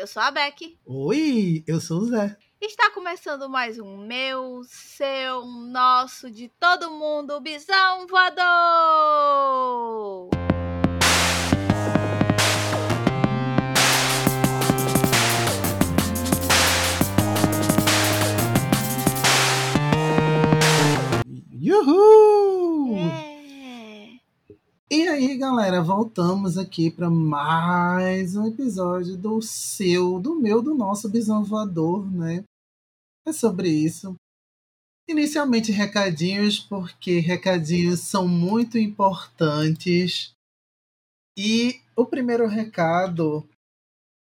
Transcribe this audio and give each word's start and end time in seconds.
Eu 0.00 0.06
sou 0.06 0.22
a 0.22 0.30
Beck. 0.30 0.78
Oi, 0.86 1.62
eu 1.66 1.78
sou 1.78 1.98
o 1.98 2.06
Zé. 2.06 2.34
Está 2.58 2.90
começando 2.90 3.50
mais 3.50 3.78
um 3.78 3.98
meu, 3.98 4.62
seu, 4.64 5.44
nosso, 5.44 6.30
de 6.30 6.48
todo 6.58 6.90
mundo, 6.90 7.38
Bisão 7.38 8.06
Voador! 8.06 8.40
Uhul! 21.62 22.59
E 24.92 25.06
aí, 25.06 25.38
galera, 25.38 25.80
voltamos 25.80 26.58
aqui 26.58 26.90
para 26.90 27.08
mais 27.08 28.34
um 28.34 28.48
episódio 28.48 29.16
do 29.16 29.40
seu, 29.40 30.18
do 30.18 30.34
meu, 30.34 30.60
do 30.60 30.74
nosso 30.74 31.08
Bisão 31.08 31.44
Voador, 31.44 32.10
né? 32.10 32.42
É 33.24 33.32
sobre 33.32 33.68
isso. 33.68 34.16
Inicialmente, 35.08 35.70
recadinhos, 35.70 36.58
porque 36.58 37.20
recadinhos 37.20 38.00
são 38.00 38.26
muito 38.26 38.78
importantes. 38.78 40.32
E 41.38 41.80
o 41.94 42.04
primeiro 42.04 42.48
recado 42.48 43.48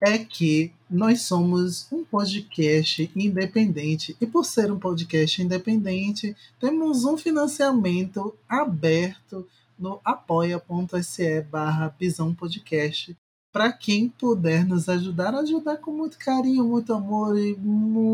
é 0.03 0.17
que 0.17 0.73
nós 0.89 1.21
somos 1.21 1.89
um 1.93 2.03
podcast 2.03 3.09
independente. 3.15 4.17
E 4.19 4.27
por 4.27 4.43
ser 4.43 4.69
um 4.69 4.77
podcast 4.77 5.41
independente, 5.41 6.35
temos 6.59 7.05
um 7.05 7.15
financiamento 7.15 8.37
aberto 8.49 9.47
no 9.81 9.99
apoia.se 10.05 11.41
barra 11.41 11.89
Pisão 11.89 12.33
Podcast. 12.35 13.17
Para 13.51 13.73
quem 13.73 14.07
puder 14.07 14.65
nos 14.65 14.87
ajudar, 14.87 15.35
ajudar 15.35 15.77
com 15.77 15.91
muito 15.91 16.17
carinho, 16.17 16.63
muito 16.63 16.93
amor 16.93 17.37
e 17.37 17.57
muita 17.57 18.05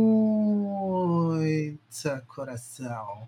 coração. 2.22 3.28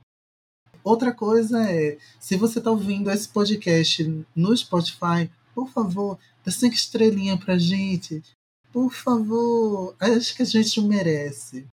Outra 0.84 1.14
coisa 1.14 1.70
é, 1.70 1.98
se 2.20 2.38
você 2.38 2.58
está 2.60 2.72
ouvindo 2.72 3.12
esse 3.12 3.28
podcast 3.28 4.26
no 4.34 4.56
Spotify, 4.56 5.30
por 5.54 5.70
favor, 5.70 6.18
dá 6.44 6.52
cinco 6.52 6.74
estrelinhas 6.74 7.44
pra 7.44 7.60
gente. 7.60 8.24
Por 8.72 8.94
favor, 8.94 9.94
acho 10.00 10.36
que 10.36 10.42
a 10.42 10.46
gente 10.46 10.82
merece. 10.82 11.68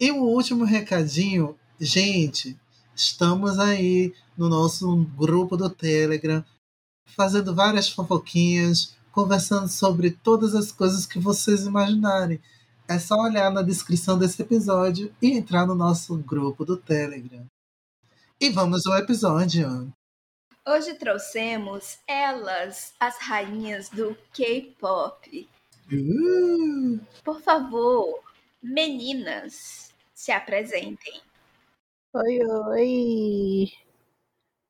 E 0.00 0.10
o 0.10 0.22
último 0.24 0.64
recadinho, 0.64 1.56
gente, 1.78 2.58
estamos 2.96 3.58
aí 3.58 4.14
no 4.36 4.48
nosso 4.48 5.04
grupo 5.16 5.56
do 5.56 5.68
Telegram, 5.68 6.44
fazendo 7.06 7.54
várias 7.54 7.88
fofoquinhas, 7.88 8.96
conversando 9.10 9.68
sobre 9.68 10.10
todas 10.10 10.54
as 10.54 10.72
coisas 10.72 11.06
que 11.06 11.18
vocês 11.18 11.66
imaginarem. 11.66 12.40
É 12.88 12.98
só 12.98 13.16
olhar 13.16 13.50
na 13.50 13.62
descrição 13.62 14.18
desse 14.18 14.42
episódio 14.42 15.14
e 15.20 15.32
entrar 15.32 15.66
no 15.66 15.74
nosso 15.74 16.16
grupo 16.18 16.64
do 16.64 16.76
Telegram. 16.76 17.46
E 18.40 18.50
vamos 18.50 18.86
ao 18.86 18.98
episódio. 18.98 19.92
Hoje 20.66 20.94
trouxemos 20.94 21.98
elas, 22.06 22.94
as 22.98 23.18
rainhas 23.18 23.88
do 23.88 24.16
K-pop. 24.32 25.48
Uh, 25.92 27.00
Por 27.24 27.40
favor, 27.40 28.22
meninas, 28.62 29.92
se 30.14 30.30
apresentem. 30.30 31.20
Oi, 32.14 32.44
oi! 32.46 33.81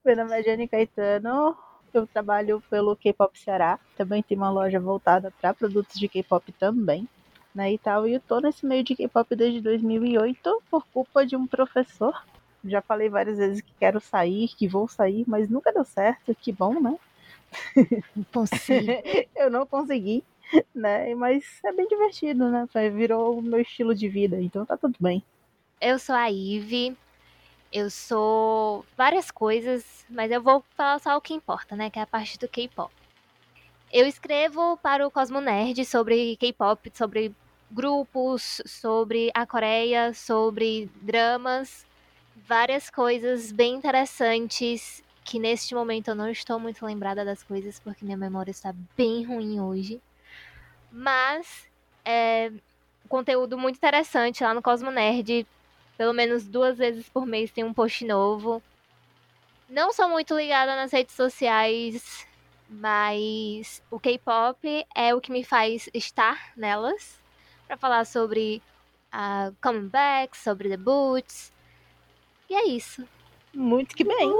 Meu 0.05 0.17
nome 0.17 0.37
é 0.37 0.43
Jenny 0.43 0.67
Caetano, 0.67 1.57
eu 1.95 2.09
trabalho 2.09 2.61
pelo 2.69 2.97
K-Pop 2.97 3.39
Ceará, 3.39 3.79
também 3.97 4.21
tem 4.21 4.37
uma 4.37 4.51
loja 4.51 4.81
voltada 4.81 5.33
para 5.41 5.55
produtos 5.55 5.97
de 5.97 6.09
K-Pop 6.09 6.51
também, 6.59 7.09
né, 7.55 7.73
e 7.73 7.79
tal, 7.79 8.09
e 8.09 8.15
eu 8.15 8.21
tô 8.21 8.41
nesse 8.41 8.67
meio 8.67 8.83
de 8.83 8.97
K-Pop 8.97 9.37
desde 9.37 9.61
2008 9.61 10.61
por 10.69 10.85
culpa 10.89 11.25
de 11.25 11.37
um 11.37 11.47
professor. 11.47 12.21
Já 12.65 12.83
falei 12.83 13.09
várias 13.09 13.39
vezes 13.39 13.61
que 13.61 13.73
quero 13.79 14.01
sair, 14.01 14.49
que 14.49 14.67
vou 14.67 14.89
sair, 14.89 15.23
mas 15.29 15.49
nunca 15.49 15.73
deu 15.73 15.85
certo, 15.85 16.35
que 16.35 16.51
bom, 16.51 16.81
né? 16.81 16.99
Eu 19.37 19.51
não 19.51 19.65
consegui, 19.65 20.25
né, 20.75 21.15
mas 21.15 21.61
é 21.65 21.73
bem 21.73 21.87
divertido, 21.87 22.51
né, 22.51 22.67
virou 22.91 23.39
o 23.39 23.43
meu 23.43 23.61
estilo 23.61 23.95
de 23.95 24.09
vida, 24.09 24.41
então 24.43 24.67
tá 24.67 24.77
tudo 24.77 24.97
bem. 24.99 25.23
Eu 25.81 25.97
sou 25.97 26.17
a 26.17 26.29
Ive. 26.29 26.97
Eu 27.73 27.89
sou 27.89 28.85
várias 28.97 29.31
coisas, 29.31 30.05
mas 30.11 30.31
eu 30.31 30.43
vou 30.43 30.63
falar 30.77 30.99
só 30.99 31.17
o 31.17 31.21
que 31.23 31.33
importa, 31.33 31.75
né? 31.75 31.89
Que 31.89 31.99
é 31.99 32.03
a 32.03 32.07
parte 32.07 32.39
do 32.39 32.47
K-pop. 32.47 32.93
Eu 33.91 34.07
escrevo 34.07 34.77
para 34.77 35.07
o 35.07 35.11
Cosmo 35.11 35.41
Nerd 35.41 35.83
sobre 35.87 36.37
K-pop, 36.37 36.93
sobre 36.95 37.35
grupos, 37.71 38.61
sobre 38.67 39.31
a 39.33 39.47
Coreia, 39.47 40.13
sobre 40.13 40.91
dramas, 41.01 41.87
várias 42.47 42.91
coisas 42.91 43.51
bem 43.51 43.75
interessantes 43.77 45.03
que 45.25 45.39
neste 45.39 45.75
momento 45.75 46.09
eu 46.09 46.15
não 46.15 46.29
estou 46.29 46.59
muito 46.59 46.85
lembrada 46.85 47.25
das 47.25 47.43
coisas 47.43 47.81
porque 47.81 48.05
minha 48.05 48.17
memória 48.17 48.51
está 48.51 48.75
bem 48.97 49.25
ruim 49.25 49.61
hoje. 49.61 50.01
Mas 50.91 51.67
é 52.05 52.53
conteúdo 53.09 53.57
muito 53.57 53.77
interessante 53.77 54.43
lá 54.43 54.53
no 54.53 54.61
Cosmo 54.61 54.91
Nerd. 54.91 55.47
Pelo 55.97 56.13
menos 56.13 56.45
duas 56.45 56.79
vezes 56.79 57.09
por 57.09 57.27
mês 57.27 57.51
tem 57.51 57.65
um 57.65 57.75
post 57.75 58.05
novo. 58.05 58.63
Não 59.69 59.93
sou 59.93 60.09
muito 60.09 60.35
ligada 60.35 60.77
nas 60.77 60.93
redes 60.93 61.15
sociais, 61.15 62.27
mas 62.69 63.83
o 63.91 63.99
K-pop 63.99 64.87
é 64.95 65.15
o 65.15 65.21
que 65.21 65.33
me 65.33 65.45
faz 65.45 65.89
estar 65.95 66.53
nelas 66.57 67.19
para 67.67 67.77
falar 67.77 68.05
sobre 68.05 68.63
a 69.11 69.53
comeback, 69.63 70.37
sobre 70.37 70.69
debuts. 70.69 71.53
E 72.49 72.55
é 72.55 72.69
isso. 72.69 73.07
Muito 73.55 73.95
que 73.95 74.05
bem. 74.05 74.31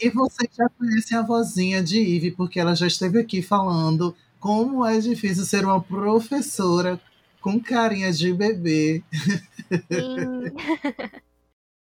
E 0.00 0.10
você 0.10 0.48
já 0.52 0.68
conhece 0.70 1.14
a 1.14 1.22
vozinha 1.22 1.82
de 1.82 2.00
Ive, 2.00 2.32
porque 2.32 2.58
ela 2.58 2.74
já 2.74 2.86
esteve 2.86 3.20
aqui 3.20 3.42
falando 3.42 4.16
como 4.40 4.84
é 4.84 4.98
difícil 4.98 5.44
ser 5.44 5.64
uma 5.64 5.80
professora 5.80 7.00
com 7.42 7.60
carinha 7.60 8.12
de 8.12 8.32
bebê. 8.32 9.02
Sim. 9.90 10.52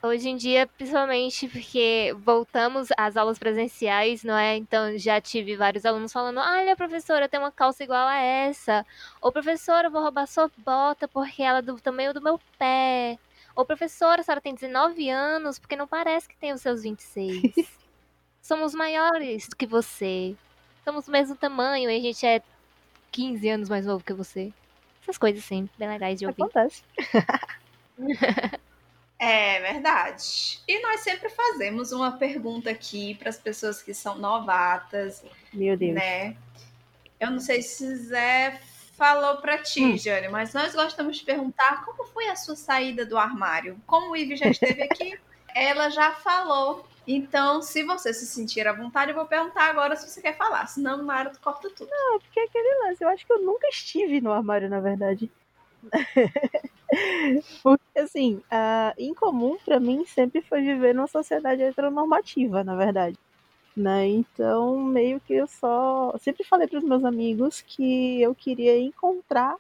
Hoje 0.02 0.30
em 0.30 0.38
dia, 0.38 0.66
principalmente 0.66 1.50
porque 1.50 2.16
voltamos 2.24 2.88
às 2.98 3.18
aulas 3.18 3.38
presenciais, 3.38 4.24
não 4.24 4.38
é? 4.38 4.56
Então 4.56 4.98
já 4.98 5.20
tive 5.20 5.58
vários 5.58 5.86
alunos 5.86 6.14
falando: 6.14 6.40
olha, 6.40 6.74
professora, 6.74 7.26
eu 7.26 7.30
tenho 7.30 7.44
uma 7.44 7.52
calça 7.52 7.84
igual 7.84 8.08
a 8.08 8.16
essa. 8.16 8.86
Ou 9.22 9.30
professora, 9.30 9.88
eu 9.88 9.92
vou 9.92 10.02
roubar 10.02 10.26
sua 10.26 10.50
bota 10.60 11.06
porque 11.06 11.44
ela 11.44 11.58
é 11.58 11.62
do 11.62 11.78
tamanho 11.82 12.14
do 12.14 12.22
meu 12.22 12.40
pé. 12.58 13.20
Ou 13.54 13.66
professora, 13.66 14.22
a 14.22 14.24
senhora 14.24 14.40
tem 14.40 14.54
19 14.54 15.10
anos 15.10 15.60
porque 15.60 15.76
não 15.76 15.88
parece 15.88 16.30
que 16.30 16.38
tem 16.38 16.54
os 16.54 16.62
seus 16.62 16.84
26. 16.84 17.42
Somos 18.42 18.74
maiores 18.74 19.50
do 19.50 19.56
que 19.58 19.68
você. 19.68 20.34
Somos 20.86 21.08
do 21.08 21.12
mesmo 21.12 21.36
tamanho 21.36 21.90
e 21.90 21.98
a 21.98 22.02
gente 22.02 22.26
é 22.26 22.42
15 23.12 23.50
anos 23.50 23.70
mais 23.70 23.86
novo 23.86 24.04
que 24.04 24.14
você. 24.14 24.54
Essas 25.10 25.18
coisas, 25.18 25.44
assim, 25.44 25.68
bem 25.76 25.90
legais 25.90 26.20
de 26.20 26.28
ouvir. 26.28 26.44
Acontece. 26.44 26.84
É 29.22 29.60
verdade. 29.60 30.62
E 30.66 30.82
nós 30.82 31.02
sempre 31.02 31.28
fazemos 31.30 31.92
uma 31.92 32.14
pergunta 32.14 32.70
aqui 32.70 33.16
para 33.16 33.28
as 33.30 33.38
pessoas 33.38 33.82
que 33.84 33.94
são 33.94 34.18
novatas, 34.18 35.22
Meu 35.52 35.76
Deus. 35.76 35.94
né? 35.96 36.38
Eu 37.20 37.30
não 37.32 37.40
sei 37.42 37.62
se 37.62 37.98
Zé 37.98 38.58
falou 38.94 39.38
para 39.42 39.58
ti, 39.58 39.84
Hum. 39.84 39.98
Jane, 39.98 40.30
mas 40.30 40.54
nós 40.54 40.74
gostamos 40.74 41.18
de 41.18 41.26
perguntar 41.26 41.84
como 41.84 42.06
foi 42.06 42.30
a 42.30 42.36
sua 42.38 42.56
saída 42.56 43.06
do 43.06 43.18
armário. 43.18 43.78
Como 43.86 44.12
o 44.12 44.16
Ivy 44.16 44.38
já 44.38 44.48
esteve 44.48 44.84
aqui, 44.84 45.20
ela 45.54 45.90
já 45.90 46.14
falou. 46.14 46.88
Então, 47.08 47.62
se 47.62 47.84
você 47.84 48.14
se 48.14 48.26
sentir 48.26 48.68
à 48.68 48.74
vontade, 48.74 49.12
eu 49.12 49.16
vou 49.16 49.26
perguntar 49.26 49.70
agora 49.70 49.96
se 49.96 50.08
você 50.08 50.22
quer 50.22 50.38
falar. 50.38 50.68
Senão, 50.68 51.04
Mara, 51.04 51.30
tu 51.30 51.40
corta 51.40 51.70
tudo. 51.70 51.90
Não, 51.90 52.20
porque 52.20 52.40
é 52.40 52.44
aquele 52.44 52.86
lance, 52.86 53.04
eu 53.04 53.10
acho 53.10 53.26
que 53.26 53.34
eu 53.34 53.42
nunca 53.42 53.68
estive 53.68 54.22
no 54.22 54.32
armário, 54.32 54.70
na 54.70 54.80
verdade. 54.80 55.32
porque, 57.64 58.00
assim, 58.00 58.42
ah, 58.52 58.94
em 58.98 59.14
comum 59.14 59.58
pra 59.64 59.80
mim 59.80 60.06
sempre 60.06 60.42
foi 60.42 60.62
viver 60.62 60.94
numa 60.94 61.08
sociedade 61.08 61.62
heteronormativa, 61.62 62.64
na 62.64 62.76
verdade. 62.76 63.18
Né? 63.76 64.08
Então, 64.08 64.78
meio 64.78 65.20
que 65.22 65.34
eu 65.34 65.48
só. 65.48 66.14
Sempre 66.20 66.44
falei 66.44 66.68
pros 66.68 66.84
meus 66.84 67.06
amigos 67.06 67.62
que 67.62 68.22
eu 68.22 68.36
queria 68.36 68.78
encontrar 68.78 69.56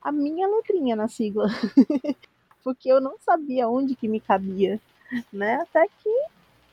a 0.00 0.12
minha 0.12 0.46
letrinha 0.46 0.94
na 0.94 1.08
sigla. 1.08 1.46
porque 2.62 2.90
eu 2.90 3.00
não 3.00 3.16
sabia 3.18 3.68
onde 3.68 3.94
que 3.94 4.08
me 4.08 4.20
cabia, 4.20 4.80
né? 5.32 5.56
Até 5.56 5.86
que 6.02 6.10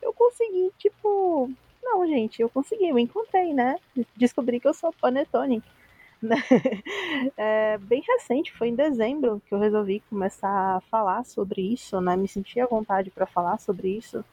eu 0.01 0.13
consegui, 0.13 0.71
tipo, 0.77 1.49
não, 1.83 2.07
gente, 2.07 2.41
eu 2.41 2.49
consegui, 2.49 2.87
eu 2.89 2.99
encontrei, 2.99 3.53
né? 3.53 3.77
Descobri 4.15 4.59
que 4.59 4.67
eu 4.67 4.73
sou 4.73 4.93
panetone. 4.93 5.63
né? 6.21 6.35
É, 7.37 7.77
bem 7.79 8.01
recente, 8.07 8.51
foi 8.53 8.69
em 8.69 8.75
dezembro 8.75 9.41
que 9.47 9.53
eu 9.53 9.59
resolvi 9.59 10.01
começar 10.09 10.77
a 10.77 10.81
falar 10.81 11.23
sobre 11.25 11.61
isso, 11.61 11.99
né? 12.01 12.15
Me 12.17 12.27
senti 12.27 12.59
à 12.59 12.65
vontade 12.67 13.11
para 13.11 13.25
falar 13.25 13.57
sobre 13.59 13.89
isso, 13.97 14.23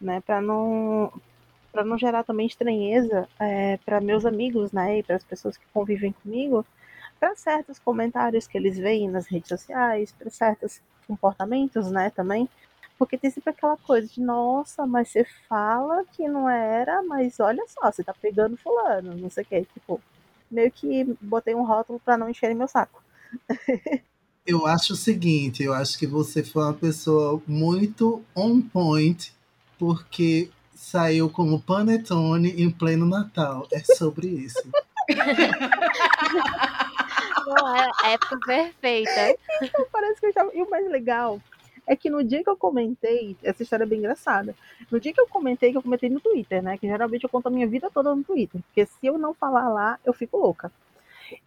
né? 0.00 0.20
Para 0.20 0.40
não 0.40 1.12
para 1.72 1.84
não 1.84 1.98
gerar 1.98 2.22
também 2.24 2.46
estranheza 2.46 3.28
é, 3.40 3.78
para 3.78 4.00
meus 4.00 4.24
amigos, 4.24 4.72
né? 4.72 4.98
E 4.98 5.02
para 5.02 5.16
as 5.16 5.24
pessoas 5.24 5.56
que 5.56 5.66
convivem 5.72 6.12
comigo, 6.12 6.64
para 7.18 7.34
certos 7.36 7.78
comentários 7.78 8.46
que 8.46 8.56
eles 8.58 8.78
veem 8.78 9.08
nas 9.10 9.26
redes 9.26 9.48
sociais, 9.48 10.12
para 10.12 10.30
certos 10.30 10.80
comportamentos, 11.06 11.90
né, 11.90 12.10
também. 12.10 12.48
Porque 12.98 13.18
tem 13.18 13.30
sempre 13.30 13.50
aquela 13.50 13.76
coisa 13.76 14.06
de, 14.06 14.20
nossa, 14.20 14.86
mas 14.86 15.08
você 15.08 15.26
fala 15.48 16.04
que 16.12 16.28
não 16.28 16.48
era, 16.48 17.02
mas 17.02 17.40
olha 17.40 17.64
só, 17.66 17.90
você 17.90 18.04
tá 18.04 18.14
pegando 18.14 18.56
fulano, 18.56 19.16
não 19.16 19.28
sei 19.28 19.42
o 19.42 19.46
que. 19.46 19.64
Tipo, 19.74 20.00
meio 20.50 20.70
que 20.70 21.04
botei 21.20 21.54
um 21.54 21.64
rótulo 21.64 22.00
para 22.00 22.16
não 22.16 22.28
encherem 22.28 22.56
meu 22.56 22.68
saco. 22.68 23.02
eu 24.46 24.66
acho 24.66 24.92
o 24.92 24.96
seguinte, 24.96 25.62
eu 25.62 25.74
acho 25.74 25.98
que 25.98 26.06
você 26.06 26.44
foi 26.44 26.62
uma 26.62 26.74
pessoa 26.74 27.42
muito 27.46 28.22
on 28.34 28.60
point, 28.62 29.34
porque 29.78 30.50
saiu 30.74 31.28
como 31.28 31.60
panetone 31.60 32.50
em 32.62 32.70
pleno 32.70 33.06
Natal. 33.06 33.66
É 33.72 33.80
sobre 33.80 34.28
isso. 34.28 34.62
Não, 37.46 37.76
é 37.76 37.90
a 38.02 38.10
época 38.10 38.38
perfeita. 38.46 39.36
Parece 39.92 40.20
que 40.20 40.26
eu 40.26 40.32
já... 40.32 40.46
E 40.54 40.62
o 40.62 40.70
mais 40.70 40.88
legal 40.90 41.40
é 41.86 41.94
que 41.94 42.10
no 42.10 42.24
dia 42.24 42.42
que 42.42 42.50
eu 42.50 42.56
comentei, 42.56 43.36
essa 43.42 43.62
história 43.62 43.84
é 43.84 43.86
bem 43.86 43.98
engraçada. 43.98 44.54
No 44.90 44.98
dia 44.98 45.12
que 45.12 45.20
eu 45.20 45.28
comentei, 45.28 45.70
que 45.70 45.78
eu 45.78 45.82
comentei 45.82 46.08
no 46.08 46.20
Twitter, 46.20 46.62
né? 46.62 46.78
Que 46.78 46.86
geralmente 46.86 47.24
eu 47.24 47.30
conto 47.30 47.48
a 47.48 47.50
minha 47.50 47.66
vida 47.66 47.90
toda 47.90 48.14
no 48.14 48.24
Twitter. 48.24 48.60
Porque 48.62 48.86
se 48.86 49.06
eu 49.06 49.18
não 49.18 49.34
falar 49.34 49.68
lá, 49.68 49.98
eu 50.04 50.12
fico 50.12 50.36
louca. 50.36 50.72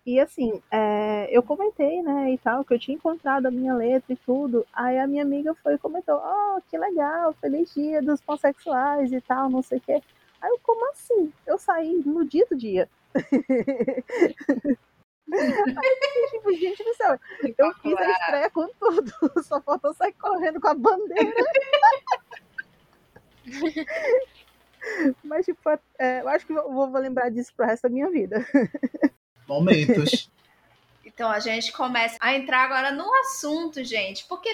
E 0.05 0.19
assim, 0.19 0.61
é, 0.71 1.27
eu 1.31 1.43
comentei, 1.43 2.01
né, 2.01 2.31
e 2.31 2.37
tal, 2.39 2.65
que 2.65 2.73
eu 2.73 2.79
tinha 2.79 2.95
encontrado 2.95 3.45
a 3.45 3.51
minha 3.51 3.75
letra 3.75 4.13
e 4.13 4.15
tudo. 4.17 4.65
Aí 4.73 4.97
a 4.97 5.07
minha 5.07 5.23
amiga 5.23 5.53
foi 5.55 5.75
e 5.75 5.77
comentou: 5.77 6.21
Oh, 6.23 6.61
que 6.69 6.77
legal, 6.77 7.33
feliz 7.33 7.73
dia 7.73 8.01
dos 8.01 8.21
pansexuais 8.21 9.11
e 9.11 9.21
tal, 9.21 9.49
não 9.49 9.61
sei 9.61 9.77
o 9.77 9.81
quê. 9.81 10.01
Aí 10.41 10.49
eu, 10.49 10.59
como 10.63 10.89
assim? 10.91 11.31
Eu 11.45 11.57
saí 11.57 12.01
no 12.05 12.25
dia 12.25 12.45
do 12.49 12.55
dia. 12.57 12.89
Aí, 15.33 16.27
tipo, 16.31 16.53
gente 16.53 16.83
do 16.83 16.93
céu, 16.95 17.19
eu 17.57 17.73
fiz 17.75 17.97
a 17.97 18.11
estreia 18.11 18.49
com 18.49 18.67
tudo, 18.79 19.11
só 19.43 19.61
faltou 19.61 19.93
sair 19.93 20.13
correndo 20.13 20.61
com 20.61 20.67
a 20.69 20.73
bandeira. 20.73 21.33
Mas, 25.23 25.45
tipo, 25.45 25.59
é, 25.99 26.21
eu 26.21 26.29
acho 26.29 26.45
que 26.45 26.53
eu 26.53 26.71
vou, 26.71 26.89
vou 26.89 27.01
lembrar 27.01 27.29
disso 27.29 27.53
pro 27.55 27.65
resto 27.65 27.83
da 27.83 27.89
minha 27.89 28.09
vida. 28.09 28.45
Momentos. 29.47 30.29
Então 31.17 31.31
a 31.31 31.39
gente 31.39 31.71
começa 31.71 32.15
a 32.19 32.35
entrar 32.35 32.65
agora 32.65 32.91
no 32.91 33.11
assunto, 33.21 33.83
gente, 33.83 34.23
porque 34.25 34.49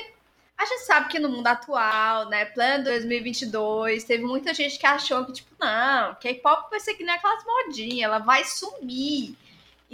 a 0.57 0.65
gente 0.65 0.85
sabe 0.85 1.09
que 1.09 1.19
no 1.19 1.27
mundo 1.27 1.45
atual, 1.45 2.29
né, 2.29 2.45
plano 2.45 2.85
2022, 2.85 4.05
teve 4.05 4.23
muita 4.23 4.53
gente 4.53 4.79
que 4.79 4.85
achou 4.85 5.25
que, 5.25 5.33
tipo, 5.33 5.53
não, 5.59 6.15
K-pop 6.15 6.69
vai 6.69 6.79
ser 6.79 6.93
que 6.93 7.03
nem 7.03 7.13
aquelas 7.13 7.43
modinhas, 7.43 8.03
ela 8.03 8.19
vai 8.19 8.45
sumir. 8.45 9.35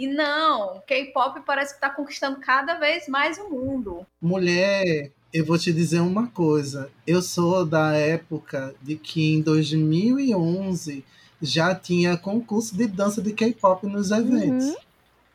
E 0.00 0.06
não, 0.06 0.80
K-pop 0.86 1.42
parece 1.44 1.74
que 1.74 1.80
tá 1.82 1.90
conquistando 1.90 2.40
cada 2.40 2.78
vez 2.78 3.06
mais 3.06 3.36
o 3.36 3.50
mundo. 3.50 4.06
Mulher, 4.18 5.12
eu 5.30 5.44
vou 5.44 5.58
te 5.58 5.74
dizer 5.74 6.00
uma 6.00 6.26
coisa. 6.28 6.90
Eu 7.06 7.20
sou 7.20 7.66
da 7.66 7.92
época 7.92 8.74
de 8.80 8.96
que 8.96 9.34
em 9.34 9.42
2011 9.42 11.04
já 11.42 11.74
tinha 11.74 12.16
concurso 12.16 12.74
de 12.74 12.86
dança 12.86 13.20
de 13.20 13.34
K-pop 13.34 13.86
nos 13.86 14.10
eventos. 14.10 14.68
Uhum. 14.68 14.76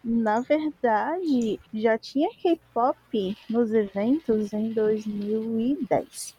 Na 0.03 0.39
verdade, 0.39 1.59
já 1.71 1.95
tinha 1.99 2.31
K-pop 2.33 3.37
nos 3.47 3.71
eventos 3.71 4.51
em 4.51 4.71
2010. 4.71 6.33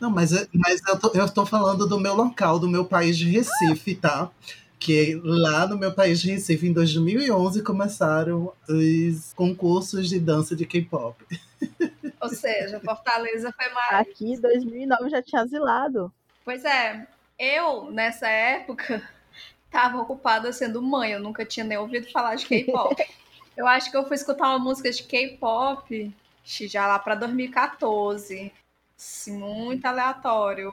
Não, 0.00 0.10
mas, 0.10 0.32
mas 0.52 0.80
eu, 0.88 0.98
tô, 0.98 1.08
eu 1.14 1.28
tô 1.28 1.46
falando 1.46 1.86
do 1.86 2.00
meu 2.00 2.16
local, 2.16 2.58
do 2.58 2.68
meu 2.68 2.84
país 2.84 3.16
de 3.16 3.30
Recife, 3.30 3.94
tá? 3.94 4.30
Que 4.78 5.20
lá 5.24 5.66
no 5.66 5.78
meu 5.78 5.92
país 5.92 6.20
de 6.20 6.30
Recife, 6.30 6.66
em 6.66 6.72
2011, 6.72 7.62
começaram 7.62 8.52
os 8.68 9.32
concursos 9.32 10.08
de 10.08 10.20
dança 10.20 10.54
de 10.54 10.66
K-pop. 10.66 11.24
Ou 12.20 12.28
seja, 12.28 12.80
Fortaleza 12.80 13.52
foi 13.52 13.68
mais. 13.72 14.08
Aqui 14.08 14.32
em 14.32 14.40
2009 14.40 15.10
já 15.10 15.22
tinha 15.22 15.42
asilado. 15.42 16.12
Pois 16.44 16.64
é, 16.64 17.06
eu, 17.38 17.90
nessa 17.90 18.28
época, 18.28 19.02
estava 19.66 19.98
ocupada 19.98 20.52
sendo 20.52 20.82
mãe, 20.82 21.12
eu 21.12 21.20
nunca 21.20 21.44
tinha 21.44 21.64
nem 21.64 21.78
ouvido 21.78 22.10
falar 22.10 22.34
de 22.34 22.46
K-pop. 22.46 22.96
eu 23.56 23.66
acho 23.66 23.90
que 23.90 23.96
eu 23.96 24.06
fui 24.06 24.16
escutar 24.16 24.48
uma 24.48 24.58
música 24.58 24.90
de 24.90 25.02
K-pop 25.02 26.14
já 26.44 26.86
lá 26.86 26.98
para 26.98 27.14
2014. 27.14 28.52
Assim, 28.96 29.38
muito 29.38 29.84
aleatório. 29.84 30.72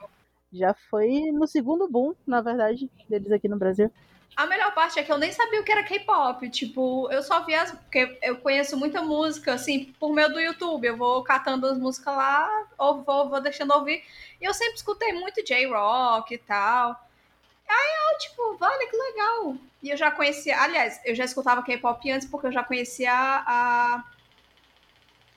Já 0.53 0.73
foi 0.73 1.31
no 1.31 1.47
segundo 1.47 1.87
boom, 1.87 2.13
na 2.27 2.39
verdade, 2.39 2.89
deles 3.09 3.31
aqui 3.31 3.47
no 3.47 3.57
Brasil. 3.57 3.91
A 4.35 4.45
melhor 4.47 4.73
parte 4.73 4.99
é 4.99 5.03
que 5.03 5.11
eu 5.11 5.17
nem 5.17 5.31
sabia 5.31 5.61
o 5.61 5.63
que 5.63 5.71
era 5.71 5.83
K-pop. 5.83 6.49
Tipo, 6.49 7.07
eu 7.11 7.21
só 7.21 7.43
via 7.43 7.61
as. 7.61 7.71
Porque 7.71 8.17
eu 8.21 8.37
conheço 8.37 8.77
muita 8.77 9.01
música, 9.01 9.53
assim, 9.53 9.93
por 9.99 10.13
meio 10.13 10.29
do 10.29 10.39
YouTube. 10.39 10.85
Eu 10.85 10.97
vou 10.97 11.23
catando 11.23 11.67
as 11.67 11.77
músicas 11.77 12.15
lá, 12.15 12.67
ou 12.77 13.03
vou, 13.03 13.29
vou 13.29 13.41
deixando 13.41 13.73
ouvir. 13.73 14.03
E 14.41 14.45
eu 14.45 14.53
sempre 14.53 14.75
escutei 14.75 15.13
muito 15.13 15.43
J-Rock 15.43 16.33
e 16.33 16.37
tal. 16.39 16.99
Aí 17.67 18.13
eu, 18.13 18.17
tipo, 18.19 18.57
olha 18.59 18.89
que 18.89 18.97
legal. 18.97 19.55
E 19.81 19.89
eu 19.89 19.97
já 19.97 20.09
conhecia, 20.09 20.59
aliás, 20.59 20.99
eu 21.05 21.15
já 21.15 21.25
escutava 21.25 21.63
K-pop 21.63 22.11
antes 22.11 22.27
porque 22.27 22.47
eu 22.47 22.51
já 22.51 22.63
conhecia 22.63 23.11
a. 23.11 24.03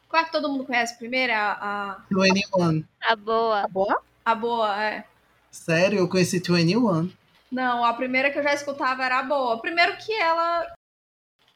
Qual 0.09 0.23
é 0.23 0.25
que 0.25 0.33
todo 0.33 0.49
mundo 0.49 0.65
conhece 0.65 0.97
primeiro? 0.97 1.33
A. 1.35 2.03
21. 2.11 2.85
A 3.03 3.17
boa. 3.17 3.61
A 3.61 3.69
boa? 3.69 4.03
A 4.27 4.35
boa, 4.35 4.85
é. 4.85 5.05
Sério, 5.53 6.01
eu 6.01 6.09
conheci 6.09 6.41
21. 6.41 7.13
Não, 7.49 7.85
a 7.85 7.95
primeira 7.95 8.29
que 8.29 8.37
eu 8.37 8.43
já 8.43 8.53
escutava 8.53 9.05
era 9.05 9.21
a 9.21 9.23
boa. 9.23 9.61
Primeiro 9.61 9.97
que 9.99 10.13
ela. 10.13 10.67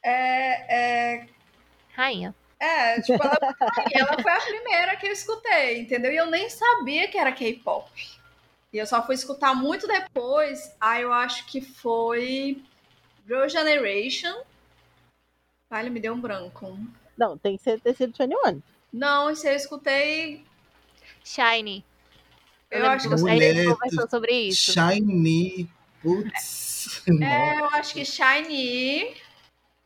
É. 0.04 1.16
é... 1.18 1.26
Rainha. 1.92 2.32
É, 2.60 3.00
tipo, 3.00 3.20
ela, 3.20 3.38
ela 3.92 4.22
foi 4.22 4.32
a 4.32 4.40
primeira 4.40 4.96
que 4.96 5.08
eu 5.08 5.10
escutei, 5.10 5.80
entendeu? 5.80 6.12
E 6.12 6.16
eu 6.16 6.30
nem 6.30 6.48
sabia 6.48 7.08
que 7.08 7.18
era 7.18 7.32
K-pop. 7.32 7.90
E 8.72 8.78
eu 8.78 8.86
só 8.86 9.04
fui 9.04 9.16
escutar 9.16 9.52
muito 9.52 9.88
depois. 9.88 10.72
Aí 10.80 11.02
eu 11.02 11.12
acho 11.12 11.46
que 11.46 11.60
foi 11.60 12.62
Girl 13.26 13.48
Generation. 13.48 14.44
Vale, 15.68 15.90
me 15.90 15.98
deu 15.98 16.14
um 16.14 16.20
branco. 16.20 16.78
Não, 17.18 17.36
tem 17.36 17.56
que 17.56 17.64
ser, 17.64 17.80
ter 17.80 17.96
sido 17.96 18.16
21. 18.16 18.62
Não, 18.92 19.28
isso 19.28 19.48
eu 19.48 19.56
escutei. 19.56 20.44
Shiny. 21.24 21.84
Eu, 22.70 22.80
eu 22.80 22.86
acho 22.86 23.08
que 23.08 23.16
você 23.16 23.64
conversou 23.64 24.08
sobre 24.08 24.32
isso. 24.32 24.72
Shiny. 24.72 25.68
Putz. 26.02 27.02
É, 27.22 27.60
eu 27.60 27.66
acho 27.66 27.92
que 27.92 28.04
Shiny. 28.04 29.14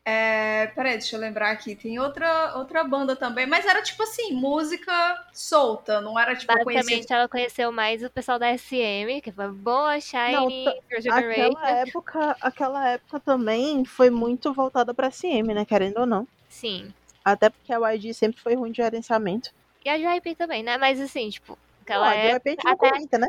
É, 0.07 0.67
peraí, 0.75 0.99
deixa 0.99 1.17
eu 1.17 1.21
lembrar 1.21 1.51
aqui. 1.51 1.75
Tem 1.75 1.99
outra, 1.99 2.59
outra 2.59 2.85
banda 2.85 3.17
também, 3.17 3.47
mas 3.47 3.65
era 3.65 3.81
tipo 3.81 4.03
assim, 4.03 4.35
música 4.35 4.93
solta, 5.33 5.99
não 6.03 6.19
era 6.19 6.37
tipo 6.37 6.53
Basicamente, 6.53 6.85
conhecida... 6.85 7.15
ela 7.15 7.29
conheceu 7.29 7.73
mais 7.73 8.03
o 8.03 8.11
pessoal 8.11 8.39
da 8.39 8.57
SM, 8.57 9.23
que 9.23 9.33
foi 9.33 9.49
boa, 9.49 9.99
Shiny, 9.99 10.67
não, 10.67 11.11
Aquela 11.11 11.71
época, 11.71 12.37
aquela 12.39 12.89
época 12.91 13.19
também 13.19 13.83
foi 13.87 14.11
muito 14.11 14.53
voltada 14.53 14.93
pra 14.93 15.11
SM, 15.11 15.55
né? 15.55 15.65
Querendo 15.65 16.01
ou 16.01 16.07
não. 16.07 16.29
Sim. 16.51 16.93
Até 17.25 17.49
porque 17.49 17.73
a 17.73 17.93
YG 17.93 18.13
sempre 18.13 18.39
foi 18.39 18.55
ruim 18.55 18.71
de 18.71 18.83
gerenciamento. 18.83 19.51
E 19.83 19.89
a 19.89 19.97
JYP 19.97 20.35
também, 20.35 20.63
né? 20.63 20.77
Mas 20.77 21.01
assim, 21.01 21.31
tipo, 21.31 21.59
aquela 21.85 22.11
não, 22.11 22.13
época. 22.13 22.51
A 22.51 22.51
JYP 22.51 22.67
até... 22.67 22.77
comenta, 22.77 23.19
né? 23.19 23.29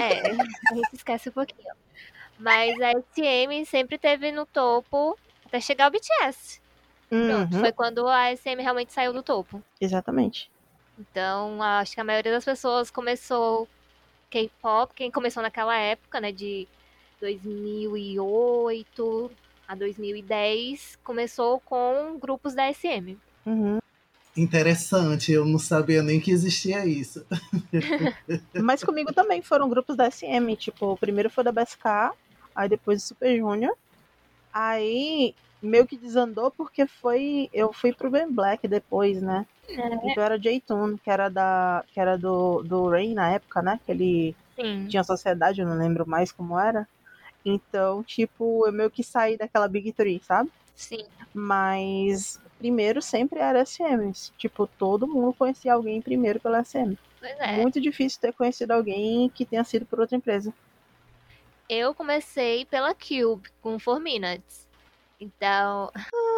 É, 0.00 0.30
a 0.30 0.74
gente 0.74 0.94
esquece 0.94 1.28
um 1.28 1.32
pouquinho. 1.32 1.74
Mas 2.38 2.80
a 2.80 2.92
SM 2.92 3.64
sempre 3.66 3.98
teve 3.98 4.32
no 4.32 4.44
topo 4.44 5.16
até 5.46 5.60
chegar 5.60 5.88
o 5.88 5.90
BTS. 5.90 6.60
Uhum. 7.10 7.28
Pronto, 7.28 7.60
foi 7.60 7.72
quando 7.72 8.08
a 8.08 8.34
SM 8.34 8.60
realmente 8.60 8.92
saiu 8.92 9.12
do 9.12 9.22
topo. 9.22 9.62
Exatamente. 9.80 10.50
Então, 10.98 11.62
acho 11.62 11.94
que 11.94 12.00
a 12.00 12.04
maioria 12.04 12.32
das 12.32 12.44
pessoas 12.44 12.90
começou 12.90 13.68
K-pop, 14.30 14.92
quem 14.94 15.10
começou 15.10 15.42
naquela 15.42 15.76
época, 15.76 16.20
né, 16.20 16.32
de 16.32 16.66
2008 17.20 19.30
a 19.66 19.74
2010, 19.74 20.98
começou 21.04 21.60
com 21.60 22.18
grupos 22.18 22.54
da 22.54 22.72
SM. 22.72 23.16
Uhum. 23.46 23.78
Interessante, 24.36 25.30
eu 25.32 25.44
não 25.44 25.58
sabia 25.58 26.02
nem 26.02 26.20
que 26.20 26.30
existia 26.30 26.84
isso. 26.86 27.24
Mas 28.54 28.82
comigo 28.82 29.12
também 29.12 29.42
foram 29.42 29.68
grupos 29.68 29.96
da 29.96 30.10
SM, 30.10 30.56
tipo, 30.56 30.92
o 30.92 30.96
primeiro 30.96 31.30
foi 31.30 31.44
da 31.44 31.52
BSK, 31.52 32.12
aí 32.54 32.68
depois 32.68 33.02
o 33.02 33.06
Super 33.06 33.36
Junior, 33.38 33.76
Aí 34.54 35.34
meio 35.60 35.84
que 35.84 35.96
desandou 35.96 36.48
porque 36.52 36.86
foi. 36.86 37.50
Eu 37.52 37.72
fui 37.72 37.92
pro 37.92 38.08
Ben 38.08 38.30
Black 38.30 38.68
depois, 38.68 39.20
né? 39.20 39.44
É. 39.68 39.94
Então 40.08 40.22
era 40.22 40.38
J-Tune, 40.38 40.96
que 40.98 41.10
era 41.10 41.28
da. 41.28 41.84
que 41.92 41.98
era 41.98 42.16
do, 42.16 42.62
do 42.62 42.88
Rain 42.88 43.14
na 43.14 43.30
época, 43.30 43.60
né? 43.60 43.80
Que 43.84 43.90
ele 43.90 44.36
Sim. 44.54 44.86
tinha 44.86 45.02
sociedade, 45.02 45.60
eu 45.60 45.66
não 45.66 45.76
lembro 45.76 46.08
mais 46.08 46.30
como 46.30 46.56
era. 46.56 46.86
Então, 47.44 48.04
tipo, 48.04 48.64
eu 48.64 48.72
meio 48.72 48.90
que 48.90 49.02
saí 49.02 49.36
daquela 49.36 49.66
Big 49.66 49.92
Three, 49.92 50.22
sabe? 50.24 50.48
Sim. 50.76 51.04
Mas 51.34 52.40
primeiro 52.58 53.02
sempre 53.02 53.40
era 53.40 53.64
SM. 53.64 54.12
Tipo, 54.36 54.66
todo 54.66 55.06
mundo 55.06 55.34
conhecia 55.34 55.74
alguém 55.74 56.00
primeiro 56.00 56.40
pela 56.40 56.64
SM. 56.64 56.96
Pois 57.20 57.38
é. 57.40 57.56
Muito 57.56 57.80
difícil 57.80 58.20
ter 58.20 58.32
conhecido 58.32 58.72
alguém 58.72 59.28
que 59.30 59.44
tenha 59.44 59.64
sido 59.64 59.86
por 59.86 60.00
outra 60.00 60.16
empresa. 60.16 60.52
Eu 61.68 61.94
comecei 61.94 62.66
pela 62.66 62.94
Cube, 62.94 63.48
com 63.62 63.78
Four 63.78 64.00
Minutes. 64.00 64.68
Então, 65.18 65.90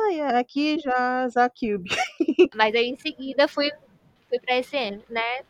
Ai, 0.07 0.21
aqui 0.39 0.79
já 0.79 1.29
Zakube. 1.29 1.91
mas 2.55 2.75
aí 2.75 2.87
em 2.87 2.97
seguida 2.97 3.49
fui, 3.49 3.71
fui 4.29 4.39
pra 4.39 4.63
SM, 4.63 5.03
né? 5.09 5.45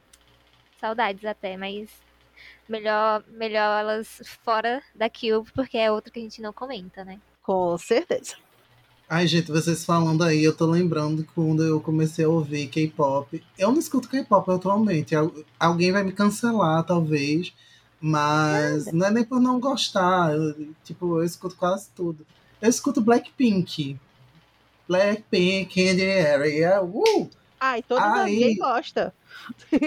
Saudades 0.81 1.25
até, 1.25 1.57
mas 1.57 1.91
melhor, 2.69 3.23
melhor 3.29 3.81
elas 3.81 4.23
fora 4.43 4.83
da 4.95 5.11
Cube, 5.11 5.51
porque 5.53 5.77
é 5.77 5.91
outra 5.91 6.11
que 6.11 6.19
a 6.19 6.23
gente 6.23 6.41
não 6.41 6.53
comenta, 6.53 7.05
né? 7.05 7.21
Com 7.43 7.77
certeza. 7.77 8.37
Ai, 9.09 9.27
gente, 9.29 9.53
vocês 9.53 9.85
falando 9.85 10.25
aí, 10.25 10.43
eu 10.43 10.57
tô 10.57 10.67
lembrando 10.67 11.25
quando 11.35 11.63
eu 11.63 11.81
comecei 11.81 12.25
a 12.25 12.29
ouvir 12.29 12.67
K-pop. 12.67 13.43
Eu 13.57 13.71
não 13.71 13.79
escuto 13.79 14.09
K-pop 14.09 14.51
atualmente. 14.51 15.15
Al- 15.15 15.33
Alguém 15.61 15.93
vai 15.93 16.03
me 16.03 16.13
cancelar, 16.13 16.83
talvez. 16.85 17.53
Mas 18.01 18.87
não 18.93 19.07
é 19.07 19.11
nem 19.11 19.25
por 19.25 19.41
não 19.41 19.61
gostar. 19.61 20.33
Eu, 20.35 20.73
tipo, 20.83 21.19
eu 21.21 21.25
escuto 21.25 21.55
quase 21.57 21.89
tudo. 21.95 22.27
Eu 22.61 22.69
escuto 22.69 23.01
Blackpink. 23.01 23.97
Blackpink 24.89 25.81
in 25.81 25.97
the 25.97 26.35
area. 26.35 26.83
Uh! 26.83 27.31
Ai, 27.61 27.83
todas 27.85 28.05
as 28.05 28.19
Aí- 28.19 28.39
gays 28.41 28.59
gostam. 28.59 29.13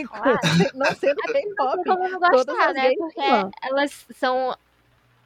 Claro. 0.07 0.39
não 0.75 0.95
sendo 0.95 1.21
K-pop. 1.23 1.81
não 1.85 2.19
todas 2.19 2.45
gostar, 2.45 2.69
as 2.69 2.73
né? 2.73 2.91
Porque 2.95 3.21
elas 3.63 4.05
são 4.17 4.55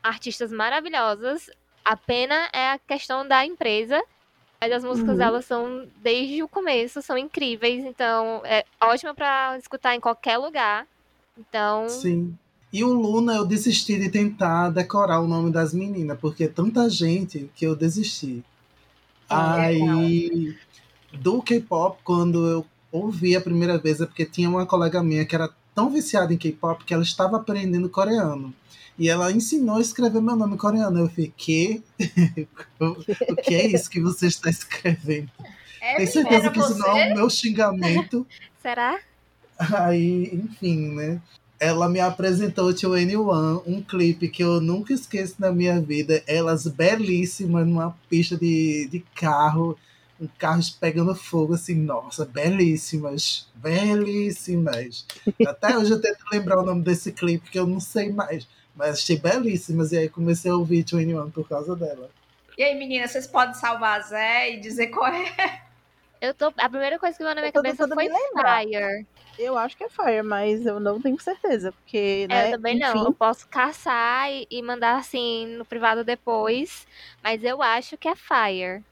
artistas 0.01 0.51
maravilhosas. 0.51 1.49
A 1.85 1.95
pena 1.95 2.49
é 2.53 2.71
a 2.71 2.79
questão 2.79 3.27
da 3.27 3.45
empresa. 3.45 4.01
Mas 4.61 4.71
as 4.71 4.83
músicas, 4.85 5.17
Uhum. 5.17 5.21
elas 5.21 5.45
são, 5.45 5.87
desde 5.97 6.41
o 6.41 6.47
começo, 6.47 7.01
são 7.01 7.17
incríveis. 7.17 7.83
Então, 7.83 8.41
é 8.45 8.63
ótima 8.81 9.13
pra 9.13 9.57
escutar 9.57 9.93
em 9.93 9.99
qualquer 9.99 10.37
lugar. 10.37 10.87
Então, 11.37 11.89
Sim. 11.89 12.37
E 12.71 12.83
o 12.83 12.93
Luna, 12.93 13.35
eu 13.35 13.45
desisti 13.45 13.99
de 13.99 14.09
tentar 14.09 14.69
decorar 14.69 15.19
o 15.19 15.27
nome 15.27 15.51
das 15.51 15.73
meninas, 15.73 16.17
porque 16.19 16.45
é 16.45 16.47
tanta 16.47 16.89
gente 16.89 17.49
que 17.55 17.65
eu 17.65 17.75
desisti. 17.75 18.41
Aí, 19.29 20.55
do 21.11 21.41
K-pop, 21.41 21.99
quando 22.03 22.47
eu 22.47 22.65
ouvi 22.91 23.35
a 23.35 23.41
primeira 23.41 23.77
vez, 23.77 24.01
é 24.01 24.05
porque 24.05 24.25
tinha 24.25 24.49
uma 24.49 24.65
colega 24.65 25.03
minha 25.03 25.25
que 25.25 25.35
era 25.35 25.49
tão 25.75 25.89
viciada 25.89 26.33
em 26.33 26.37
K-pop 26.37 26.83
que 26.85 26.93
ela 26.93 27.03
estava 27.03 27.37
aprendendo 27.37 27.89
coreano. 27.89 28.53
E 28.97 29.09
ela 29.09 29.31
ensinou 29.31 29.77
a 29.77 29.81
escrever 29.81 30.21
meu 30.21 30.35
nome 30.35 30.57
coreano. 30.57 30.99
Eu 30.99 31.09
fiquei, 31.09 31.83
o 32.79 33.35
que 33.35 33.55
é 33.55 33.67
isso 33.67 33.89
que 33.89 33.99
você 33.99 34.27
está 34.27 34.49
escrevendo? 34.49 35.29
É, 35.81 35.95
Tem 35.95 36.05
certeza 36.05 36.45
era 36.45 36.51
que 36.51 36.59
isso 36.59 36.77
não 36.77 36.97
é 36.97 37.11
o 37.11 37.15
meu 37.15 37.29
xingamento? 37.29 38.25
será? 38.61 38.99
Aí, 39.57 40.33
enfim, 40.33 40.93
né? 40.95 41.21
Ela 41.59 41.87
me 41.87 41.99
apresentou 41.99 42.73
to 42.73 42.93
Anyone, 42.93 43.61
um 43.65 43.81
clipe 43.81 44.27
que 44.27 44.43
eu 44.43 44.59
nunca 44.59 44.93
esqueço 44.93 45.35
na 45.39 45.51
minha 45.51 45.79
vida. 45.81 46.23
Elas 46.27 46.67
belíssimas 46.67 47.65
numa 47.65 47.97
pista 48.09 48.35
de, 48.35 48.87
de 48.89 48.99
carro, 49.15 49.77
um 50.19 50.27
carro 50.37 50.61
pegando 50.79 51.15
fogo, 51.15 51.53
assim, 51.53 51.75
nossa, 51.75 52.25
belíssimas, 52.25 53.47
belíssimas. 53.55 55.05
Até 55.45 55.77
hoje 55.77 55.91
eu 55.91 56.01
tento 56.01 56.23
lembrar 56.31 56.59
o 56.59 56.65
nome 56.65 56.81
desse 56.81 57.11
clipe, 57.11 57.49
que 57.49 57.59
eu 57.59 57.67
não 57.67 57.79
sei 57.79 58.11
mais. 58.11 58.47
Mas 58.75 58.99
achei 58.99 59.17
belíssimas, 59.17 59.91
e 59.91 59.97
aí 59.97 60.09
comecei 60.09 60.49
a 60.51 60.55
ouvir 60.55 60.83
21 60.83 61.29
por 61.31 61.47
causa 61.47 61.75
dela. 61.75 62.09
E 62.57 62.63
aí, 62.63 62.75
meninas, 62.77 63.11
vocês 63.11 63.27
podem 63.27 63.53
salvar 63.53 63.99
a 63.99 64.01
Zé 64.03 64.51
e 64.51 64.59
dizer 64.59 64.87
qual 64.87 65.11
é? 65.11 65.61
Eu 66.21 66.33
tô, 66.33 66.53
a 66.57 66.69
primeira 66.69 66.97
coisa 66.97 67.17
que 67.17 67.23
veio 67.23 67.35
na 67.35 67.41
minha 67.41 67.51
cabeça 67.51 67.87
foi. 67.87 68.07
Fire. 68.07 69.05
Eu 69.37 69.57
acho 69.57 69.75
que 69.75 69.83
é 69.83 69.89
Fire, 69.89 70.23
mas 70.23 70.65
eu 70.65 70.79
não 70.79 71.01
tenho 71.01 71.19
certeza. 71.19 71.71
Porque, 71.71 72.27
É, 72.29 72.33
né? 72.33 72.47
eu 72.47 72.51
também 72.51 72.79
não. 72.79 72.89
enfim, 72.95 73.05
Eu 73.05 73.13
posso 73.13 73.47
caçar 73.47 74.31
e, 74.31 74.47
e 74.49 74.61
mandar 74.61 74.97
assim 74.97 75.47
no 75.57 75.65
privado 75.65 76.03
depois. 76.03 76.87
Mas 77.21 77.43
eu 77.43 77.61
acho 77.61 77.97
que 77.97 78.07
é 78.07 78.15
Fire. 78.15 78.83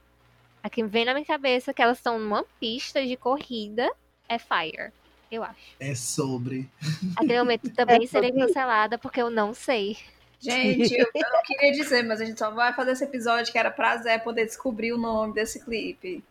A 0.64 0.70
que 0.70 0.84
vem 0.84 1.06
na 1.06 1.14
minha 1.14 1.26
cabeça 1.26 1.74
que 1.74 1.82
elas 1.82 1.98
estão 1.98 2.20
numa 2.20 2.44
pista 2.60 3.06
de 3.06 3.16
corrida 3.16 3.90
é 4.28 4.38
Fire. 4.38 4.92
Eu 5.32 5.44
acho. 5.44 5.56
É 5.80 5.96
sobre. 5.96 6.70
Aquele 7.16 7.40
momento 7.40 7.70
também 7.74 8.04
É 8.04 8.08
serei 8.08 8.30
sobre- 8.32 8.46
cancelada 8.48 8.98
porque 8.98 9.22
eu 9.22 9.30
não 9.30 9.54
sei. 9.54 9.98
Gente, 10.40 10.92
eu, 11.00 11.08
eu 11.14 11.30
não 11.32 11.42
queria 11.44 11.72
dizer, 11.72 12.04
mas 12.04 12.20
a 12.20 12.26
gente 12.26 12.38
só 12.38 12.52
vai 12.52 12.74
fazer 12.74 12.92
esse 12.92 13.04
episódio 13.04 13.52
que 13.52 13.58
era 13.58 13.72
pra 13.72 13.96
Zé 13.98 14.18
poder 14.18 14.46
descobrir 14.46 14.92
o 14.92 14.98
nome 14.98 15.34
desse 15.34 15.64
clipe. 15.64 16.24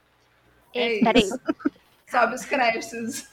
É 0.75 0.87
Ei, 0.95 1.01
peraí. 1.01 1.29
Sobe 2.11 2.35
os 2.35 2.45
créditos. 2.45 3.27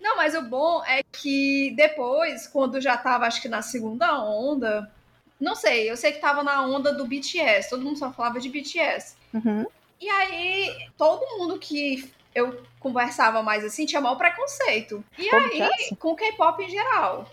Não, 0.00 0.16
mas 0.16 0.34
o 0.34 0.42
bom 0.42 0.82
é 0.84 1.02
que 1.04 1.72
depois, 1.76 2.46
quando 2.46 2.80
já 2.80 2.96
tava, 2.96 3.26
acho 3.26 3.40
que 3.40 3.48
na 3.48 3.62
segunda 3.62 4.20
onda, 4.22 4.90
não 5.40 5.54
sei, 5.54 5.90
eu 5.90 5.96
sei 5.96 6.12
que 6.12 6.20
tava 6.20 6.42
na 6.42 6.62
onda 6.64 6.92
do 6.92 7.06
BTS, 7.06 7.70
todo 7.70 7.82
mundo 7.84 7.98
só 7.98 8.12
falava 8.12 8.40
de 8.40 8.48
BTS. 8.48 9.14
uhum. 9.32 9.66
E 10.00 10.08
aí, 10.08 10.88
todo 10.98 11.24
mundo 11.38 11.60
que 11.60 12.10
eu 12.34 12.62
conversava 12.78 13.42
mais 13.42 13.64
assim 13.64 13.86
tinha 13.86 14.00
mau 14.00 14.16
preconceito. 14.16 15.04
E 15.18 15.28
Como 15.28 15.46
aí, 15.46 15.60
é 15.60 15.66
assim? 15.66 15.94
com 15.94 16.14
K-pop 16.14 16.62
em 16.62 16.68
geral. 16.70 17.30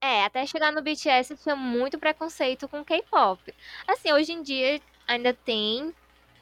É, 0.00 0.24
até 0.24 0.46
chegar 0.46 0.70
no 0.72 0.82
BTS 0.82 1.36
tinha 1.36 1.56
muito 1.56 1.98
preconceito 1.98 2.68
com 2.68 2.84
K-pop. 2.84 3.54
Assim, 3.86 4.12
hoje 4.12 4.32
em 4.32 4.42
dia 4.42 4.80
ainda 5.06 5.34
tem, 5.34 5.92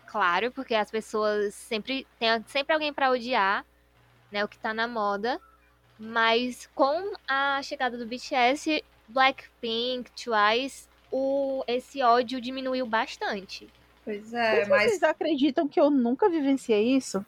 claro, 0.07 0.51
porque 0.51 0.75
as 0.75 0.91
pessoas 0.91 1.55
sempre 1.55 2.07
tem 2.19 2.29
sempre 2.47 2.75
alguém 2.75 2.93
pra 2.93 3.11
odiar, 3.11 3.65
né, 4.31 4.45
o 4.45 4.49
que 4.49 4.59
tá 4.59 4.75
na 4.75 4.87
moda. 4.87 5.41
Mas 5.99 6.69
com 6.75 7.15
a 7.27 7.63
chegada 7.63 7.97
do 7.97 8.07
BTS, 8.07 8.85
Blackpink, 9.09 10.11
Twice, 10.11 10.87
o 11.11 11.65
esse 11.67 12.03
ódio 12.03 12.41
diminuiu 12.41 12.85
bastante. 12.87 13.67
Pois 14.05 14.33
é, 14.35 14.61
Mas 14.61 14.69
mas 14.69 14.91
vocês 14.91 15.03
acreditam 15.03 15.67
que 15.67 15.81
eu 15.81 15.91
nunca 15.91 16.29
vivenciei 16.29 16.95
isso? 16.95 17.25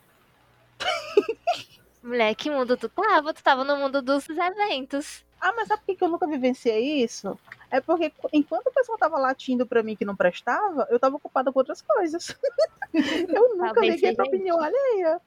Mulher, 2.03 2.35
que 2.35 2.51
mundo 2.51 2.77
tu 2.77 2.89
tava? 2.89 3.35
Tu 3.35 3.43
tava 3.43 3.65
no 3.65 3.77
mundo 3.77 4.01
dos 4.01 4.29
eventos. 4.29 5.25
Ah, 5.41 5.53
mas 5.53 5.69
sabe 5.69 5.83
por 5.87 5.97
que 5.97 6.03
eu 6.03 6.09
nunca 6.09 6.27
vivenciei 6.27 7.03
isso? 7.05 7.39
É 7.71 7.81
porque 7.81 8.11
qu- 8.11 8.29
enquanto 8.33 8.67
o 8.69 8.73
pessoal 8.73 8.99
tava 8.99 9.19
latindo 9.19 9.67
pra 9.67 9.83
mim 9.83 9.95
que 9.95 10.05
não 10.05 10.17
prestava, 10.17 10.87
eu 10.91 10.99
tava 10.99 11.17
ocupada 11.17 11.53
com 11.53 11.59
outras 11.61 11.81
coisas. 11.83 12.37
eu 12.93 13.57
nunca 13.57 13.75
Talvez 13.75 13.95
liguei 13.97 14.15
pra 14.15 14.25
opinião 14.25 14.61
alheia. 14.61 15.21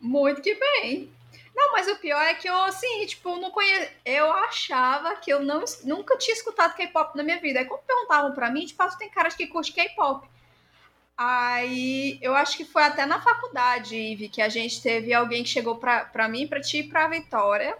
muito 0.00 0.42
que 0.42 0.54
bem. 0.54 1.10
Não, 1.56 1.72
mas 1.72 1.88
o 1.88 1.96
pior 1.96 2.20
é 2.20 2.34
que 2.34 2.48
eu, 2.48 2.56
assim, 2.64 3.06
tipo, 3.06 3.36
não 3.36 3.50
conhe... 3.50 3.88
eu 4.04 4.30
achava 4.32 5.14
que 5.16 5.32
eu 5.32 5.40
não, 5.40 5.64
nunca 5.84 6.16
tinha 6.18 6.34
escutado 6.34 6.74
K-pop 6.74 7.16
na 7.16 7.22
minha 7.22 7.40
vida. 7.40 7.60
Aí 7.60 7.64
quando 7.64 7.82
perguntavam 7.82 8.32
pra 8.32 8.50
mim, 8.50 8.66
tipo, 8.66 8.82
ah, 8.82 8.88
tu 8.88 8.98
tem 8.98 9.08
cara 9.08 9.28
de 9.28 9.36
que 9.36 9.46
curte 9.46 9.72
K-pop. 9.72 10.28
Aí 11.16 12.18
eu 12.20 12.34
acho 12.34 12.56
que 12.56 12.64
foi 12.64 12.82
até 12.82 13.06
na 13.06 13.20
faculdade, 13.20 13.96
Ive, 13.96 14.28
que 14.28 14.42
a 14.42 14.48
gente 14.48 14.82
teve 14.82 15.14
alguém 15.14 15.44
que 15.44 15.48
chegou 15.48 15.76
pra, 15.76 16.04
pra 16.06 16.28
mim, 16.28 16.46
pra 16.46 16.60
ti 16.60 16.78
e 16.78 16.88
pra 16.88 17.08
Vitória. 17.08 17.76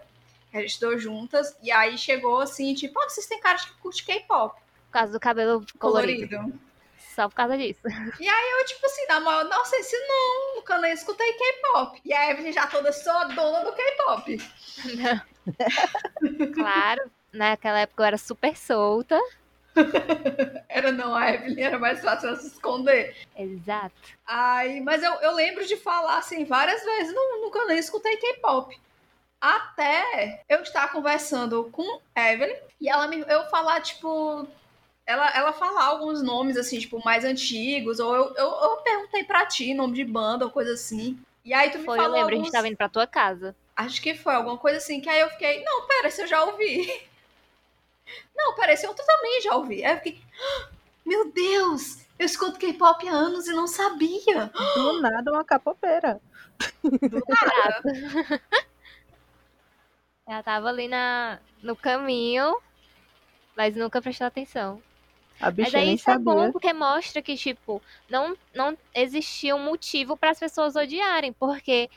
que 0.49 0.57
A 0.57 0.61
gente 0.61 0.71
estudou 0.71 0.97
juntas. 0.97 1.55
E 1.61 1.71
aí 1.71 1.97
chegou 1.97 2.39
assim, 2.39 2.73
tipo, 2.73 2.99
ah, 2.99 3.09
vocês 3.09 3.27
têm 3.27 3.39
cara 3.39 3.57
de 3.57 3.67
que 3.67 3.73
curte 3.79 4.05
K-pop. 4.05 4.55
Por 4.55 4.91
causa 4.91 5.11
do 5.11 5.19
cabelo 5.19 5.65
colorido. 5.77 6.29
Colorido. 6.29 6.59
Só 7.15 7.29
por 7.29 7.35
causa 7.35 7.57
disso. 7.57 7.81
Eu, 8.19 8.65
tipo 8.65 8.85
assim, 8.85 9.05
na 9.07 9.19
maior, 9.19 9.45
nossa, 9.45 9.75
esse 9.77 9.97
não, 10.07 10.55
nunca 10.55 10.77
nem 10.79 10.91
escutei 10.93 11.31
K-pop. 11.33 12.01
E 12.03 12.13
a 12.13 12.31
Evelyn 12.31 12.51
já 12.51 12.67
toda 12.67 12.91
sou 12.91 13.13
a 13.13 13.25
dona 13.25 13.63
do 13.63 13.73
K-pop. 13.73 14.41
Claro, 16.55 17.11
naquela 17.31 17.81
época 17.81 18.01
eu 18.01 18.07
era 18.07 18.17
super 18.17 18.57
solta. 18.57 19.19
Era 20.69 20.91
não, 20.91 21.15
a 21.15 21.31
Evelyn 21.33 21.63
era 21.63 21.79
mais 21.79 22.01
fácil 22.01 22.29
ela 22.29 22.37
se 22.37 22.47
esconder. 22.47 23.15
Exato. 23.37 23.95
Ai, 24.25 24.81
mas 24.81 25.01
eu, 25.03 25.13
eu 25.15 25.33
lembro 25.33 25.65
de 25.65 25.77
falar 25.77 26.17
assim 26.17 26.45
várias 26.45 26.83
vezes, 26.83 27.13
nunca 27.13 27.65
nem 27.65 27.77
escutei 27.77 28.17
K-pop. 28.17 28.77
Até 29.39 30.43
eu 30.49 30.61
estar 30.61 30.91
conversando 30.91 31.69
com 31.71 31.99
Evelyn 32.15 32.55
e 32.79 32.89
ela 32.89 33.07
me, 33.07 33.23
eu 33.27 33.45
falar, 33.45 33.79
tipo, 33.81 34.47
ela, 35.05 35.29
ela 35.35 35.53
falar 35.53 35.85
alguns 35.85 36.21
nomes, 36.23 36.57
assim, 36.57 36.79
tipo, 36.79 37.03
mais 37.05 37.23
antigos, 37.23 37.99
ou 37.99 38.15
eu, 38.15 38.33
eu, 38.35 38.47
eu 38.47 38.77
perguntei 38.77 39.23
pra 39.23 39.45
ti, 39.45 39.73
nome 39.73 39.93
de 39.93 40.03
banda 40.03 40.45
ou 40.45 40.51
coisa 40.51 40.73
assim. 40.73 41.19
E 41.43 41.53
aí 41.53 41.69
tu 41.69 41.77
me 41.79 41.85
Foi, 41.85 41.97
eu 41.97 42.03
falou 42.03 42.17
lembro, 42.17 42.33
a 42.33 42.33
alguns... 42.33 42.45
gente 42.47 42.53
tava 42.53 42.67
indo 42.67 42.77
pra 42.77 42.89
tua 42.89 43.05
casa. 43.05 43.55
Acho 43.75 44.01
que 44.01 44.15
foi 44.15 44.33
alguma 44.33 44.57
coisa 44.57 44.77
assim, 44.77 44.99
que 44.99 45.09
aí 45.09 45.19
eu 45.19 45.29
fiquei, 45.29 45.63
não, 45.63 45.85
pera, 45.87 46.07
esse 46.07 46.21
eu 46.21 46.27
já 46.27 46.43
ouvi. 46.43 46.91
Não, 48.35 48.55
pera, 48.55 48.73
esse 48.73 48.85
outro 48.87 49.05
também 49.05 49.41
já 49.41 49.55
ouvi. 49.55 49.83
Aí 49.83 49.93
eu 49.93 49.97
fiquei, 49.97 50.21
"Ah, 50.39 50.69
meu 51.05 51.31
Deus, 51.31 52.05
eu 52.17 52.25
escuto 52.25 52.59
K-pop 52.59 53.07
há 53.07 53.11
anos 53.11 53.47
e 53.47 53.53
não 53.53 53.67
sabia. 53.67 54.51
Do 54.75 55.01
nada, 55.01 55.31
uma 55.31 55.43
capoeira. 55.43 56.21
Exato. 56.83 57.83
Ela 60.27 60.41
tava 60.41 60.69
ali 60.69 60.87
na, 60.87 61.39
no 61.61 61.75
caminho, 61.75 62.57
mas 63.55 63.75
nunca 63.75 64.01
prestou 64.01 64.25
atenção. 64.25 64.81
A 65.39 65.51
Mas 65.51 65.75
aí 65.75 65.93
isso 65.95 66.09
é 66.09 66.17
bom 66.17 66.35
sabia. 66.37 66.51
porque 66.51 66.73
mostra 66.73 67.21
que, 67.21 67.35
tipo, 67.35 67.81
não, 68.09 68.35
não 68.53 68.77
existia 68.93 69.55
um 69.55 69.63
motivo 69.63 70.17
para 70.17 70.31
as 70.31 70.39
pessoas 70.39 70.75
odiarem, 70.75 71.31
porque 71.33 71.89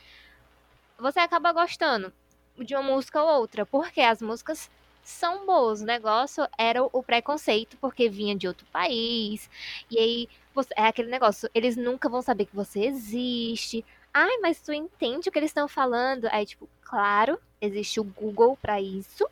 você 0.97 1.19
acaba 1.19 1.51
gostando 1.53 2.13
de 2.57 2.75
uma 2.75 2.83
música 2.83 3.21
ou 3.23 3.39
outra, 3.39 3.65
porque 3.65 4.01
as 4.01 4.21
músicas 4.21 4.69
são 5.03 5.45
boas. 5.45 5.81
O 5.81 5.85
negócio 5.85 6.47
era 6.57 6.83
o 6.83 7.03
preconceito, 7.03 7.77
porque 7.81 8.09
vinha 8.09 8.35
de 8.35 8.47
outro 8.47 8.65
país. 8.71 9.49
E 9.89 9.97
aí, 9.97 10.29
você, 10.53 10.73
é 10.75 10.87
aquele 10.87 11.09
negócio, 11.09 11.49
eles 11.53 11.75
nunca 11.75 12.09
vão 12.09 12.21
saber 12.21 12.45
que 12.45 12.55
você 12.55 12.85
existe. 12.85 13.83
Ai, 14.13 14.37
mas 14.41 14.59
tu 14.59 14.73
entende 14.73 15.29
o 15.29 15.31
que 15.31 15.39
eles 15.39 15.49
estão 15.49 15.67
falando? 15.67 16.27
Aí, 16.31 16.45
tipo, 16.45 16.67
claro, 16.81 17.39
existe 17.61 17.99
o 17.99 18.03
Google 18.03 18.57
para 18.61 18.81
isso. 18.81 19.27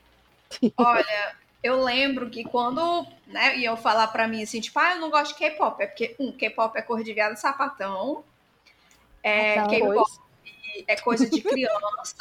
Olha, 0.77 1.35
eu 1.63 1.83
lembro 1.83 2.29
que 2.29 2.43
quando, 2.43 3.05
né, 3.25 3.57
iam 3.57 3.75
falar 3.75 4.07
pra 4.07 4.27
mim 4.27 4.43
assim, 4.43 4.61
tipo, 4.61 4.79
ah, 4.79 4.93
eu 4.93 5.01
não 5.01 5.09
gosto 5.09 5.33
de 5.33 5.39
K-pop, 5.39 5.81
é 5.81 5.87
porque, 5.87 6.15
um, 6.19 6.31
K-pop 6.31 6.77
é 6.77 6.81
cor 6.81 7.03
de 7.03 7.13
viado 7.13 7.35
sapatão, 7.35 8.23
é, 9.23 9.55
K-pop 9.67 10.09
é 10.87 10.95
coisa 10.97 11.29
de 11.29 11.41
criança. 11.41 12.15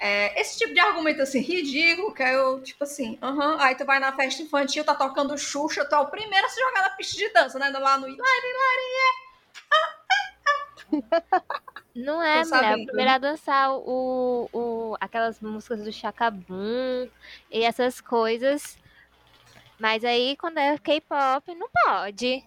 É, 0.00 0.40
esse 0.40 0.56
tipo 0.58 0.72
de 0.72 0.78
argumento 0.78 1.20
assim, 1.22 1.40
ridículo, 1.40 2.14
que 2.14 2.22
eu, 2.22 2.60
tipo 2.62 2.84
assim, 2.84 3.18
aham, 3.20 3.54
uh 3.54 3.58
-huh, 3.58 3.60
aí 3.60 3.74
tu 3.74 3.84
vai 3.84 3.98
na 3.98 4.12
festa 4.12 4.42
infantil, 4.42 4.84
tá 4.84 4.94
tocando 4.94 5.36
Xuxa, 5.36 5.84
tu 5.84 5.94
é 5.94 5.98
o 5.98 6.06
primeiro 6.06 6.46
a 6.46 6.48
se 6.48 6.60
jogar 6.60 6.82
na 6.82 6.90
pista 6.90 7.16
de 7.16 7.28
dança, 7.32 7.58
né? 7.58 7.68
Lá 7.70 7.98
no 7.98 8.06
Lari, 8.06 8.16
Lari, 8.16 8.88
Não 11.94 12.22
é, 12.22 12.44
mulher. 12.44 12.76
O 12.76 12.86
primeiro 12.86 13.10
a 13.10 13.18
dançar 13.18 13.72
o, 13.72 14.48
o, 14.52 14.96
aquelas 15.00 15.40
músicas 15.40 15.82
do 15.82 15.92
Chacabum 15.92 17.08
e 17.50 17.64
essas 17.64 18.00
coisas. 18.00 18.78
Mas 19.80 20.04
aí, 20.04 20.36
quando 20.36 20.58
é 20.58 20.78
K-pop, 20.78 21.54
não 21.54 21.68
pode. 21.84 22.44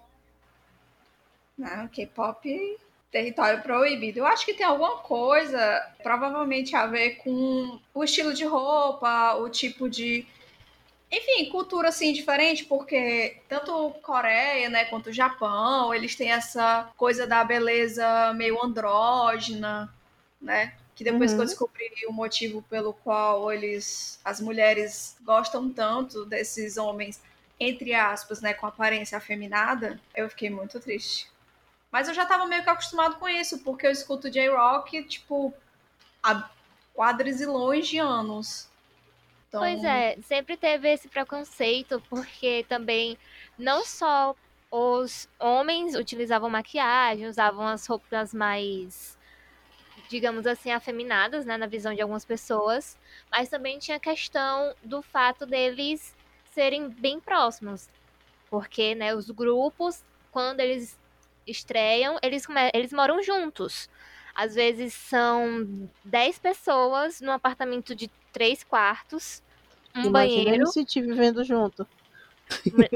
Não, 1.57 1.87
K-pop 1.89 2.79
território 3.11 3.61
proibido. 3.61 4.19
Eu 4.19 4.25
acho 4.25 4.45
que 4.45 4.53
tem 4.53 4.65
alguma 4.65 4.97
coisa, 4.99 5.59
provavelmente 6.01 6.75
a 6.75 6.87
ver 6.87 7.17
com 7.17 7.79
o 7.93 8.03
estilo 8.03 8.33
de 8.33 8.45
roupa, 8.45 9.35
o 9.35 9.49
tipo 9.49 9.89
de. 9.89 10.25
Enfim, 11.11 11.49
cultura 11.49 11.89
assim 11.89 12.13
diferente, 12.13 12.63
porque 12.63 13.37
tanto 13.49 13.91
Coreia, 14.01 14.69
né, 14.69 14.85
quanto 14.85 15.11
Japão, 15.11 15.93
eles 15.93 16.15
têm 16.15 16.31
essa 16.31 16.89
coisa 16.95 17.27
da 17.27 17.43
beleza 17.43 18.33
meio 18.33 18.63
andrógena, 18.63 19.93
né? 20.41 20.73
Que 20.95 21.03
depois 21.03 21.31
uhum. 21.31 21.37
que 21.37 21.41
eu 21.41 21.43
uhum. 21.43 21.49
descobri 21.49 21.91
o 22.07 22.13
motivo 22.13 22.61
pelo 22.63 22.93
qual 22.93 23.51
eles, 23.51 24.21
as 24.23 24.39
mulheres 24.39 25.17
gostam 25.21 25.69
tanto 25.69 26.25
desses 26.25 26.77
homens, 26.77 27.21
entre 27.59 27.93
aspas, 27.93 28.41
né, 28.41 28.53
com 28.53 28.65
aparência 28.65 29.17
afeminada, 29.17 29.99
eu 30.15 30.29
fiquei 30.29 30.49
muito 30.49 30.79
triste. 30.79 31.30
Mas 31.91 32.07
eu 32.07 32.13
já 32.13 32.25
tava 32.25 32.45
meio 32.45 32.63
que 32.63 32.69
acostumado 32.69 33.17
com 33.17 33.27
isso, 33.27 33.59
porque 33.59 33.85
eu 33.85 33.91
escuto 33.91 34.29
J-Rock, 34.29 35.03
tipo, 35.03 35.53
há 36.23 36.49
quadrilhões 36.93 37.87
de 37.87 37.97
anos. 37.97 38.69
Então... 39.47 39.59
Pois 39.59 39.83
é, 39.83 40.17
sempre 40.21 40.55
teve 40.55 40.89
esse 40.89 41.09
preconceito, 41.09 42.01
porque 42.09 42.65
também 42.69 43.17
não 43.57 43.83
só 43.83 44.33
os 44.71 45.27
homens 45.37 45.93
utilizavam 45.95 46.49
maquiagem, 46.49 47.27
usavam 47.27 47.67
as 47.67 47.85
roupas 47.85 48.33
mais, 48.33 49.17
digamos 50.07 50.47
assim, 50.47 50.71
afeminadas, 50.71 51.45
né, 51.45 51.57
na 51.57 51.67
visão 51.67 51.93
de 51.93 52.01
algumas 52.01 52.23
pessoas, 52.23 52.97
mas 53.29 53.49
também 53.49 53.77
tinha 53.77 53.97
a 53.97 53.99
questão 53.99 54.73
do 54.81 55.01
fato 55.01 55.45
deles 55.45 56.15
serem 56.51 56.87
bem 56.87 57.19
próximos, 57.19 57.89
porque, 58.49 58.95
né, 58.95 59.13
os 59.13 59.29
grupos, 59.29 60.01
quando 60.31 60.61
eles 60.61 60.97
estreiam, 61.45 62.17
eles, 62.21 62.45
eles 62.73 62.93
moram 62.93 63.21
juntos. 63.21 63.89
Às 64.33 64.55
vezes 64.55 64.93
são 64.93 65.89
10 66.05 66.39
pessoas 66.39 67.21
num 67.21 67.31
apartamento 67.31 67.93
de 67.93 68.09
3 68.31 68.63
quartos, 68.63 69.43
um 69.95 70.05
Imagina 70.05 70.11
banheiro. 70.11 70.63
o 70.65 70.69
NCT 70.69 71.01
vivendo 71.01 71.43
junto. 71.43 71.85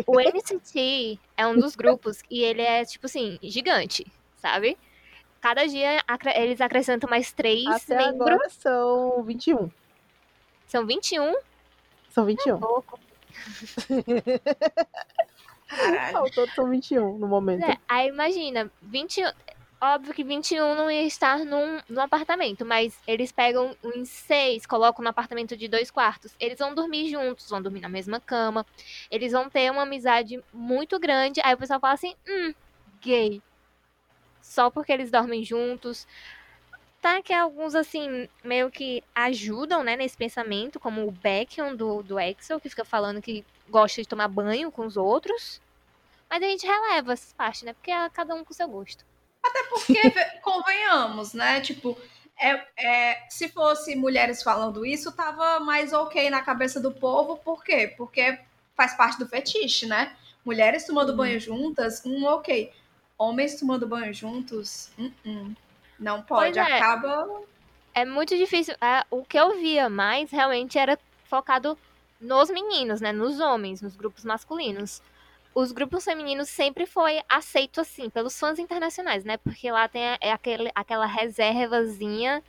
O 0.08 0.20
NCT 0.20 1.20
é 1.36 1.48
um 1.48 1.58
dos 1.58 1.75
grupos 1.75 2.22
e 2.30 2.44
ele 2.44 2.62
é, 2.62 2.86
tipo 2.86 3.06
assim, 3.06 3.38
gigante, 3.42 4.06
sabe? 4.38 4.77
Cada 5.42 5.66
dia 5.68 6.01
eles 6.36 6.60
acrescentam 6.60 7.10
mais 7.10 7.31
três 7.31 7.68
Até 7.68 7.98
membros. 7.98 8.27
Agora 8.27 8.50
são 8.50 9.24
21. 9.24 9.70
São 10.68 10.86
21? 10.86 11.36
São 12.10 12.25
21. 12.25 12.55
É 12.55 12.60
pouco. 12.60 13.00
Caralho. 15.68 16.32
Todos 16.32 16.54
são 16.54 16.70
21 16.70 17.18
no 17.18 17.28
momento. 17.28 17.66
É, 17.66 17.78
aí 17.88 18.08
imagina, 18.10 18.72
21. 18.82 19.32
Óbvio 19.82 20.14
que 20.14 20.24
21 20.24 20.74
não 20.74 20.90
ia 20.90 21.04
estar 21.04 21.40
num, 21.40 21.80
num 21.90 22.01
apartamento, 22.01 22.66
mas 22.66 22.98
eles 23.06 23.32
pegam 23.32 23.75
em 23.84 24.06
seis, 24.06 24.66
colocam 24.66 25.04
no 25.04 25.10
apartamento 25.10 25.56
de 25.56 25.68
dois 25.68 25.92
quartos. 25.92 26.34
Eles 26.40 26.58
vão 26.58 26.74
dormir 26.74 27.10
juntos, 27.10 27.50
vão 27.50 27.62
dormir 27.62 27.82
na 27.82 27.90
mesma 27.90 28.20
cama. 28.20 28.66
Eles 29.12 29.34
vão 29.34 29.50
ter 29.50 29.70
uma 29.72 29.84
amizade 29.84 30.42
muito 30.54 30.98
grande. 30.98 31.42
Aí 31.44 31.54
o 31.54 31.58
pessoal 31.58 31.80
fala 31.80 31.94
assim: 31.94 32.16
hum, 32.28 32.54
gay. 33.01 33.42
Só 34.42 34.70
porque 34.70 34.92
eles 34.92 35.12
dormem 35.12 35.44
juntos. 35.44 36.08
Tá 37.05 37.22
que 37.22 37.31
alguns, 37.31 37.75
assim, 37.75 38.27
meio 38.44 38.72
que 38.72 39.03
ajudam, 39.13 39.83
né, 39.83 39.96
nesse 39.96 40.18
pensamento, 40.18 40.79
como 40.79 41.07
o 41.07 41.11
Beckham 41.11 41.75
do, 41.75 42.01
do 42.01 42.20
Excel, 42.20 42.59
que 42.59 42.68
fica 42.68 42.83
falando 42.83 43.22
que 43.22 43.46
gosta 43.70 44.01
de 44.01 44.07
tomar 44.07 44.27
banho 44.27 44.72
com 44.72 44.87
os 44.87 44.98
outros. 44.98 45.61
Mas 46.27 46.41
a 46.41 46.48
gente 46.48 46.65
releva 46.65 47.13
essas 47.13 47.31
partes, 47.31 47.61
né? 47.61 47.74
Porque 47.74 47.91
é 47.91 48.09
cada 48.09 48.33
um 48.33 48.44
com 48.44 48.55
seu 48.55 48.68
gosto. 48.68 49.05
Até 49.44 49.63
porque, 49.65 50.01
convenhamos, 50.41 51.35
né? 51.35 51.61
Tipo, 51.61 51.96
é, 52.41 52.65
é, 52.75 53.27
se 53.29 53.50
fosse 53.50 53.96
mulheres 53.96 54.41
falando 54.41 54.83
isso, 54.83 55.11
tava 55.11 55.59
mais 55.59 55.94
ok 55.94 56.27
na 56.31 56.41
cabeça 56.41 56.79
do 56.79 56.91
povo. 56.91 57.37
Por 57.37 57.63
quê? 57.63 57.94
Porque 57.96 58.39
faz 58.75 58.98
parte 58.98 59.20
do 59.20 59.29
fetiche, 59.29 59.85
né? 59.85 60.18
Mulheres 60.44 60.87
tomando 60.87 61.15
banho 61.15 61.39
juntas, 61.39 62.03
um 62.03 62.25
ok. 62.25 62.74
Homens 63.15 63.59
tomando 63.59 63.87
banho 63.87 64.11
juntos, 64.11 64.89
uh 64.98 65.11
-uh. 65.24 65.55
Não 66.00 66.22
pode. 66.22 66.58
É. 66.58 66.77
Acaba. 66.77 67.42
É 67.94 68.05
muito 68.05 68.36
difícil. 68.38 68.75
É, 68.81 69.05
o 69.10 69.24
que 69.24 69.40
eu 69.40 69.60
via 69.60 69.90
mais 69.90 70.31
realmente 70.31 70.77
era 70.77 71.00
focado 71.25 71.77
nos 72.20 72.50
meninos, 72.50 73.01
né? 73.01 73.12
Nos 73.12 73.40
homens, 73.40 73.81
nos 73.81 73.96
grupos 73.96 74.25
masculinos 74.25 75.01
os 75.55 75.72
grupos 75.72 76.03
femininos 76.03 76.50
sempre 76.50 76.86
foi 76.86 77.22
aceito 77.29 77.79
assim 77.79 78.10
pelos 78.10 78.38
fãs 78.38 78.60
internacionais, 78.60 79.24
né? 79.24 79.38
Porque 79.38 79.72
lá 79.72 79.88
tem 79.88 80.01
é 80.20 80.34
aquele, 80.34 80.70
aquela 80.75 81.05
reservazinha 81.05 82.44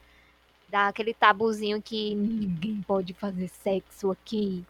daquele 0.69 1.15
tabuzinho 1.15 1.81
que 1.81 2.17
ninguém 2.17 2.83
pode 2.83 3.15
fazer 3.15 3.47
sexo 3.49 4.11
aqui. 4.11 4.65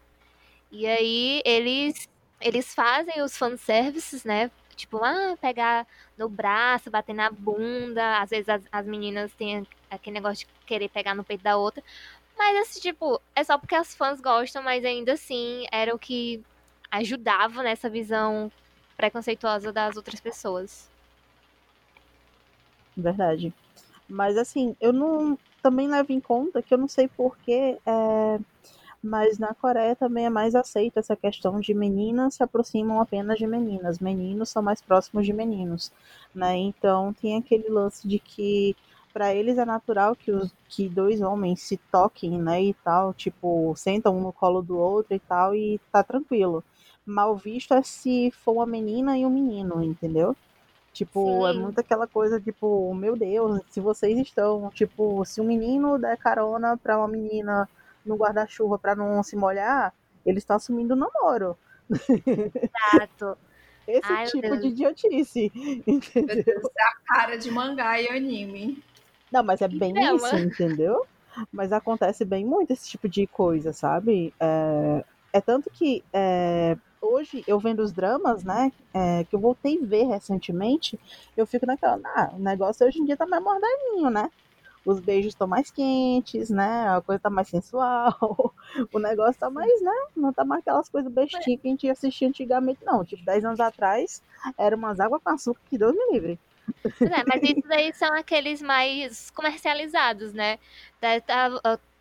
E 0.71 0.85
aí 0.85 1.41
eles 1.43 2.07
eles 2.39 2.75
fazem 2.75 3.23
os 3.23 3.35
fanservices, 3.35 4.23
né? 4.23 4.51
Tipo, 4.77 5.03
ah, 5.03 5.35
pegar 5.41 5.85
no 6.17 6.29
braço, 6.29 6.89
bater 6.89 7.13
na 7.13 7.29
bunda. 7.29 8.21
Às 8.21 8.29
vezes 8.29 8.47
as, 8.47 8.61
as 8.71 8.85
meninas 8.85 9.33
têm 9.33 9.67
aquele 9.89 10.13
negócio 10.13 10.47
de 10.47 10.53
querer 10.65 10.89
pegar 10.89 11.13
no 11.15 11.23
peito 11.23 11.43
da 11.43 11.57
outra. 11.57 11.83
Mas, 12.37 12.55
assim, 12.59 12.79
tipo, 12.79 13.19
é 13.35 13.43
só 13.43 13.57
porque 13.57 13.75
as 13.75 13.95
fãs 13.95 14.21
gostam, 14.21 14.63
mas 14.63 14.85
ainda 14.85 15.13
assim 15.13 15.65
era 15.71 15.93
o 15.93 15.99
que 15.99 16.41
ajudava 16.91 17.63
nessa 17.63 17.89
visão 17.89 18.51
preconceituosa 18.95 19.73
das 19.73 19.97
outras 19.97 20.19
pessoas. 20.19 20.89
Verdade. 22.95 23.53
Mas 24.07 24.37
assim, 24.37 24.75
eu 24.79 24.93
não 24.93 25.37
também 25.61 25.87
levo 25.87 26.11
em 26.13 26.19
conta 26.19 26.61
que 26.61 26.73
eu 26.73 26.77
não 26.77 26.87
sei 26.87 27.07
porquê, 27.07 27.77
é, 27.85 28.39
mas 29.03 29.37
na 29.37 29.53
Coreia 29.53 29.95
também 29.95 30.25
é 30.25 30.29
mais 30.29 30.55
aceita 30.55 30.99
essa 30.99 31.15
questão 31.15 31.59
de 31.59 31.73
meninas 31.73 32.35
se 32.35 32.43
aproximam 32.43 32.99
apenas 32.99 33.37
de 33.37 33.47
meninas, 33.47 33.99
meninos 33.99 34.49
são 34.49 34.61
mais 34.61 34.81
próximos 34.81 35.25
de 35.25 35.33
meninos, 35.33 35.91
né? 36.33 36.55
Então 36.57 37.13
tem 37.13 37.37
aquele 37.37 37.69
lance 37.69 38.07
de 38.07 38.19
que 38.19 38.75
para 39.13 39.33
eles 39.33 39.57
é 39.57 39.65
natural 39.65 40.15
que 40.15 40.31
os 40.31 40.53
que 40.69 40.87
dois 40.87 41.21
homens 41.21 41.61
se 41.61 41.77
toquem, 41.91 42.39
né, 42.39 42.61
e 42.61 42.73
tal, 42.75 43.13
tipo, 43.13 43.73
sentam 43.75 44.15
um 44.17 44.21
no 44.21 44.31
colo 44.33 44.61
do 44.61 44.77
outro 44.77 45.15
e 45.15 45.19
tal 45.19 45.55
e 45.55 45.79
tá 45.91 46.03
tranquilo 46.03 46.63
mal 47.07 47.35
visto 47.37 47.73
é 47.73 47.81
se 47.81 48.29
for 48.31 48.51
uma 48.51 48.65
menina 48.65 49.17
e 49.17 49.25
um 49.25 49.29
menino, 49.29 49.81
entendeu? 49.81 50.35
Tipo, 50.91 51.47
é 51.47 51.53
Sim. 51.53 51.59
é 51.59 51.61
muito 51.61 51.79
aquela 51.79 52.05
coisa, 52.05 52.39
tipo, 52.41 52.93
meu 52.93 53.15
Deus, 53.15 53.61
se 53.69 53.79
vocês 53.79 54.17
estão, 54.19 54.69
tipo, 54.71 55.23
se 55.25 55.39
um 55.39 55.45
menino 55.45 55.97
der 55.97 56.17
carona 56.17 56.75
pra 56.75 56.97
uma 56.97 57.07
menina 57.07 57.69
no 58.07 58.15
guarda-chuva 58.15 58.79
pra 58.79 58.95
não 58.95 59.21
se 59.23 59.35
molhar, 59.35 59.93
ele 60.25 60.37
está 60.37 60.55
assumindo 60.55 60.93
o 60.93 60.97
namoro. 60.97 61.57
Exato. 61.89 63.37
Esse 63.87 64.11
Ai, 64.11 64.25
tipo 64.25 64.57
de 64.57 64.67
idiotice. 64.67 65.51
Entendeu? 65.87 66.43
Deus, 66.43 66.65
é 66.77 66.83
a 66.83 66.95
cara 67.05 67.37
de 67.37 67.49
mangá 67.49 68.01
e 68.01 68.09
anime. 68.09 68.83
Não, 69.31 69.41
mas 69.43 69.61
é 69.61 69.67
bem 69.67 69.93
isso, 70.13 70.35
entendeu? 70.35 71.05
Mas 71.51 71.71
acontece 71.71 72.25
bem 72.25 72.45
muito 72.45 72.73
esse 72.73 72.89
tipo 72.89 73.07
de 73.07 73.25
coisa, 73.27 73.71
sabe? 73.71 74.33
É, 74.39 75.05
é 75.31 75.41
tanto 75.41 75.69
que 75.69 76.03
é, 76.11 76.75
hoje 77.01 77.43
eu 77.47 77.59
vendo 77.59 77.81
os 77.81 77.91
dramas, 77.91 78.43
né, 78.43 78.71
é, 78.93 79.23
que 79.23 79.35
eu 79.35 79.39
voltei 79.39 79.79
a 79.81 79.85
ver 79.85 80.03
recentemente, 80.05 80.99
eu 81.35 81.45
fico 81.45 81.65
naquela, 81.65 81.99
ah, 82.03 82.31
o 82.33 82.39
negócio 82.39 82.85
hoje 82.85 82.99
em 82.99 83.05
dia 83.05 83.15
tá 83.15 83.25
mais 83.25 83.43
moderninho, 83.43 84.09
né? 84.09 84.31
Os 84.87 85.01
beijos 85.01 85.33
estão 85.33 85.45
mais 85.45 85.69
quentes, 85.69 86.49
né? 86.49 86.87
A 86.87 87.01
coisa 87.01 87.19
tá 87.19 87.29
mais 87.29 87.49
sensual, 87.49 88.15
o 88.93 88.99
negócio 88.99 89.37
tá 89.37 89.49
mais, 89.49 89.81
né? 89.81 89.91
Não 90.15 90.31
tá 90.31 90.45
mais 90.45 90.61
aquelas 90.61 90.87
coisas 90.87 91.11
bestinhas 91.11 91.59
que 91.59 91.67
a 91.67 91.71
gente 91.71 91.89
assistia 91.89 92.29
antigamente, 92.29 92.79
não. 92.85 93.03
Tipo, 93.03 93.25
10 93.25 93.43
anos 93.43 93.59
atrás, 93.59 94.23
era 94.57 94.77
umas 94.77 94.97
águas 95.01 95.21
com 95.21 95.29
açúcar 95.29 95.59
que 95.69 95.77
Deus 95.77 95.93
me 95.93 96.13
livre. 96.13 96.39
É, 97.01 97.23
mas 97.27 97.43
isso 97.43 97.67
daí 97.67 97.93
são 97.93 98.13
aqueles 98.13 98.61
mais 98.61 99.29
comercializados, 99.31 100.31
né? 100.31 100.57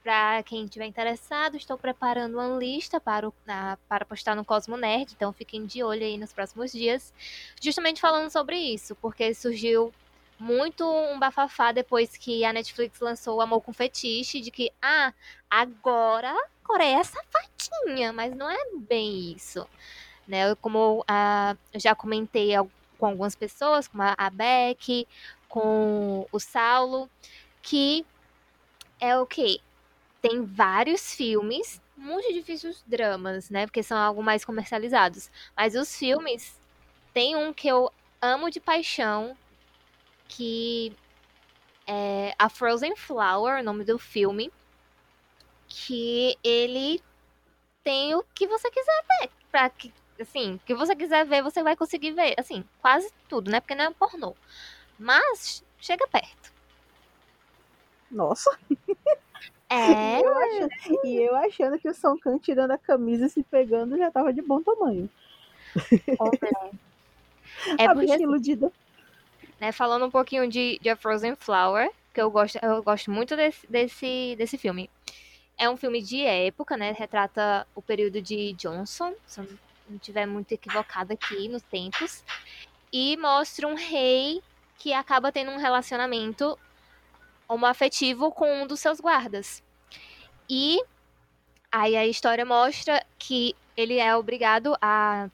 Para 0.05 0.45
quem 0.45 0.65
estiver 0.65 0.87
interessado, 0.87 1.57
estou 1.57 1.77
preparando 1.77 2.35
uma 2.35 2.57
lista 2.57 3.01
para, 3.01 3.29
o, 3.29 3.35
para 3.89 4.05
postar 4.05 4.37
no 4.37 4.45
Cosmo 4.45 4.77
Nerd, 4.77 5.13
então 5.13 5.33
fiquem 5.33 5.67
de 5.67 5.83
olho 5.83 6.05
aí 6.05 6.17
nos 6.17 6.33
próximos 6.33 6.71
dias, 6.71 7.13
justamente 7.61 8.01
falando 8.01 8.31
sobre 8.31 8.57
isso, 8.57 8.95
porque 8.95 9.35
surgiu 9.35 9.93
muito 10.39 10.85
um 10.85 11.19
bafafá 11.19 11.73
depois 11.73 12.17
que 12.17 12.45
a 12.45 12.53
Netflix 12.53 13.01
lançou 13.01 13.37
o 13.37 13.41
Amor 13.41 13.61
com 13.63 13.73
Fetiche, 13.73 14.41
de 14.41 14.51
que, 14.51 14.71
ah, 14.83 15.13
agora 15.51 16.35
Coreia 16.63 16.99
é 16.99 17.05
safadinha, 17.05 18.13
mas 18.13 18.35
não 18.35 18.51
é 18.51 18.59
bem 18.77 19.33
isso. 19.33 19.67
Né? 20.27 20.55
Como 20.57 21.01
uh, 21.01 21.59
eu 21.73 21.81
já 21.81 21.95
comentei 21.95 22.51
com 22.99 23.07
algumas 23.07 23.37
pessoas, 23.37 23.87
como 23.87 24.03
a 24.03 24.31
Beck, 24.31 25.07
com 25.49 26.27
o 26.31 26.41
Saulo, 26.41 27.09
que 27.63 28.05
é 29.01 29.17
o 29.17 29.27
que? 29.27 29.61
Tem 30.21 30.45
vários 30.45 31.15
filmes, 31.15 31.81
muito 31.97 32.33
difíceis 32.33 32.83
dramas, 32.87 33.49
né? 33.49 33.67
Porque 33.67 33.83
são 33.83 33.97
algo 33.97 34.23
mais 34.23 34.45
comercializados. 34.45 35.31
Mas 35.57 35.75
os 35.75 35.97
filmes, 35.97 36.59
tem 37.13 37.37
um 37.37 37.53
que 37.53 37.69
eu 37.69 37.93
amo 38.21 38.51
de 38.51 38.59
paixão, 38.59 39.37
que 40.29 40.93
é 41.87 42.35
A 42.39 42.49
Frozen 42.49 42.97
Flower, 42.97 43.61
o 43.61 43.65
nome 43.65 43.85
do 43.85 43.99
filme, 43.99 44.53
que 45.69 46.37
ele 46.43 47.01
tem 47.83 48.15
o 48.15 48.25
que 48.35 48.47
você 48.47 48.71
quiser 48.71 49.05
ver, 49.21 49.31
para 49.51 49.71
que 49.71 49.93
assim, 50.21 50.55
o 50.55 50.59
que 50.61 50.75
você 50.75 50.97
quiser 50.97 51.25
ver, 51.27 51.43
você 51.43 51.63
vai 51.63 51.77
conseguir 51.77 52.13
ver, 52.13 52.35
assim, 52.39 52.65
quase 52.81 53.13
tudo, 53.29 53.51
né? 53.51 53.61
Porque 53.61 53.75
não 53.75 53.85
é 53.85 53.91
pornô. 53.91 54.35
Mas 54.99 55.63
chega 55.79 56.07
perto. 56.09 56.53
Nossa. 58.11 58.57
É. 59.69 60.21
E 60.23 60.23
eu 60.23 60.37
achando, 60.37 60.71
e 61.05 61.17
eu 61.17 61.37
achando 61.37 61.79
que 61.79 61.89
o 61.89 61.95
Song 61.95 62.21
Kang 62.21 62.39
tirando 62.39 62.71
a 62.71 62.79
camisa 62.79 63.27
e 63.27 63.29
se 63.29 63.43
pegando 63.43 63.99
já 63.99 64.11
tava 64.11 64.33
de 64.33 64.41
bom 64.41 64.63
tamanho. 64.63 65.11
É 67.79 67.87
a 67.87 67.95
porque, 67.95 68.13
iludida. 68.15 68.71
Né, 69.61 69.73
falando 69.73 70.07
um 70.07 70.11
pouquinho 70.11 70.49
de, 70.49 70.79
de 70.81 70.89
A 70.89 70.97
Frozen 70.97 71.37
Flower, 71.37 71.91
que 72.13 72.21
eu 72.21 72.31
gosto, 72.31 72.59
eu 72.63 72.83
gosto 72.83 73.11
muito 73.11 73.37
desse, 73.37 73.67
desse, 73.67 74.35
desse 74.37 74.59
filme. 74.59 74.91
É 75.59 75.69
um 75.69 75.77
filme 75.77 76.03
de 76.03 76.23
época, 76.23 76.77
né? 76.77 76.93
Retrata 76.93 77.67
o 77.75 77.81
período 77.81 78.21
de 78.21 78.53
Johnson, 78.55 79.15
se 79.27 79.41
eu 79.41 79.49
não 79.89 79.97
estiver 79.97 80.27
muito 80.27 80.53
equivocada 80.53 81.15
aqui 81.15 81.49
nos 81.49 81.63
tempos. 81.63 82.23
E 82.93 83.17
mostra 83.17 83.67
um 83.67 83.75
rei 83.75 84.43
que 84.79 84.93
acaba 84.93 85.33
tendo 85.33 85.51
um 85.51 85.59
relacionamento 85.59 86.59
homoafetivo 87.49 88.31
com 88.31 88.63
um 88.63 88.67
dos 88.67 88.81
seus 88.81 89.01
guardas. 89.01 89.63
E 90.49 90.81
aí 91.73 91.97
a 91.97 92.07
história 92.07 92.45
mostra 92.45 93.05
que 93.19 93.55
ele 93.77 93.99
é 93.99 94.15
obrigado 94.17 94.77
a 94.81 95.29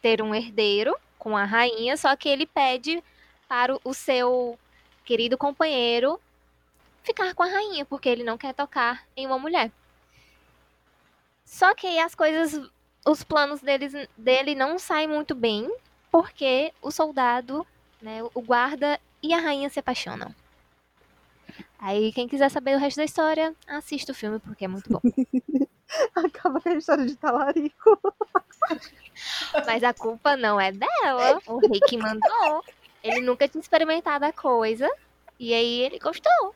ter 0.00 0.22
um 0.22 0.34
herdeiro 0.34 0.96
com 1.18 1.36
a 1.36 1.44
rainha, 1.44 1.96
só 1.96 2.14
que 2.16 2.28
ele 2.28 2.46
pede 2.46 3.02
para 3.48 3.78
o 3.82 3.94
seu 3.94 4.58
querido 5.04 5.38
companheiro 5.38 6.20
ficar 7.02 7.34
com 7.34 7.42
a 7.42 7.46
rainha, 7.46 7.84
porque 7.86 8.08
ele 8.08 8.22
não 8.22 8.36
quer 8.36 8.52
tocar 8.54 9.04
em 9.16 9.26
uma 9.26 9.38
mulher. 9.38 9.72
Só 11.44 11.74
que 11.74 11.98
as 11.98 12.14
coisas, 12.14 12.70
os 13.06 13.24
planos 13.24 13.60
deles, 13.60 13.94
dele 14.16 14.54
não 14.54 14.78
saem 14.78 15.08
muito 15.08 15.34
bem, 15.34 15.72
porque 16.10 16.72
o 16.82 16.90
soldado, 16.90 17.66
né, 18.02 18.20
o 18.34 18.42
guarda 18.42 19.00
e 19.22 19.32
a 19.32 19.40
rainha 19.40 19.70
se 19.70 19.80
apaixonam. 19.80 20.34
Aí, 21.78 22.12
quem 22.12 22.28
quiser 22.28 22.50
saber 22.50 22.76
o 22.76 22.78
resto 22.78 22.98
da 22.98 23.04
história, 23.04 23.54
assista 23.66 24.12
o 24.12 24.14
filme, 24.14 24.38
porque 24.40 24.64
é 24.64 24.68
muito 24.68 24.90
bom. 24.90 25.00
Acaba 26.14 26.60
com 26.60 26.68
a 26.68 26.74
história 26.74 27.06
de 27.06 27.16
talarico. 27.16 27.98
Mas 29.66 29.82
a 29.82 29.94
culpa 29.94 30.36
não 30.36 30.60
é 30.60 30.70
dela. 30.70 31.40
O 31.46 31.58
rei 31.58 31.80
que 31.80 31.96
mandou. 31.96 32.64
Ele 33.08 33.20
nunca 33.20 33.48
tinha 33.48 33.60
experimentado 33.60 34.24
a 34.24 34.32
coisa. 34.32 34.88
E 35.38 35.54
aí 35.54 35.82
ele 35.82 35.98
gostou. 35.98 36.54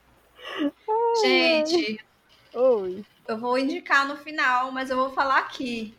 Gente, 1.22 2.04
Oi. 2.52 3.04
eu 3.28 3.38
vou 3.38 3.56
indicar 3.56 4.06
no 4.06 4.16
final, 4.16 4.72
mas 4.72 4.90
eu 4.90 4.96
vou 4.96 5.10
falar 5.10 5.38
aqui. 5.38 5.94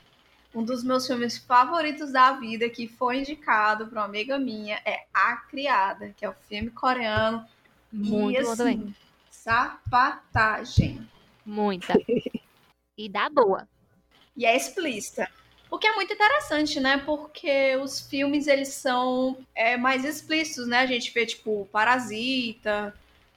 Um 0.54 0.64
dos 0.64 0.84
meus 0.84 1.08
filmes 1.08 1.38
favoritos 1.38 2.12
da 2.12 2.34
vida 2.34 2.70
que 2.70 2.88
foi 2.88 3.20
indicado 3.20 3.88
para 3.88 4.02
uma 4.02 4.06
amiga 4.06 4.38
minha 4.38 4.80
é 4.86 5.06
A 5.12 5.38
Criada, 5.38 6.14
que 6.16 6.24
é 6.24 6.30
o 6.30 6.36
filme 6.48 6.70
coreano. 6.70 7.44
Muito 7.92 8.40
e, 8.40 8.44
bom 8.44 8.52
assim, 8.52 8.58
também. 8.58 8.96
sapatagem. 9.32 11.10
Muita. 11.46 11.94
E 12.96 13.10
dá 13.10 13.28
boa. 13.28 13.68
E 14.38 14.46
é 14.46 14.56
explícita. 14.56 15.28
O 15.74 15.80
que 15.80 15.88
é 15.88 15.96
muito 15.96 16.14
interessante, 16.14 16.80
né? 16.80 17.02
Porque 17.04 17.76
os 17.78 18.00
filmes, 18.00 18.46
eles 18.46 18.68
são 18.68 19.36
é, 19.56 19.76
mais 19.76 20.06
explícitos, 20.06 20.68
né? 20.68 20.78
A 20.78 20.86
gente 20.86 21.12
vê, 21.12 21.26
tipo, 21.26 21.68
Parasita, 21.72 22.94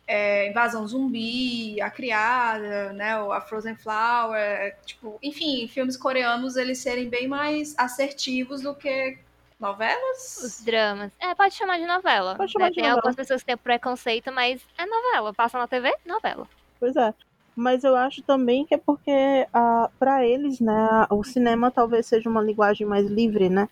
é, 0.07 0.51
Invasão 0.51 0.87
Zumbi, 0.87 1.81
A 1.81 1.89
Criada, 1.89 2.93
né? 2.93 3.15
A 3.15 3.41
Frozen 3.41 3.75
Flower, 3.77 4.39
é, 4.39 4.77
tipo... 4.85 5.19
Enfim, 5.23 5.67
filmes 5.67 5.97
coreanos, 5.97 6.57
eles 6.57 6.77
serem 6.77 7.09
bem 7.09 7.27
mais 7.27 7.75
assertivos 7.79 8.61
do 8.61 8.75
que 8.75 9.17
novelas. 9.59 10.37
Os 10.45 10.63
dramas. 10.63 11.13
É, 11.19 11.35
pode 11.35 11.55
chamar 11.55 11.79
de 11.79 11.87
novela. 11.87 12.35
Pode 12.35 12.53
chamar 12.53 12.67
né? 12.67 12.71
de 12.73 12.75
Tem 12.75 12.83
novela. 12.83 12.99
algumas 12.99 13.17
pessoas 13.17 13.41
que 13.41 13.47
têm 13.47 13.57
preconceito, 13.57 14.31
mas 14.31 14.61
é 14.77 14.85
novela. 14.85 15.33
Passa 15.33 15.57
na 15.57 15.67
TV? 15.67 15.91
Novela. 16.05 16.47
Pois 16.79 16.95
é. 16.97 17.15
Mas 17.57 17.85
eu 17.85 17.97
acho 17.97 18.23
também 18.23 18.67
que 18.67 18.75
é 18.75 18.79
porque, 18.79 19.11
ah, 19.51 19.91
para 19.99 20.27
eles, 20.27 20.61
né, 20.61 21.07
o 21.11 21.25
cinema 21.25 21.71
talvez 21.71 22.05
seja 22.07 22.29
uma 22.29 22.43
linguagem 22.43 22.87
mais 22.87 23.07
livre, 23.07 23.49
né? 23.49 23.67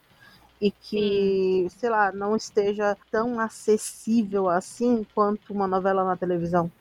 E 0.59 0.71
que, 0.71 1.67
sei 1.69 1.91
lá, 1.91 2.11
não 2.11 2.35
esteja 2.35 2.97
tão 3.11 3.39
acessível 3.39 4.49
assim 4.49 5.07
quanto 5.15 5.53
uma 5.53 5.69
novela 5.69 6.03
na 6.03 6.17
televisão, 6.17 6.73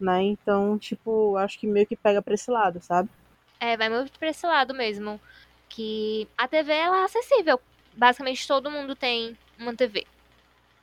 né? 0.00 0.22
Então, 0.22 0.78
tipo, 0.78 1.36
acho 1.36 1.58
que 1.58 1.66
meio 1.66 1.86
que 1.86 1.94
pega 1.94 2.22
pra 2.22 2.32
esse 2.32 2.50
lado, 2.50 2.80
sabe? 2.80 3.10
É, 3.60 3.76
vai 3.76 3.90
muito 3.90 4.18
pra 4.18 4.30
esse 4.30 4.46
lado 4.46 4.72
mesmo. 4.72 5.20
Que 5.68 6.26
a 6.38 6.48
TV 6.48 6.72
ela 6.72 7.00
é 7.00 7.04
acessível. 7.04 7.60
Basicamente 7.94 8.48
todo 8.48 8.70
mundo 8.70 8.96
tem 8.96 9.36
uma 9.58 9.74
TV. 9.74 10.06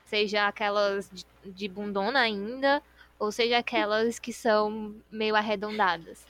Seja 0.06 0.48
aquelas 0.48 1.10
de, 1.12 1.26
de 1.46 1.68
bundona 1.68 2.20
ainda, 2.20 2.80
ou 3.24 3.32
seja 3.32 3.58
aquelas 3.58 4.20
que 4.20 4.34
são 4.34 4.96
meio 5.12 5.36
arredondadas. 5.36 6.26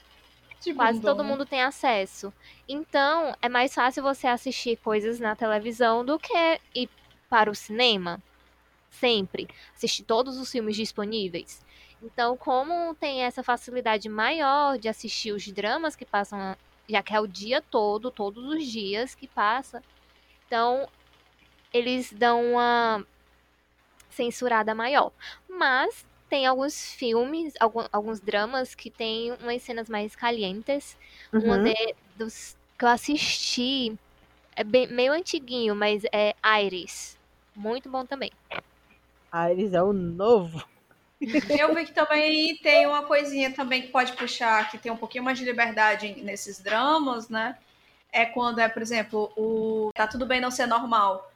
Tipo, 0.60 0.76
Quase 0.76 1.00
todo 1.00 1.18
Dom. 1.18 1.24
mundo 1.24 1.44
tem 1.44 1.62
acesso. 1.62 2.32
Então, 2.68 3.36
é 3.42 3.48
mais 3.48 3.74
fácil 3.74 4.02
você 4.02 4.26
assistir 4.26 4.78
coisas 4.78 5.20
na 5.20 5.36
televisão 5.36 6.04
do 6.04 6.18
que 6.18 6.60
ir 6.74 6.88
para 7.28 7.50
o 7.50 7.54
cinema. 7.54 8.22
Sempre. 8.90 9.48
Assistir 9.74 10.04
todos 10.04 10.38
os 10.38 10.50
filmes 10.50 10.76
disponíveis. 10.76 11.62
Então, 12.02 12.36
como 12.36 12.94
tem 12.94 13.22
essa 13.22 13.42
facilidade 13.42 14.08
maior 14.08 14.78
de 14.78 14.88
assistir 14.88 15.32
os 15.32 15.46
dramas 15.48 15.96
que 15.96 16.04
passam, 16.04 16.56
já 16.88 17.02
que 17.02 17.14
é 17.14 17.20
o 17.20 17.26
dia 17.26 17.60
todo, 17.60 18.10
todos 18.10 18.44
os 18.44 18.64
dias 18.64 19.14
que 19.14 19.26
passa, 19.26 19.82
então 20.46 20.88
eles 21.72 22.12
dão 22.12 22.52
uma 22.52 23.04
censurada 24.10 24.74
maior. 24.74 25.12
Mas 25.48 26.06
tem 26.34 26.46
alguns 26.46 26.90
filmes, 26.90 27.54
algum- 27.60 27.86
alguns 27.92 28.18
dramas 28.18 28.74
que 28.74 28.90
tem 28.90 29.30
umas 29.40 29.62
cenas 29.62 29.88
mais 29.88 30.16
calientes. 30.16 30.96
Uhum. 31.32 31.62
de- 31.62 31.94
dos 32.16 32.56
que 32.76 32.84
eu 32.84 32.88
assisti 32.88 33.96
é 34.56 34.64
bem- 34.64 34.88
meio 34.88 35.12
antiguinho, 35.12 35.76
mas 35.76 36.02
é 36.12 36.34
Iris. 36.60 37.16
Muito 37.54 37.88
bom 37.88 38.04
também. 38.04 38.32
Ares 39.30 39.72
é 39.72 39.80
o 39.82 39.92
novo. 39.92 40.64
Eu 41.68 41.72
vi 41.72 41.84
que 41.84 41.92
também 41.92 42.56
tem 42.56 42.84
uma 42.84 43.04
coisinha 43.04 43.52
também 43.54 43.82
que 43.82 43.88
pode 43.88 44.12
puxar, 44.14 44.68
que 44.72 44.76
tem 44.78 44.90
um 44.90 44.96
pouquinho 44.96 45.22
mais 45.22 45.38
de 45.38 45.44
liberdade 45.44 46.20
nesses 46.20 46.58
dramas, 46.60 47.28
né? 47.28 47.56
É 48.12 48.24
quando 48.26 48.58
é, 48.58 48.68
por 48.68 48.82
exemplo, 48.82 49.32
o 49.36 49.90
Tá 49.94 50.08
Tudo 50.08 50.26
Bem 50.26 50.40
Não 50.40 50.50
Ser 50.50 50.66
Normal, 50.66 51.30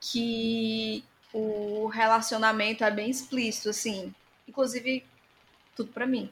que 0.00 1.04
o 1.32 1.88
relacionamento 1.88 2.84
é 2.84 2.90
bem 2.92 3.10
explícito, 3.10 3.70
assim. 3.70 4.14
Inclusive, 4.46 5.04
tudo 5.74 5.92
pra 5.92 6.06
mim. 6.06 6.30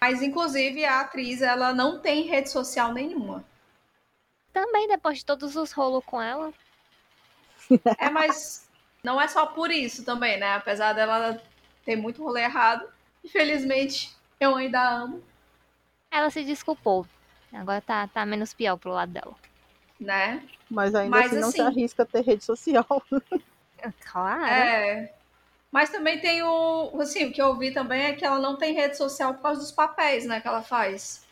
Mas, 0.00 0.22
inclusive, 0.22 0.84
a 0.84 1.00
atriz, 1.00 1.42
ela 1.42 1.72
não 1.72 2.00
tem 2.00 2.22
rede 2.22 2.50
social 2.50 2.92
nenhuma. 2.92 3.44
Também, 4.52 4.88
depois 4.88 5.18
de 5.18 5.24
todos 5.24 5.56
os 5.56 5.72
rolos 5.72 6.04
com 6.04 6.20
ela. 6.20 6.52
É, 7.98 8.08
mas 8.10 8.68
não 9.04 9.20
é 9.20 9.28
só 9.28 9.46
por 9.46 9.70
isso 9.70 10.04
também, 10.04 10.38
né? 10.38 10.54
Apesar 10.54 10.92
dela 10.94 11.40
ter 11.84 11.96
muito 11.96 12.22
rolê 12.24 12.42
errado, 12.42 12.88
Infelizmente, 13.24 14.16
eu 14.38 14.56
ainda 14.56 14.82
amo. 14.82 15.22
Ela 16.10 16.30
se 16.30 16.42
desculpou. 16.44 17.06
Agora 17.52 17.80
tá, 17.80 18.06
tá 18.08 18.24
menos 18.24 18.54
pior 18.54 18.76
pro 18.76 18.92
lado 18.92 19.12
dela. 19.12 19.34
Né? 19.98 20.42
Mas 20.70 20.94
ainda 20.94 21.16
Mas, 21.16 21.26
assim 21.26 21.40
não 21.40 21.50
se 21.50 21.60
assim- 21.60 21.70
arrisca 21.70 22.02
a 22.02 22.06
ter 22.06 22.22
rede 22.22 22.44
social. 22.44 22.86
Claro. 24.12 24.44
É. 24.44 25.14
Mas 25.70 25.90
também 25.90 26.20
tem 26.20 26.42
o. 26.42 27.00
Assim, 27.00 27.26
o 27.26 27.32
que 27.32 27.40
eu 27.40 27.48
ouvi 27.48 27.70
também 27.70 28.02
é 28.02 28.14
que 28.14 28.24
ela 28.24 28.38
não 28.38 28.56
tem 28.56 28.74
rede 28.74 28.96
social 28.96 29.34
por 29.34 29.42
causa 29.42 29.60
dos 29.60 29.70
papéis, 29.70 30.26
né? 30.26 30.40
Que 30.40 30.48
ela 30.48 30.62
faz. 30.62 31.24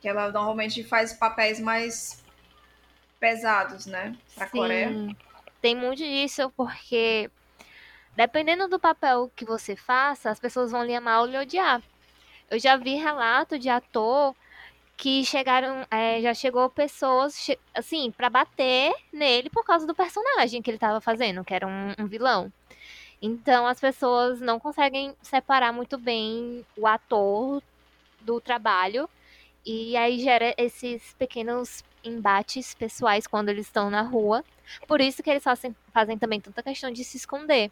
Que 0.00 0.08
ela 0.08 0.30
normalmente 0.30 0.82
faz 0.82 1.12
papéis 1.12 1.60
mais 1.60 2.22
pesados, 3.20 3.86
né? 3.86 4.16
Pra 4.34 4.48
Coreia. 4.48 4.88
Sim. 4.88 5.16
Tem 5.60 5.74
muito 5.74 5.98
disso, 5.98 6.52
porque 6.56 7.30
dependendo 8.16 8.68
do 8.68 8.78
papel 8.78 9.30
que 9.34 9.44
você 9.44 9.76
faça, 9.76 10.30
as 10.30 10.38
pessoas 10.40 10.70
vão 10.70 10.84
lhe 10.84 10.94
amar 10.94 11.20
ou 11.20 11.26
lhe 11.26 11.38
odiar. 11.38 11.82
Eu 12.50 12.58
já 12.58 12.76
vi 12.76 12.94
relato 12.94 13.58
de 13.58 13.68
ator 13.68 14.34
que 14.98 15.24
chegaram, 15.24 15.86
é, 15.92 16.20
já 16.20 16.34
chegou 16.34 16.68
pessoas, 16.68 17.46
assim, 17.72 18.10
pra 18.10 18.28
bater 18.28 18.92
nele 19.12 19.48
por 19.48 19.64
causa 19.64 19.86
do 19.86 19.94
personagem 19.94 20.60
que 20.60 20.68
ele 20.68 20.76
tava 20.76 21.00
fazendo, 21.00 21.44
que 21.44 21.54
era 21.54 21.66
um, 21.66 21.94
um 21.96 22.06
vilão. 22.08 22.52
Então 23.22 23.64
as 23.66 23.78
pessoas 23.78 24.40
não 24.40 24.58
conseguem 24.58 25.14
separar 25.22 25.72
muito 25.72 25.96
bem 25.96 26.66
o 26.76 26.84
ator 26.86 27.62
do 28.20 28.40
trabalho 28.40 29.08
e 29.64 29.96
aí 29.96 30.18
gera 30.18 30.52
esses 30.58 31.14
pequenos 31.14 31.84
embates 32.02 32.74
pessoais 32.74 33.26
quando 33.26 33.50
eles 33.50 33.66
estão 33.66 33.90
na 33.90 34.02
rua. 34.02 34.44
Por 34.88 35.00
isso 35.00 35.22
que 35.22 35.30
eles 35.30 35.44
fazem, 35.44 35.74
fazem 35.94 36.18
também 36.18 36.40
tanta 36.40 36.62
questão 36.62 36.90
de 36.90 37.04
se 37.04 37.16
esconder. 37.16 37.70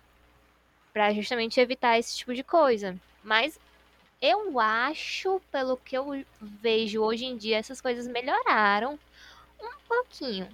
Pra 0.92 1.12
justamente 1.12 1.60
evitar 1.60 1.98
esse 1.98 2.16
tipo 2.16 2.32
de 2.32 2.44
coisa. 2.44 2.96
Mas 3.22 3.58
eu 4.20 4.58
acho, 4.58 5.40
pelo 5.50 5.76
que 5.76 5.96
eu 5.96 6.24
vejo 6.40 7.02
hoje 7.02 7.24
em 7.24 7.36
dia, 7.36 7.58
essas 7.58 7.80
coisas 7.80 8.06
melhoraram 8.06 8.98
um 9.60 9.70
pouquinho. 9.88 10.48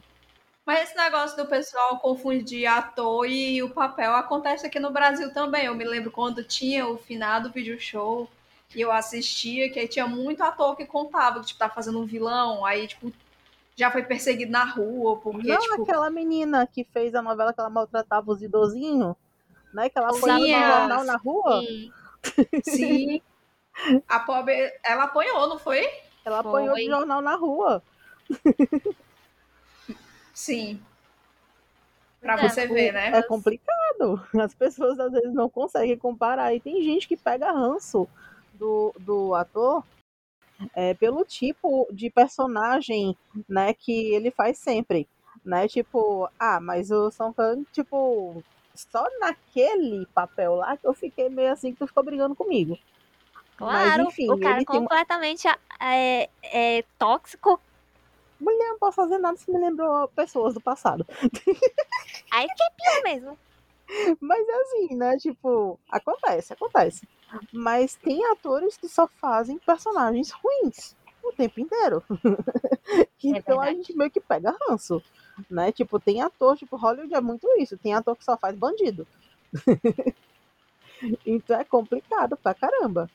Mas 0.65 0.85
esse 0.89 0.97
negócio 0.97 1.37
do 1.37 1.47
pessoal 1.47 1.99
confundir 1.99 2.67
ator 2.67 3.27
e 3.27 3.63
o 3.63 3.71
papel 3.71 4.15
acontece 4.15 4.67
aqui 4.67 4.79
no 4.79 4.91
Brasil 4.91 5.33
também. 5.33 5.65
Eu 5.65 5.75
me 5.75 5.85
lembro 5.85 6.11
quando 6.11 6.45
tinha 6.45 6.87
o 6.87 6.97
finado 6.97 7.51
vídeo 7.51 7.81
show 7.81 8.29
e 8.75 8.81
eu 8.81 8.93
assistia, 8.93 9.71
que 9.71 9.81
aí 9.81 9.89
tinha 9.89 10.07
muito 10.07 10.43
ator 10.43 10.77
que 10.77 10.87
contava 10.87 11.41
que 11.41 11.47
tipo, 11.47 11.59
tá 11.59 11.69
fazendo 11.69 12.01
um 12.01 12.07
vilão, 12.07 12.65
aí, 12.65 12.87
tipo, 12.87 13.13
já 13.77 13.91
foi 13.91 14.03
perseguido 14.05 14.53
na 14.53 14.65
rua, 14.65 15.17
porque, 15.17 15.49
Não, 15.49 15.59
tipo. 15.59 15.83
aquela 15.83 16.11
menina 16.11 16.67
que 16.67 16.85
fez 16.85 17.15
a 17.15 17.23
novela 17.23 17.53
que 17.53 17.61
ela 17.61 17.69
maltratava 17.69 18.31
os 18.31 18.41
idosinhos, 18.41 19.17
né? 19.75 19.89
Que 19.89 19.99
ela 19.99 20.13
Sim, 20.13 20.21
foi 20.21 20.33
no 20.33 20.47
é. 20.47 20.67
jornal 20.67 21.05
na 21.05 21.17
rua. 21.17 21.63
E 21.63 21.93
Sim. 22.63 23.21
A 24.09 24.21
pobre, 24.21 24.55
ela 24.85 25.05
apanhou, 25.05 25.49
não 25.49 25.59
foi? 25.59 25.89
Ela 26.25 26.39
apanhou 26.39 26.75
de 26.75 26.85
Foi. 26.85 26.91
jornal 26.91 27.21
na 27.21 27.35
rua. 27.35 27.83
Sim. 30.33 30.81
Pra 32.21 32.35
É, 32.35 32.49
você 32.49 32.67
ver, 32.67 32.93
né? 32.93 33.11
É 33.19 33.23
complicado. 33.23 34.25
As 34.41 34.55
pessoas 34.55 34.99
às 35.01 35.11
vezes 35.11 35.35
não 35.35 35.49
conseguem 35.49 35.99
comparar. 35.99 36.55
E 36.55 36.61
tem 36.61 36.83
gente 36.83 37.09
que 37.09 37.17
pega 37.17 37.51
ranço 37.51 38.09
do, 38.55 38.95
do 39.01 39.35
ator 39.35 39.85
é, 40.75 40.95
pelo 40.95 41.25
tipo 41.25 41.89
de 41.93 42.09
personagem 42.09 43.17
né, 43.49 43.75
que 43.75 44.15
ele 44.15 44.31
faz 44.31 44.59
sempre. 44.59 45.09
Né? 45.45 45.67
Tipo, 45.67 46.31
ah, 46.39 46.61
mas 46.61 46.93
o 46.93 47.11
Song 47.11 47.35
Kang, 47.35 47.67
tipo, 47.73 48.45
só 48.75 49.05
naquele 49.19 50.07
papel 50.15 50.55
lá 50.55 50.77
que 50.77 50.87
eu 50.87 50.95
fiquei 50.95 51.29
meio 51.29 51.53
assim 51.53 51.73
que 51.73 51.79
tu 51.79 51.87
ficou 51.89 52.05
brigando 52.05 52.37
comigo. 52.37 52.79
Claro, 53.57 54.05
enfim, 54.05 54.31
o 54.31 54.39
cara 54.39 54.59
uma- 54.59 54.65
completamente 54.65 55.47
é, 55.81 56.29
é 56.43 56.85
tóxico. 56.99 57.61
Mulher, 58.41 58.71
não 58.71 58.79
posso 58.79 58.97
fazer 58.97 59.19
nada 59.19 59.37
se 59.37 59.51
me 59.51 59.59
lembrou 59.59 60.09
pessoas 60.09 60.55
do 60.55 60.61
passado. 60.61 61.07
Aí 62.33 62.47
que 62.47 62.63
é 62.63 62.71
pior 62.71 63.03
mesmo. 63.05 63.39
Mas 64.21 64.49
é 64.49 64.63
assim, 64.63 64.97
né? 64.97 65.17
Tipo, 65.17 65.79
acontece, 65.91 66.53
acontece. 66.53 67.09
Mas 67.53 67.95
tem 67.95 68.25
atores 68.27 68.77
que 68.77 68.89
só 68.89 69.07
fazem 69.21 69.59
personagens 69.59 70.31
ruins 70.33 70.97
o 71.23 71.33
tempo 71.33 71.61
inteiro. 71.61 72.03
então 73.23 73.61
a 73.61 73.73
gente 73.73 73.97
meio 73.97 74.11
que 74.11 74.21
pega 74.21 74.57
ranço. 74.69 75.03
Né? 75.51 75.73
Tipo, 75.73 76.01
tem 76.01 76.21
ator, 76.21 76.57
tipo, 76.57 76.77
Hollywood 76.77 77.15
é 77.15 77.21
muito 77.21 77.49
isso. 77.59 77.79
Tem 77.79 77.95
ator 77.95 78.17
que 78.17 78.25
só 78.25 78.37
faz 78.37 78.57
bandido. 78.57 79.07
então 81.25 81.59
é 81.59 81.65
complicado 81.65 82.37
pra 82.37 82.55
caramba. 82.55 83.11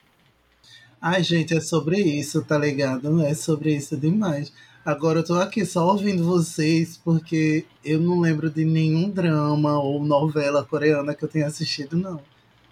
Ai, 1.01 1.23
gente, 1.23 1.55
é 1.55 1.62
sobre 1.62 1.99
isso, 2.01 2.43
tá 2.43 2.57
ligado? 2.57 3.21
É 3.21 3.33
sobre 3.33 3.75
isso 3.75 3.95
demais. 3.95 4.51
Agora 4.83 5.19
eu 5.19 5.23
tô 5.23 5.36
aqui 5.36 5.65
só 5.65 5.86
ouvindo 5.86 6.23
vocês 6.23 6.97
porque 6.97 7.65
eu 7.83 7.99
não 7.99 8.19
lembro 8.19 8.49
de 8.49 8.65
nenhum 8.65 9.10
drama 9.10 9.79
ou 9.79 10.03
novela 10.03 10.63
coreana 10.63 11.13
que 11.13 11.23
eu 11.23 11.29
tenha 11.29 11.45
assistido, 11.45 11.97
não. 11.97 12.21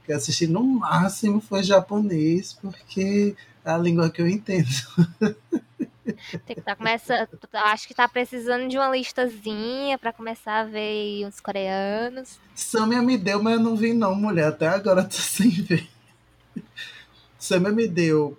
Que 0.05 0.11
eu 0.11 0.17
assisti 0.17 0.47
no 0.47 0.63
máximo 0.63 1.41
foi 1.41 1.61
japonês, 1.61 2.53
porque 2.53 3.35
é 3.63 3.69
a 3.69 3.77
língua 3.77 4.09
que 4.09 4.21
eu 4.21 4.27
entendo. 4.27 4.69
Tem 6.45 6.55
que 6.55 6.61
tá 6.61 6.75
começa, 6.75 7.27
acho 7.65 7.88
que 7.88 7.93
tá 7.93 8.07
precisando 8.07 8.67
de 8.69 8.77
uma 8.77 8.89
listazinha 8.89 9.97
pra 9.97 10.13
começar 10.13 10.59
a 10.59 10.65
ver 10.65 11.25
uns 11.25 11.39
coreanos. 11.39 12.39
Samia 12.53 13.01
me 13.01 13.17
deu, 13.17 13.41
mas 13.41 13.55
eu 13.55 13.59
não 13.59 13.75
vi 13.75 13.93
não, 13.93 14.15
mulher. 14.15 14.47
Até 14.47 14.67
agora 14.67 15.01
eu 15.01 15.09
tô 15.09 15.15
sem 15.17 15.49
ver. 15.49 15.88
Samia 17.45 17.71
me 17.71 17.88
deu 17.88 18.36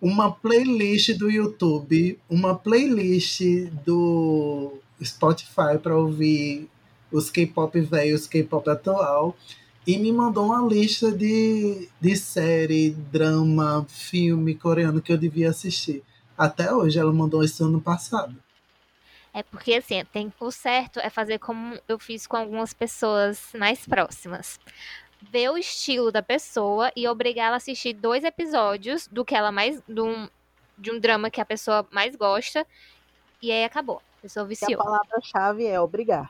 uma 0.00 0.32
playlist 0.32 1.16
do 1.16 1.30
YouTube, 1.30 2.18
uma 2.28 2.52
playlist 2.56 3.40
do 3.86 4.72
Spotify 5.00 5.78
para 5.80 5.96
ouvir 5.96 6.68
os 7.12 7.30
K-pop 7.30 7.80
velhos, 7.80 8.26
K-pop 8.26 8.68
atual, 8.68 9.36
e 9.86 9.96
me 9.98 10.12
mandou 10.12 10.46
uma 10.46 10.66
lista 10.66 11.12
de, 11.12 11.88
de 12.00 12.16
série, 12.16 12.90
drama, 12.90 13.86
filme 13.88 14.56
coreano 14.56 15.00
que 15.00 15.12
eu 15.12 15.18
devia 15.18 15.50
assistir. 15.50 16.02
Até 16.36 16.72
hoje, 16.74 16.98
ela 16.98 17.12
mandou 17.12 17.44
isso 17.44 17.64
ano 17.64 17.80
passado. 17.80 18.34
É 19.32 19.44
porque 19.44 19.74
assim, 19.74 20.04
tem 20.12 20.32
o 20.40 20.50
certo 20.50 20.98
é 20.98 21.08
fazer 21.08 21.38
como 21.38 21.78
eu 21.86 22.00
fiz 22.00 22.26
com 22.26 22.36
algumas 22.36 22.72
pessoas 22.72 23.50
mais 23.56 23.86
próximas. 23.86 24.58
Ver 25.22 25.50
o 25.50 25.58
estilo 25.58 26.10
da 26.10 26.22
pessoa 26.22 26.90
e 26.96 27.06
obrigar 27.06 27.46
ela 27.48 27.56
a 27.56 27.58
assistir 27.58 27.92
dois 27.92 28.24
episódios 28.24 29.06
do 29.06 29.24
que 29.24 29.34
ela 29.34 29.52
mais. 29.52 29.80
De 29.88 30.00
um, 30.00 30.28
de 30.78 30.90
um 30.90 30.98
drama 30.98 31.30
que 31.30 31.40
a 31.40 31.44
pessoa 31.44 31.86
mais 31.90 32.16
gosta. 32.16 32.66
E 33.42 33.50
aí 33.52 33.64
acabou. 33.64 34.00
A 34.18 34.22
pessoa 34.22 34.44
E 34.44 34.46
a 34.46 34.48
viciou. 34.48 34.78
palavra-chave 34.82 35.66
é 35.66 35.80
obrigar. 35.80 36.28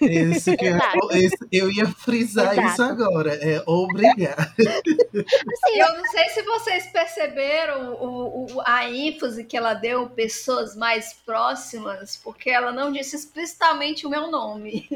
Esse 0.00 0.56
que 0.56 0.64
eu, 0.66 0.76
esse- 1.12 1.48
eu 1.52 1.70
ia 1.70 1.86
frisar 1.86 2.52
Exato. 2.52 2.68
isso 2.68 2.82
agora. 2.82 3.34
É 3.34 3.62
obrigar. 3.66 4.52
Assim, 4.58 5.78
Eu 5.78 5.96
não 5.96 6.04
sei 6.10 6.28
se 6.30 6.42
vocês 6.42 6.86
perceberam 6.92 7.92
o, 7.94 8.56
o- 8.56 8.60
a 8.64 8.90
ênfase 8.90 9.44
que 9.44 9.56
ela 9.56 9.74
deu 9.74 10.08
pessoas 10.10 10.74
mais 10.76 11.12
próximas, 11.24 12.16
porque 12.16 12.50
ela 12.50 12.72
não 12.72 12.90
disse 12.92 13.14
explicitamente 13.16 14.04
o 14.06 14.10
meu 14.10 14.30
nome. 14.30 14.88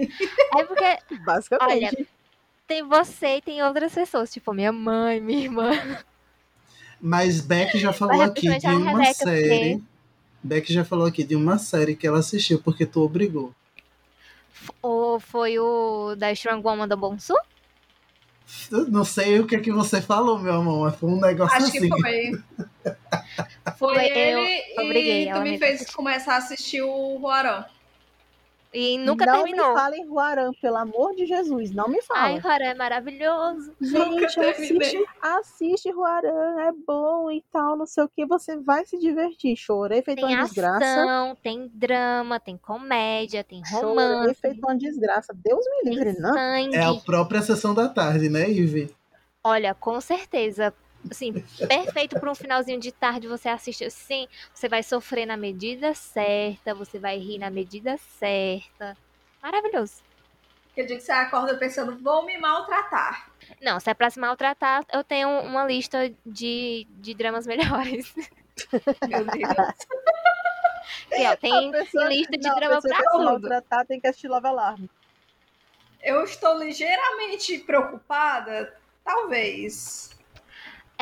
é 0.56 0.64
porque 0.64 0.98
Basicamente. 1.24 2.08
Tem 2.66 2.82
você 2.82 3.36
e 3.36 3.42
tem 3.42 3.62
outras 3.62 3.92
pessoas, 3.94 4.32
tipo 4.32 4.52
minha 4.52 4.72
mãe, 4.72 5.20
minha 5.20 5.40
irmã. 5.44 5.70
Mas 7.00 7.40
Beck 7.40 7.78
já 7.78 7.92
falou 7.92 8.18
Mas 8.18 8.30
aqui 8.30 8.58
de 8.58 8.66
uma 8.68 8.90
Rebeca, 8.92 9.14
série. 9.14 9.82
Beck 10.42 10.72
já 10.72 10.84
falou 10.84 11.06
aqui 11.06 11.24
de 11.24 11.34
uma 11.36 11.58
série 11.58 11.96
que 11.96 12.06
ela 12.06 12.18
assistiu 12.20 12.60
porque 12.62 12.86
tu 12.86 13.00
obrigou. 13.02 13.52
Ou 14.80 15.18
foi 15.18 15.58
o 15.58 16.14
da 16.16 16.30
Strong 16.32 16.64
Woman 16.64 16.86
do 16.88 16.96
Bonsu? 16.96 17.34
Eu 18.70 18.86
não 18.88 19.04
sei 19.04 19.40
o 19.40 19.46
que 19.46 19.56
é 19.56 19.60
que 19.60 19.72
você 19.72 20.00
falou, 20.00 20.38
meu 20.38 20.54
amor, 20.54 20.90
mas 20.90 20.96
foi 20.98 21.08
um 21.10 21.20
negócio 21.20 21.56
Acho 21.56 21.66
assim. 21.66 21.80
que 21.80 21.88
foi. 21.88 22.02
Foi 22.02 22.42
Foi, 23.78 24.06
eu 24.06 24.38
ele 24.38 24.62
obriguei 24.78 25.28
e 25.28 25.32
tu 25.32 25.40
me 25.40 25.58
fez 25.58 25.74
assistir. 25.76 25.94
começar 25.96 26.34
a 26.34 26.36
assistir 26.38 26.82
o 26.82 27.16
Ruarã. 27.18 27.64
E 28.74 28.96
nunca 28.96 29.26
não 29.26 29.42
terminou. 29.44 29.68
me 29.68 29.74
falem 29.74 30.06
Ruarã, 30.08 30.50
pelo 30.60 30.76
amor 30.76 31.14
de 31.14 31.26
Jesus, 31.26 31.70
não 31.72 31.88
me 31.88 31.96
Ai, 31.96 32.02
falem. 32.02 32.38
Rara 32.38 32.64
é 32.64 32.74
maravilhoso. 32.74 33.72
Gente, 33.80 34.40
assiste, 34.40 35.04
assiste 35.20 35.90
Ruarã, 35.90 36.60
é 36.60 36.72
bom 36.86 37.30
e 37.30 37.44
tal, 37.52 37.76
não 37.76 37.84
sei 37.86 38.04
o 38.04 38.08
que, 38.08 38.24
você 38.24 38.56
vai 38.56 38.84
se 38.86 38.98
divertir. 38.98 39.56
Chorei 39.56 40.00
feito 40.00 40.24
Tem 40.24 40.34
uma 40.34 40.44
desgraça. 40.44 40.84
ação, 40.84 41.36
tem 41.42 41.70
drama, 41.74 42.40
tem 42.40 42.56
comédia, 42.56 43.44
tem 43.44 43.62
Chorei 43.64 43.84
romance, 43.88 44.40
feito 44.40 44.60
uma 44.64 44.76
desgraça. 44.76 45.34
Deus 45.34 45.64
me 45.66 45.82
tem 45.82 45.92
livre, 45.94 46.18
não. 46.18 46.32
sangue. 46.32 46.74
É 46.74 46.82
a 46.82 46.94
própria 46.94 47.42
sessão 47.42 47.74
da 47.74 47.88
tarde, 47.88 48.30
né, 48.30 48.48
Ive? 48.48 48.94
Olha, 49.44 49.74
com 49.74 50.00
certeza. 50.00 50.72
Assim, 51.10 51.32
perfeito 51.68 52.18
para 52.18 52.30
um 52.30 52.34
finalzinho 52.34 52.78
de 52.80 52.92
tarde 52.92 53.26
você 53.28 53.48
assiste 53.48 53.84
assim. 53.84 54.26
Você 54.54 54.68
vai 54.68 54.82
sofrer 54.82 55.26
na 55.26 55.36
medida 55.36 55.94
certa, 55.94 56.74
você 56.74 56.98
vai 56.98 57.18
rir 57.18 57.38
na 57.38 57.50
medida 57.50 57.96
certa. 58.18 58.96
Maravilhoso. 59.42 60.02
Aquele 60.70 60.86
dia 60.86 60.96
que 60.96 61.02
você 61.02 61.12
acorda 61.12 61.54
pensando, 61.56 61.98
vou 61.98 62.24
me 62.24 62.38
maltratar. 62.38 63.30
Não, 63.60 63.78
se 63.78 63.90
é 63.90 63.94
pra 63.94 64.08
se 64.08 64.18
maltratar, 64.18 64.84
eu 64.92 65.04
tenho 65.04 65.28
uma 65.28 65.66
lista 65.66 66.10
de, 66.24 66.86
de 66.90 67.12
dramas 67.14 67.46
melhores. 67.46 68.14
Meu 69.08 69.24
Deus. 69.24 69.52
E, 71.14 71.26
ó, 71.26 71.36
tem, 71.36 71.70
pessoa- 71.70 72.08
lista 72.08 72.36
de 72.36 72.48
não, 72.48 72.56
a 72.56 72.58
drama 72.58 72.80
pra 72.80 73.02
tudo. 73.10 73.24
maltratar, 73.24 73.86
tem 73.86 74.00
que 74.00 74.06
assistir 74.06 74.28
Love 74.28 74.46
Alarm. 74.46 74.86
Eu 76.02 76.24
estou 76.24 76.58
ligeiramente 76.58 77.58
preocupada, 77.58 78.74
talvez. 79.04 80.10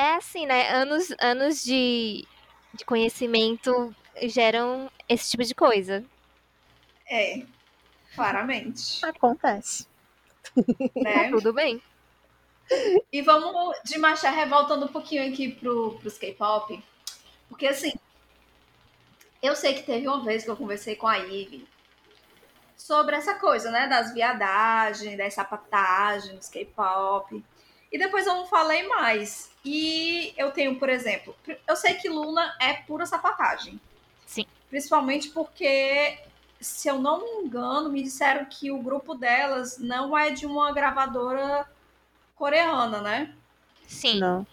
É 0.00 0.14
assim, 0.14 0.46
né? 0.46 0.70
Anos, 0.70 1.14
anos 1.20 1.62
de, 1.62 2.26
de 2.72 2.86
conhecimento 2.86 3.94
geram 4.22 4.90
esse 5.06 5.30
tipo 5.30 5.44
de 5.44 5.54
coisa. 5.54 6.02
É, 7.06 7.42
claramente, 8.14 9.04
Acontece. 9.04 9.86
né? 10.96 11.28
Tudo 11.28 11.52
bem. 11.52 11.82
E 13.12 13.20
vamos 13.20 13.76
de 13.84 13.98
marcha 13.98 14.30
ré 14.30 14.46
voltando 14.46 14.86
um 14.86 14.88
pouquinho 14.88 15.30
aqui 15.30 15.52
pro, 15.52 15.98
pros 15.98 16.16
K-pop. 16.16 16.82
Porque 17.50 17.66
assim, 17.66 17.92
eu 19.42 19.54
sei 19.54 19.74
que 19.74 19.82
teve 19.82 20.08
uma 20.08 20.24
vez 20.24 20.44
que 20.44 20.50
eu 20.50 20.56
conversei 20.56 20.96
com 20.96 21.06
a 21.06 21.18
Ivy 21.18 21.68
sobre 22.74 23.16
essa 23.16 23.34
coisa, 23.34 23.70
né? 23.70 23.86
Das 23.86 24.14
viadagens, 24.14 25.18
das 25.18 25.34
sapatagens, 25.34 26.38
dos 26.38 26.48
K-pop. 26.48 27.44
E 27.90 27.98
depois 27.98 28.26
eu 28.26 28.34
não 28.34 28.46
falei 28.46 28.86
mais. 28.86 29.50
E 29.64 30.32
eu 30.36 30.52
tenho, 30.52 30.76
por 30.76 30.88
exemplo, 30.88 31.34
eu 31.66 31.76
sei 31.76 31.94
que 31.94 32.08
Luna 32.08 32.56
é 32.60 32.74
pura 32.74 33.04
sapatagem. 33.04 33.80
Sim. 34.24 34.46
Principalmente 34.68 35.30
porque, 35.30 36.18
se 36.60 36.88
eu 36.88 36.98
não 37.00 37.18
me 37.20 37.46
engano, 37.46 37.90
me 37.90 38.02
disseram 38.02 38.44
que 38.44 38.70
o 38.70 38.78
grupo 38.78 39.14
delas 39.14 39.78
não 39.78 40.16
é 40.16 40.30
de 40.30 40.46
uma 40.46 40.72
gravadora 40.72 41.68
coreana, 42.36 43.00
né? 43.00 43.34
Sim. 43.86 44.20
Não. 44.20 44.46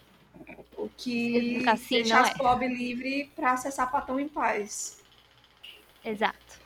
O 0.76 0.88
que 0.96 1.66
Assim, 1.68 1.96
deixa 1.96 2.20
as 2.20 2.30
é. 2.30 2.66
livre 2.66 3.30
para 3.34 3.52
acessar 3.52 3.90
Patão 3.90 4.18
em 4.18 4.28
paz. 4.28 5.00
Exato. 6.04 6.60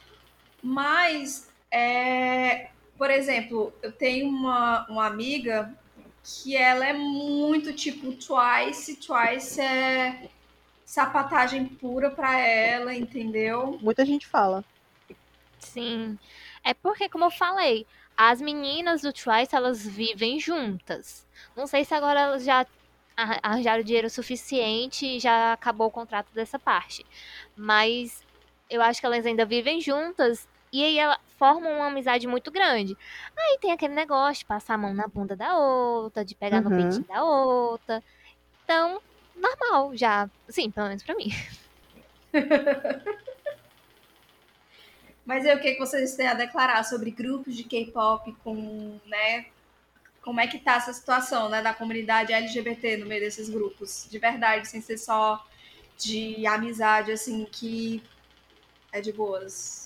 Mas, 0.62 1.48
é, 1.70 2.70
por 2.96 3.10
exemplo, 3.10 3.72
eu 3.82 3.90
tenho 3.90 4.28
uma, 4.28 4.86
uma 4.88 5.06
amiga 5.06 5.74
que 6.24 6.56
ela 6.56 6.86
é 6.86 6.92
muito 6.92 7.72
tipo 7.72 8.12
Twice. 8.12 8.96
Twice 8.96 9.60
é 9.60 10.28
sapatagem 10.84 11.66
pura 11.66 12.10
pra 12.10 12.38
ela, 12.38 12.94
entendeu? 12.94 13.78
Muita 13.80 14.04
gente 14.04 14.26
fala. 14.26 14.64
Sim. 15.58 16.18
É 16.64 16.74
porque, 16.74 17.08
como 17.08 17.24
eu 17.24 17.30
falei, 17.30 17.86
as 18.16 18.40
meninas 18.40 19.02
do 19.02 19.12
Twice, 19.12 19.54
elas 19.54 19.86
vivem 19.86 20.38
juntas. 20.38 21.26
Não 21.56 21.66
sei 21.66 21.84
se 21.84 21.94
agora 21.94 22.20
elas 22.20 22.44
já 22.44 22.66
arran- 23.16 23.38
arranjaram 23.42 23.82
dinheiro 23.82 24.10
suficiente 24.10 25.06
e 25.06 25.20
já 25.20 25.52
acabou 25.54 25.88
o 25.88 25.90
contrato 25.90 26.28
dessa 26.34 26.58
parte. 26.58 27.04
Mas 27.56 28.24
eu 28.68 28.82
acho 28.82 29.00
que 29.00 29.06
elas 29.06 29.26
ainda 29.26 29.44
vivem 29.44 29.80
juntas 29.80 30.46
e 30.72 30.84
aí 30.84 30.98
elas 30.98 31.18
formam 31.38 31.72
uma 31.76 31.88
amizade 31.88 32.26
muito 32.26 32.50
grande. 32.50 32.96
Aí 33.36 33.58
tem 33.60 33.72
aquele 33.72 33.94
negócio 33.94 34.40
de 34.40 34.46
passar 34.46 34.74
a 34.74 34.78
mão 34.78 34.94
na 34.94 35.06
bunda 35.08 35.36
da 35.36 35.56
outra, 35.58 36.24
de 36.24 36.34
pegar 36.36 36.62
no 36.62 36.70
Uhum. 36.70 36.76
peitinho 36.76 37.06
da 37.08 37.24
outra. 37.24 38.02
Então, 38.64 39.02
normal 39.34 39.96
já. 39.96 40.30
Sim, 40.48 40.70
pelo 40.72 40.88
menos 40.88 41.04
pra 41.04 41.14
mim. 41.16 41.28
Mas 45.24 45.46
aí, 45.46 45.54
o 45.56 45.60
que, 45.60 45.74
que 45.74 45.78
vocês 45.78 46.16
têm 46.16 46.26
a 46.26 46.34
declarar 46.34 46.82
sobre 46.84 47.10
grupos 47.10 47.56
de 47.56 47.64
K-pop 47.64 48.32
com, 48.42 49.00
né? 49.06 49.46
Como 50.22 50.40
é 50.40 50.46
que 50.46 50.58
tá 50.58 50.74
essa 50.76 50.92
situação, 50.92 51.48
né, 51.48 51.62
da 51.62 51.74
comunidade 51.74 52.32
LGBT 52.32 52.96
no 52.98 53.06
meio 53.06 53.20
desses 53.22 53.48
grupos? 53.50 54.06
De 54.10 54.18
verdade, 54.18 54.68
sem 54.68 54.80
ser 54.80 54.98
só 54.98 55.44
de 55.98 56.46
amizade, 56.46 57.12
assim, 57.12 57.44
que 57.46 58.02
é 58.92 59.00
de 59.00 59.12
boas. 59.12 59.81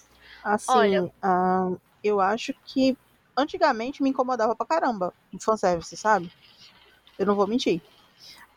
Assim, 0.47 0.71
Olha. 0.79 1.13
ah, 1.21 1.73
eu 2.05 2.21
acho 2.21 2.55
que 2.65 2.97
antigamente 3.37 4.01
me 4.01 4.11
incomodava 4.11 4.55
pra 4.55 4.65
caramba 4.65 5.13
o 5.35 5.43
fanservice, 5.43 5.97
sabe? 5.97 6.31
Eu 7.19 7.27
não 7.27 7.35
vou 7.35 7.49
mentir. 7.49 7.83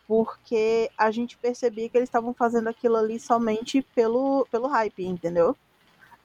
Porque 0.08 0.92
a 0.96 1.10
gente 1.10 1.36
percebia 1.36 1.90
que 1.90 1.98
eles 1.98 2.08
estavam 2.08 2.32
fazendo 2.32 2.68
aquilo 2.68 2.96
ali 2.96 3.20
somente 3.20 3.82
pelo, 3.96 4.48
pelo 4.52 4.68
hype, 4.68 5.04
entendeu? 5.04 5.58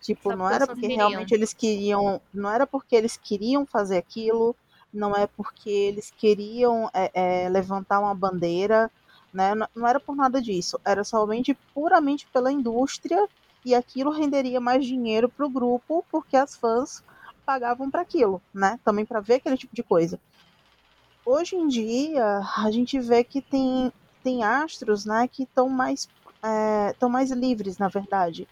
Tipo, 0.02 0.32
Só 0.32 0.36
não 0.36 0.50
era 0.50 0.66
porque 0.66 0.82
queriam. 0.82 1.08
realmente 1.08 1.32
eles 1.32 1.54
queriam. 1.54 2.20
Não 2.32 2.50
era 2.50 2.66
porque 2.66 2.94
eles 2.94 3.16
queriam 3.16 3.64
fazer 3.64 3.96
aquilo, 3.96 4.54
não 4.92 5.16
é 5.16 5.26
porque 5.26 5.70
eles 5.70 6.10
queriam 6.10 6.90
é, 6.92 7.10
é, 7.14 7.48
levantar 7.48 8.00
uma 8.00 8.14
bandeira, 8.14 8.90
né? 9.32 9.54
Não, 9.54 9.66
não 9.74 9.88
era 9.88 9.98
por 9.98 10.14
nada 10.14 10.42
disso. 10.42 10.78
Era 10.84 11.04
somente 11.04 11.56
puramente 11.72 12.26
pela 12.30 12.52
indústria 12.52 13.26
e 13.64 13.74
aquilo 13.74 14.10
renderia 14.10 14.60
mais 14.60 14.84
dinheiro 14.84 15.28
pro 15.28 15.48
grupo 15.48 16.04
porque 16.10 16.36
as 16.36 16.56
fãs 16.56 17.02
pagavam 17.44 17.90
para 17.90 18.02
aquilo, 18.02 18.40
né? 18.52 18.78
Também 18.84 19.04
para 19.04 19.20
ver 19.20 19.34
aquele 19.34 19.56
tipo 19.56 19.74
de 19.74 19.82
coisa. 19.82 20.20
Hoje 21.24 21.56
em 21.56 21.66
dia 21.68 22.42
a 22.56 22.70
gente 22.70 22.98
vê 23.00 23.24
que 23.24 23.40
tem 23.40 23.92
tem 24.22 24.42
astros, 24.42 25.04
né, 25.04 25.28
que 25.28 25.42
estão 25.42 25.68
mais 25.68 26.08
estão 26.90 27.08
mais 27.08 27.30
livres, 27.30 27.78
na 27.78 27.88
verdade, 27.88 28.48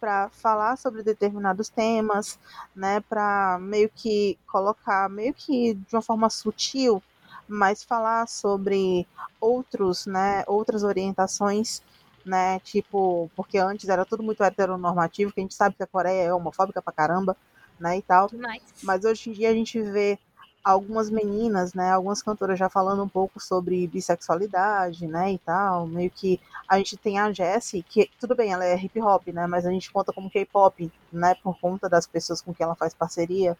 para 0.00 0.28
falar 0.30 0.76
sobre 0.76 1.02
determinados 1.02 1.68
temas, 1.68 2.38
né, 2.74 3.00
para 3.00 3.58
meio 3.60 3.90
que 3.94 4.38
colocar 4.46 5.08
meio 5.10 5.34
que 5.34 5.74
de 5.74 5.94
uma 5.94 6.02
forma 6.02 6.30
sutil, 6.30 7.02
mas 7.48 7.82
falar 7.82 8.26
sobre 8.28 9.06
outros, 9.40 10.06
né, 10.06 10.44
outras 10.46 10.82
orientações 10.82 11.82
né? 12.24 12.58
Tipo, 12.60 13.30
porque 13.36 13.58
antes 13.58 13.88
era 13.88 14.04
tudo 14.04 14.22
muito 14.22 14.42
heteronormativo, 14.42 15.32
que 15.32 15.40
a 15.40 15.42
gente 15.42 15.54
sabe 15.54 15.76
que 15.76 15.82
a 15.82 15.86
Coreia 15.86 16.24
é 16.24 16.34
homofóbica 16.34 16.80
pra 16.80 16.92
caramba, 16.92 17.36
né? 17.78 17.98
E 17.98 18.02
tal. 18.02 18.28
Demais. 18.28 18.62
Mas 18.82 19.04
hoje 19.04 19.30
em 19.30 19.32
dia 19.32 19.50
a 19.50 19.54
gente 19.54 19.80
vê 19.80 20.18
algumas 20.64 21.10
meninas, 21.10 21.74
né? 21.74 21.92
Algumas 21.92 22.22
cantoras 22.22 22.58
já 22.58 22.70
falando 22.70 23.04
um 23.04 23.08
pouco 23.08 23.38
sobre 23.38 23.86
bissexualidade, 23.86 25.06
né? 25.06 25.32
E 25.32 25.38
tal. 25.38 25.86
Meio 25.86 26.10
que 26.10 26.40
a 26.66 26.78
gente 26.78 26.96
tem 26.96 27.18
a 27.18 27.30
Jessie, 27.30 27.82
que 27.82 28.10
tudo 28.18 28.34
bem, 28.34 28.52
ela 28.52 28.64
é 28.64 28.74
hip 28.76 28.98
hop, 29.00 29.28
né? 29.28 29.46
Mas 29.46 29.66
a 29.66 29.70
gente 29.70 29.92
conta 29.92 30.12
como 30.12 30.30
K-pop, 30.30 30.90
né? 31.12 31.34
Por 31.42 31.58
conta 31.60 31.88
das 31.88 32.06
pessoas 32.06 32.40
com 32.40 32.54
quem 32.54 32.64
ela 32.64 32.74
faz 32.74 32.94
parceria, 32.94 33.56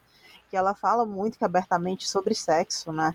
que 0.51 0.57
ela 0.57 0.75
fala 0.75 1.05
muito 1.05 1.37
que 1.39 1.45
abertamente 1.45 2.09
sobre 2.09 2.35
sexo, 2.35 2.91
né? 2.91 3.15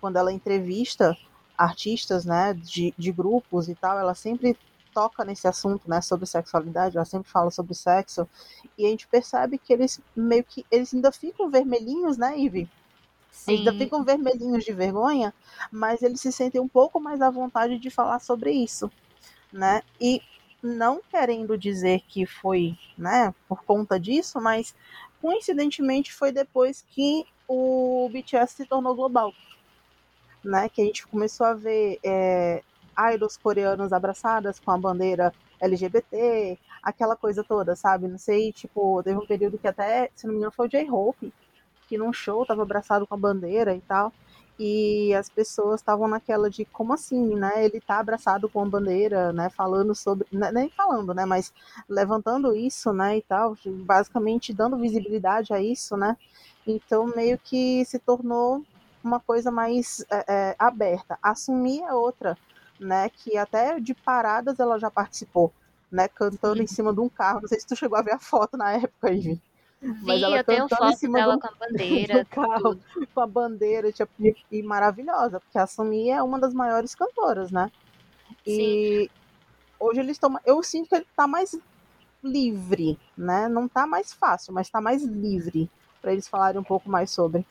Quando 0.00 0.16
ela 0.16 0.32
entrevista 0.32 1.16
artistas, 1.58 2.24
né? 2.24 2.54
De, 2.54 2.94
de 2.96 3.12
grupos 3.12 3.68
e 3.68 3.74
tal, 3.74 3.98
ela 3.98 4.14
sempre 4.14 4.56
toca 4.96 5.26
nesse 5.26 5.46
assunto, 5.46 5.90
né, 5.90 6.00
sobre 6.00 6.24
sexualidade, 6.24 6.96
ela 6.96 7.04
sempre 7.04 7.30
fala 7.30 7.50
sobre 7.50 7.74
sexo, 7.74 8.26
e 8.78 8.86
a 8.86 8.88
gente 8.88 9.06
percebe 9.06 9.58
que 9.58 9.70
eles 9.70 10.00
meio 10.16 10.42
que, 10.42 10.64
eles 10.70 10.94
ainda 10.94 11.12
ficam 11.12 11.50
vermelhinhos, 11.50 12.16
né, 12.16 12.34
Ivy? 12.38 12.66
Eles 13.46 13.58
ainda 13.60 13.72
Sim. 13.72 13.78
ficam 13.78 14.02
vermelhinhos 14.02 14.64
de 14.64 14.72
vergonha, 14.72 15.34
mas 15.70 16.00
eles 16.00 16.18
se 16.18 16.32
sentem 16.32 16.62
um 16.62 16.66
pouco 16.66 16.98
mais 16.98 17.20
à 17.20 17.28
vontade 17.28 17.78
de 17.78 17.90
falar 17.90 18.20
sobre 18.20 18.50
isso, 18.50 18.90
né? 19.52 19.82
E 20.00 20.22
não 20.62 21.02
querendo 21.10 21.58
dizer 21.58 22.00
que 22.08 22.24
foi, 22.24 22.74
né, 22.96 23.34
por 23.46 23.62
conta 23.64 24.00
disso, 24.00 24.40
mas 24.40 24.74
coincidentemente 25.20 26.10
foi 26.10 26.32
depois 26.32 26.82
que 26.88 27.26
o 27.46 28.08
BTS 28.10 28.54
se 28.54 28.64
tornou 28.64 28.94
global, 28.94 29.34
né? 30.42 30.70
Que 30.70 30.80
a 30.80 30.84
gente 30.86 31.06
começou 31.06 31.46
a 31.46 31.52
ver 31.52 31.98
é, 32.02 32.62
idols 33.12 33.36
coreanos 33.36 33.92
abraçadas 33.92 34.58
com 34.58 34.70
a 34.70 34.78
bandeira 34.78 35.32
LGBT, 35.60 36.58
aquela 36.82 37.16
coisa 37.16 37.42
toda, 37.42 37.74
sabe? 37.74 38.08
Não 38.08 38.18
sei, 38.18 38.52
tipo, 38.52 39.02
teve 39.02 39.18
um 39.18 39.26
período 39.26 39.58
que 39.58 39.68
até, 39.68 40.10
se 40.14 40.26
não 40.26 40.32
me 40.32 40.38
engano, 40.38 40.52
foi 40.52 40.66
o 40.66 40.70
J-Hope, 40.70 41.32
que 41.88 41.98
num 41.98 42.12
show 42.12 42.44
tava 42.44 42.62
abraçado 42.62 43.06
com 43.06 43.14
a 43.14 43.18
bandeira 43.18 43.74
e 43.74 43.80
tal. 43.80 44.12
E 44.58 45.14
as 45.14 45.28
pessoas 45.28 45.80
estavam 45.80 46.08
naquela 46.08 46.48
de 46.48 46.64
como 46.64 46.94
assim, 46.94 47.34
né? 47.34 47.64
Ele 47.64 47.78
tá 47.78 47.98
abraçado 47.98 48.48
com 48.48 48.62
a 48.62 48.64
bandeira, 48.64 49.30
né? 49.32 49.50
Falando 49.50 49.94
sobre. 49.94 50.26
né, 50.32 50.50
Nem 50.50 50.70
falando, 50.70 51.12
né? 51.12 51.26
Mas 51.26 51.52
levantando 51.88 52.56
isso, 52.56 52.90
né? 52.92 53.18
E 53.18 53.22
tal, 53.22 53.54
basicamente 53.66 54.54
dando 54.54 54.78
visibilidade 54.78 55.52
a 55.52 55.60
isso, 55.60 55.96
né? 55.96 56.16
Então 56.66 57.06
meio 57.14 57.38
que 57.38 57.84
se 57.84 57.98
tornou 57.98 58.62
uma 59.04 59.20
coisa 59.20 59.50
mais 59.50 60.04
é, 60.10 60.24
é, 60.28 60.56
aberta. 60.58 61.18
Assumir 61.22 61.82
é 61.82 61.92
outra, 61.92 62.36
né? 62.78 63.08
Que 63.08 63.36
até 63.36 63.78
de 63.80 63.94
paradas 63.94 64.58
ela 64.60 64.78
já 64.78 64.90
participou, 64.90 65.52
né? 65.90 66.08
Cantando 66.08 66.62
em 66.62 66.66
cima 66.66 66.92
de 66.92 67.00
um 67.00 67.08
carro. 67.08 67.40
Não 67.40 67.48
sei 67.48 67.60
se 67.60 67.66
tu 67.66 67.76
chegou 67.76 67.98
a 67.98 68.02
ver 68.02 68.12
a 68.14 68.18
foto 68.18 68.56
na 68.56 68.72
época, 68.72 69.10
Ivy. 69.10 69.40
Mas 69.80 70.16
Vi, 70.18 70.24
ela 70.24 70.38
eu 70.38 70.44
tenho 70.44 70.68
cantando 70.68 70.82
em 70.82 70.92
foto 70.92 70.98
cima 70.98 71.18
dela 71.18 71.34
do- 71.34 71.40
com 71.40 71.46
a 71.46 71.50
bandeira. 71.52 72.24
carro, 72.30 72.78
com 73.14 73.20
a 73.20 73.26
bandeira, 73.26 73.92
tipo, 73.92 74.10
e, 74.50 74.62
maravilhosa, 74.62 75.40
porque 75.40 75.58
a 75.58 75.66
Sumi 75.66 76.10
é 76.10 76.22
uma 76.22 76.38
das 76.38 76.54
maiores 76.54 76.94
cantoras, 76.94 77.50
né? 77.50 77.70
E 78.46 79.10
hoje 79.78 80.00
eles 80.00 80.12
estão. 80.12 80.38
Eu 80.44 80.62
sinto 80.62 80.88
que 80.88 80.94
ele 80.96 81.06
tá 81.16 81.26
mais 81.26 81.56
livre, 82.22 82.98
né? 83.16 83.48
Não 83.48 83.68
tá 83.68 83.86
mais 83.86 84.12
fácil, 84.12 84.52
mas 84.52 84.70
tá 84.70 84.80
mais 84.80 85.02
livre 85.02 85.70
para 86.00 86.12
eles 86.12 86.28
falarem 86.28 86.60
um 86.60 86.64
pouco 86.64 86.88
mais 86.88 87.10
sobre. 87.10 87.46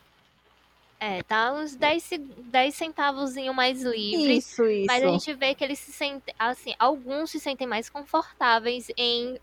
É, 1.08 1.22
tá 1.22 1.54
uns 1.54 1.76
10, 1.76 2.14
10 2.46 2.74
centavos 2.74 3.36
mais 3.54 3.84
livre. 3.84 4.38
Isso, 4.38 4.66
isso. 4.66 4.88
Mas 4.88 5.04
a 5.04 5.08
gente 5.08 5.32
vê 5.36 5.54
que 5.54 5.64
eles 5.64 5.78
se 5.78 5.92
sentem, 5.92 6.34
assim, 6.40 6.74
alguns 6.80 7.30
se 7.30 7.40
sentem 7.40 7.68
mais 7.68 7.92
confortáveis 7.92 8.90
em 8.98 9.40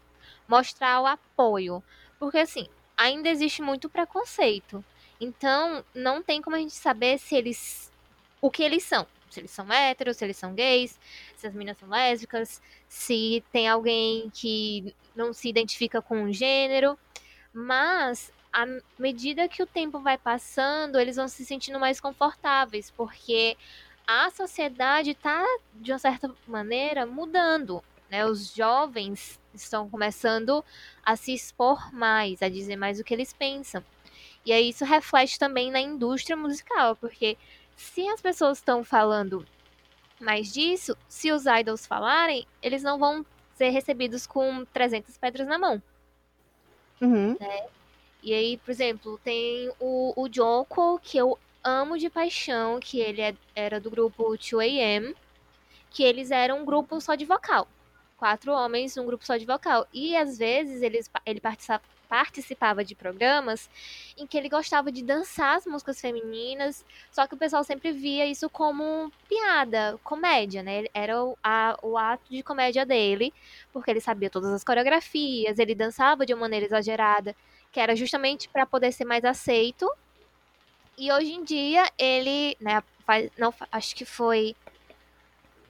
mostrar 0.49 1.01
o 1.01 1.07
apoio. 1.07 1.81
Porque, 2.19 2.39
assim, 2.39 2.67
ainda 2.97 3.29
existe 3.29 3.63
muito 3.63 3.89
preconceito. 3.89 4.85
Então, 5.21 5.85
não 5.95 6.21
tem 6.21 6.43
como 6.43 6.57
a 6.57 6.59
gente 6.59 6.75
saber 6.75 7.17
se 7.21 7.37
eles. 7.37 7.93
o 8.41 8.51
que 8.51 8.65
eles 8.65 8.83
são. 8.83 9.07
Se 9.31 9.39
eles 9.39 9.53
são 9.53 9.73
héteros, 9.73 10.17
se 10.17 10.25
eles 10.25 10.37
são 10.37 10.53
gays, 10.55 10.99
se 11.37 11.47
as 11.47 11.55
meninas 11.55 11.79
são 11.79 11.89
lésbicas, 11.89 12.61
se 12.89 13.43
tem 13.53 13.69
alguém 13.69 14.29
que 14.35 14.93
não 15.15 15.33
se 15.33 15.49
identifica 15.49 16.03
com 16.03 16.25
um 16.25 16.33
gênero. 16.33 16.99
Mas 17.55 18.33
à 18.53 18.67
medida 18.99 19.49
que 19.49 19.63
o 19.63 19.67
tempo 19.67 19.99
vai 19.99 20.19
passando, 20.19 20.99
eles 20.99 21.17
vão 21.17 21.27
se 21.27 21.45
sentindo 21.45 21.81
mais 21.81 22.01
confortáveis, 22.01 22.91
porque 22.91 23.57
a 24.07 24.31
sociedade 24.31 25.13
está, 25.13 25.45
de 25.75 25.93
uma 25.93 25.99
certa 25.99 26.31
maneira, 26.47 27.07
mudando. 27.07 27.83
Né? 28.11 28.27
Os 28.27 28.55
jovens 28.55 29.41
estão 29.55 29.89
começando 29.89 30.63
a 31.05 31.17
se 31.17 31.33
expor 31.33 31.93
mais, 31.95 32.43
a 32.43 32.49
dizer 32.49 32.77
mais 32.77 33.01
o 33.01 33.05
que 33.05 33.15
eles 33.15 33.33
pensam. 33.33 33.83
E 34.45 34.53
aí 34.53 34.69
isso 34.69 34.85
reflete 34.85 35.39
também 35.39 35.71
na 35.71 35.81
indústria 35.81 36.37
musical, 36.37 36.97
porque 36.97 37.39
se 37.77 38.07
as 38.09 38.21
pessoas 38.21 38.59
estão 38.59 38.85
falando 38.85 39.47
mais 40.21 40.53
disso, 40.53 40.97
se 41.09 41.33
os 41.33 41.47
idols 41.47 41.87
falarem, 41.87 42.47
eles 42.61 42.83
não 42.83 42.99
vão 42.99 43.25
ser 43.55 43.71
recebidos 43.71 44.27
com 44.27 44.65
300 44.67 45.17
pedras 45.17 45.47
na 45.47 45.59
mão. 45.59 45.83
Uhum. 47.01 47.37
Né? 47.41 47.67
E 48.23 48.33
aí, 48.33 48.57
por 48.59 48.71
exemplo, 48.71 49.19
tem 49.25 49.71
o, 49.81 50.13
o 50.17 50.29
Joko, 50.33 51.01
que 51.03 51.19
eu 51.19 51.39
amo 51.65 51.99
de 51.99 52.09
paixão, 52.09 52.79
que 52.81 53.01
ele 53.01 53.21
é, 53.21 53.35
era 53.55 53.81
do 53.81 53.91
grupo 53.91 54.37
2AM, 54.37 55.15
que 55.91 56.03
eles 56.03 56.31
eram 56.31 56.63
um 56.63 56.65
grupo 56.65 57.01
só 57.01 57.15
de 57.15 57.25
vocal. 57.25 57.67
Quatro 58.17 58.53
homens, 58.53 58.97
um 58.97 59.07
grupo 59.07 59.27
só 59.27 59.37
de 59.37 59.45
vocal. 59.45 59.87
E 59.93 60.17
às 60.17 60.39
vezes 60.39 60.83
eles, 60.83 61.11
ele 61.27 61.41
participava, 61.41 61.83
participava 62.09 62.85
de 62.85 62.95
programas 62.95 63.69
em 64.19 64.27
que 64.27 64.37
ele 64.37 64.49
gostava 64.49 64.93
de 64.93 65.03
dançar 65.03 65.57
as 65.57 65.67
músicas 65.67 66.01
femininas, 66.01 66.85
só 67.11 67.27
que 67.27 67.35
o 67.35 67.39
pessoal 67.39 67.65
sempre 67.65 67.91
via 67.91 68.27
isso 68.27 68.51
como 68.51 69.11
piada, 69.29 69.99
comédia, 70.05 70.63
né? 70.63 70.85
Era 70.95 71.25
o, 71.25 71.37
a, 71.43 71.77
o 71.83 71.97
ato 71.97 72.25
de 72.31 72.43
comédia 72.43 72.85
dele, 72.87 73.33
porque 73.73 73.91
ele 73.91 74.01
sabia 74.01 74.31
todas 74.31 74.53
as 74.53 74.63
coreografias, 74.63 75.59
ele 75.59 75.75
dançava 75.75 76.27
de 76.27 76.35
uma 76.35 76.43
maneira 76.43 76.67
exagerada 76.67 77.35
que 77.73 77.81
era 77.81 77.97
justamente 77.97 78.49
para 78.51 78.67
poder 78.67 78.93
ser 78.93 79.07
mais 79.07 79.25
aceito. 79.25 79.91
E 80.97 81.11
hoje 81.11 81.33
em 81.33 81.43
dia 81.43 81.91
ele, 81.99 82.55
né, 82.61 82.83
faz, 83.07 83.31
não, 83.39 83.53
acho 83.73 83.97
que 83.97 84.05
foi 84.05 84.55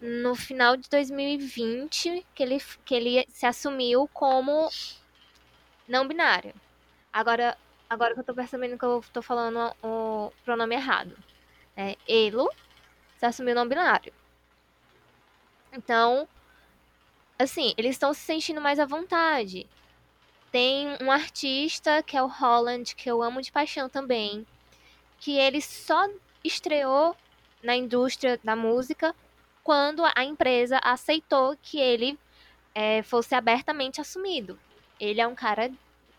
no 0.00 0.34
final 0.34 0.76
de 0.76 0.90
2020 0.90 2.26
que 2.34 2.42
ele, 2.42 2.60
que 2.84 2.94
ele 2.94 3.24
se 3.28 3.46
assumiu 3.46 4.10
como 4.12 4.68
não 5.86 6.08
binário. 6.08 6.52
Agora, 7.12 7.56
agora 7.88 8.14
que 8.14 8.20
eu 8.20 8.24
tô 8.24 8.34
percebendo 8.34 8.76
que 8.76 8.84
eu 8.84 9.04
tô 9.12 9.22
falando 9.22 9.72
o 9.80 10.32
pronome 10.44 10.74
errado. 10.74 11.16
Né? 11.76 11.94
Elo 12.08 12.50
se 13.16 13.26
assumiu 13.26 13.54
não 13.54 13.68
binário. 13.68 14.12
Então, 15.72 16.28
assim, 17.38 17.72
eles 17.78 17.92
estão 17.92 18.12
se 18.12 18.20
sentindo 18.20 18.60
mais 18.60 18.80
à 18.80 18.84
vontade. 18.84 19.68
Tem 20.52 20.98
um 21.00 21.10
artista 21.10 22.02
que 22.02 22.14
é 22.14 22.22
o 22.22 22.26
Holland, 22.26 22.94
que 22.94 23.10
eu 23.10 23.22
amo 23.22 23.40
de 23.40 23.50
paixão 23.50 23.88
também, 23.88 24.46
que 25.18 25.38
ele 25.38 25.62
só 25.62 26.06
estreou 26.44 27.16
na 27.62 27.74
indústria 27.74 28.38
da 28.44 28.54
música 28.54 29.14
quando 29.64 30.02
a 30.14 30.24
empresa 30.24 30.78
aceitou 30.84 31.56
que 31.62 31.78
ele 31.78 32.18
é, 32.74 33.02
fosse 33.02 33.34
abertamente 33.34 33.98
assumido. 33.98 34.58
Ele 35.00 35.22
é 35.22 35.26
um 35.26 35.34
cara, 35.34 35.70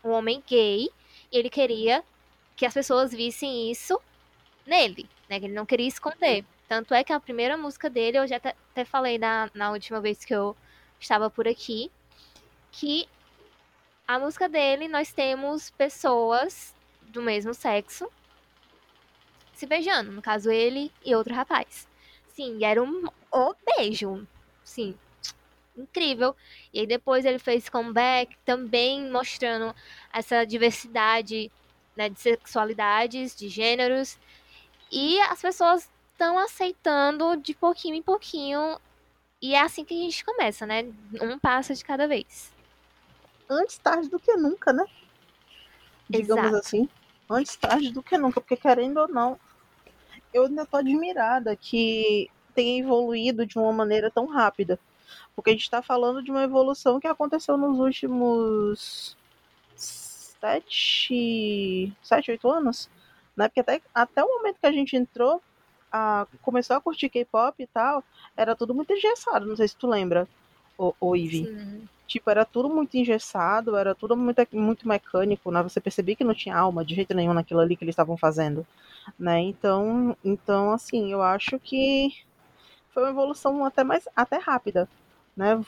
um 0.02 0.10
homem 0.10 0.42
gay, 0.46 0.90
e 1.30 1.38
ele 1.38 1.48
queria 1.48 2.02
que 2.56 2.66
as 2.66 2.74
pessoas 2.74 3.12
vissem 3.12 3.70
isso 3.70 4.00
nele, 4.66 5.08
né? 5.28 5.38
Que 5.38 5.46
ele 5.46 5.54
não 5.54 5.66
queria 5.66 5.86
esconder. 5.86 6.44
Tanto 6.68 6.92
é 6.92 7.04
que 7.04 7.12
a 7.12 7.20
primeira 7.20 7.56
música 7.56 7.88
dele, 7.88 8.18
eu 8.18 8.26
já 8.26 8.36
até 8.36 8.84
falei 8.84 9.16
na, 9.16 9.48
na 9.54 9.70
última 9.70 10.00
vez 10.00 10.24
que 10.24 10.34
eu 10.34 10.56
estava 10.98 11.30
por 11.30 11.46
aqui, 11.46 11.90
que 12.72 13.06
a 14.06 14.18
música 14.18 14.48
dele, 14.48 14.86
nós 14.86 15.12
temos 15.12 15.70
pessoas 15.70 16.74
do 17.02 17.22
mesmo 17.22 17.54
sexo 17.54 18.10
se 19.54 19.66
beijando. 19.66 20.12
No 20.12 20.20
caso, 20.20 20.50
ele 20.50 20.92
e 21.04 21.14
outro 21.14 21.34
rapaz. 21.34 21.88
Sim, 22.28 22.64
era 22.64 22.82
um 22.82 23.06
oh, 23.32 23.54
beijo. 23.64 24.26
Sim, 24.62 24.94
incrível. 25.76 26.36
E 26.72 26.80
aí 26.80 26.86
depois 26.86 27.24
ele 27.24 27.38
fez 27.38 27.68
comeback, 27.68 28.36
também 28.44 29.10
mostrando 29.10 29.74
essa 30.12 30.44
diversidade 30.44 31.50
né, 31.96 32.08
de 32.08 32.20
sexualidades, 32.20 33.34
de 33.34 33.48
gêneros. 33.48 34.18
E 34.92 35.20
as 35.22 35.40
pessoas 35.40 35.90
estão 36.12 36.38
aceitando 36.38 37.36
de 37.36 37.54
pouquinho 37.54 37.94
em 37.94 38.02
pouquinho. 38.02 38.78
E 39.40 39.54
é 39.54 39.60
assim 39.60 39.84
que 39.84 39.94
a 39.94 40.02
gente 40.02 40.24
começa, 40.24 40.66
né? 40.66 40.84
Um 41.20 41.38
passo 41.38 41.74
de 41.74 41.84
cada 41.84 42.06
vez 42.06 42.53
antes 43.54 43.78
tarde 43.78 44.08
do 44.08 44.18
que 44.18 44.34
nunca, 44.36 44.72
né? 44.72 44.84
Digamos 46.08 46.46
Exato. 46.46 46.56
assim. 46.56 46.88
Antes 47.28 47.56
tarde 47.56 47.90
do 47.90 48.02
que 48.02 48.18
nunca, 48.18 48.40
porque 48.40 48.56
querendo 48.56 48.98
ou 48.98 49.08
não, 49.08 49.38
eu 50.32 50.44
ainda 50.44 50.66
tô 50.66 50.76
admirada 50.76 51.56
que 51.56 52.30
tenha 52.54 52.80
evoluído 52.80 53.46
de 53.46 53.58
uma 53.58 53.72
maneira 53.72 54.10
tão 54.10 54.26
rápida. 54.26 54.78
Porque 55.34 55.50
a 55.50 55.52
gente 55.52 55.62
está 55.62 55.82
falando 55.82 56.22
de 56.22 56.30
uma 56.30 56.42
evolução 56.42 57.00
que 57.00 57.06
aconteceu 57.06 57.56
nos 57.56 57.78
últimos 57.78 59.16
sete, 59.76 61.92
sete 62.02 62.30
oito 62.30 62.48
anos, 62.48 62.88
né? 63.36 63.48
Porque 63.48 63.60
até, 63.60 63.80
até 63.94 64.22
o 64.22 64.28
momento 64.28 64.60
que 64.60 64.66
a 64.66 64.72
gente 64.72 64.96
entrou, 64.96 65.42
a, 65.90 66.26
começou 66.42 66.76
a 66.76 66.80
curtir 66.80 67.08
K-pop 67.08 67.62
e 67.62 67.66
tal, 67.66 68.04
era 68.36 68.54
tudo 68.54 68.74
muito 68.74 68.92
engessado, 68.92 69.46
não 69.46 69.56
sei 69.56 69.68
se 69.68 69.76
tu 69.76 69.86
lembra, 69.86 70.28
o, 70.76 70.94
o 71.00 71.16
Ivy. 71.16 71.46
Sim. 71.46 71.88
Tipo, 72.06 72.30
era 72.30 72.44
tudo 72.44 72.68
muito 72.68 72.96
engessado, 72.96 73.76
era 73.76 73.94
tudo 73.94 74.16
muito, 74.16 74.46
muito 74.52 74.86
mecânico, 74.88 75.50
né? 75.50 75.62
Você 75.62 75.80
percebia 75.80 76.16
que 76.16 76.24
não 76.24 76.34
tinha 76.34 76.56
alma 76.56 76.84
de 76.84 76.94
jeito 76.94 77.14
nenhum 77.14 77.32
naquilo 77.34 77.60
ali 77.60 77.76
que 77.76 77.84
eles 77.84 77.94
estavam 77.94 78.16
fazendo, 78.16 78.66
né? 79.18 79.40
Então, 79.40 80.16
então, 80.24 80.72
assim, 80.72 81.12
eu 81.12 81.22
acho 81.22 81.58
que 81.60 82.10
foi 82.92 83.04
uma 83.04 83.10
evolução 83.10 83.64
até 83.64 83.84
mais 83.84 84.04
até 84.16 84.38
rápida, 84.38 84.88
né? 85.36 85.60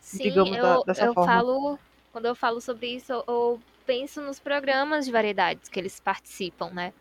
Sim, 0.00 0.24
Digamos 0.24 0.56
eu, 0.56 0.62
da- 0.62 0.82
dessa 0.86 1.08
eu 1.08 1.14
forma. 1.14 1.24
falo, 1.24 1.78
quando 2.12 2.26
eu 2.26 2.34
falo 2.34 2.60
sobre 2.60 2.88
isso, 2.94 3.12
eu- 3.12 3.24
eu 3.26 3.62
penso 3.86 4.20
nos 4.20 4.38
programas 4.38 5.04
de 5.06 5.12
variedades 5.12 5.68
que 5.68 5.78
eles 5.80 5.98
participam, 6.00 6.70
né? 6.72 6.92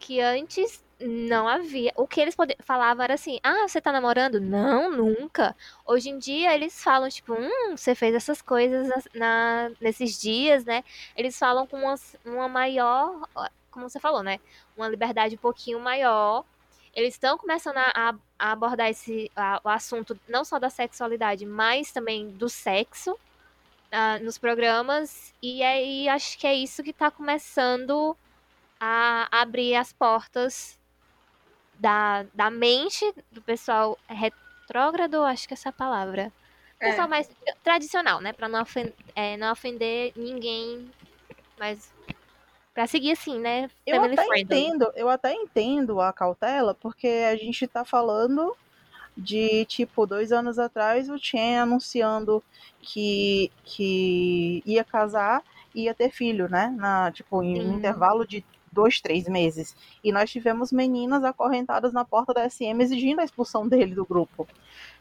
Que 0.00 0.20
antes 0.20 0.84
não 1.00 1.46
havia. 1.48 1.92
O 1.96 2.06
que 2.08 2.20
eles 2.20 2.34
falavam 2.62 3.04
era 3.04 3.14
assim: 3.14 3.38
ah, 3.42 3.68
você 3.68 3.80
tá 3.80 3.92
namorando? 3.92 4.40
Não, 4.40 4.90
nunca. 4.90 5.56
Hoje 5.86 6.10
em 6.10 6.18
dia 6.18 6.54
eles 6.54 6.82
falam, 6.82 7.08
tipo, 7.10 7.34
hum, 7.34 7.76
você 7.76 7.94
fez 7.94 8.14
essas 8.14 8.42
coisas 8.42 8.90
na, 9.14 9.70
nesses 9.80 10.20
dias, 10.20 10.64
né? 10.64 10.82
Eles 11.16 11.38
falam 11.38 11.66
com 11.66 11.78
uma, 11.78 11.94
uma 12.24 12.48
maior. 12.48 13.28
Como 13.70 13.88
você 13.88 14.00
falou, 14.00 14.22
né? 14.22 14.40
Uma 14.76 14.88
liberdade 14.88 15.36
um 15.36 15.38
pouquinho 15.38 15.78
maior. 15.80 16.44
Eles 16.94 17.14
estão 17.14 17.38
começando 17.38 17.76
a, 17.78 17.92
a- 17.94 18.50
abordar 18.52 18.90
esse, 18.90 19.30
a- 19.36 19.60
o 19.64 19.68
assunto 19.68 20.18
não 20.28 20.44
só 20.44 20.58
da 20.58 20.70
sexualidade, 20.70 21.46
mas 21.46 21.92
também 21.92 22.30
do 22.30 22.48
sexo 22.48 23.16
ah, 23.92 24.18
nos 24.20 24.38
programas. 24.38 25.32
E 25.42 25.62
aí 25.62 26.08
acho 26.08 26.38
que 26.38 26.46
é 26.46 26.54
isso 26.54 26.82
que 26.82 26.90
está 26.90 27.10
começando 27.10 28.16
a 28.80 29.28
abrir 29.30 29.76
as 29.76 29.92
portas 29.92 30.80
da, 31.78 32.24
da 32.34 32.50
mente 32.50 33.04
do 33.30 33.42
pessoal 33.42 33.98
retrógrado, 34.08 35.22
acho 35.22 35.46
que 35.46 35.54
é 35.54 35.56
essa 35.56 35.70
palavra. 35.70 36.32
É. 36.80 36.90
Pessoal 36.90 37.08
mais 37.08 37.28
tradicional, 37.62 38.20
né? 38.20 38.32
Pra 38.32 38.48
não 38.48 38.62
ofender, 38.62 38.94
não 39.38 39.52
ofender 39.52 40.12
ninguém, 40.16 40.90
mas 41.58 41.92
pra 42.72 42.86
seguir 42.86 43.12
assim, 43.12 43.38
né? 43.38 43.68
Eu 43.86 44.02
até 44.02 44.16
friendly. 44.16 44.40
entendo, 44.40 44.90
eu 44.94 45.08
até 45.10 45.34
entendo 45.34 46.00
a 46.00 46.12
cautela, 46.12 46.74
porque 46.74 47.06
a 47.30 47.36
gente 47.36 47.66
tá 47.66 47.84
falando 47.84 48.56
de, 49.16 49.66
tipo, 49.66 50.06
dois 50.06 50.32
anos 50.32 50.58
atrás 50.58 51.10
o 51.10 51.18
Chen 51.18 51.58
anunciando 51.58 52.42
que, 52.80 53.50
que 53.64 54.62
ia 54.64 54.82
casar 54.82 55.42
e 55.74 55.82
ia 55.82 55.94
ter 55.94 56.10
filho, 56.10 56.48
né? 56.48 56.74
Na, 56.76 57.12
tipo, 57.12 57.42
em 57.42 57.60
um 57.60 57.76
intervalo 57.76 58.26
de 58.26 58.42
dois, 58.72 59.00
três 59.00 59.28
meses. 59.28 59.76
E 60.02 60.12
nós 60.12 60.30
tivemos 60.30 60.72
meninas 60.72 61.24
acorrentadas 61.24 61.92
na 61.92 62.04
porta 62.04 62.32
da 62.32 62.48
SM 62.48 62.80
exigindo 62.80 63.20
a 63.20 63.24
expulsão 63.24 63.66
dele 63.66 63.94
do 63.94 64.04
grupo. 64.04 64.46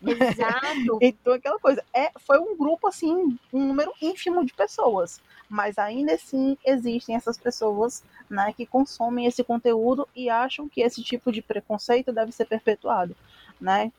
Exato. 0.01 0.99
então, 1.01 1.33
aquela 1.33 1.59
coisa. 1.59 1.83
É, 1.93 2.11
foi 2.19 2.39
um 2.39 2.57
grupo, 2.57 2.87
assim, 2.87 3.37
um 3.53 3.65
número 3.65 3.93
ínfimo 4.01 4.45
de 4.45 4.53
pessoas. 4.53 5.21
Mas 5.49 5.77
ainda 5.77 6.13
assim 6.13 6.55
existem 6.63 7.15
essas 7.15 7.37
pessoas 7.37 8.03
né, 8.29 8.53
que 8.55 8.65
consomem 8.65 9.25
esse 9.25 9.43
conteúdo 9.43 10.07
e 10.15 10.29
acham 10.29 10.69
que 10.69 10.81
esse 10.81 11.03
tipo 11.03 11.31
de 11.31 11.41
preconceito 11.41 12.13
deve 12.13 12.31
ser 12.31 12.45
perpetuado. 12.45 13.15
Né? 13.59 13.91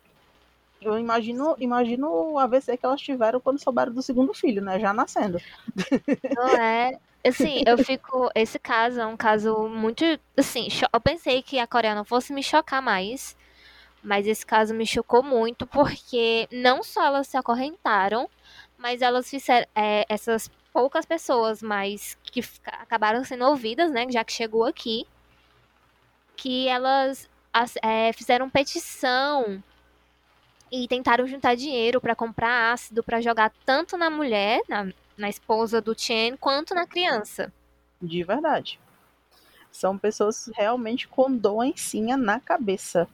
Eu 0.80 0.98
imagino, 0.98 1.56
imagino 1.58 2.08
o 2.08 2.38
AVC 2.38 2.76
que 2.76 2.86
elas 2.86 3.00
tiveram 3.00 3.40
quando 3.40 3.58
souberam 3.58 3.92
do 3.92 4.02
segundo 4.02 4.32
filho, 4.32 4.62
né? 4.62 4.80
Já 4.80 4.94
nascendo. 4.94 5.38
Não 6.34 6.48
é. 6.48 6.98
Assim, 7.26 7.62
eu 7.66 7.76
fico. 7.78 8.30
Esse 8.34 8.58
caso 8.58 9.00
é 9.00 9.06
um 9.06 9.16
caso 9.16 9.68
muito. 9.68 10.04
Assim, 10.36 10.68
eu 10.92 11.00
pensei 11.00 11.42
que 11.42 11.58
a 11.58 11.66
Coreia 11.66 11.94
não 11.94 12.04
fosse 12.04 12.32
me 12.32 12.42
chocar 12.42 12.80
mais. 12.82 13.36
Mas 14.02 14.26
esse 14.26 14.46
caso 14.46 14.74
me 14.74 14.86
chocou 14.86 15.22
muito 15.22 15.66
porque 15.66 16.48
não 16.50 16.82
só 16.82 17.04
elas 17.04 17.26
se 17.28 17.36
acorrentaram, 17.36 18.28
mas 18.78 19.02
elas 19.02 19.28
fizeram. 19.28 19.66
É, 19.74 20.06
essas 20.08 20.50
poucas 20.72 21.04
pessoas, 21.04 21.62
mas 21.62 22.16
que 22.22 22.42
acabaram 22.66 23.24
sendo 23.24 23.44
ouvidas, 23.46 23.90
né? 23.90 24.06
Já 24.10 24.24
que 24.24 24.32
chegou 24.32 24.64
aqui. 24.64 25.06
Que 26.36 26.68
elas 26.68 27.28
é, 27.82 28.12
fizeram 28.14 28.48
petição 28.48 29.62
e 30.72 30.86
tentaram 30.86 31.26
juntar 31.26 31.54
dinheiro 31.56 32.00
para 32.00 32.14
comprar 32.14 32.72
ácido 32.72 33.02
para 33.02 33.20
jogar 33.20 33.52
tanto 33.64 33.96
na 33.96 34.08
mulher, 34.08 34.60
na, 34.68 34.86
na 35.20 35.28
esposa 35.28 35.80
do 35.80 35.94
Chen, 35.96 36.36
quanto 36.36 36.74
na 36.74 36.86
criança. 36.86 37.52
De 38.00 38.24
verdade. 38.24 38.80
São 39.70 39.96
pessoas 39.96 40.50
realmente 40.54 41.06
com 41.06 41.30
doencinha 41.30 42.16
na 42.16 42.40
cabeça. 42.40 43.06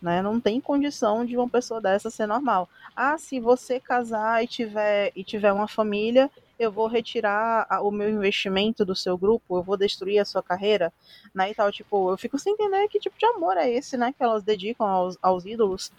Né? 0.00 0.20
Não 0.20 0.40
tem 0.40 0.60
condição 0.60 1.24
de 1.24 1.36
uma 1.36 1.48
pessoa 1.48 1.80
dessa 1.80 2.10
ser 2.10 2.26
normal. 2.26 2.68
Ah, 2.96 3.16
se 3.16 3.38
você 3.38 3.78
casar 3.78 4.42
e 4.42 4.48
tiver, 4.48 5.12
e 5.14 5.22
tiver 5.22 5.52
uma 5.52 5.68
família, 5.68 6.28
eu 6.58 6.72
vou 6.72 6.88
retirar 6.88 7.68
o 7.82 7.90
meu 7.90 8.08
investimento 8.08 8.84
do 8.84 8.96
seu 8.96 9.16
grupo, 9.16 9.56
eu 9.56 9.62
vou 9.62 9.76
destruir 9.76 10.18
a 10.18 10.24
sua 10.24 10.42
carreira, 10.42 10.92
né? 11.32 11.50
E 11.50 11.54
tal, 11.54 11.70
tipo, 11.70 12.10
eu 12.10 12.18
fico 12.18 12.38
sem 12.38 12.54
entender 12.54 12.88
que 12.88 12.98
tipo 12.98 13.16
de 13.16 13.26
amor 13.26 13.56
é 13.56 13.70
esse, 13.70 13.96
né? 13.96 14.12
Que 14.16 14.24
elas 14.24 14.42
dedicam 14.42 14.86
aos, 14.86 15.16
aos 15.22 15.44
ídolos 15.44 15.92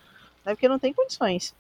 né? 0.46 0.54
Porque 0.54 0.68
não 0.68 0.80
tem 0.80 0.94
condições. 0.94 1.54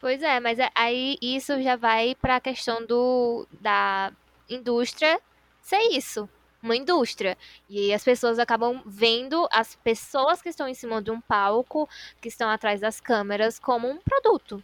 Pois 0.00 0.22
é, 0.22 0.38
mas 0.38 0.58
é, 0.60 0.70
aí 0.74 1.18
isso 1.20 1.60
já 1.60 1.74
vai 1.76 2.14
para 2.14 2.36
a 2.36 2.40
questão 2.40 2.84
do 2.86 3.46
da 3.60 4.12
indústria 4.48 5.20
ser 5.60 5.80
isso, 5.92 6.28
uma 6.62 6.76
indústria. 6.76 7.36
E 7.68 7.92
as 7.92 8.04
pessoas 8.04 8.38
acabam 8.38 8.80
vendo 8.86 9.48
as 9.52 9.74
pessoas 9.76 10.40
que 10.40 10.48
estão 10.48 10.68
em 10.68 10.74
cima 10.74 11.02
de 11.02 11.10
um 11.10 11.20
palco, 11.20 11.88
que 12.20 12.28
estão 12.28 12.48
atrás 12.48 12.80
das 12.80 13.00
câmeras, 13.00 13.58
como 13.58 13.88
um 13.88 13.98
produto. 13.98 14.62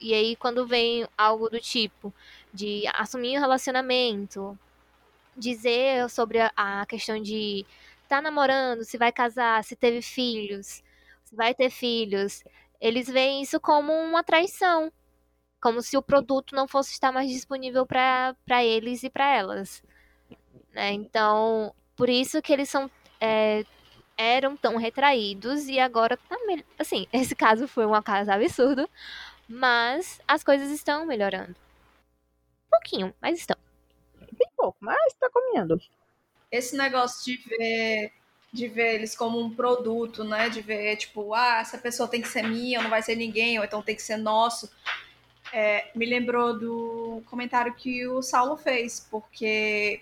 E 0.00 0.14
aí, 0.14 0.36
quando 0.36 0.66
vem 0.66 1.06
algo 1.18 1.50
do 1.50 1.60
tipo 1.60 2.14
de 2.52 2.84
assumir 2.94 3.36
um 3.38 3.40
relacionamento, 3.40 4.58
dizer 5.36 6.08
sobre 6.10 6.38
a, 6.56 6.86
questão 6.86 7.20
de 7.20 7.66
tá 8.08 8.20
namorando, 8.22 8.84
se 8.84 8.98
vai 8.98 9.12
casar, 9.12 9.64
se 9.64 9.76
teve 9.76 10.02
filhos, 10.02 10.82
vai 11.32 11.54
ter 11.54 11.70
filhos, 11.70 12.44
eles 12.80 13.08
veem 13.08 13.42
isso 13.42 13.60
como 13.60 13.92
uma 13.92 14.24
traição. 14.24 14.92
Como 15.60 15.82
se 15.82 15.96
o 15.96 16.02
produto 16.02 16.54
não 16.54 16.66
fosse 16.66 16.92
estar 16.92 17.12
mais 17.12 17.30
disponível 17.30 17.84
para 17.84 18.64
eles 18.64 19.02
e 19.02 19.10
para 19.10 19.28
elas. 19.36 19.82
Né? 20.72 20.92
Então, 20.92 21.74
por 21.94 22.08
isso 22.08 22.40
que 22.40 22.52
eles 22.52 22.68
são. 22.68 22.90
É, 23.20 23.64
eram 24.16 24.54
tão 24.54 24.76
retraídos 24.76 25.66
e 25.66 25.78
agora 25.78 26.16
tá 26.16 26.36
assim, 26.78 27.06
esse 27.12 27.34
caso 27.34 27.66
foi 27.66 27.86
um 27.86 28.02
caso 28.02 28.30
absurdo, 28.30 28.88
mas 29.48 30.20
as 30.28 30.44
coisas 30.44 30.70
estão 30.70 31.06
melhorando. 31.06 31.56
Um 32.66 32.70
pouquinho, 32.70 33.14
mas 33.20 33.38
estão. 33.38 33.56
Bem 34.32 34.48
pouco, 34.56 34.76
mas 34.80 35.14
tá 35.14 35.28
comendo. 35.30 35.80
Esse 36.50 36.76
negócio 36.76 37.24
de 37.24 37.48
ver 37.48 38.12
de 38.52 38.66
ver 38.68 38.94
eles 38.96 39.16
como 39.16 39.40
um 39.40 39.50
produto, 39.50 40.24
né? 40.24 40.48
De 40.48 40.60
ver, 40.60 40.96
tipo, 40.96 41.34
ah, 41.34 41.58
essa 41.60 41.78
pessoa 41.78 42.08
tem 42.08 42.20
que 42.20 42.28
ser 42.28 42.42
minha, 42.42 42.78
ou 42.78 42.82
não 42.82 42.90
vai 42.90 43.02
ser 43.02 43.16
ninguém, 43.16 43.58
ou 43.58 43.64
então 43.64 43.82
tem 43.82 43.94
que 43.94 44.02
ser 44.02 44.16
nosso. 44.16 44.70
É, 45.52 45.90
me 45.94 46.06
lembrou 46.06 46.58
do 46.58 47.22
comentário 47.26 47.74
que 47.74 48.06
o 48.06 48.22
Saulo 48.22 48.56
fez, 48.56 49.06
porque 49.10 50.00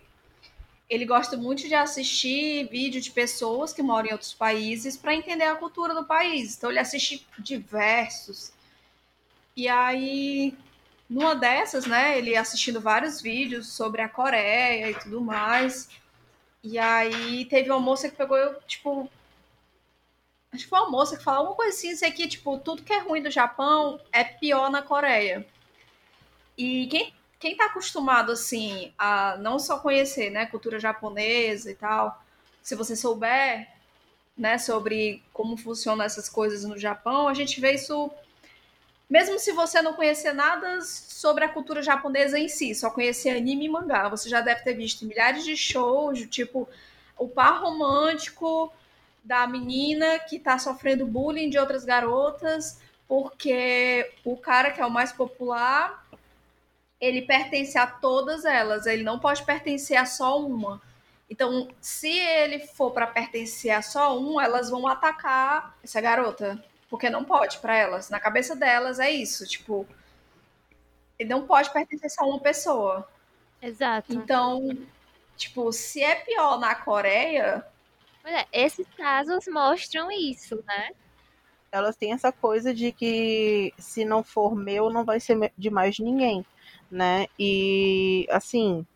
ele 0.89 1.05
gosta 1.05 1.37
muito 1.37 1.69
de 1.69 1.75
assistir 1.75 2.69
vídeo 2.71 3.01
de 3.01 3.11
pessoas 3.11 3.73
que 3.73 3.83
moram 3.83 4.09
em 4.09 4.13
outros 4.13 4.33
países 4.33 4.97
para 4.97 5.15
entender 5.15 5.45
a 5.45 5.55
cultura 5.55 5.95
do 5.95 6.05
país. 6.05 6.57
Então 6.57 6.71
ele 6.71 6.79
assiste 6.79 7.27
diversos. 7.39 8.53
E 9.55 9.69
aí, 9.69 10.57
numa 11.09 11.35
dessas, 11.35 11.85
né, 11.87 12.17
ele 12.17 12.37
assistindo 12.37 12.81
vários 12.81 13.21
vídeos 13.21 13.69
sobre 13.69 14.01
a 14.01 14.09
Coreia 14.09 14.91
e 14.91 14.95
tudo 14.95 15.21
mais. 15.21 15.89
E 16.63 16.79
aí 16.79 17.45
teve 17.47 17.71
uma 17.71 17.81
moça 17.81 18.09
que 18.09 18.17
pegou, 18.17 18.37
eu, 18.37 18.61
tipo. 18.63 19.09
Acho 20.51 20.65
que 20.65 20.71
foi 20.71 20.79
uma 20.81 20.91
moça 20.91 21.17
que 21.17 21.23
falou 21.23 21.41
alguma 21.41 21.57
coisa 21.57 21.77
assim, 21.77 21.91
isso 21.91 22.13
que, 22.13 22.27
tipo, 22.27 22.59
tudo 22.59 22.83
que 22.83 22.93
é 22.93 23.01
ruim 23.01 23.23
do 23.23 23.31
Japão 23.31 24.01
é 24.11 24.25
pior 24.25 24.71
na 24.71 24.81
Coreia. 24.81 25.47
E 26.57 26.87
quem, 26.89 27.15
quem 27.39 27.57
tá 27.57 27.67
acostumado, 27.67 28.33
assim, 28.33 28.93
a 28.99 29.37
não 29.39 29.59
só 29.59 29.79
conhecer, 29.79 30.31
né, 30.31 30.47
cultura 30.47 30.81
japonesa 30.81 31.71
e 31.71 31.75
tal, 31.75 32.23
se 32.63 32.75
você 32.75 32.97
souber, 32.97 33.69
né, 34.37 34.57
sobre 34.57 35.23
como 35.33 35.57
funcionam 35.57 36.05
essas 36.05 36.29
coisas 36.29 36.65
no 36.65 36.79
Japão, 36.79 37.29
a 37.29 37.35
gente 37.35 37.61
vê 37.61 37.75
isso 37.75 38.11
mesmo 39.09 39.39
se 39.39 39.53
você 39.53 39.81
não 39.81 39.95
conhecer 39.95 40.33
nada 40.33 40.79
sobre 41.19 41.43
a 41.43 41.49
cultura 41.49 41.83
japonesa 41.83 42.39
em 42.39 42.49
si, 42.49 42.73
só 42.77 42.91
conhecer 42.93 43.31
anime 43.31 43.65
e 43.65 43.69
mangá, 43.69 44.09
você 44.09 44.29
já 44.29 44.41
deve 44.41 44.63
ter 44.63 44.75
visto 44.75 45.05
milhares 45.05 45.45
de 45.45 45.57
shows, 45.57 46.25
tipo 46.29 46.69
o 47.19 47.27
par 47.27 47.61
romântico 47.61 48.73
da 49.25 49.45
menina 49.45 50.21
que 50.21 50.39
tá 50.39 50.61
sofrendo 50.61 51.05
bullying 51.05 51.51
de 51.51 51.59
outras 51.59 51.85
garotas, 51.85 52.81
porque 53.09 54.13
o 54.25 54.37
cara 54.37 54.71
que 54.71 54.81
é 54.81 54.87
o 54.87 54.91
mais 54.91 55.11
popular, 55.11 56.07
ele 57.01 57.23
pertence 57.23 57.77
a 57.77 57.85
todas 57.85 58.45
elas, 58.45 58.87
ele 58.87 59.03
não 59.03 59.19
pode 59.19 59.43
pertencer 59.43 59.97
a 59.97 60.07
só 60.07 60.39
uma. 60.41 60.81
Então, 61.29 61.67
se 61.81 62.17
ele 62.17 62.61
for 62.61 62.93
para 62.93 63.09
pertencer 63.09 63.73
a 63.73 63.83
só 63.83 64.17
um, 64.17 64.41
elas 64.41 64.71
vão 64.71 64.87
atacar 64.87 65.77
essa 65.83 66.01
garota. 66.01 66.63
Porque 66.89 67.11
não 67.11 67.25
pode 67.25 67.59
para 67.59 67.77
elas. 67.77 68.09
Na 68.09 68.21
cabeça 68.21 68.55
delas 68.57 68.99
é 68.99 69.11
isso, 69.11 69.45
tipo, 69.45 69.87
ele 71.19 71.29
não 71.29 71.47
pode 71.47 71.73
pertencer 71.73 72.11
só 72.11 72.23
a 72.23 72.27
uma 72.27 72.41
pessoa. 72.41 73.09
Exato. 73.61 74.13
Então, 74.13 74.77
tipo, 75.37 75.73
se 75.73 76.03
é 76.03 76.15
pior 76.15 76.59
na 76.61 76.75
Coreia. 76.75 77.65
Olha, 78.25 78.47
esses 78.53 78.87
casos 78.97 79.47
mostram 79.49 80.11
isso, 80.11 80.63
né? 80.67 80.91
Elas 81.71 81.97
têm 81.97 82.13
essa 82.13 82.33
coisa 82.33 82.73
de 82.73 82.93
que 82.93 83.73
se 83.79 84.05
não 84.05 84.23
for 84.23 84.55
meu, 84.55 84.91
não 84.91 85.05
vai 85.05 85.21
ser 85.21 85.53
de 85.57 85.71
mais 85.71 85.99
ninguém, 85.99 86.45
né? 86.91 87.27
E 87.39 88.27
assim, 88.31 88.87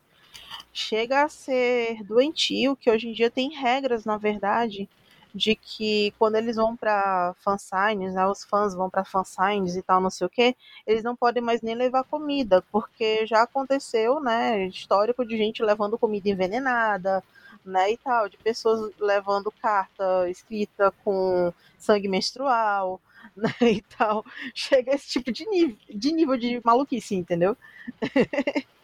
chega 0.71 1.23
a 1.23 1.29
ser 1.29 2.03
doentio 2.03 2.75
que 2.75 2.89
hoje 2.89 3.09
em 3.09 3.13
dia 3.13 3.29
tem 3.29 3.53
regras, 3.53 4.05
na 4.05 4.17
verdade, 4.17 4.89
de 5.33 5.55
que 5.55 6.13
quando 6.19 6.35
eles 6.35 6.55
vão 6.55 6.75
para 6.75 7.33
fansigns, 7.39 8.13
né, 8.13 8.25
os 8.27 8.43
fãs 8.43 8.75
vão 8.75 8.89
para 8.89 9.03
fansigns 9.03 9.75
e 9.75 9.81
tal, 9.81 9.99
não 9.99 10.09
sei 10.09 10.27
o 10.27 10.29
que, 10.29 10.55
eles 10.85 11.03
não 11.03 11.15
podem 11.15 11.41
mais 11.41 11.61
nem 11.61 11.75
levar 11.75 12.03
comida, 12.03 12.61
porque 12.71 13.25
já 13.25 13.43
aconteceu, 13.43 14.19
né, 14.19 14.67
histórico 14.67 15.25
de 15.25 15.37
gente 15.37 15.63
levando 15.63 15.97
comida 15.97 16.29
envenenada, 16.29 17.23
né, 17.65 17.91
e 17.91 17.97
tal, 17.97 18.29
de 18.29 18.37
pessoas 18.37 18.91
levando 18.99 19.51
carta 19.51 20.29
escrita 20.29 20.91
com 21.03 21.53
sangue 21.77 22.07
menstrual, 22.07 23.01
né, 23.35 23.53
e 23.61 23.81
tal. 23.81 24.25
Chega 24.53 24.91
a 24.91 24.95
esse 24.95 25.07
tipo 25.09 25.31
de 25.31 25.45
nível 25.49 25.77
de, 25.89 26.11
nível 26.11 26.37
de 26.37 26.61
maluquice, 26.63 27.15
entendeu? 27.15 27.57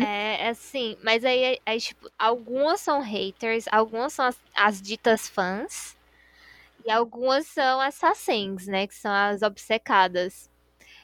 É, 0.00 0.48
assim, 0.48 0.96
mas 1.02 1.24
aí, 1.24 1.58
aí, 1.64 1.80
tipo, 1.80 2.10
algumas 2.18 2.80
são 2.80 3.00
haters, 3.00 3.66
algumas 3.70 4.12
são 4.12 4.26
as, 4.26 4.40
as 4.54 4.82
ditas 4.82 5.28
fãs, 5.28 5.96
e 6.84 6.90
algumas 6.90 7.46
são 7.46 7.80
assassins, 7.80 8.66
né? 8.66 8.86
Que 8.86 8.94
são 8.94 9.12
as 9.12 9.42
obcecadas. 9.42 10.50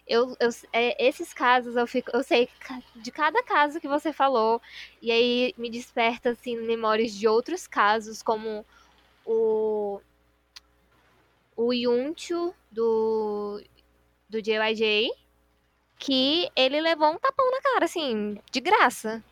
Eu, 0.06 0.36
eu, 0.40 0.50
é, 0.72 1.06
esses 1.06 1.32
casos 1.34 1.76
eu 1.76 1.86
fico, 1.86 2.10
eu 2.14 2.22
sei 2.24 2.48
de 2.96 3.10
cada 3.12 3.42
caso 3.44 3.80
que 3.80 3.88
você 3.88 4.12
falou, 4.12 4.60
e 5.02 5.10
aí 5.12 5.54
me 5.58 5.70
desperta 5.70 6.30
assim 6.30 6.56
memórias 6.58 7.12
de 7.12 7.28
outros 7.28 7.66
casos, 7.66 8.22
como 8.22 8.66
o 9.26 10.00
o 11.56 11.72
Yunchu 11.72 12.54
do 12.70 13.62
do 14.28 14.40
JYJ, 14.40 15.10
que 16.00 16.50
ele 16.56 16.80
levou 16.80 17.12
um 17.12 17.18
tapão 17.18 17.48
na 17.52 17.60
cara, 17.60 17.84
assim, 17.84 18.38
de 18.50 18.60
graça. 18.60 19.22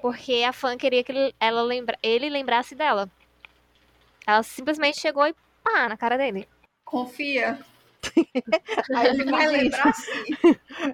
porque 0.00 0.42
a 0.46 0.52
fã 0.52 0.76
queria 0.76 1.04
que 1.04 1.12
ele, 1.12 1.34
ela 1.38 1.62
lembra, 1.62 1.96
ele 2.02 2.28
lembrasse 2.28 2.74
dela. 2.74 3.08
Ela 4.26 4.42
simplesmente 4.42 5.00
chegou 5.00 5.26
e 5.26 5.34
pá, 5.62 5.88
na 5.88 5.96
cara 5.96 6.16
dele. 6.16 6.48
Confia. 6.84 7.58
Aí 8.94 9.06
Ele 9.08 9.30
vai 9.30 9.46
lembrar 9.48 9.94
sim. 9.94 10.24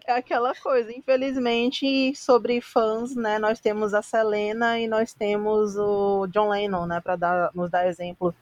É 0.07 0.13
aquela 0.13 0.55
coisa, 0.55 0.93
infelizmente, 0.93 2.15
sobre 2.15 2.61
fãs, 2.61 3.17
né? 3.17 3.39
Nós 3.39 3.59
temos 3.59 3.95
a 3.95 4.03
Selena 4.03 4.79
e 4.79 4.87
nós 4.87 5.13
temos 5.13 5.77
o 5.77 6.27
John 6.29 6.51
Lennon, 6.51 6.87
né? 6.87 7.01
Para 7.01 7.17
dar, 7.17 7.51
nos 7.55 7.71
dar 7.71 7.87
exemplo 7.89 8.35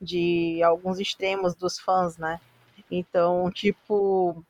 de 0.00 0.62
alguns 0.62 0.98
extremos 0.98 1.54
dos 1.54 1.78
fãs, 1.78 2.16
né? 2.16 2.40
Então, 2.90 3.50
tipo, 3.50 4.42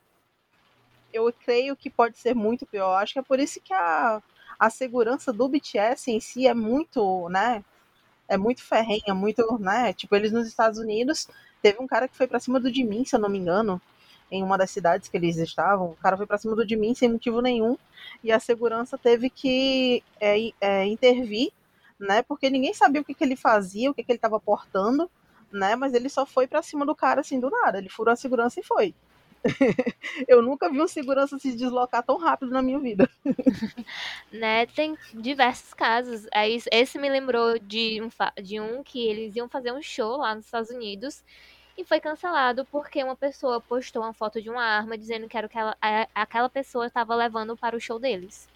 eu 1.15 1.33
creio 1.33 1.77
que 1.77 1.89
pode 1.89 2.19
ser 2.19 2.35
muito 2.35 2.67
pior. 2.67 2.97
Acho 2.97 3.15
que 3.15 3.19
é 3.21 3.23
por 3.23 3.39
isso 3.39 3.61
que 3.61 3.73
a, 3.73 4.21
a 4.59 4.71
segurança 4.71 5.33
do 5.33 5.49
BTS 5.49 6.11
em 6.11 6.21
si 6.21 6.47
é 6.47 6.55
muito, 6.55 7.29
né? 7.29 7.65
É 8.29 8.37
muito 8.37 8.63
ferrenha, 8.63 9.15
muito, 9.15 9.59
né? 9.61 9.93
Tipo, 9.93 10.17
eles 10.17 10.33
nos 10.33 10.49
Estados 10.49 10.79
Unidos, 10.79 11.29
teve 11.63 11.81
um 11.81 11.87
cara 11.87 12.09
que 12.09 12.17
foi 12.17 12.27
para 12.27 12.41
cima 12.41 12.59
do 12.59 12.73
Jimin, 12.73 13.05
se 13.05 13.15
eu 13.15 13.21
não 13.21 13.29
me 13.29 13.39
engano, 13.39 13.81
em 14.31 14.43
uma 14.43 14.59
das 14.59 14.71
cidades 14.71 15.09
que 15.09 15.17
eles 15.17 15.37
estavam. 15.37 15.91
O 15.91 15.97
cara 15.97 16.17
foi 16.17 16.27
para 16.27 16.39
cima 16.39 16.57
do 16.57 16.67
Jimin 16.69 16.95
sem 16.95 17.09
motivo 17.11 17.41
nenhum 17.41 17.77
e 18.23 18.33
a 18.33 18.41
segurança 18.41 18.99
teve 18.99 19.31
que 19.31 20.03
é, 20.21 20.37
é, 20.61 20.87
intervir, 20.87 21.53
né? 21.99 22.23
Porque 22.23 22.51
ninguém 22.51 22.75
sabia 22.75 23.01
o 23.01 23.05
que, 23.05 23.15
que 23.15 23.25
ele 23.25 23.37
fazia, 23.37 23.91
o 23.91 23.95
que, 23.95 24.03
que 24.03 24.11
ele 24.11 24.19
estava 24.19 24.41
portando, 24.41 25.11
né? 25.53 25.77
Mas 25.77 25.95
ele 25.95 26.09
só 26.09 26.27
foi 26.27 26.47
para 26.47 26.63
cima 26.63 26.85
do 26.85 26.95
cara 26.95 27.21
assim 27.21 27.39
do 27.39 27.51
nada. 27.51 27.79
Ele 27.79 27.89
furou 27.89 28.13
a 28.13 28.17
segurança 28.17 28.59
e 28.61 28.65
foi. 28.65 28.95
eu 30.27 30.43
nunca 30.43 30.71
vi 30.71 30.81
um 30.81 30.89
segurança 30.89 31.39
se 31.39 31.55
deslocar 31.55 32.03
tão 32.03 32.17
rápido 32.17 32.51
na 32.51 32.63
minha 32.63 32.79
vida. 32.79 33.09
né, 34.33 34.67
tem 34.67 34.97
diversos 35.13 35.75
casos. 35.75 36.27
Aí, 36.33 36.59
esse 36.73 36.99
me 36.99 37.09
lembrou 37.09 37.59
de 37.59 38.01
um, 38.03 38.09
de 38.43 38.61
um 38.61 38.83
que 38.83 39.07
eles 39.07 39.37
iam 39.37 39.49
fazer 39.49 39.73
um 39.73 39.83
show 39.83 40.17
lá 40.17 40.35
nos 40.35 40.47
Estados 40.47 40.71
Unidos 40.71 41.23
e 41.77 41.85
foi 41.85 42.01
cancelado 42.01 42.65
porque 42.67 43.03
uma 43.03 43.17
pessoa 43.17 43.61
postou 43.61 44.03
uma 44.03 44.15
foto 44.15 44.41
de 44.41 44.49
uma 44.49 44.63
arma 44.63 44.97
dizendo 44.97 45.29
que 45.29 45.37
era 45.37 45.47
o 45.47 45.51
que 45.51 45.59
ela, 45.59 45.77
a, 45.81 46.09
aquela 46.15 46.49
pessoa 46.49 46.87
estava 46.87 47.15
levando 47.15 47.57
para 47.57 47.77
o 47.77 47.81
show 47.81 47.99
deles. 47.99 48.49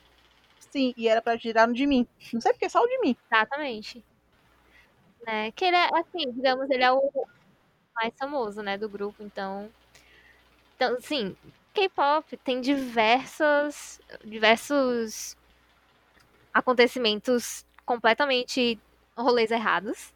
Sim, 0.59 0.95
e 0.97 1.09
era 1.09 1.21
para 1.21 1.39
tirar 1.39 1.67
no 1.67 1.75
de 1.75 1.87
mim. 1.87 2.07
Não 2.33 2.41
sei 2.41 2.53
porque 2.53 2.69
só 2.69 2.83
o 2.83 2.87
de 2.87 2.99
mim. 3.01 3.17
Exatamente. 3.31 4.05
Né, 5.27 5.51
que 5.53 5.65
ele 5.65 5.77
é, 5.77 5.89
assim, 5.93 6.31
digamos, 6.33 6.71
ele 6.71 6.83
é 6.83 6.93
o 6.93 7.11
mais 7.95 8.15
famoso, 8.17 8.63
né, 8.63 8.79
do 8.79 8.89
grupo, 8.89 9.23
então 9.23 9.69
então, 10.79 10.95
assim, 10.95 11.37
K-pop 11.75 12.37
tem 12.37 12.61
diversas, 12.61 14.01
diversos 14.25 15.37
acontecimentos 16.55 17.67
completamente 17.85 18.79
rolês 19.17 19.51
errados, 19.51 20.15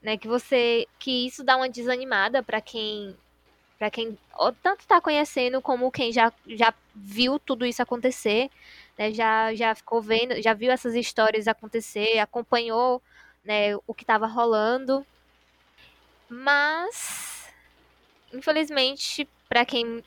né? 0.00 0.16
Que 0.16 0.26
você, 0.26 0.88
que 0.98 1.26
isso 1.26 1.44
dá 1.44 1.58
uma 1.58 1.68
desanimada 1.68 2.42
para 2.42 2.62
quem, 2.62 3.14
para 3.78 3.90
quem 3.90 4.16
tanto 4.62 4.86
tá 4.86 5.02
conhecendo 5.02 5.60
como 5.60 5.92
quem 5.92 6.10
já, 6.10 6.32
já 6.46 6.72
viu 6.94 7.38
tudo 7.38 7.66
isso 7.66 7.82
acontecer, 7.82 8.50
né? 8.96 9.12
Já, 9.12 9.54
já 9.54 9.74
ficou 9.74 10.00
vendo, 10.00 10.40
já 10.40 10.54
viu 10.54 10.72
essas 10.72 10.94
histórias 10.94 11.46
acontecer, 11.46 12.20
acompanhou, 12.20 13.02
né? 13.44 13.76
O 13.86 13.92
que 13.92 14.02
estava 14.02 14.26
rolando, 14.26 15.06
mas 16.26 17.32
infelizmente 18.32 19.28
para 19.52 19.66
quem 19.66 20.02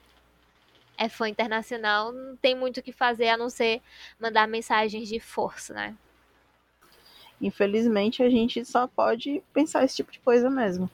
é 0.97 1.07
fã 1.07 1.29
internacional, 1.29 2.11
não 2.11 2.35
tem 2.35 2.55
muito 2.55 2.79
o 2.79 2.81
que 2.81 2.91
fazer 2.91 3.27
a 3.27 3.37
não 3.37 3.47
ser 3.47 3.79
mandar 4.19 4.47
mensagens 4.47 5.07
de 5.07 5.19
força, 5.19 5.71
né? 5.71 5.95
Infelizmente, 7.39 8.23
a 8.23 8.29
gente 8.29 8.65
só 8.65 8.87
pode 8.87 9.43
pensar 9.53 9.83
esse 9.83 9.97
tipo 9.97 10.11
de 10.11 10.17
coisa 10.17 10.49
mesmo. 10.49 10.89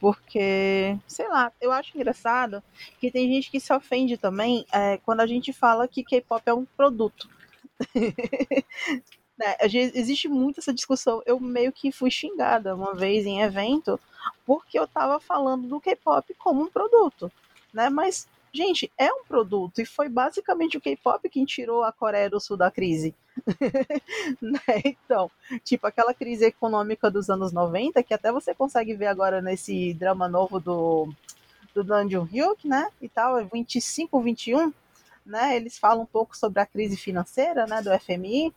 Porque, 0.00 0.98
sei 1.06 1.28
lá, 1.28 1.52
eu 1.60 1.70
acho 1.70 1.96
engraçado 1.96 2.60
que 2.98 3.08
tem 3.08 3.32
gente 3.32 3.52
que 3.52 3.60
se 3.60 3.72
ofende 3.72 4.16
também 4.16 4.66
é, 4.72 4.98
quando 5.04 5.20
a 5.20 5.26
gente 5.26 5.52
fala 5.52 5.86
que 5.86 6.02
K-pop 6.02 6.42
é 6.46 6.52
um 6.52 6.64
produto. 6.64 7.30
né, 9.38 9.56
existe 9.94 10.26
muito 10.26 10.58
essa 10.58 10.74
discussão. 10.74 11.22
Eu 11.24 11.38
meio 11.38 11.70
que 11.70 11.92
fui 11.92 12.10
xingada 12.10 12.74
uma 12.74 12.96
vez 12.96 13.26
em 13.26 13.42
evento 13.42 14.00
porque 14.44 14.76
eu 14.76 14.88
tava 14.88 15.20
falando 15.20 15.68
do 15.68 15.80
K-pop 15.80 16.34
como 16.34 16.64
um 16.64 16.68
produto 16.68 17.30
né? 17.72 17.88
Mas, 17.88 18.28
gente, 18.52 18.90
é 18.98 19.12
um 19.12 19.24
produto 19.24 19.80
e 19.80 19.86
foi 19.86 20.08
basicamente 20.08 20.76
o 20.76 20.80
K-pop 20.80 21.28
quem 21.28 21.44
tirou 21.44 21.82
a 21.82 21.92
Coreia 21.92 22.28
do 22.28 22.40
Sul 22.40 22.56
da 22.56 22.70
crise. 22.70 23.14
né? 24.40 24.60
Então, 24.84 25.30
tipo, 25.64 25.86
aquela 25.86 26.12
crise 26.12 26.46
econômica 26.46 27.10
dos 27.10 27.30
anos 27.30 27.52
90, 27.52 28.02
que 28.02 28.14
até 28.14 28.32
você 28.32 28.54
consegue 28.54 28.94
ver 28.94 29.06
agora 29.06 29.40
nesse 29.40 29.94
drama 29.94 30.28
novo 30.28 30.60
do, 30.60 31.12
do 31.74 31.84
Dan 31.84 32.08
Jung-hyuk, 32.08 32.66
né? 32.66 32.88
E 33.00 33.08
tal, 33.08 33.44
25, 33.46 34.20
21, 34.20 34.72
né? 35.24 35.56
Eles 35.56 35.78
falam 35.78 36.02
um 36.02 36.06
pouco 36.06 36.36
sobre 36.36 36.60
a 36.60 36.66
crise 36.66 36.96
financeira, 36.96 37.66
né, 37.66 37.80
do 37.82 37.90
FMI. 37.98 38.52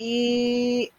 E 0.00 0.92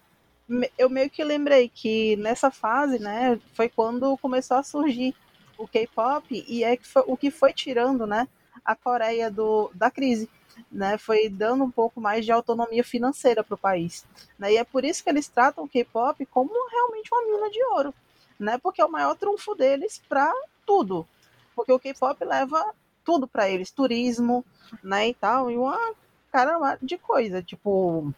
eu 0.77 0.89
meio 0.89 1.09
que 1.09 1.23
lembrei 1.23 1.69
que 1.69 2.15
nessa 2.17 2.49
fase, 2.51 2.99
né, 2.99 3.39
foi 3.53 3.69
quando 3.69 4.17
começou 4.17 4.57
a 4.57 4.63
surgir 4.63 5.15
o 5.59 5.67
K-pop 5.67 6.45
e 6.47 6.63
é 6.63 6.79
o 7.05 7.17
que 7.17 7.29
foi 7.29 7.53
tirando, 7.53 8.07
né, 8.07 8.27
a 8.63 8.75
Coreia 8.75 9.29
do, 9.29 9.69
da 9.75 9.91
crise. 9.91 10.29
Né, 10.69 10.97
foi 10.97 11.29
dando 11.29 11.63
um 11.63 11.71
pouco 11.71 12.01
mais 12.01 12.25
de 12.25 12.33
autonomia 12.33 12.83
financeira 12.83 13.41
para 13.41 13.55
o 13.55 13.57
país. 13.57 14.05
Né, 14.37 14.53
e 14.53 14.57
é 14.57 14.63
por 14.63 14.83
isso 14.83 15.01
que 15.01 15.09
eles 15.09 15.27
tratam 15.29 15.63
o 15.63 15.69
K-pop 15.69 16.25
como 16.25 16.51
realmente 16.69 17.09
uma 17.13 17.25
mina 17.25 17.49
de 17.49 17.63
ouro, 17.63 17.93
né, 18.37 18.57
porque 18.57 18.81
é 18.81 18.85
o 18.85 18.91
maior 18.91 19.15
trunfo 19.15 19.55
deles 19.55 20.01
para 20.09 20.33
tudo. 20.65 21.07
Porque 21.55 21.71
o 21.71 21.79
K-pop 21.79 22.25
leva 22.25 22.73
tudo 23.05 23.25
para 23.25 23.49
eles, 23.49 23.71
turismo, 23.71 24.43
né, 24.83 25.07
e 25.07 25.13
tal, 25.13 25.49
e 25.49 25.57
uma 25.57 25.79
cara 26.29 26.77
de 26.81 26.97
coisa, 26.97 27.41
tipo, 27.41 28.13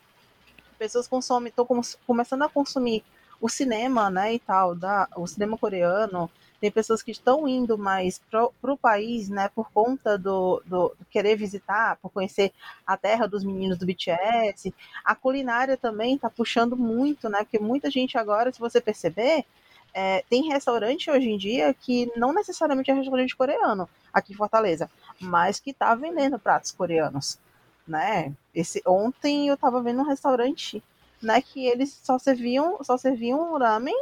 pessoas 0.79 1.07
consomem, 1.07 1.49
estão 1.49 1.67
começando 2.07 2.41
a 2.41 2.49
consumir 2.49 3.03
o 3.39 3.47
cinema, 3.47 4.09
né, 4.09 4.33
e 4.33 4.39
tal, 4.39 4.75
da, 4.75 5.07
o 5.15 5.27
cinema 5.27 5.57
coreano, 5.57 6.29
tem 6.61 6.69
pessoas 6.69 7.01
que 7.01 7.09
estão 7.09 7.47
indo 7.47 7.75
mais 7.75 8.21
para 8.29 8.71
o 8.71 8.77
país, 8.77 9.27
né, 9.29 9.49
por 9.53 9.71
conta 9.71 10.15
do, 10.15 10.61
do, 10.63 10.89
do, 10.89 11.05
querer 11.09 11.35
visitar, 11.35 11.97
por 11.97 12.11
conhecer 12.11 12.53
a 12.85 12.95
terra 12.95 13.27
dos 13.27 13.43
meninos 13.43 13.79
do 13.79 13.85
BTS. 13.85 14.71
A 15.03 15.15
culinária 15.15 15.75
também 15.75 16.13
está 16.15 16.29
puxando 16.29 16.77
muito, 16.77 17.27
né, 17.27 17.39
porque 17.39 17.57
muita 17.57 17.89
gente 17.89 18.15
agora, 18.15 18.53
se 18.53 18.59
você 18.59 18.79
perceber, 18.79 19.43
é, 19.91 20.23
tem 20.29 20.49
restaurante 20.49 21.09
hoje 21.09 21.31
em 21.31 21.37
dia 21.37 21.73
que 21.73 22.11
não 22.15 22.31
necessariamente 22.31 22.91
é 22.91 22.93
restaurante 22.93 23.35
coreano, 23.35 23.89
aqui 24.13 24.31
em 24.31 24.37
Fortaleza, 24.37 24.89
mas 25.19 25.59
que 25.59 25.71
está 25.71 25.95
vendendo 25.95 26.37
pratos 26.37 26.71
coreanos, 26.71 27.39
né? 27.87 28.31
Esse, 28.53 28.81
ontem 28.85 29.47
eu 29.47 29.55
estava 29.55 29.81
vendo 29.81 30.01
um 30.01 30.05
restaurante, 30.05 30.81
né, 31.19 31.41
que 31.41 31.65
eles 31.65 31.99
só 32.03 32.19
serviam, 32.19 32.77
só 32.83 32.97
serviam 32.97 33.57
ramen 33.57 33.95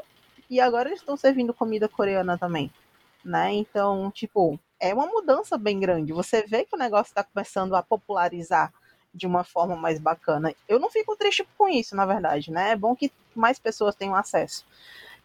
e 0.50 0.60
agora 0.60 0.89
eles 0.89 1.00
estão 1.00 1.16
servindo 1.16 1.54
comida 1.54 1.88
coreana 1.88 2.38
também, 2.38 2.72
né? 3.24 3.54
Então, 3.54 4.10
tipo, 4.12 4.60
é 4.80 4.93
uma 4.93 5.06
mudança 5.06 5.58
bem 5.58 5.80
grande. 5.80 6.14
Você 6.14 6.43
vê 6.43 6.66
que 6.66 6.76
o 6.76 6.80
negócio 6.80 7.12
está 7.12 7.24
começando 7.24 7.76
a 7.76 7.84
popularizar 7.84 8.74
de 9.14 9.28
uma 9.28 9.43
forma 9.43 9.76
mais 9.76 10.00
bacana. 10.00 10.54
Eu 10.68 10.80
não 10.80 10.89
fico 10.89 11.16
triste 11.16 11.47
com 11.58 11.68
isso, 11.68 11.95
na 11.95 12.06
verdade, 12.06 12.52
né? 12.52 12.72
É 12.72 12.76
bom 12.76 12.95
que 12.95 13.12
mais 13.36 13.60
pessoas 13.60 13.95
tenham 13.95 14.16
acesso. 14.16 14.66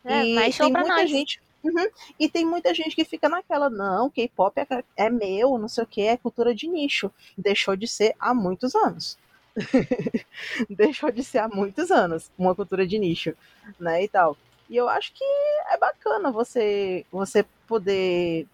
É, 0.05 0.25
e 0.27 0.53
tem 0.53 0.73
muita 0.73 0.89
nós. 0.89 1.11
gente. 1.11 1.41
Uhum, 1.63 1.89
e 2.21 2.29
tem 2.29 2.45
muita 2.45 2.75
gente 2.75 2.95
que 2.95 3.07
fica 3.07 3.27
naquela, 3.27 3.71
não, 3.71 4.11
K-pop 4.11 4.61
é, 4.61 4.85
é 4.97 5.09
meu, 5.09 5.57
não 5.57 5.67
sei 5.67 5.85
o 5.85 5.87
que, 5.87 6.03
é 6.03 6.15
cultura 6.15 6.55
de 6.55 6.69
nicho. 6.69 7.11
Deixou 7.39 7.75
de 7.75 7.89
ser 7.89 8.15
há 8.21 8.35
muitos 8.35 8.75
anos. 8.75 9.17
Deixou 10.69 11.11
de 11.11 11.25
ser 11.25 11.39
há 11.39 11.49
muitos 11.49 11.91
anos 11.91 12.31
uma 12.37 12.55
cultura 12.55 12.87
de 12.87 12.99
nicho, 12.99 13.35
né? 13.81 14.05
E 14.05 14.09
tal. 14.09 14.37
E 14.69 14.77
eu 14.77 14.89
acho 14.89 15.13
que 15.13 15.25
é 15.71 15.77
bacana 15.79 16.31
você 16.31 17.05
você 17.13 17.45
poder 17.67 18.47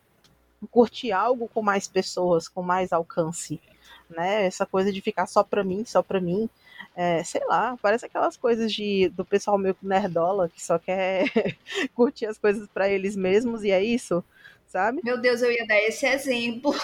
curtir 0.71 1.13
algo 1.13 1.49
com 1.49 1.63
mais 1.63 1.89
pessoas, 1.89 2.49
com 2.49 2.63
mais 2.63 2.93
alcance, 2.93 3.61
né? 4.09 4.47
Essa 4.47 4.67
coisa 4.67 4.93
de 4.93 5.01
ficar 5.01 5.27
só 5.27 5.43
pra 5.43 5.65
mim, 5.65 5.85
só 5.85 6.03
pra 6.03 6.21
mim, 6.21 6.49
é, 6.95 7.23
sei 7.25 7.45
lá, 7.47 7.79
parece 7.81 8.07
aquelas 8.07 8.37
coisas 8.37 8.73
de, 8.73 9.09
do 9.11 9.25
pessoal 9.25 9.57
meio 9.57 9.77
nerdola 9.83 10.49
que 10.49 10.63
só 10.63 10.79
quer 10.79 11.25
curtir 11.95 12.27
as 12.27 12.39
coisas 12.39 12.69
para 12.69 12.89
eles 12.89 13.17
mesmos 13.17 13.63
e 13.63 13.71
é 13.71 13.83
isso, 13.83 14.23
sabe? 14.67 15.01
Meu 15.03 15.19
Deus, 15.19 15.43
eu 15.43 15.51
ia 15.51 15.67
dar 15.67 15.79
esse 15.79 16.07
exemplo. 16.07 16.75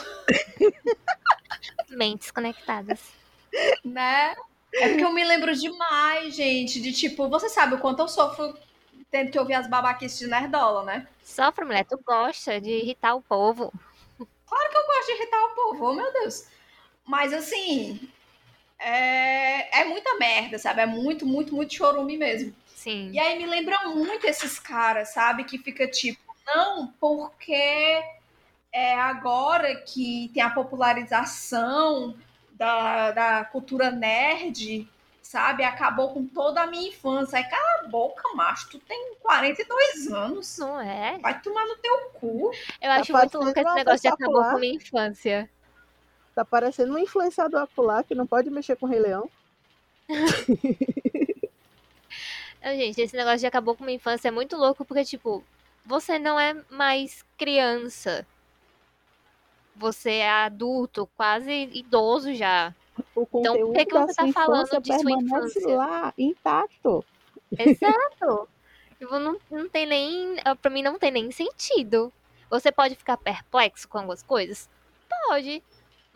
Mentes 1.90 2.30
conectadas. 2.30 3.00
Né? 3.84 4.34
É 4.74 4.88
porque 4.88 5.04
eu 5.04 5.12
me 5.12 5.24
lembro 5.24 5.54
demais, 5.54 6.34
gente, 6.34 6.80
de 6.80 6.92
tipo, 6.92 7.28
você 7.28 7.48
sabe 7.48 7.74
o 7.74 7.78
quanto 7.78 8.00
eu 8.00 8.08
sofro 8.08 8.54
tendo 9.11 9.30
que 9.30 9.38
ouvir 9.38 9.54
as 9.54 9.68
babaquices 9.68 10.18
de 10.18 10.26
nerdola, 10.26 10.84
né? 10.84 11.07
Sofre, 11.22 11.64
mulher, 11.64 11.84
tu 11.84 11.98
gosta 12.04 12.61
de 12.61 12.70
irritar 12.70 13.14
o 13.14 13.22
povo. 13.22 13.72
Claro 14.18 14.70
que 14.70 14.76
eu 14.76 14.86
gosto 14.86 15.07
de 15.07 15.12
irritar 15.12 15.44
o 15.44 15.54
povo, 15.54 15.90
oh 15.90 15.94
meu 15.94 16.12
Deus. 16.12 16.48
Mas 17.04 17.32
assim, 17.32 18.09
é, 18.78 19.80
é 19.80 19.84
muita 19.84 20.16
merda, 20.18 20.59
sabe? 20.59 20.80
É 20.80 20.86
muito, 20.86 21.24
muito, 21.26 21.54
muito 21.54 21.74
chorume 21.74 22.16
mesmo. 22.16 22.54
Sim. 22.74 23.11
E 23.12 23.18
aí 23.18 23.38
me 23.38 23.46
lembra 23.46 23.88
muito 23.88 24.26
esses 24.26 24.59
caras, 24.59 25.12
sabe? 25.12 25.44
Que 25.44 25.59
fica 25.59 25.88
tipo, 25.88 26.20
não, 26.46 26.88
porque 27.00 28.02
é 28.72 28.94
agora 28.94 29.74
que 29.76 30.30
tem 30.34 30.42
a 30.42 30.50
popularização 30.50 32.14
da, 32.52 33.11
da 33.11 33.44
cultura 33.44 33.90
nerd, 33.90 34.88
sabe? 35.26 35.64
Acabou 35.64 36.12
com 36.12 36.24
toda 36.26 36.62
a 36.62 36.66
minha 36.66 36.88
infância. 36.88 37.38
Aí, 37.38 37.44
cala 37.44 37.84
a 37.84 37.88
boca, 37.88 38.22
macho. 38.34 38.70
Tu 38.70 38.78
tem 38.80 39.14
42 39.20 40.12
anos. 40.12 40.58
Não 40.58 40.80
é? 40.80 41.18
Vai 41.18 41.40
tomar 41.40 41.66
no 41.66 41.76
teu 41.76 42.10
cu. 42.14 42.50
Eu 42.80 42.90
acho 42.92 43.12
muito 43.12 43.38
louco 43.38 43.58
esse 43.58 43.74
negócio 43.74 44.00
de 44.00 44.08
acabou 44.08 44.42
com 44.42 44.56
a 44.56 44.58
minha 44.58 44.74
infância. 44.74 45.50
Tá 46.34 46.44
parecendo 46.44 46.94
um 46.94 46.98
influenciador 46.98 47.62
acular 47.62 48.04
que 48.04 48.14
não 48.14 48.26
pode 48.26 48.50
mexer 48.50 48.76
com 48.76 48.86
o 48.86 48.88
Rei 48.88 49.00
Leão. 49.00 49.28
gente, 52.62 53.00
esse 53.00 53.16
negócio 53.16 53.40
de 53.40 53.46
acabou 53.46 53.74
com 53.74 53.82
a 53.82 53.86
minha 53.86 53.96
infância 53.96 54.28
é 54.28 54.30
muito 54.30 54.56
louco 54.56 54.84
porque, 54.84 55.04
tipo, 55.04 55.42
você 55.84 56.18
não 56.18 56.38
é 56.38 56.54
mais 56.70 57.24
criança. 57.36 58.24
Você 59.74 60.10
é 60.12 60.30
adulto, 60.30 61.08
quase 61.16 61.68
idoso 61.72 62.32
já. 62.32 62.72
O 63.14 63.26
conteúdo 63.26 63.59
então, 63.59 63.66
por 63.66 63.74
que, 63.74 63.86
que 63.86 63.99
você 63.99 64.14
tá 64.14 64.32
falando 64.32 64.80
de 64.80 64.99
sua 65.01 65.11
infância? 65.12 65.76
lá, 65.76 66.14
intacto. 66.16 67.05
Exato. 67.59 68.49
Tipo, 68.99 69.18
não, 69.18 69.38
não 69.51 69.68
tem 69.68 69.84
nem. 69.84 70.36
Pra 70.62 70.70
mim, 70.70 70.82
não 70.82 70.99
tem 70.99 71.11
nem 71.11 71.30
sentido. 71.30 72.11
Você 72.49 72.72
pode 72.72 72.94
ficar 72.94 73.18
perplexo 73.18 73.86
com 73.86 73.99
algumas 73.99 74.22
coisas? 74.22 74.70
Pode 75.28 75.62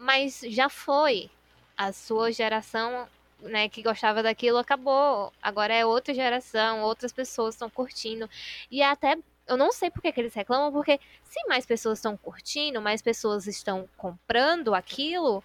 mas 0.01 0.41
já 0.49 0.69
foi. 0.69 1.31
A 1.77 1.93
sua 1.93 2.33
geração, 2.33 3.09
né, 3.41 3.69
que 3.69 3.83
gostava 3.83 4.23
daquilo 4.23 4.59
acabou. 4.59 5.33
Agora 5.43 5.73
é 5.75 5.85
outra 5.85 6.13
geração, 6.13 6.83
outras 6.83 7.13
pessoas 7.13 7.55
estão 7.55 7.71
curtindo. 7.71 8.29
E 8.71 8.83
até 8.83 9.17
eu 9.47 9.57
não 9.57 9.73
sei 9.73 9.91
por 9.91 10.03
que, 10.03 10.13
que 10.13 10.21
eles 10.21 10.35
reclamam, 10.35 10.73
porque 10.73 11.01
se 11.25 11.47
mais 11.49 11.67
pessoas 11.67 11.99
estão 11.99 12.17
curtindo, 12.17 12.81
mais 12.83 13.03
pessoas 13.03 13.47
estão 13.47 13.89
comprando 13.97 14.75
aquilo, 14.75 15.43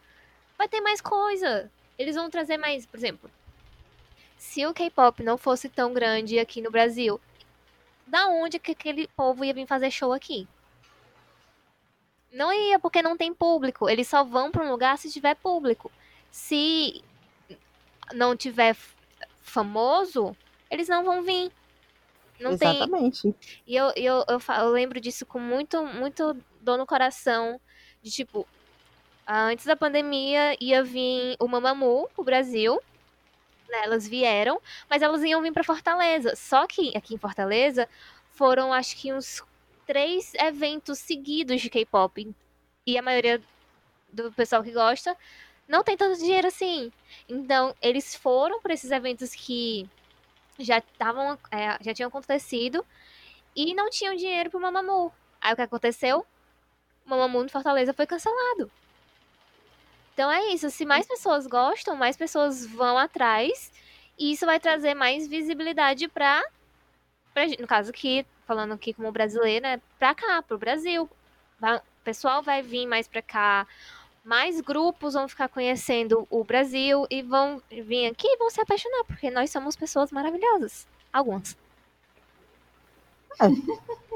vai 0.57 0.67
ter 0.67 0.81
mais 0.81 1.01
coisa. 1.01 1.71
Eles 1.97 2.15
vão 2.15 2.29
trazer 2.29 2.57
mais, 2.57 2.85
por 2.85 2.97
exemplo, 2.97 3.29
se 4.37 4.65
o 4.65 4.73
K-pop 4.73 5.23
não 5.23 5.37
fosse 5.37 5.69
tão 5.69 5.93
grande 5.93 6.39
aqui 6.39 6.61
no 6.61 6.71
Brasil, 6.71 7.19
da 8.05 8.27
onde 8.27 8.59
que 8.59 8.71
aquele 8.71 9.07
povo 9.09 9.43
ia 9.43 9.53
vir 9.53 9.65
fazer 9.65 9.89
show 9.91 10.13
aqui? 10.13 10.47
Não 12.31 12.51
ia, 12.53 12.77
porque 12.79 13.01
não 13.01 13.15
tem 13.15 13.33
público. 13.33 13.89
Eles 13.89 14.07
só 14.07 14.23
vão 14.23 14.51
para 14.51 14.65
um 14.65 14.69
lugar 14.69 14.97
se 14.97 15.11
tiver 15.11 15.35
público. 15.35 15.91
Se 16.29 17.01
não 18.13 18.35
tiver 18.35 18.75
famoso, 19.39 20.35
eles 20.69 20.89
não 20.89 21.03
vão 21.03 21.23
vir. 21.23 21.51
Não 22.39 22.51
Exatamente. 22.51 23.21
Tem... 23.21 23.35
E 23.65 23.75
eu, 23.75 23.91
eu, 23.95 24.25
eu, 24.27 24.39
eu, 24.59 24.69
lembro 24.69 24.99
disso 24.99 25.25
com 25.25 25.39
muito, 25.39 25.85
muito 25.85 26.35
dor 26.59 26.77
no 26.77 26.85
coração. 26.85 27.59
De 28.03 28.11
tipo, 28.11 28.45
antes 29.27 29.65
da 29.65 29.75
pandemia 29.75 30.55
ia 30.59 30.83
vir 30.83 31.35
o 31.39 31.47
Mamamoo 31.47 32.09
pro 32.13 32.23
Brasil. 32.23 32.79
Né, 33.67 33.81
elas 33.83 34.07
vieram, 34.07 34.61
mas 34.87 35.01
elas 35.01 35.23
iam 35.23 35.41
vir 35.41 35.51
para 35.51 35.63
Fortaleza. 35.63 36.35
Só 36.35 36.67
que 36.67 36.95
aqui 36.95 37.15
em 37.15 37.17
Fortaleza 37.17 37.89
foram 38.31 38.71
acho 38.71 38.95
que 38.95 39.11
uns 39.11 39.41
três 39.85 40.33
eventos 40.35 40.99
seguidos 40.99 41.61
de 41.61 41.69
K-pop. 41.69 42.33
E 42.85 42.97
a 42.97 43.01
maioria 43.01 43.41
do 44.11 44.31
pessoal 44.31 44.63
que 44.63 44.71
gosta 44.71 45.17
não 45.67 45.83
tem 45.83 45.97
tanto 45.97 46.19
dinheiro 46.19 46.47
assim. 46.47 46.91
Então, 47.27 47.75
eles 47.81 48.15
foram 48.15 48.61
para 48.61 48.73
esses 48.73 48.91
eventos 48.91 49.33
que 49.33 49.89
já 50.59 50.77
estavam 50.77 51.37
é, 51.51 51.77
já 51.81 51.93
tinham 51.93 52.07
acontecido 52.07 52.85
e 53.55 53.73
não 53.73 53.89
tinham 53.89 54.15
dinheiro 54.15 54.49
pro 54.49 54.59
Mamamoo. 54.59 55.11
Aí 55.41 55.53
o 55.53 55.55
que 55.55 55.61
aconteceu? 55.61 56.25
O 57.05 57.09
Mamamoo 57.09 57.43
no 57.43 57.49
Fortaleza 57.49 57.93
foi 57.93 58.05
cancelado. 58.05 58.71
Então 60.15 60.31
é 60.31 60.53
isso, 60.53 60.69
se 60.69 60.85
mais 60.85 61.05
pessoas 61.05 61.45
gostam, 61.45 61.97
mais 61.97 62.15
pessoas 62.15 62.65
vão 62.65 62.97
atrás 62.97 63.69
e 64.17 64.31
isso 64.31 64.45
vai 64.45 64.61
trazer 64.61 64.93
mais 64.93 65.27
visibilidade 65.27 66.07
para 66.07 66.41
no 67.59 67.67
caso 67.67 67.89
aqui 67.89 68.25
falando 68.47 68.73
aqui 68.73 68.93
como 68.93 69.11
brasileira, 69.11 69.67
é 69.67 69.81
pra 69.99 70.15
cá, 70.15 70.41
pro 70.41 70.57
Brasil. 70.57 71.09
O 71.61 71.81
pessoal 72.05 72.41
vai 72.41 72.61
vir 72.61 72.87
mais 72.87 73.09
pra 73.09 73.21
cá, 73.21 73.67
mais 74.23 74.61
grupos 74.61 75.15
vão 75.15 75.27
ficar 75.27 75.49
conhecendo 75.49 76.25
o 76.29 76.45
Brasil 76.45 77.05
e 77.09 77.21
vão 77.21 77.61
vir 77.69 78.07
aqui 78.07 78.25
e 78.25 78.37
vão 78.37 78.49
se 78.49 78.61
apaixonar, 78.61 79.03
porque 79.03 79.29
nós 79.29 79.49
somos 79.49 79.75
pessoas 79.75 80.13
maravilhosas. 80.13 80.87
Algumas. 81.11 81.57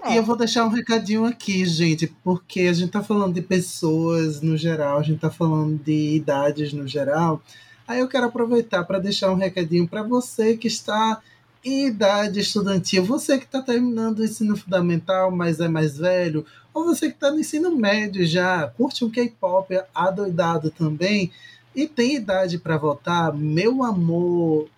E 0.08 0.16
eu 0.16 0.24
vou 0.24 0.36
deixar 0.36 0.66
um 0.66 0.70
recadinho 0.70 1.26
aqui, 1.26 1.66
gente, 1.66 2.08
porque 2.24 2.62
a 2.62 2.74
gente 2.74 2.92
tá 2.92 3.04
falando 3.04 3.34
de 3.34 3.42
pessoas 3.42 4.42
no 4.42 4.56
geral, 4.56 5.00
a 5.00 5.04
gente 5.04 5.20
tá 5.20 5.30
falando 5.30 5.78
de 5.78 6.16
idades 6.16 6.72
no 6.72 6.88
geral. 6.88 7.42
Aí 7.88 8.00
eu 8.00 8.08
quero 8.08 8.28
aproveitar 8.28 8.84
para 8.86 9.00
deixar 9.00 9.32
um 9.32 9.36
recadinho 9.36 9.88
para 9.88 10.02
você 10.02 10.56
que 10.56 10.68
está 10.68 11.22
idade 11.64 12.40
estudantil, 12.40 13.04
você 13.04 13.38
que 13.38 13.46
está 13.46 13.62
terminando 13.62 14.20
o 14.20 14.24
ensino 14.24 14.56
fundamental, 14.56 15.30
mas 15.32 15.60
é 15.60 15.68
mais 15.68 15.98
velho, 15.98 16.46
ou 16.74 16.86
você 16.86 17.10
que 17.10 17.16
está 17.16 17.30
no 17.32 17.40
ensino 17.40 17.76
médio 17.76 18.26
já, 18.26 18.68
curte 18.68 19.04
um 19.04 19.10
K-pop 19.10 19.82
adoidado 19.94 20.70
também 20.70 21.32
e 21.76 21.88
tem 21.88 22.16
idade 22.16 22.58
para 22.58 22.78
votar, 22.78 23.34
meu 23.34 23.84
amor, 23.84 24.70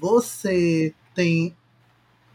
você 0.00 0.94
tem 1.14 1.54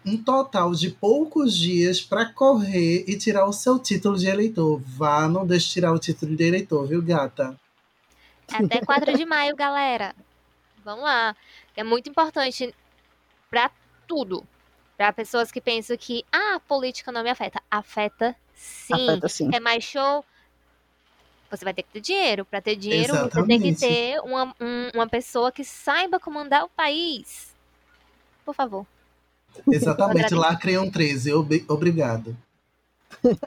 um 0.05 0.17
total 0.17 0.71
de 0.71 0.89
poucos 0.89 1.55
dias 1.55 2.01
para 2.01 2.25
correr 2.25 3.05
e 3.07 3.17
tirar 3.17 3.45
o 3.45 3.53
seu 3.53 3.77
título 3.77 4.17
de 4.17 4.27
eleitor. 4.27 4.81
Vá, 4.85 5.27
não 5.27 5.45
deixe 5.45 5.69
tirar 5.69 5.93
o 5.93 5.99
título 5.99 6.35
de 6.35 6.43
eleitor, 6.43 6.87
viu, 6.87 7.01
gata? 7.01 7.57
Até 8.51 8.81
4 8.81 9.17
de 9.17 9.25
maio, 9.25 9.55
galera. 9.55 10.15
Vamos 10.83 11.03
lá. 11.03 11.35
É 11.75 11.83
muito 11.83 12.09
importante 12.09 12.73
para 13.49 13.71
tudo. 14.07 14.45
Para 14.97 15.13
pessoas 15.13 15.51
que 15.51 15.61
pensam 15.61 15.95
que 15.97 16.23
ah, 16.31 16.55
a 16.55 16.59
política 16.59 17.11
não 17.11 17.23
me 17.23 17.29
afeta. 17.29 17.61
Afeta 17.69 18.35
sim. 18.53 19.09
Afeta, 19.09 19.29
sim. 19.29 19.49
É 19.53 19.59
mais 19.59 19.83
show. 19.83 20.25
Você 21.49 21.65
vai 21.65 21.73
ter 21.73 21.83
que 21.83 21.91
ter 21.91 22.01
dinheiro. 22.01 22.45
Para 22.45 22.61
ter 22.61 22.75
dinheiro, 22.75 23.13
Exatamente. 23.13 23.35
você 23.35 23.47
tem 23.47 23.73
que 23.73 23.79
ter 23.79 24.19
uma, 24.21 24.55
um, 24.59 24.89
uma 24.95 25.07
pessoa 25.07 25.51
que 25.51 25.63
saiba 25.63 26.19
comandar 26.19 26.63
o 26.63 26.69
país. 26.69 27.53
Por 28.43 28.55
favor. 28.55 28.85
Exatamente, 29.71 30.33
lá 30.33 30.55
criam 30.55 30.89
13. 30.89 31.33
Obrigado. 31.67 32.35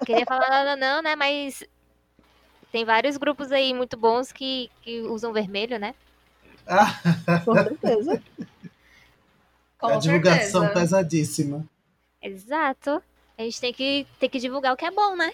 Queria 0.04 0.26
falar 0.26 0.48
nada 0.48 0.76
não, 0.76 1.02
né? 1.02 1.16
Mas 1.16 1.64
tem 2.70 2.84
vários 2.84 3.16
grupos 3.16 3.52
aí 3.52 3.72
muito 3.72 3.96
bons 3.96 4.32
que, 4.32 4.70
que 4.82 5.00
usam 5.02 5.32
vermelho, 5.32 5.78
né? 5.78 5.94
Com 7.44 7.54
certeza. 7.54 8.22
Com 9.78 9.86
a 9.86 9.96
divulgação 9.96 10.62
certeza. 10.62 10.80
pesadíssima. 10.80 11.64
Exato. 12.20 13.02
A 13.36 13.42
gente 13.42 13.60
tem 13.60 13.72
que, 13.72 14.06
tem 14.18 14.30
que 14.30 14.38
divulgar 14.38 14.72
o 14.72 14.76
que 14.76 14.84
é 14.84 14.90
bom, 14.90 15.16
né? 15.16 15.32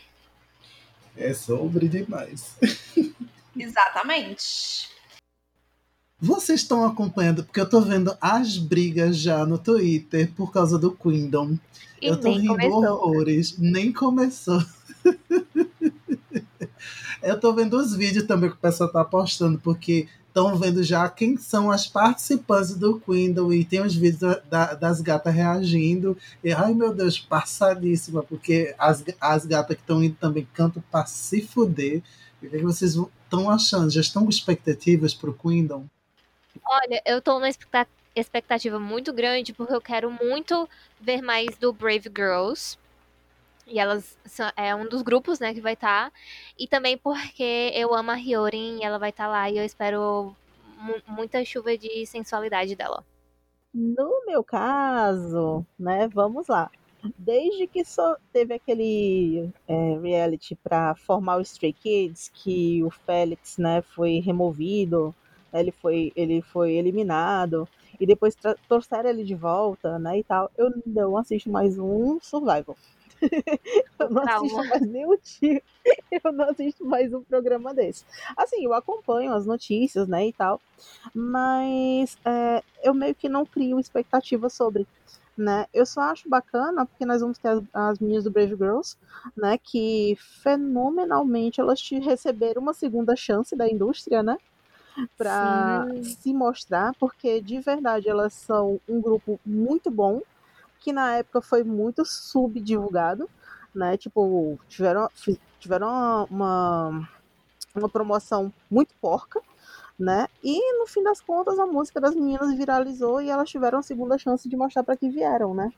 É 1.17 1.35
sobre 1.35 1.89
demais. 1.89 2.57
Exatamente. 3.57 4.89
Vocês 6.21 6.61
estão 6.61 6.85
acompanhando, 6.85 7.45
porque 7.45 7.61
eu 7.61 7.69
tô 7.69 7.81
vendo 7.81 8.15
as 8.21 8.59
brigas 8.59 9.17
já 9.17 9.47
no 9.47 9.57
Twitter 9.57 10.31
por 10.37 10.53
causa 10.53 10.79
do 10.79 10.93
Queendom. 10.93 11.57
E 12.01 12.07
eu 12.07 12.21
tô 12.21 12.33
rindo 12.33 12.49
começou. 12.49 12.85
horrores. 12.85 13.59
Nem 13.59 13.91
começou. 13.91 14.63
eu 17.23 17.41
tô 17.41 17.55
vendo 17.55 17.79
os 17.79 17.97
vídeos 17.97 18.27
também 18.27 18.51
que 18.51 18.57
o 18.57 18.61
pessoal 18.61 18.93
tá 18.93 19.03
postando, 19.03 19.59
porque 19.59 20.09
estão 20.29 20.59
vendo 20.59 20.83
já 20.83 21.09
quem 21.09 21.39
são 21.39 21.71
as 21.71 21.87
participantes 21.87 22.75
do 22.75 23.01
Queendom 23.01 23.51
e 23.51 23.65
tem 23.65 23.81
os 23.81 23.95
vídeos 23.95 24.37
da, 24.51 24.75
das 24.75 25.01
gatas 25.01 25.35
reagindo. 25.35 26.19
E 26.45 26.53
ai 26.53 26.75
meu 26.75 26.95
Deus, 26.95 27.19
passadíssima, 27.19 28.23
porque 28.23 28.75
as, 28.79 29.03
as 29.19 29.47
gatas 29.47 29.75
que 29.75 29.83
estão 29.83 30.05
indo 30.05 30.17
também 30.17 30.47
cantam 30.53 30.85
para 30.91 31.07
se 31.07 31.41
fuder. 31.41 32.03
E 32.43 32.47
o 32.47 32.51
que 32.51 32.59
vocês 32.59 32.95
estão 32.95 33.49
achando? 33.49 33.91
Já 33.91 34.03
estão 34.03 34.25
com 34.25 34.31
expectativas 34.31 35.15
para 35.15 35.31
o 35.31 35.35
Queendom? 35.35 35.87
Olha, 36.65 37.03
eu 37.05 37.19
estou 37.19 37.35
numa 37.35 37.51
expectativa 38.15 38.79
muito 38.79 39.13
grande 39.13 39.53
porque 39.53 39.75
eu 39.75 39.81
quero 39.81 40.11
muito 40.11 40.69
ver 41.01 41.23
mais 41.23 41.57
do 41.59 41.73
Brave 41.73 42.11
Girls. 42.15 42.79
E 43.67 43.79
elas 43.79 44.19
são, 44.25 44.51
é 44.57 44.75
um 44.75 44.89
dos 44.89 45.01
grupos, 45.03 45.39
né, 45.39 45.55
que 45.55 45.61
vai 45.61 45.75
estar. 45.75 46.11
Tá. 46.11 46.17
E 46.59 46.67
também 46.67 46.99
porque 46.99 47.71
eu 47.75 47.95
amo 47.95 48.11
a 48.11 48.15
Hyorin 48.15 48.79
e 48.81 48.85
ela 48.85 48.99
vai 48.99 49.11
estar 49.11 49.25
tá 49.25 49.31
lá 49.31 49.51
e 49.51 49.59
eu 49.59 49.65
espero 49.65 50.35
muita 51.07 51.45
chuva 51.45 51.77
de 51.77 52.05
sensualidade 52.07 52.75
dela. 52.75 53.05
No 53.73 54.27
meu 54.27 54.43
caso, 54.43 55.65
né, 55.79 56.09
vamos 56.09 56.49
lá. 56.49 56.71
Desde 57.17 57.67
que 57.67 57.85
só 57.85 58.17
teve 58.33 58.55
aquele 58.55 59.51
é, 59.67 59.99
reality 60.03 60.55
para 60.57 60.95
formar 60.97 61.37
o 61.37 61.41
Stray 61.41 61.73
Kids, 61.73 62.31
que 62.35 62.83
o 62.83 62.91
Félix, 62.91 63.57
né, 63.57 63.81
foi 63.83 64.19
removido 64.19 65.15
Ele 65.53 65.73
foi, 65.73 66.13
ele 66.15 66.43
foi 66.43 66.73
eliminado 66.73 67.69
e 67.99 68.07
depois 68.07 68.37
trouxeram 68.67 69.11
ele 69.11 69.25
de 69.25 69.35
volta, 69.35 69.99
né, 69.99 70.19
e 70.19 70.25
tal. 70.25 70.51
Eu 70.57 70.73
não 70.87 71.17
assisto 71.17 71.51
mais 71.51 71.79
um 71.79 72.19
Survival. 72.21 72.77
eu 73.99 74.11
não 74.11 74.25
Calma. 74.25 74.47
assisto 74.47 74.69
mais 74.69 74.83
nenhum 74.83 75.17
tipo. 75.19 75.67
Eu 76.25 76.33
não 76.33 76.51
assisto 76.51 76.85
mais 76.85 77.13
um 77.13 77.23
programa 77.23 77.73
desse. 77.73 78.05
Assim, 78.37 78.65
eu 78.65 78.75
acompanho 78.75 79.33
as 79.33 79.47
notícias, 79.47 80.07
né, 80.07 80.27
e 80.27 80.33
tal. 80.33 80.61
Mas 81.15 82.19
é, 82.25 82.63
eu 82.83 82.93
meio 82.93 83.15
que 83.15 83.29
não 83.29 83.47
crio 83.47 83.81
expectativa 83.81 84.49
sobre. 84.49 84.87
Né? 85.37 85.67
Eu 85.73 85.87
só 85.87 86.03
acho 86.03 86.29
bacana 86.29 86.85
porque 86.85 87.07
nós 87.07 87.23
vamos 87.23 87.39
ter 87.39 87.49
as, 87.49 87.63
as 87.73 87.99
meninas 87.99 88.25
do 88.25 88.31
Brave 88.31 88.57
Girls, 88.57 88.97
né? 89.35 89.57
Que 89.57 90.17
fenomenalmente 90.43 91.61
elas 91.61 91.81
te 91.81 91.99
receberam 91.99 92.61
uma 92.61 92.75
segunda 92.75 93.17
chance 93.17 93.57
da 93.57 93.67
indústria, 93.67 94.23
né? 94.23 94.37
Para 95.17 95.87
se 96.03 96.33
mostrar, 96.33 96.95
porque 96.99 97.41
de 97.41 97.61
verdade 97.61 98.09
elas 98.09 98.33
são 98.33 98.81
um 98.89 99.01
grupo 99.01 99.39
muito 99.45 99.91
bom, 99.91 100.23
que 100.79 100.93
na 100.93 101.17
época 101.17 101.41
foi 101.41 101.63
muito 101.63 102.05
subdivulgado, 102.05 103.29
né? 103.75 103.97
Tipo, 103.97 104.59
tiveram, 104.69 105.09
tiveram 105.59 106.27
uma, 106.31 107.09
uma 107.75 107.89
promoção 107.89 108.53
muito 108.71 108.95
porca, 109.01 109.41
né? 109.99 110.27
E 110.43 110.79
no 110.79 110.87
fim 110.87 111.03
das 111.03 111.21
contas 111.21 111.59
a 111.59 111.67
música 111.67 112.01
das 112.01 112.15
meninas 112.15 112.55
viralizou 112.57 113.21
e 113.21 113.29
elas 113.29 113.51
tiveram 113.51 113.79
a 113.79 113.83
segunda 113.83 114.19
chance 114.19 114.49
de 114.49 114.57
mostrar 114.57 114.83
para 114.83 114.97
que 114.97 115.09
vieram, 115.09 115.55
né? 115.55 115.71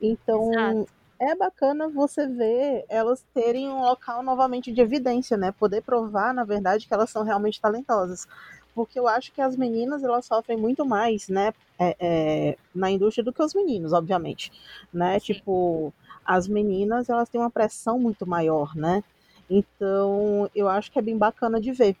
Então 0.00 0.52
Exato. 0.52 0.99
É 1.20 1.34
bacana 1.34 1.88
você 1.88 2.26
ver 2.26 2.84
elas 2.88 3.24
terem 3.34 3.68
um 3.68 3.82
local 3.82 4.22
novamente 4.22 4.72
de 4.72 4.80
evidência, 4.80 5.36
né? 5.36 5.52
Poder 5.52 5.82
provar, 5.82 6.32
na 6.32 6.44
verdade, 6.44 6.86
que 6.88 6.94
elas 6.94 7.10
são 7.10 7.22
realmente 7.22 7.60
talentosas 7.60 8.26
porque 8.74 8.98
eu 8.98 9.06
acho 9.08 9.32
que 9.32 9.40
as 9.40 9.56
meninas 9.56 10.02
elas 10.02 10.24
sofrem 10.24 10.56
muito 10.56 10.84
mais, 10.84 11.28
né, 11.28 11.52
é, 11.78 11.96
é, 12.00 12.58
na 12.74 12.90
indústria 12.90 13.24
do 13.24 13.32
que 13.32 13.42
os 13.42 13.54
meninos, 13.54 13.92
obviamente, 13.92 14.50
né? 14.92 15.18
Sim. 15.18 15.34
Tipo, 15.34 15.92
as 16.24 16.46
meninas 16.46 17.08
elas 17.08 17.28
têm 17.28 17.40
uma 17.40 17.50
pressão 17.50 17.98
muito 17.98 18.26
maior, 18.26 18.74
né? 18.74 19.02
Então, 19.48 20.48
eu 20.54 20.68
acho 20.68 20.90
que 20.92 20.98
é 20.98 21.02
bem 21.02 21.18
bacana 21.18 21.60
de 21.60 21.72
ver, 21.72 21.96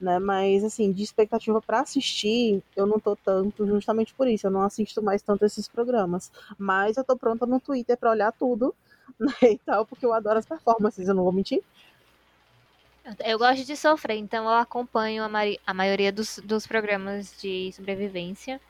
né? 0.00 0.18
Mas 0.18 0.64
assim, 0.64 0.92
de 0.92 1.02
expectativa 1.02 1.60
para 1.60 1.80
assistir, 1.80 2.62
eu 2.76 2.86
não 2.86 2.98
tô 2.98 3.16
tanto, 3.16 3.66
justamente 3.66 4.14
por 4.14 4.28
isso, 4.28 4.46
eu 4.46 4.50
não 4.50 4.62
assisto 4.62 5.02
mais 5.02 5.22
tanto 5.22 5.44
esses 5.44 5.68
programas. 5.68 6.30
Mas 6.56 6.96
eu 6.96 7.04
tô 7.04 7.16
pronta 7.16 7.46
no 7.46 7.60
Twitter 7.60 7.96
para 7.96 8.10
olhar 8.10 8.32
tudo, 8.32 8.74
né, 9.18 9.32
e 9.42 9.58
tal, 9.58 9.86
porque 9.86 10.06
eu 10.06 10.12
adoro 10.12 10.38
as 10.38 10.46
performances, 10.46 11.08
eu 11.08 11.14
não 11.14 11.24
vou 11.24 11.32
mentir. 11.32 11.62
Eu 13.24 13.38
gosto 13.38 13.64
de 13.64 13.74
sofrer, 13.74 14.16
então 14.16 14.44
eu 14.44 14.50
acompanho 14.50 15.24
a, 15.24 15.28
a 15.66 15.74
maioria 15.74 16.12
dos, 16.12 16.38
dos 16.44 16.66
programas 16.66 17.34
de 17.40 17.72
sobrevivência. 17.72 18.60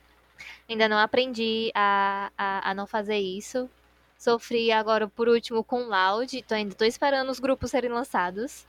Ainda 0.68 0.88
não 0.88 0.98
aprendi 0.98 1.72
a, 1.74 2.30
a, 2.38 2.70
a, 2.70 2.74
não 2.74 2.86
fazer 2.86 3.18
isso. 3.18 3.68
Sofri 4.16 4.70
agora, 4.70 5.08
por 5.08 5.28
último, 5.28 5.64
com 5.64 5.88
Loud. 5.88 6.38
Então 6.38 6.56
ainda 6.56 6.74
tô 6.74 6.84
esperando 6.84 7.30
os 7.30 7.40
grupos 7.40 7.70
serem 7.70 7.90
lançados. 7.90 8.66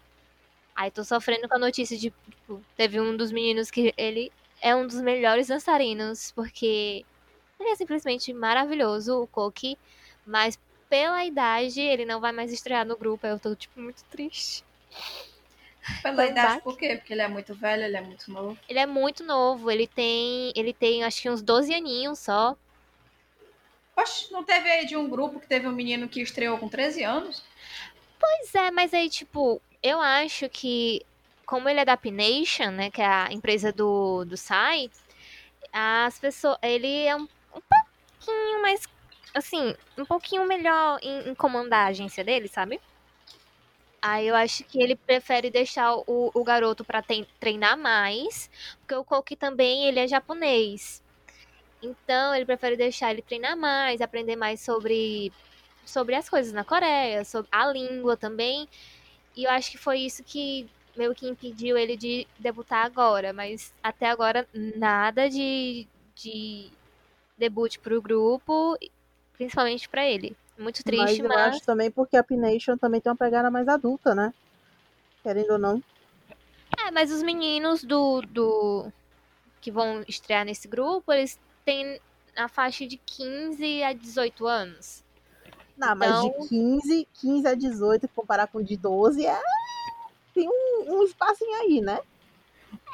Aí 0.80 0.90
tô 0.90 1.04
sofrendo 1.04 1.46
com 1.50 1.56
a 1.56 1.60
notícia 1.60 1.98
de. 1.98 2.10
Tipo, 2.10 2.64
teve 2.78 3.02
um 3.02 3.18
dos 3.18 3.34
meninos 3.34 3.70
que 3.70 3.94
ele 3.98 4.32
é 4.62 4.74
um 4.74 4.88
dos 4.88 5.02
melhores 5.02 5.50
dançarinos, 5.50 6.32
porque 6.32 7.06
ele 7.60 7.70
é 7.70 7.76
simplesmente 7.76 8.32
maravilhoso, 8.32 9.24
o 9.24 9.28
Koki. 9.28 9.78
Mas 10.26 10.58
pela 10.90 11.26
idade, 11.26 11.82
ele 11.82 12.06
não 12.06 12.22
vai 12.22 12.32
mais 12.32 12.54
estrear 12.54 12.86
no 12.86 12.96
grupo. 12.96 13.28
Eu 13.28 13.38
tô, 13.38 13.54
tipo, 13.56 13.78
muito 13.78 14.06
triste. 14.06 14.64
Pela 16.02 16.26
idade, 16.26 16.62
por 16.62 16.78
quê? 16.78 16.96
Porque 16.96 17.12
ele 17.12 17.24
é 17.24 17.28
muito 17.28 17.54
velho, 17.54 17.84
ele 17.84 17.98
é 17.98 18.02
muito 18.02 18.32
novo. 18.32 18.58
Ele 18.70 18.80
é 18.80 18.86
muito 18.86 19.22
novo, 19.22 19.70
ele 19.70 19.86
tem. 19.86 20.54
Ele 20.56 20.72
tem 20.72 21.04
acho 21.04 21.22
que 21.22 21.30
uns 21.30 21.42
12 21.42 21.74
aninhos 21.74 22.20
só. 22.20 22.56
Oxe, 23.98 24.32
não 24.32 24.46
teve 24.46 24.72
aí 24.72 24.86
de 24.86 24.96
um 24.96 25.10
grupo 25.10 25.42
que 25.42 25.48
teve 25.48 25.68
um 25.68 25.74
menino 25.74 26.08
que 26.08 26.22
estreou 26.22 26.58
com 26.58 26.70
13 26.70 27.04
anos? 27.04 27.44
Pois 28.18 28.56
é, 28.56 28.72
mas 28.72 28.94
aí, 28.94 29.10
tipo, 29.10 29.62
eu 29.82 30.02
acho 30.02 30.50
que, 30.50 31.06
como 31.46 31.70
ele 31.70 31.80
é 31.80 31.86
da 31.86 31.98
Pination, 31.98 32.72
né, 32.72 32.90
que 32.92 33.02
é 33.02 33.06
a 33.06 33.32
empresa 33.32 33.72
do, 33.72 34.26
do 34.26 34.38
site, 34.38 34.94
as 35.72 36.20
pessoas. 36.20 36.58
Ele 36.62 37.06
é 37.06 37.16
um, 37.16 37.28
um 37.56 37.62
pouquinho 37.62 38.62
mais. 38.62 38.88
Assim, 39.34 39.76
um 39.98 40.06
pouquinho 40.06 40.46
melhor 40.48 41.00
em, 41.02 41.30
em 41.30 41.36
comandar 41.36 41.86
a 41.88 41.90
agência 41.90 42.24
dele, 42.24 42.48
sabe? 42.48 42.82
Aí 44.02 44.28
eu 44.28 44.36
acho 44.36 44.64
que 44.64 44.82
ele 44.82 44.96
prefere 44.96 45.50
deixar 45.52 45.94
o, 45.96 46.32
o 46.34 46.44
garoto 46.44 46.86
para 46.86 47.04
treinar 47.40 47.78
mais, 47.78 48.50
porque 48.80 48.96
o 48.96 49.04
Koki 49.04 49.36
também 49.36 49.86
ele 49.86 50.00
é 50.00 50.08
japonês. 50.08 51.04
Então 51.82 52.34
ele 52.34 52.46
prefere 52.46 52.76
deixar 52.78 53.12
ele 53.12 53.22
treinar 53.22 53.58
mais, 53.58 54.02
aprender 54.02 54.36
mais 54.36 54.62
sobre 54.62 55.32
sobre 55.86 56.16
as 56.16 56.30
coisas 56.30 56.54
na 56.54 56.64
Coreia, 56.64 57.26
sobre 57.26 57.50
a 57.52 57.68
língua 57.68 58.16
também. 58.16 58.68
E 59.40 59.46
eu 59.46 59.52
acho 59.52 59.72
que 59.72 59.78
foi 59.78 60.00
isso 60.00 60.22
que 60.22 60.68
meio 60.98 61.16
que 61.16 61.26
impediu 61.26 61.78
ele 61.78 61.96
de 61.96 62.28
debutar 62.38 62.86
agora, 62.86 63.32
mas 63.32 63.74
até 63.82 64.10
agora 64.10 64.46
nada 64.54 65.30
de, 65.30 65.88
de 66.14 66.70
debut 67.38 67.78
pro 67.80 68.02
grupo, 68.02 68.78
principalmente 69.38 69.88
para 69.88 70.06
ele. 70.06 70.36
Muito 70.58 70.84
triste, 70.84 71.24
mas. 71.24 71.32
eu 71.32 71.38
acho 71.38 71.62
também 71.62 71.90
porque 71.90 72.18
a 72.18 72.24
Pination 72.24 72.78
também 72.78 73.00
tem 73.00 73.10
uma 73.10 73.16
pegada 73.16 73.50
mais 73.50 73.70
adulta, 73.70 74.14
né? 74.14 74.34
Querendo 75.24 75.52
ou 75.52 75.58
não. 75.58 75.82
É, 76.78 76.92
mas 76.92 77.10
os 77.10 77.24
meninos 77.24 77.82
do, 77.82 78.22
do 78.24 78.92
que 79.62 79.72
vão 79.72 80.04
estrear 80.06 80.44
nesse 80.44 80.68
grupo, 80.68 81.14
eles 81.14 81.40
têm 81.64 81.98
a 82.36 82.50
faixa 82.50 82.86
de 82.86 82.98
15 82.98 83.84
a 83.84 83.94
18 83.94 84.46
anos. 84.46 85.02
Não, 85.80 85.96
então... 85.96 85.96
mas 85.96 86.22
de 86.22 86.28
então 86.28 86.48
15, 86.48 87.08
15 87.22 87.48
a 87.48 87.56
18, 87.56 88.08
comparar 88.10 88.48
com 88.48 88.62
de 88.62 88.76
12, 88.76 89.26
é... 89.26 89.40
tem 90.34 90.48
um, 90.50 90.98
um 90.98 91.04
espacinho 91.04 91.56
aí, 91.62 91.80
né? 91.80 92.00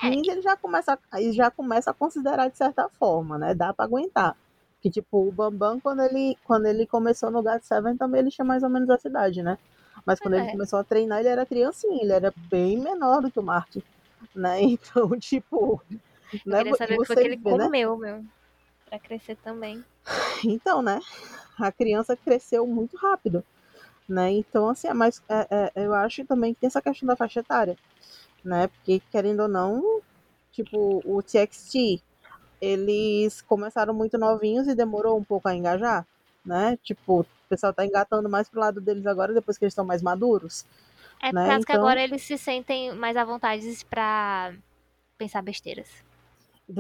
15 0.02 0.30
é. 0.30 0.34
ele 0.34 0.42
já 0.42 0.56
começa, 0.56 1.00
ele 1.16 1.32
já 1.32 1.50
começa 1.50 1.90
a 1.90 1.94
considerar 1.94 2.48
de 2.50 2.58
certa 2.58 2.88
forma, 2.88 3.40
né? 3.40 3.56
Dá 3.56 3.74
para 3.74 3.86
aguentar. 3.86 4.38
Que, 4.82 4.92
tipo, 4.92 5.28
o 5.28 5.32
Bambam, 5.32 5.80
quando 5.80 6.04
ele, 6.04 6.38
quando 6.44 6.68
ele 6.68 6.86
começou 6.86 7.32
no 7.32 7.42
God 7.42 7.62
Seven, 7.64 7.98
também 7.98 8.22
ele 8.22 8.30
tinha 8.30 8.46
mais 8.46 8.62
ou 8.62 8.70
menos 8.70 8.88
a 8.92 9.00
cidade, 9.00 9.42
né? 9.42 9.58
Mas 10.06 10.20
quando 10.20 10.36
é. 10.36 10.42
ele 10.42 10.52
começou 10.52 10.78
a 10.78 10.84
treinar, 10.84 11.22
ele 11.22 11.30
era 11.30 11.46
criancinha, 11.46 12.04
ele 12.04 12.14
era 12.14 12.32
bem 12.52 12.80
menor 12.80 13.22
do 13.22 13.32
que 13.32 13.40
o 13.40 13.44
Martin, 13.44 13.82
né? 14.36 14.62
Então, 14.62 15.10
tipo... 15.18 15.82
Eu 15.92 16.40
né? 16.46 16.58
queria 16.60 16.76
saber 16.76 17.00
o 17.00 17.04
que 17.04 17.14
ele 17.14 17.38
vê, 17.38 17.58
né? 17.58 17.66
comeu, 17.66 17.98
né? 17.98 18.12
meu, 18.12 18.26
pra 18.86 19.00
crescer 19.00 19.36
também. 19.38 19.84
Então, 20.44 20.82
né? 20.82 21.00
A 21.58 21.72
criança 21.72 22.16
cresceu 22.16 22.68
muito 22.68 22.98
rápido, 22.98 23.44
né? 24.08 24.32
Então, 24.32 24.70
assim, 24.70 24.88
é 24.88 24.94
mais, 24.94 25.24
é, 25.30 25.72
é, 25.76 25.86
eu 25.86 25.94
acho 25.94 26.26
também 26.26 26.54
que 26.54 26.60
tem 26.60 26.68
essa 26.68 26.82
questão 26.82 27.08
da 27.08 27.16
faixa 27.16 27.40
etária, 27.40 27.78
né? 28.44 28.68
Porque, 28.68 29.02
querendo 29.12 29.42
ou 29.42 29.48
não, 29.48 30.02
tipo, 30.52 31.02
o 31.06 31.24
TXT, 31.24 32.04
eles 32.62 33.42
começaram 33.42 33.94
muito 33.94 34.18
novinhos 34.18 34.68
e 34.68 34.76
demorou 34.76 35.18
um 35.18 35.24
pouco 35.24 35.48
a 35.48 35.56
engajar, 35.56 36.06
né? 36.46 36.78
Tipo, 36.84 37.22
o 37.22 37.26
pessoal 37.50 37.74
tá 37.74 37.86
engatando 37.86 38.30
mais 38.30 38.50
pro 38.50 38.60
lado 38.60 38.82
deles 38.82 39.08
agora, 39.08 39.34
depois 39.34 39.58
que 39.58 39.64
eles 39.64 39.72
estão 39.72 39.86
mais 39.86 40.02
maduros. 40.02 40.66
É 41.24 41.32
né? 41.32 41.42
por 41.42 41.48
causa 41.48 41.54
então... 41.54 41.64
que 41.64 41.72
agora 41.72 42.04
eles 42.04 42.22
se 42.22 42.38
sentem 42.38 42.94
mais 42.94 43.18
à 43.18 43.24
vontade 43.24 43.66
para 43.90 44.54
pensar 45.18 45.42
besteiras. 45.42 46.05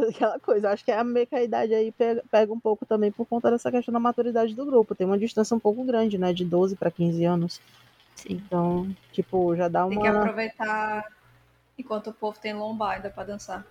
Aquela 0.09 0.39
coisa, 0.39 0.71
acho 0.71 0.83
que 0.83 0.91
a 0.91 1.03
meio 1.03 1.27
que 1.27 1.35
a 1.35 1.43
idade 1.43 1.73
aí 1.73 1.91
pega, 1.91 2.23
pega, 2.31 2.51
um 2.51 2.59
pouco 2.59 2.85
também 2.85 3.11
por 3.11 3.25
conta 3.25 3.51
dessa 3.51 3.71
questão 3.71 3.93
da 3.93 3.99
maturidade 3.99 4.55
do 4.55 4.65
grupo. 4.65 4.95
Tem 4.95 5.05
uma 5.05 5.17
distância 5.17 5.55
um 5.55 5.59
pouco 5.59 5.83
grande, 5.83 6.17
né? 6.17 6.33
De 6.33 6.43
12 6.43 6.75
para 6.75 6.89
15 6.89 7.23
anos. 7.23 7.61
Sim. 8.15 8.27
Então, 8.31 8.95
tipo, 9.11 9.55
já 9.55 9.67
dá 9.67 9.85
uma. 9.85 9.93
Tem 9.93 10.01
que 10.01 10.07
aproveitar 10.07 11.05
enquanto 11.77 12.07
o 12.07 12.13
povo 12.13 12.39
tem 12.39 12.53
lombar 12.53 12.95
ainda 12.95 13.09
pra 13.09 13.23
dançar. 13.23 13.65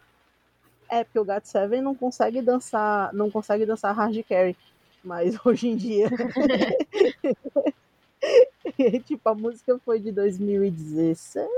É, 0.88 1.02
porque 1.02 1.18
o 1.18 1.24
Gat 1.24 1.46
Seven 1.46 1.80
não 1.80 1.94
consegue 1.94 2.42
dançar, 2.42 3.12
não 3.12 3.30
consegue 3.30 3.66
dançar 3.66 3.94
hard 3.94 4.16
carry. 4.28 4.56
Mas 5.02 5.34
hoje 5.44 5.68
em 5.68 5.76
dia. 5.76 6.08
tipo, 9.04 9.28
a 9.28 9.34
música 9.34 9.78
foi 9.84 9.98
de 9.98 10.12
2016, 10.12 11.48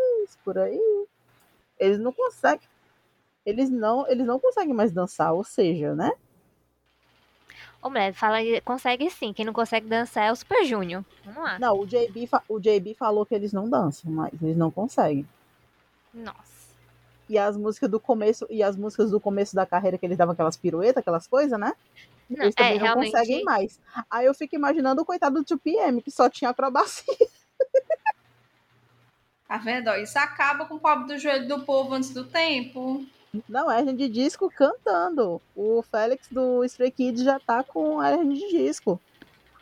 por 0.45 0.59
aí. 0.59 0.81
Eles 1.79 1.99
não 1.99 2.13
conseguem. 2.13 2.67
Eles 3.47 3.71
não, 3.71 4.07
eles 4.09 4.27
não 4.27 4.39
conseguem 4.39 4.75
mais 4.75 4.93
dançar, 4.93 5.33
ou 5.33 5.45
seja, 5.45 5.95
né? 5.95 6.13
Ô, 7.81 7.89
mulher, 7.89 8.13
fala, 8.13 8.39
consegue 8.65 9.09
sim. 9.09 9.33
Quem 9.33 9.47
não 9.47 9.53
consegue 9.53 9.87
dançar 9.87 10.25
é 10.25 10.33
o 10.33 10.37
Super 10.37 10.65
Junior. 10.65 11.05
Vamos 11.25 11.43
lá. 11.43 11.59
Não, 11.59 11.79
o 11.79 11.87
JB, 11.87 12.29
o 12.49 12.59
JB 12.59 12.95
falou 12.95 13.25
que 13.25 13.35
eles 13.35 13.53
não 13.53 13.71
dançam, 13.71 14.11
mas 14.11 14.33
eles 14.43 14.57
não 14.57 14.71
conseguem. 14.71 15.27
Nossa 16.13 16.57
e 17.29 17.39
as 17.39 17.57
músicas 17.57 17.91
do 17.91 17.99
começo 17.99 18.47
e 18.49 18.63
as 18.63 18.77
músicas 18.77 19.11
do 19.11 19.21
começo 19.21 19.55
da 19.55 19.67
carreira 19.67 19.99
que 19.99 20.07
eles 20.07 20.17
davam 20.17 20.33
aquelas 20.33 20.57
piruetas, 20.57 20.99
aquelas 20.99 21.27
coisas, 21.27 21.59
né? 21.59 21.73
Não, 22.29 22.45
eles 22.45 22.55
também 22.55 22.73
é, 22.73 22.79
não 22.79 22.85
realmente... 22.85 23.13
conseguem 23.13 23.45
mais. 23.45 23.81
Aí 24.11 24.27
eu 24.27 24.35
fico 24.35 24.55
imaginando 24.55 25.03
o 25.03 25.05
coitado 25.05 25.43
do 25.43 25.45
2PM, 25.45 26.03
que 26.03 26.11
só 26.11 26.29
tinha 26.29 26.51
acrobacia. 26.51 27.15
Tá 29.49 29.59
vendo? 29.59 29.95
Isso 29.95 30.19
acaba 30.19 30.65
com 30.65 30.75
o 30.75 30.81
pobre 30.81 31.07
do 31.07 31.21
joelho 31.21 31.47
do 31.47 31.65
povo 31.65 31.95
antes 31.95 32.11
do 32.11 32.25
tempo. 32.25 33.07
Não, 33.49 33.71
é 33.71 33.83
de 33.85 34.09
disco 34.09 34.51
cantando. 34.51 35.41
O 35.55 35.83
Félix 35.83 36.29
do 36.29 36.65
Stray 36.65 36.91
Kids 36.91 37.25
já 37.25 37.39
tá 37.39 37.63
com 37.63 38.01
a 38.01 38.17
de 38.17 38.49
disco. 38.51 39.01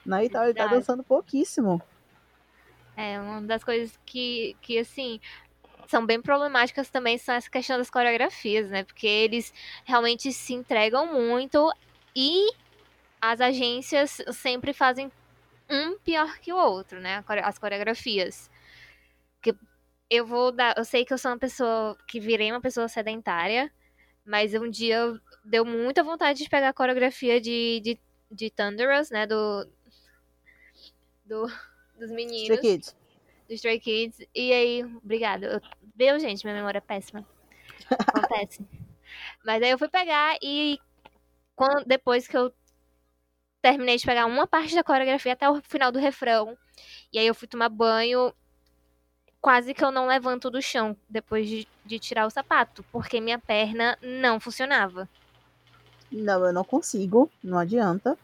Né? 0.04 0.26
Então 0.26 0.44
ele 0.44 0.54
tá 0.54 0.66
dançando 0.66 1.02
pouquíssimo. 1.02 1.80
É, 2.96 3.18
uma 3.20 3.42
das 3.42 3.64
coisas 3.64 3.98
que, 4.04 4.56
que 4.60 4.78
assim, 4.78 5.20
são 5.88 6.04
bem 6.04 6.20
problemáticas 6.20 6.88
também 6.88 7.18
são 7.18 7.34
essa 7.34 7.50
questão 7.50 7.78
das 7.78 7.90
coreografias, 7.90 8.68
né? 8.68 8.84
Porque 8.84 9.06
eles 9.06 9.52
realmente 9.84 10.32
se 10.32 10.54
entregam 10.54 11.12
muito 11.12 11.72
e 12.14 12.52
as 13.20 13.40
agências 13.40 14.22
sempre 14.32 14.72
fazem 14.72 15.10
um 15.68 15.98
pior 15.98 16.38
que 16.38 16.52
o 16.52 16.56
outro, 16.56 17.00
né? 17.00 17.24
As 17.42 17.58
coreografias. 17.58 18.50
Eu 20.10 20.26
vou 20.26 20.52
dar. 20.52 20.74
Eu 20.76 20.84
sei 20.84 21.04
que 21.04 21.12
eu 21.12 21.18
sou 21.18 21.30
uma 21.30 21.38
pessoa 21.38 21.96
que 22.06 22.20
virei 22.20 22.50
uma 22.50 22.60
pessoa 22.60 22.88
sedentária, 22.88 23.72
mas 24.24 24.54
um 24.54 24.68
dia 24.68 25.12
deu 25.44 25.64
muita 25.64 26.02
vontade 26.02 26.42
de 26.42 26.48
pegar 26.48 26.68
a 26.68 26.74
coreografia 26.74 27.40
de, 27.40 27.80
de, 27.80 28.00
de 28.30 28.50
Thunderous, 28.50 29.10
né? 29.10 29.26
Do. 29.26 29.68
Do, 31.24 31.46
dos 31.98 32.10
meninos. 32.10 32.42
Stray 32.42 32.58
Kids. 32.58 32.96
Do 33.48 33.54
Stray 33.54 33.80
Kids. 33.80 34.26
E 34.34 34.52
aí, 34.52 34.84
obrigada. 34.84 35.46
Eu, 35.46 35.60
meu, 35.96 36.18
gente, 36.18 36.44
minha 36.44 36.56
memória 36.56 36.78
é 36.78 36.80
péssima. 36.80 37.26
Acontece. 37.90 38.62
mas 39.44 39.62
aí 39.62 39.70
eu 39.70 39.78
fui 39.78 39.88
pegar 39.88 40.36
e 40.42 40.78
quando, 41.54 41.84
depois 41.86 42.26
que 42.26 42.36
eu 42.36 42.52
terminei 43.62 43.96
de 43.96 44.04
pegar 44.04 44.26
uma 44.26 44.46
parte 44.46 44.74
da 44.74 44.84
coreografia 44.84 45.32
até 45.32 45.48
o 45.48 45.60
final 45.62 45.90
do 45.90 45.98
refrão. 45.98 46.56
E 47.12 47.18
aí 47.18 47.26
eu 47.26 47.34
fui 47.34 47.48
tomar 47.48 47.68
banho. 47.68 48.34
Quase 49.44 49.74
que 49.74 49.84
eu 49.84 49.92
não 49.92 50.06
levanto 50.06 50.48
do 50.48 50.62
chão 50.62 50.96
depois 51.06 51.46
de, 51.46 51.68
de 51.84 51.98
tirar 51.98 52.26
o 52.26 52.30
sapato, 52.30 52.82
porque 52.90 53.20
minha 53.20 53.38
perna 53.38 53.98
não 54.00 54.40
funcionava. 54.40 55.06
Não, 56.10 56.46
eu 56.46 56.50
não 56.50 56.64
consigo, 56.64 57.30
não 57.42 57.58
adianta. 57.58 58.16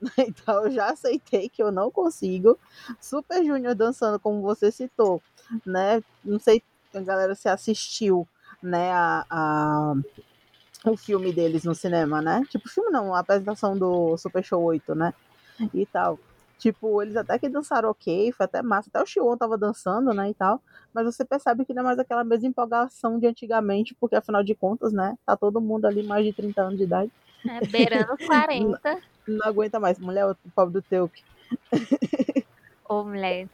Então 0.18 0.64
eu 0.64 0.70
já 0.70 0.90
aceitei 0.90 1.50
que 1.50 1.62
eu 1.62 1.70
não 1.70 1.90
consigo. 1.90 2.58
Super 2.98 3.44
Junior 3.44 3.74
dançando, 3.74 4.18
como 4.18 4.40
você 4.40 4.72
citou, 4.72 5.22
né? 5.66 6.02
Não 6.24 6.38
sei 6.38 6.62
a 6.94 7.00
galera 7.00 7.34
se 7.34 7.46
assistiu, 7.46 8.26
né, 8.62 8.90
a, 8.90 9.26
a 9.28 9.94
o 10.86 10.96
filme 10.96 11.30
deles 11.30 11.64
no 11.64 11.74
cinema, 11.74 12.22
né? 12.22 12.42
Tipo, 12.48 12.70
filme 12.70 12.90
não, 12.90 13.14
a 13.14 13.18
apresentação 13.18 13.76
do 13.76 14.16
Super 14.16 14.42
Show 14.42 14.62
8, 14.62 14.94
né? 14.94 15.12
E 15.74 15.84
tal. 15.84 16.18
Tipo, 16.58 17.02
eles 17.02 17.16
até 17.16 17.38
que 17.38 17.48
dançaram 17.48 17.90
ok, 17.90 18.32
foi 18.32 18.44
até 18.44 18.62
massa. 18.62 18.88
Até 18.88 19.02
o 19.02 19.06
Xion 19.06 19.36
tava 19.36 19.58
dançando, 19.58 20.12
né, 20.14 20.30
e 20.30 20.34
tal. 20.34 20.62
Mas 20.92 21.04
você 21.04 21.24
percebe 21.24 21.64
que 21.64 21.74
não 21.74 21.82
é 21.82 21.84
mais 21.86 21.98
aquela 21.98 22.24
mesma 22.24 22.48
empolgação 22.48 23.18
de 23.18 23.26
antigamente, 23.26 23.94
porque 23.94 24.16
afinal 24.16 24.42
de 24.42 24.54
contas, 24.54 24.92
né, 24.92 25.16
tá 25.26 25.36
todo 25.36 25.60
mundo 25.60 25.86
ali 25.86 26.02
mais 26.02 26.24
de 26.24 26.32
30 26.32 26.62
anos 26.62 26.78
de 26.78 26.84
idade. 26.84 27.10
É, 27.46 27.66
beirando 27.66 28.16
40. 28.24 29.00
não, 29.26 29.36
não 29.38 29.46
aguenta 29.46 29.78
mais. 29.78 29.98
Mulher, 29.98 30.26
o 30.26 30.36
pobre 30.54 30.74
do 30.74 30.82
Teuk. 30.82 31.22
Ô, 32.88 33.02
mulher. 33.02 33.48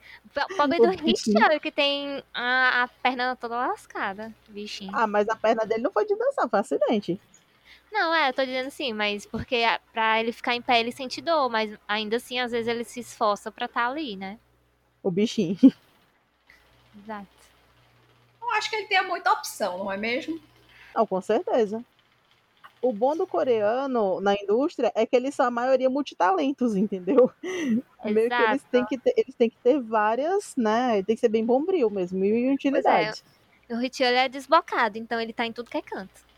O 0.51 0.57
pobre 0.57 0.79
do 0.79 0.91
Richard, 0.91 1.61
que 1.61 1.71
tem 1.71 2.23
a, 2.35 2.83
a 2.83 2.89
perna 2.89 3.37
toda 3.37 3.57
lascada, 3.57 4.33
bichinho. 4.49 4.91
Ah, 4.95 5.07
mas 5.07 5.29
a 5.29 5.37
perna 5.37 5.65
dele 5.65 5.83
não 5.83 5.93
foi 5.93 6.05
de 6.05 6.17
dançar, 6.17 6.49
foi 6.49 6.59
um 6.59 6.61
acidente. 6.61 7.21
Não, 7.93 8.15
é, 8.15 8.29
eu 8.29 8.33
tô 8.33 8.45
dizendo 8.45 8.69
assim, 8.69 8.93
mas 8.93 9.27
porque 9.27 9.63
pra 9.93 10.21
ele 10.21 10.33
ficar 10.33 10.55
em 10.55 10.63
pé 10.63 10.81
ele 10.81 10.93
sente 10.93 11.21
dor, 11.21 11.51
mas 11.51 11.77
ainda 11.89 12.17
assim, 12.17 12.39
às 12.39 12.53
vezes 12.53 12.69
ele 12.69 12.85
se 12.85 13.01
esforça 13.01 13.51
pra 13.51 13.67
estar 13.67 13.83
tá 13.83 13.89
ali, 13.89 14.17
né? 14.17 14.39
O 15.03 15.11
bichinho. 15.11 15.59
Exato. 16.97 17.27
Eu 18.41 18.51
acho 18.53 18.71
que 18.71 18.77
ele 18.77 18.87
tem 18.87 19.07
muita 19.07 19.33
opção, 19.33 19.79
não 19.79 19.93
é 19.93 19.97
mesmo? 19.97 20.41
Não, 20.95 21.07
com 21.07 21.21
certeza 21.21 21.85
o 22.83 22.93
bom 22.93 23.15
do 23.17 23.27
coreano 23.27 24.21
na 24.21 24.35
indústria 24.35 24.91
é 24.95 25.05
que 25.05 25.15
eles 25.15 25.35
são 25.35 25.47
a 25.47 25.51
maioria 25.51 25.91
multitalentos, 25.91 26.75
entendeu? 26.75 27.31
Exato. 27.43 28.15
Meio 28.15 28.29
que 28.29 28.43
eles 28.43 28.63
têm 28.65 28.87
que 28.87 28.99
ter, 28.99 29.15
eles 29.17 29.35
têm 29.35 29.51
que 29.51 29.59
ter 29.59 29.81
várias, 29.81 30.55
né? 30.57 31.03
Tem 31.03 31.15
que 31.15 31.21
ser 31.21 31.29
bem 31.29 31.45
bombril 31.45 31.91
mesmo, 31.91 32.25
e 32.25 32.53
utilidade. 32.53 33.23
É. 33.69 33.75
O 33.75 33.79
Richie 33.79 34.05
é 34.05 34.29
desbocado, 34.29 34.99
então 34.99 35.21
ele 35.21 35.33
tá 35.33 35.47
em 35.47 35.53
tudo 35.53 35.71
que 35.71 35.77
é 35.77 35.83
canto. 35.83 36.30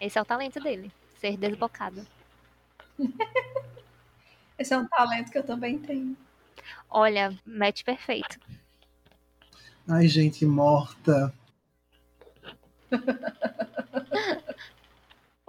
Esse 0.00 0.18
é 0.18 0.22
o 0.22 0.24
talento 0.24 0.58
dele, 0.60 0.90
ser 1.18 1.36
desbocado. 1.36 2.06
Esse 4.58 4.74
é 4.74 4.78
um 4.78 4.86
talento 4.86 5.30
que 5.30 5.38
eu 5.38 5.44
também 5.44 5.78
tenho. 5.78 6.16
Olha, 6.88 7.36
match 7.44 7.82
perfeito. 7.82 8.38
Ai, 9.88 10.08
gente 10.08 10.44
morta. 10.46 11.32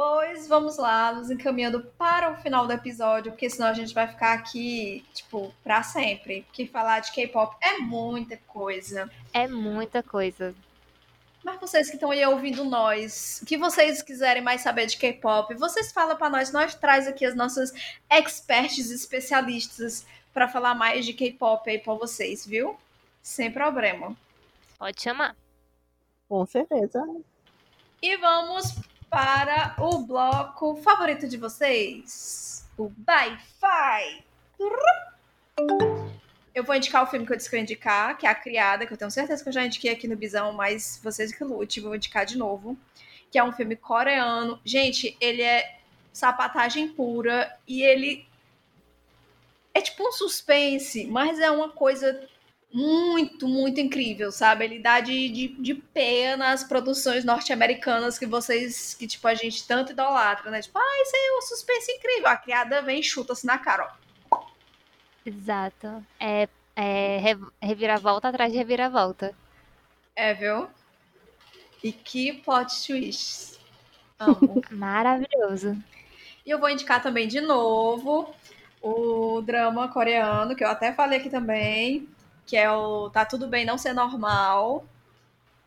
Pois 0.04 0.48
vamos 0.48 0.78
lá, 0.78 1.14
nos 1.14 1.30
encaminhando 1.30 1.84
para 1.96 2.32
o 2.32 2.36
final 2.38 2.66
do 2.66 2.74
episódio, 2.74 3.32
porque 3.34 3.48
senão 3.48 3.68
a 3.68 3.74
gente 3.74 3.94
vai 3.94 4.08
ficar 4.08 4.34
aqui, 4.34 5.06
tipo, 5.14 5.54
para 5.64 5.84
sempre. 5.84 6.42
Porque 6.48 6.66
falar 6.66 7.02
de 7.02 7.12
K-pop 7.12 7.56
é 7.62 7.78
muita 7.78 8.36
coisa. 8.48 9.08
É 9.32 9.48
muita 9.48 10.02
coisa. 10.02 10.56
Mas 11.44 11.60
vocês 11.60 11.90
que 11.90 11.96
estão 11.96 12.12
aí 12.12 12.24
ouvindo 12.26 12.64
nós, 12.64 13.40
o 13.42 13.46
que 13.46 13.58
vocês 13.58 14.02
quiserem 14.02 14.44
mais 14.44 14.62
saber 14.62 14.86
de 14.86 14.98
K-pop, 14.98 15.54
vocês 15.56 15.92
falam 15.92 16.16
para 16.16 16.30
nós, 16.30 16.52
nós 16.52 16.76
traz 16.76 17.08
aqui 17.08 17.26
as 17.26 17.36
nossas 17.36 17.74
experts 18.10 18.92
especialistas 18.92 20.06
para 20.34 20.48
falar 20.48 20.76
mais 20.76 21.06
de 21.06 21.14
K-pop 21.14 21.70
aí 21.70 21.80
para 21.80 21.94
vocês, 21.96 22.46
viu? 22.46 22.78
Sem 23.22 23.52
problema. 23.52 24.16
Pode 24.78 25.02
chamar. 25.02 25.36
Com 26.30 26.46
certeza. 26.46 27.04
E 28.02 28.18
vamos 28.18 28.76
para 29.10 29.76
o 29.78 30.00
bloco 30.00 30.76
favorito 30.78 31.28
de 31.28 31.38
vocês, 31.38 32.66
o 32.78 32.90
Bi-Fi. 32.90 34.24
Eu 36.54 36.64
vou 36.64 36.76
indicar 36.76 37.04
o 37.04 37.08
filme 37.08 37.26
que 37.26 37.32
eu 37.32 37.38
disse 37.38 37.50
que 37.50 37.56
eu 37.56 37.60
ia 37.60 37.64
indicar, 37.64 38.18
que 38.18 38.26
é 38.26 38.30
A 38.30 38.36
Criada, 38.36 38.86
que 38.86 38.92
eu 38.92 38.98
tenho 38.98 39.10
certeza 39.10 39.42
que 39.42 39.50
eu 39.50 39.54
já 39.54 39.66
indiquei 39.66 39.92
aqui 39.92 40.08
no 40.08 40.18
Bisão, 40.18 40.52
mas 40.52 41.00
vocês 41.04 41.32
que 41.32 41.44
lute, 41.44 41.80
vou 41.80 41.96
indicar 41.96 42.26
de 42.26 42.38
novo. 42.38 42.78
Que 43.32 43.40
é 43.40 43.44
um 43.44 43.54
filme 43.54 43.76
coreano. 43.76 44.60
Gente, 44.66 45.16
ele 45.22 45.42
é 45.42 45.80
sapatagem 46.12 46.90
pura 46.90 47.58
e 47.66 47.82
ele 47.82 48.28
é 49.74 49.82
tipo 49.82 50.08
um 50.08 50.12
suspense, 50.12 51.06
mas 51.08 51.40
é 51.40 51.50
uma 51.50 51.70
coisa 51.70 52.28
muito, 52.74 53.48
muito 53.48 53.80
incrível, 53.82 54.32
sabe? 54.32 54.66
Ele 54.66 54.80
dá 54.80 55.00
de, 55.02 55.30
de, 55.30 55.48
de 55.50 55.74
pé 55.76 56.36
nas 56.36 56.64
produções 56.64 57.26
norte-americanas 57.26 58.18
que 58.18 58.26
vocês, 58.26 58.94
que 58.94 59.08
tipo, 59.08 59.28
a 59.28 59.34
gente 59.34 59.68
tanto 59.68 59.92
idolatra, 59.92 60.50
né? 60.50 60.62
Tipo, 60.62 60.78
ah, 60.80 61.02
isso 61.02 61.16
aí 61.16 61.22
é 61.22 61.38
um 61.38 61.42
suspense 61.42 61.92
incrível. 61.92 62.28
A 62.28 62.38
criada 62.38 62.82
vem 62.82 63.00
e 63.00 63.04
chuta-se 63.04 63.46
na 63.46 63.58
cara, 63.58 63.86
ó. 63.86 64.01
Exato. 65.26 66.06
É, 66.20 66.48
é 66.76 67.18
reviravolta 67.62 68.30
atrás 68.30 68.52
de 68.52 68.58
reviravolta. 68.58 69.36
É, 70.16 70.34
viu? 70.34 70.68
E 71.84 71.92
que 71.92 72.34
plot 72.34 72.86
twist. 72.86 73.60
Amo. 74.20 74.62
Maravilhoso. 74.72 75.78
E 76.46 76.50
eu 76.50 76.60
vou 76.60 76.70
indicar 76.70 77.02
também 77.02 77.28
de 77.28 77.42
novo 77.42 78.34
o 78.82 79.42
drama 79.42 79.88
coreano, 79.88 80.56
que 80.56 80.64
eu 80.64 80.70
até 80.70 80.92
falei 80.92 81.20
aqui 81.20 81.30
também, 81.30 82.08
que 82.46 82.58
é 82.58 82.70
o 82.72 83.10
Tá 83.10 83.26
Tudo 83.26 83.48
Bem 83.48 83.66
Não 83.66 83.78
Ser 83.78 83.94
Normal, 83.94 84.86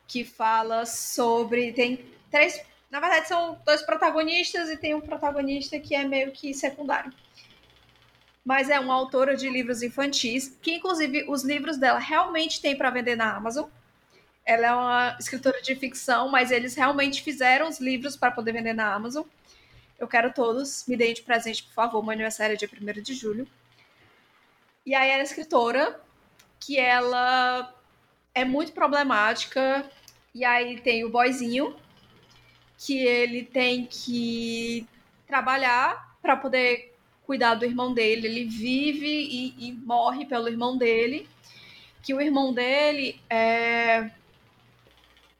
que 0.07 0.23
fala 0.23 0.85
sobre. 0.85 1.71
Tem 1.73 2.05
três. 2.29 2.61
Na 2.91 2.99
verdade, 2.99 3.27
são 3.27 3.57
dois 3.65 3.81
protagonistas 3.81 4.69
e 4.69 4.77
tem 4.77 4.93
um 4.93 5.01
protagonista 5.01 5.79
que 5.79 5.95
é 5.95 6.03
meio 6.03 6.31
que 6.31 6.53
secundário. 6.53 7.11
Mas 8.45 8.69
é 8.69 8.79
uma 8.79 8.93
autora 8.93 9.35
de 9.35 9.49
livros 9.49 9.81
infantis, 9.81 10.55
que 10.61 10.75
inclusive 10.75 11.25
os 11.27 11.43
livros 11.43 11.77
dela 11.77 11.97
realmente 11.97 12.61
tem 12.61 12.77
para 12.77 12.91
vender 12.91 13.15
na 13.15 13.35
Amazon. 13.35 13.67
Ela 14.45 14.67
é 14.67 14.73
uma 14.73 15.17
escritora 15.19 15.59
de 15.63 15.75
ficção, 15.75 16.29
mas 16.29 16.51
eles 16.51 16.75
realmente 16.75 17.23
fizeram 17.23 17.67
os 17.67 17.79
livros 17.79 18.15
para 18.15 18.29
poder 18.29 18.51
vender 18.51 18.73
na 18.73 18.93
Amazon. 18.93 19.25
Eu 19.97 20.07
quero 20.07 20.31
todos, 20.31 20.85
me 20.87 20.95
deem 20.95 21.15
de 21.15 21.23
presente, 21.23 21.63
por 21.63 21.73
favor. 21.73 22.03
Meu 22.03 22.11
aniversário 22.11 22.53
é 22.53 22.55
dia 22.55 22.69
1 22.71 23.01
de 23.01 23.13
julho. 23.15 23.47
E 24.85 24.93
aí 24.93 25.09
ela 25.09 25.21
é 25.21 25.23
escritora, 25.23 25.99
que 26.59 26.77
ela 26.77 27.73
é 28.35 28.45
muito 28.45 28.71
problemática. 28.73 29.89
E 30.33 30.45
aí 30.45 30.79
tem 30.81 31.03
o 31.03 31.09
boyzinho, 31.09 31.75
que 32.77 32.99
ele 32.99 33.43
tem 33.43 33.87
que 33.87 34.87
trabalhar 35.25 36.17
para 36.21 36.35
poder 36.35 36.94
cuidar 37.25 37.55
do 37.55 37.65
irmão 37.65 37.93
dele. 37.93 38.27
Ele 38.27 38.45
vive 38.45 39.07
e, 39.07 39.67
e, 39.67 39.71
morre 39.73 40.25
pelo 40.25 40.47
irmão 40.47 40.77
dele. 40.77 41.27
Que 42.01 42.13
o 42.13 42.21
irmão 42.21 42.53
dele 42.53 43.19
é... 43.29 44.11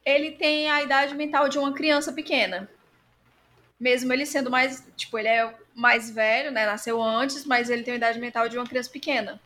ele 0.04 0.32
tem 0.32 0.70
a 0.70 0.82
idade 0.82 1.14
mental 1.14 1.48
de 1.48 1.58
uma 1.58 1.72
criança 1.72 2.12
pequena. 2.12 2.68
Mesmo 3.78 4.12
ele 4.12 4.26
sendo 4.26 4.50
mais, 4.50 4.86
tipo, 4.96 5.18
ele 5.18 5.28
é 5.28 5.54
mais 5.74 6.10
velho, 6.10 6.50
né? 6.50 6.66
Nasceu 6.66 7.02
antes, 7.02 7.44
mas 7.44 7.70
ele 7.70 7.82
tem 7.82 7.94
a 7.94 7.98
idade 7.98 8.18
mental 8.18 8.48
de 8.48 8.56
uma 8.56 8.66
criança 8.66 8.90
pequena. 8.90 9.40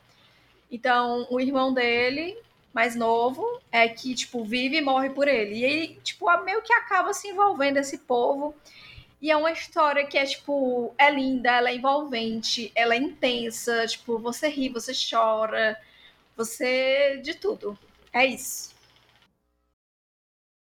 Então, 0.70 1.26
o 1.30 1.40
irmão 1.40 1.74
dele 1.74 2.36
mais 2.72 2.94
novo, 2.94 3.44
é 3.70 3.88
que, 3.88 4.14
tipo, 4.14 4.44
vive 4.44 4.76
e 4.76 4.80
morre 4.80 5.10
por 5.10 5.26
ele. 5.26 5.56
E 5.56 5.64
aí, 5.64 6.00
tipo, 6.02 6.26
meio 6.44 6.62
que 6.62 6.72
acaba 6.72 7.12
se 7.12 7.28
envolvendo 7.28 7.78
esse 7.78 7.98
povo. 7.98 8.54
E 9.20 9.30
é 9.30 9.36
uma 9.36 9.52
história 9.52 10.06
que 10.06 10.16
é, 10.16 10.24
tipo, 10.24 10.94
é 10.96 11.10
linda, 11.10 11.50
ela 11.50 11.70
é 11.70 11.76
envolvente, 11.76 12.72
ela 12.74 12.94
é 12.94 12.98
intensa, 12.98 13.86
tipo, 13.86 14.18
você 14.18 14.48
ri, 14.48 14.70
você 14.70 14.92
chora, 14.94 15.78
você. 16.36 17.18
de 17.22 17.34
tudo. 17.34 17.78
É 18.12 18.24
isso. 18.24 18.74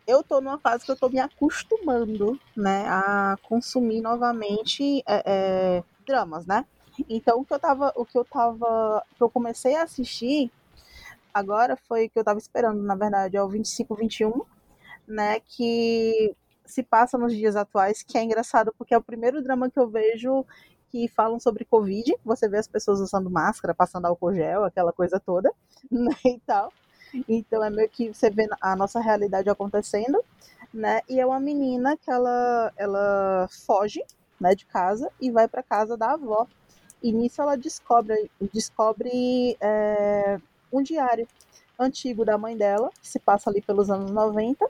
Eu 0.06 0.22
tô 0.22 0.40
numa 0.40 0.59
fase 0.59 0.84
que 0.84 0.90
eu 0.90 0.96
tô 0.96 1.09
me 1.09 1.20
acostumando, 1.20 2.40
né, 2.56 2.86
a 2.88 3.36
consumir 3.42 4.00
novamente 4.00 5.02
é, 5.06 5.22
é, 5.26 5.84
dramas, 6.06 6.46
né? 6.46 6.64
Então 7.09 7.40
o 7.40 7.44
que 7.44 7.52
eu 7.54 7.59
tava. 7.61 7.92
O 7.94 8.04
que 8.04 8.18
eu 8.18 8.24
tava. 8.24 9.04
que 9.16 9.22
eu 9.22 9.30
comecei 9.30 9.76
a 9.76 9.84
assistir 9.84 10.50
agora 11.32 11.76
foi 11.76 12.06
o 12.06 12.11
que 12.11 12.18
eu 12.18 12.24
tava 12.24 12.38
esperando, 12.38 12.82
na 12.82 12.94
verdade, 12.94 13.36
é 13.36 13.42
o 13.42 13.48
25, 13.48 13.94
21, 13.94 14.42
né? 15.06 15.40
Que 15.40 16.34
se 16.68 16.82
passa 16.82 17.16
nos 17.16 17.34
dias 17.34 17.56
atuais, 17.56 18.02
que 18.02 18.18
é 18.18 18.22
engraçado, 18.22 18.72
porque 18.76 18.94
é 18.94 18.98
o 18.98 19.02
primeiro 19.02 19.42
drama 19.42 19.70
que 19.70 19.78
eu 19.78 19.88
vejo 19.88 20.44
que 20.90 21.08
falam 21.08 21.40
sobre 21.40 21.64
Covid. 21.64 22.14
Você 22.24 22.48
vê 22.48 22.58
as 22.58 22.68
pessoas 22.68 23.00
usando 23.00 23.30
máscara, 23.30 23.74
passando 23.74 24.06
álcool 24.06 24.34
gel, 24.34 24.64
aquela 24.64 24.92
coisa 24.92 25.18
toda, 25.18 25.50
né, 25.90 26.14
e 26.24 26.38
tal. 26.40 26.72
Então 27.26 27.64
é 27.64 27.70
meio 27.70 27.88
que 27.88 28.12
você 28.12 28.28
vê 28.28 28.46
a 28.60 28.76
nossa 28.76 29.00
realidade 29.00 29.48
acontecendo, 29.48 30.22
né? 30.72 31.00
E 31.08 31.18
é 31.18 31.24
uma 31.24 31.40
menina 31.40 31.96
que 31.96 32.10
ela, 32.10 32.70
ela 32.76 33.48
foge, 33.66 34.04
né, 34.38 34.54
de 34.54 34.66
casa 34.66 35.10
e 35.20 35.30
vai 35.30 35.48
para 35.48 35.62
casa 35.62 35.96
da 35.96 36.12
avó. 36.12 36.46
E 37.02 37.12
nisso 37.12 37.40
ela 37.40 37.56
descobre, 37.56 38.30
descobre 38.52 39.56
é, 39.60 40.38
um 40.70 40.82
diário 40.82 41.26
antigo 41.78 42.24
da 42.24 42.36
mãe 42.36 42.56
dela, 42.56 42.90
que 43.00 43.08
se 43.08 43.18
passa 43.18 43.48
ali 43.48 43.62
pelos 43.62 43.88
anos 43.88 44.10
90, 44.10 44.68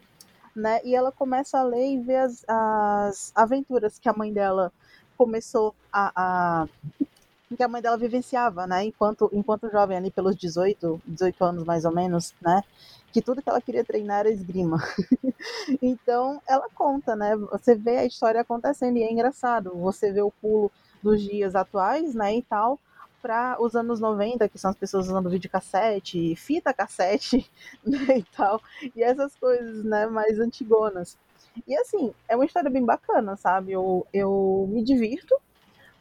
né? 0.59 0.81
E 0.85 0.95
ela 0.95 1.13
começa 1.13 1.59
a 1.59 1.63
ler 1.63 1.93
e 1.93 2.01
ver 2.01 2.17
as, 2.17 2.45
as 2.47 3.33
aventuras 3.35 3.99
que 3.99 4.09
a 4.09 4.13
mãe 4.13 4.33
dela 4.33 4.73
começou 5.17 5.75
a, 5.93 6.13
a 6.15 6.69
que 7.57 7.63
a 7.63 7.69
mãe 7.69 7.81
dela 7.81 7.97
vivenciava, 7.97 8.67
né? 8.67 8.85
Enquanto, 8.85 9.31
enquanto 9.33 9.71
jovem 9.71 9.97
ali 9.97 10.11
pelos 10.11 10.37
18, 10.37 11.01
18 11.07 11.45
anos 11.45 11.65
mais 11.65 11.85
ou 11.85 11.93
menos, 11.93 12.35
né? 12.43 12.63
Que 13.11 13.23
tudo 13.23 13.43
que 13.43 13.49
ela 13.49 13.61
queria 13.61 13.85
treinar 13.85 14.21
era 14.21 14.31
esgrima. 14.31 14.77
então 15.81 16.43
ela 16.47 16.69
conta, 16.75 17.17
né? 17.17 17.35
Você 17.37 17.75
vê 17.75 17.99
a 17.99 18.05
história 18.05 18.41
acontecendo 18.41 18.99
e 18.99 19.03
é 19.03 19.11
engraçado. 19.11 19.73
Você 19.79 20.13
vê 20.13 20.21
o 20.21 20.31
pulo 20.31 20.71
dos 21.03 21.23
dias 21.23 21.55
atuais, 21.55 22.15
né? 22.15 22.37
E 22.37 22.43
tal, 22.43 22.79
para 23.21 23.61
os 23.61 23.75
anos 23.75 24.01
90, 24.01 24.49
que 24.49 24.59
são 24.59 24.71
as 24.71 24.77
pessoas 24.77 25.09
usando 25.09 25.31
videocassete, 25.31 26.37
fita 26.37 26.73
cassete, 26.73 27.51
né, 27.85 28.19
e 28.19 28.23
tal, 28.23 28.61
e 28.95 29.03
essas 29.03 29.35
coisas, 29.37 29.85
né, 29.85 30.07
mais 30.07 30.39
antigonas. 30.39 31.19
E 31.67 31.77
assim, 31.77 32.13
é 32.29 32.37
uma 32.37 32.45
história 32.45 32.71
bem 32.71 32.85
bacana, 32.85 33.37
sabe? 33.37 33.73
Eu, 33.73 34.07
eu 34.13 34.69
me 34.71 34.83
divirto, 34.83 35.35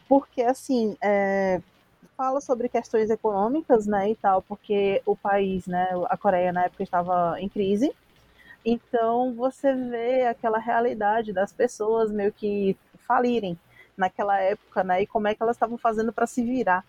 porque 0.07 0.41
assim, 0.43 0.95
é, 1.01 1.61
fala 2.15 2.39
sobre 2.41 2.69
questões 2.69 3.09
econômicas, 3.09 3.87
né, 3.87 4.11
e 4.11 4.15
tal, 4.15 4.41
porque 4.41 5.01
o 5.05 5.15
país, 5.15 5.67
né, 5.67 5.87
a 6.09 6.17
Coreia 6.17 6.51
na 6.51 6.65
época 6.65 6.83
estava 6.83 7.39
em 7.39 7.49
crise, 7.49 7.93
então 8.65 9.33
você 9.33 9.73
vê 9.73 10.25
aquela 10.25 10.59
realidade 10.59 11.31
das 11.33 11.53
pessoas 11.53 12.11
meio 12.11 12.31
que 12.33 12.77
falirem 13.07 13.57
naquela 13.95 14.39
época, 14.39 14.83
né, 14.83 15.01
e 15.01 15.07
como 15.07 15.27
é 15.27 15.35
que 15.35 15.41
elas 15.41 15.55
estavam 15.55 15.77
fazendo 15.77 16.13
para 16.13 16.27
se 16.27 16.43
virar. 16.43 16.85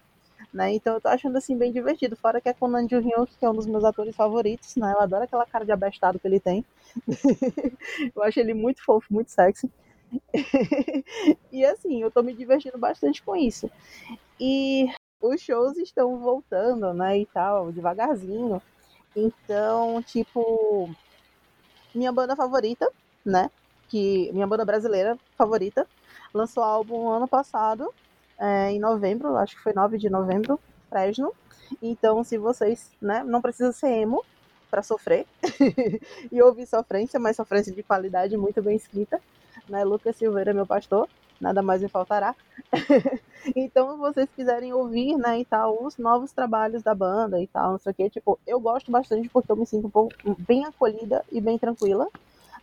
Né? 0.53 0.75
Então 0.75 0.95
eu 0.95 1.01
tô 1.01 1.09
achando 1.09 1.37
assim 1.37 1.57
bem 1.57 1.73
divertido. 1.73 2.17
Fora 2.17 2.41
que 2.41 2.49
é 2.49 2.55
com 2.55 2.67
o 2.67 2.69
Nam 2.69 2.87
Hyun, 2.91 3.27
que 3.27 3.45
é 3.45 3.51
um 3.51 3.55
dos 3.55 3.67
meus 3.67 3.85
atores 3.85 4.17
favoritos, 4.17 4.77
né? 4.77 4.93
Eu 4.93 5.01
adoro 5.01 5.25
aquela 5.25 5.45
cara 5.45 5.65
de 5.65 5.73
abestado 5.73 6.19
que 6.19 6.27
ele 6.27 6.41
tem. 6.41 6.65
eu 8.15 8.23
acho 8.23 8.41
ele 8.41 8.55
muito 8.55 8.83
fofo, 8.85 9.13
muito 9.13 9.31
sexy. 9.31 9.71
e 11.53 11.65
assim, 11.65 12.03
eu 12.03 12.11
tô 12.11 12.23
me 12.23 12.33
divertindo 12.33 12.79
bastante 12.79 13.23
com 13.23 13.37
isso. 13.37 13.71
E 14.41 14.89
os 15.21 15.41
shows 15.41 15.77
estão 15.77 16.17
voltando, 16.19 16.95
né, 16.95 17.19
e 17.19 17.27
tal, 17.27 17.73
devagarzinho. 17.73 18.63
Então, 19.15 20.03
tipo, 20.03 20.91
minha 21.95 22.13
banda 22.13 22.37
favorita, 22.37 22.91
né, 23.25 23.51
que 23.89 24.31
minha 24.33 24.47
banda 24.47 24.65
brasileira 24.65 25.19
favorita, 25.37 25.87
lançou 26.33 26.63
álbum 26.63 27.09
ano 27.09 27.27
passado 27.27 27.93
é, 28.39 28.71
em 28.71 28.79
novembro, 28.79 29.37
acho 29.37 29.57
que 29.57 29.63
foi 29.63 29.73
9 29.73 29.99
de 29.99 30.09
novembro, 30.09 30.61
Fresno. 30.89 31.33
Então, 31.83 32.25
se 32.25 32.39
vocês, 32.39 32.91
né, 33.01 33.23
não 33.25 33.43
precisa 33.43 33.73
ser 33.73 33.89
emo 33.89 34.25
para 34.71 34.83
sofrer 34.83 35.27
e 36.31 36.41
ouvir 36.43 36.67
sofrência, 36.67 37.19
mas 37.19 37.37
sofrência 37.37 37.73
de 37.73 37.83
qualidade 37.83 38.37
muito 38.37 38.63
bem 38.63 38.77
escrita, 38.77 39.21
né? 39.69 39.85
Lucas 39.85 40.17
Silveira, 40.17 40.53
meu 40.53 40.67
pastor, 40.67 41.09
nada 41.41 41.63
mais 41.63 41.83
me 41.83 41.89
faltará. 41.89 42.35
então, 43.57 43.93
se 43.93 43.99
vocês 43.99 44.29
quiserem 44.35 44.73
ouvir, 44.73 45.17
né, 45.17 45.41
e 45.41 45.45
tal, 45.45 45.85
os 45.85 45.97
novos 45.97 46.33
trabalhos 46.33 46.83
da 46.83 46.95
banda 46.95 47.41
e 47.41 47.47
tal, 47.47 47.73
não 47.73 47.79
sei 47.79 47.93
o 47.99 48.11
tipo, 48.11 48.39
eu 48.47 48.61
gosto 48.61 48.91
bastante 48.91 49.29
porque 49.29 49.51
eu 49.51 49.57
me 49.57 49.67
sinto 49.67 49.87
um 49.87 49.91
pouco 49.91 50.15
bem 50.39 50.65
acolhida 50.65 51.25
e 51.31 51.41
bem 51.41 51.59
tranquila, 51.59 52.09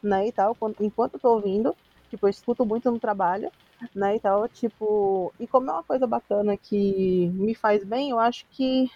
né, 0.02 0.28
e 0.28 0.32
tal, 0.32 0.56
enquanto 0.80 1.16
eu 1.16 1.20
tô 1.20 1.34
ouvindo, 1.34 1.76
tipo, 2.16 2.26
eu 2.26 2.30
escuto 2.30 2.66
muito 2.66 2.90
no 2.90 3.00
trabalho, 3.00 3.52
né, 3.94 4.16
e 4.16 4.20
tal, 4.20 4.48
tipo, 4.48 5.34
e 5.40 5.46
como 5.46 5.70
é 5.70 5.74
uma 5.74 5.84
coisa 5.84 6.08
bacana 6.08 6.58
que 6.58 7.28
me 7.34 7.54
faz 7.54 7.84
bem, 7.84 8.10
eu 8.10 8.20
acho 8.20 8.46
que 8.52 8.90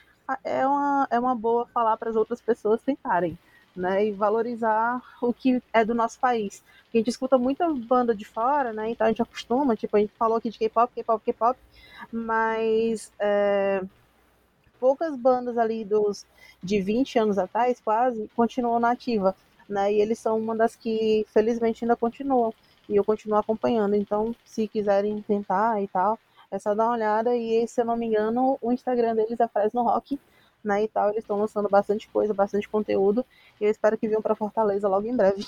é 0.43 0.65
uma, 0.65 1.07
é 1.11 1.19
uma 1.19 1.35
boa 1.35 1.65
falar 1.67 1.97
para 1.97 2.09
as 2.09 2.15
outras 2.15 2.41
pessoas 2.41 2.81
tentarem, 2.81 3.37
né, 3.75 4.07
e 4.07 4.11
valorizar 4.11 5.01
o 5.21 5.33
que 5.33 5.61
é 5.73 5.83
do 5.85 5.93
nosso 5.93 6.19
país. 6.19 6.63
A 6.93 6.97
gente 6.97 7.09
escuta 7.09 7.37
muita 7.37 7.71
banda 7.73 8.15
de 8.15 8.25
fora, 8.25 8.73
né, 8.73 8.89
então 8.89 9.05
a 9.05 9.09
gente 9.09 9.21
acostuma, 9.21 9.75
tipo, 9.75 9.95
a 9.97 9.99
gente 9.99 10.13
falou 10.17 10.37
aqui 10.37 10.49
de 10.49 10.57
K-pop, 10.57 10.93
K-pop, 10.93 11.23
K-pop, 11.23 11.59
mas 12.11 13.11
é, 13.19 13.83
poucas 14.79 15.15
bandas 15.15 15.57
ali 15.57 15.83
dos 15.83 16.25
de 16.63 16.81
20 16.81 17.19
anos 17.19 17.37
atrás, 17.37 17.79
quase, 17.83 18.29
continuam 18.35 18.79
nativa, 18.79 19.35
né, 19.67 19.91
e 19.93 20.01
eles 20.01 20.19
são 20.19 20.37
uma 20.37 20.55
das 20.55 20.75
que, 20.75 21.25
felizmente, 21.33 21.83
ainda 21.83 21.95
continuam 21.95 22.53
e 22.89 22.95
eu 22.95 23.03
continuo 23.03 23.37
acompanhando. 23.37 23.95
Então, 23.95 24.35
se 24.43 24.67
quiserem 24.67 25.21
tentar 25.21 25.81
e 25.81 25.87
tal, 25.87 26.19
é 26.51 26.57
só 26.57 26.73
dar 26.73 26.85
uma 26.85 26.95
olhada. 26.95 27.37
E 27.37 27.67
se 27.67 27.79
eu 27.79 27.85
não 27.85 27.95
me 27.95 28.07
engano, 28.07 28.57
o 28.61 28.71
Instagram 28.71 29.15
deles 29.15 29.39
é 29.39 29.47
Fresno 29.47 29.83
Rock, 29.83 30.19
né? 30.63 30.83
E 30.83 30.87
tal, 30.87 31.09
eles 31.09 31.23
estão 31.23 31.39
lançando 31.39 31.69
bastante 31.69 32.09
coisa, 32.09 32.33
bastante 32.33 32.67
conteúdo. 32.67 33.23
E 33.61 33.65
eu 33.65 33.69
espero 33.69 33.97
que 33.97 34.07
venham 34.07 34.21
para 34.21 34.35
Fortaleza 34.35 34.87
logo 34.87 35.07
em 35.07 35.15
breve. 35.15 35.45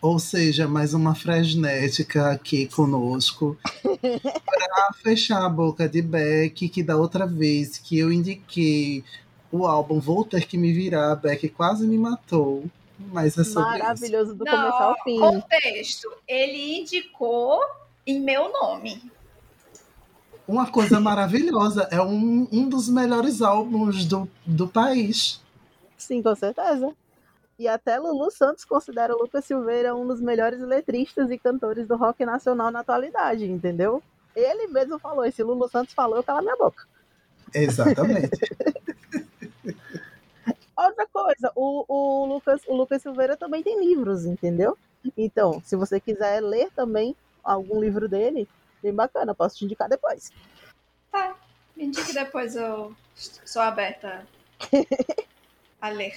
Ou 0.00 0.18
seja, 0.18 0.68
mais 0.68 0.94
uma 0.94 1.14
Fresnética 1.14 2.30
aqui 2.30 2.66
conosco. 2.68 3.56
para 3.82 4.92
fechar 5.02 5.44
a 5.44 5.48
boca 5.48 5.88
de 5.88 6.00
Beck, 6.00 6.68
que 6.68 6.82
da 6.82 6.96
outra 6.96 7.26
vez 7.26 7.78
que 7.78 7.98
eu 7.98 8.10
indiquei 8.12 9.04
o 9.50 9.66
álbum 9.66 9.98
Vou 9.98 10.24
Ter 10.24 10.46
Que 10.46 10.56
Me 10.56 10.72
Virar, 10.72 11.16
Beck 11.16 11.48
quase 11.48 11.86
me 11.86 11.98
matou. 11.98 12.64
Mas 12.98 13.38
é 13.38 13.44
sobre 13.44 13.78
Maravilhoso 13.78 14.30
isso. 14.30 14.38
do 14.38 14.44
Não, 14.44 14.52
começo 14.52 14.82
ao 14.82 15.02
fim. 15.02 15.18
Contexto. 15.18 16.10
Ele 16.26 16.80
indicou 16.80 17.60
em 18.06 18.20
meu 18.20 18.52
nome. 18.52 19.10
Uma 20.46 20.70
coisa 20.70 20.98
maravilhosa. 20.98 21.88
É 21.90 22.00
um, 22.00 22.48
um 22.50 22.68
dos 22.68 22.88
melhores 22.88 23.40
álbuns 23.42 24.04
do, 24.04 24.28
do 24.44 24.66
país. 24.66 25.40
Sim, 25.96 26.22
com 26.22 26.34
certeza. 26.34 26.92
E 27.58 27.66
até 27.66 27.98
Lulu 27.98 28.30
Santos 28.30 28.64
considera 28.64 29.14
o 29.14 29.18
Lucas 29.18 29.44
Silveira 29.44 29.94
um 29.94 30.06
dos 30.06 30.20
melhores 30.20 30.60
letristas 30.60 31.30
e 31.30 31.38
cantores 31.38 31.88
do 31.88 31.96
rock 31.96 32.24
nacional 32.24 32.70
na 32.70 32.80
atualidade, 32.80 33.44
entendeu? 33.44 34.02
Ele 34.34 34.68
mesmo 34.68 34.98
falou, 34.98 35.24
e 35.24 35.32
se 35.32 35.42
Lulu 35.42 35.68
Santos 35.68 35.92
falou, 35.92 36.16
eu 36.16 36.22
cala 36.22 36.40
minha 36.40 36.56
boca. 36.56 36.86
Exatamente. 37.52 38.30
Outra 40.78 41.08
coisa, 41.12 41.50
o, 41.56 41.84
o, 41.88 42.26
Lucas, 42.26 42.62
o 42.68 42.76
Lucas 42.76 43.02
Silveira 43.02 43.36
também 43.36 43.64
tem 43.64 43.84
livros, 43.84 44.24
entendeu? 44.24 44.78
Então, 45.16 45.60
se 45.64 45.74
você 45.74 45.98
quiser 45.98 46.40
ler 46.40 46.70
também 46.70 47.16
algum 47.42 47.80
livro 47.80 48.08
dele, 48.08 48.46
bem 48.80 48.94
bacana, 48.94 49.34
posso 49.34 49.56
te 49.56 49.64
indicar 49.64 49.88
depois. 49.88 50.30
Tá, 51.10 51.36
me 51.76 51.86
indique 51.86 52.14
depois, 52.14 52.54
eu 52.54 52.94
sou 53.16 53.60
aberta 53.60 54.24
a 55.82 55.88
ler. 55.88 56.14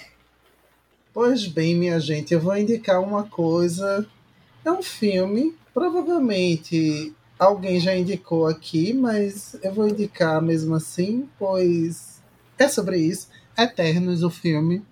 Pois 1.12 1.48
bem, 1.48 1.74
minha 1.74 1.98
gente, 1.98 2.32
eu 2.32 2.40
vou 2.40 2.56
indicar 2.56 3.02
uma 3.02 3.24
coisa. 3.24 4.08
É 4.64 4.70
um 4.70 4.82
filme, 4.82 5.56
provavelmente 5.74 7.12
alguém 7.36 7.80
já 7.80 7.96
indicou 7.96 8.46
aqui, 8.46 8.92
mas 8.92 9.56
eu 9.60 9.74
vou 9.74 9.88
indicar 9.88 10.40
mesmo 10.40 10.76
assim, 10.76 11.28
pois 11.36 12.22
é 12.56 12.68
sobre 12.68 12.98
isso. 12.98 13.28
Eternos, 13.56 14.22
o 14.22 14.30
filme. 14.30 14.82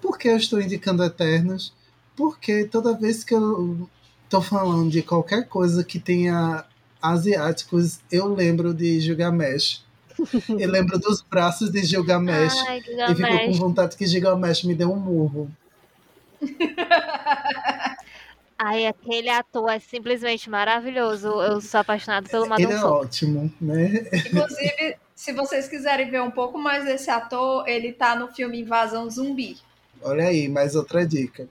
Por 0.00 0.18
que 0.18 0.28
eu 0.28 0.36
estou 0.36 0.60
indicando 0.60 1.04
Eternos? 1.04 1.72
Porque 2.16 2.64
toda 2.64 2.96
vez 2.96 3.24
que 3.24 3.34
eu 3.34 3.88
estou 4.24 4.42
falando 4.42 4.90
de 4.90 5.02
qualquer 5.02 5.48
coisa 5.48 5.82
que 5.82 5.98
tenha 5.98 6.64
asiáticos, 7.00 8.00
eu 8.10 8.32
lembro 8.32 8.72
de 8.74 9.00
Gilgamesh. 9.00 9.84
Eu 10.60 10.70
lembro 10.70 10.96
dos 10.96 11.20
braços 11.20 11.72
de 11.72 11.82
Gilgamesh. 11.82 12.54
Ai, 12.68 12.78
E 12.78 12.82
ficou 12.84 13.04
com 13.06 13.16
Gilgamesh. 13.16 13.58
vontade 13.58 13.96
que 13.96 14.06
Gilgamesh 14.06 14.62
me 14.62 14.72
dê 14.72 14.84
um 14.84 14.94
murro. 14.94 15.50
Ai, 18.56 18.86
aquele 18.86 19.28
ator 19.28 19.68
é 19.70 19.80
simplesmente 19.80 20.48
maravilhoso. 20.48 21.26
Eu 21.42 21.60
sou 21.60 21.80
apaixonada 21.80 22.28
pelo 22.28 22.46
Madon 22.48 22.62
Ele 22.62 22.72
é 22.72 22.84
ótimo, 22.84 23.52
né? 23.60 24.06
Inclusive, 24.12 24.96
se 25.14 25.32
vocês 25.32 25.68
quiserem 25.68 26.10
ver 26.10 26.22
um 26.22 26.30
pouco 26.30 26.58
mais 26.58 26.84
desse 26.84 27.10
ator, 27.10 27.66
ele 27.68 27.92
tá 27.92 28.16
no 28.16 28.28
filme 28.28 28.60
Invasão 28.60 29.08
Zumbi. 29.08 29.56
Olha 30.02 30.26
aí, 30.26 30.48
mais 30.48 30.74
outra 30.74 31.06
dica. 31.06 31.48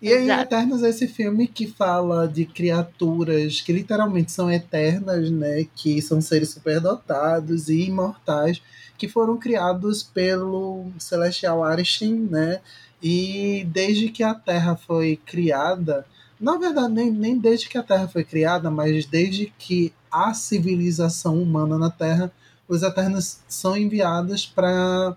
E 0.00 0.12
aí, 0.12 0.24
Exato. 0.24 0.42
Eternos 0.42 0.82
é 0.82 0.88
esse 0.88 1.06
filme 1.06 1.46
que 1.46 1.66
fala 1.66 2.26
de 2.26 2.44
criaturas 2.44 3.60
que 3.60 3.72
literalmente 3.72 4.32
são 4.32 4.50
eternas, 4.50 5.30
né? 5.30 5.66
Que 5.76 6.02
são 6.02 6.20
seres 6.20 6.50
superdotados 6.50 7.68
e 7.68 7.82
imortais, 7.82 8.60
que 8.98 9.08
foram 9.08 9.36
criados 9.36 10.02
pelo 10.02 10.90
Celestial 10.98 11.62
Arishin, 11.62 12.28
né? 12.30 12.60
E 13.00 13.64
desde 13.70 14.08
que 14.08 14.24
a 14.24 14.34
Terra 14.34 14.76
foi 14.76 15.20
criada, 15.24 16.04
na 16.40 16.56
verdade, 16.56 16.92
nem, 16.92 17.10
nem 17.10 17.38
desde 17.38 17.68
que 17.68 17.78
a 17.78 17.82
Terra 17.82 18.08
foi 18.08 18.24
criada, 18.24 18.70
mas 18.70 19.06
desde 19.06 19.52
que 19.56 19.92
a 20.10 20.34
civilização 20.34 21.40
humana 21.40 21.78
na 21.78 21.90
Terra, 21.90 22.32
os 22.68 22.82
Eternos 22.82 23.38
são 23.48 23.76
enviados 23.76 24.46
para 24.46 25.16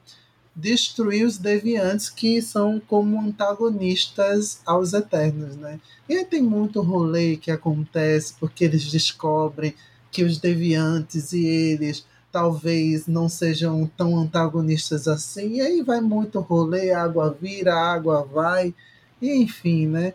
destruir 0.55 1.25
os 1.25 1.37
deviantes 1.37 2.09
que 2.09 2.41
são 2.41 2.79
como 2.79 3.19
antagonistas 3.19 4.61
aos 4.65 4.93
eternos, 4.93 5.57
né? 5.57 5.79
E 6.07 6.15
aí 6.15 6.23
tem 6.23 6.41
muito 6.41 6.81
rolê 6.81 7.35
que 7.35 7.51
acontece 7.51 8.35
porque 8.39 8.63
eles 8.63 8.89
descobrem 8.89 9.75
que 10.09 10.23
os 10.23 10.37
deviantes 10.37 11.33
e 11.33 11.45
eles 11.45 12.05
talvez 12.31 13.05
não 13.05 13.27
sejam 13.27 13.85
tão 13.97 14.17
antagonistas 14.17 15.09
assim. 15.09 15.55
E 15.55 15.61
aí 15.61 15.81
vai 15.81 15.99
muito 15.99 16.39
rolê, 16.39 16.91
água 16.91 17.35
vira, 17.39 17.75
água 17.75 18.23
vai, 18.23 18.73
e 19.21 19.35
enfim, 19.35 19.87
né? 19.87 20.13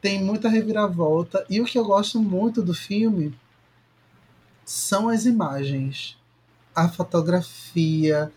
Tem 0.00 0.22
muita 0.22 0.48
reviravolta. 0.48 1.44
E 1.50 1.60
o 1.60 1.64
que 1.64 1.78
eu 1.78 1.84
gosto 1.84 2.20
muito 2.20 2.62
do 2.62 2.74
filme 2.74 3.34
são 4.64 5.08
as 5.08 5.26
imagens, 5.26 6.15
a 6.76 6.88
fotografia, 6.90 8.30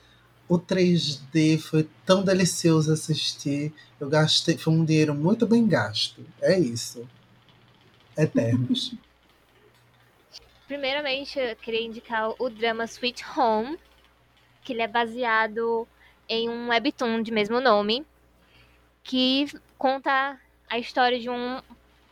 o 0.48 0.58
3D 0.58 1.60
foi 1.60 1.88
tão 2.06 2.24
delicioso 2.24 2.94
assistir. 2.94 3.74
Eu 4.00 4.10
gastei, 4.10 4.58
foi 4.58 4.74
um 4.74 4.86
dinheiro 4.86 5.14
muito 5.14 5.46
bem 5.46 5.68
gasto. 5.68 6.26
É 6.42 6.58
isso. 6.58 7.06
Eternos. 8.18 8.96
Primeiramente, 10.66 11.38
eu 11.38 11.56
queria 11.56 11.82
indicar 11.82 12.34
o 12.40 12.50
drama 12.50 12.86
Sweet 12.86 13.26
Home, 13.36 13.78
que 14.64 14.72
ele 14.72 14.84
é 14.84 14.88
baseado 14.88 15.88
em 16.28 16.48
um 16.48 16.70
webtoon 16.70 17.22
de 17.24 17.32
mesmo 17.32 17.60
nome, 17.60 18.06
que 19.04 19.48
conta 19.78 20.40
a 20.70 20.78
história 20.78 21.20
de 21.20 21.30
um 21.30 21.60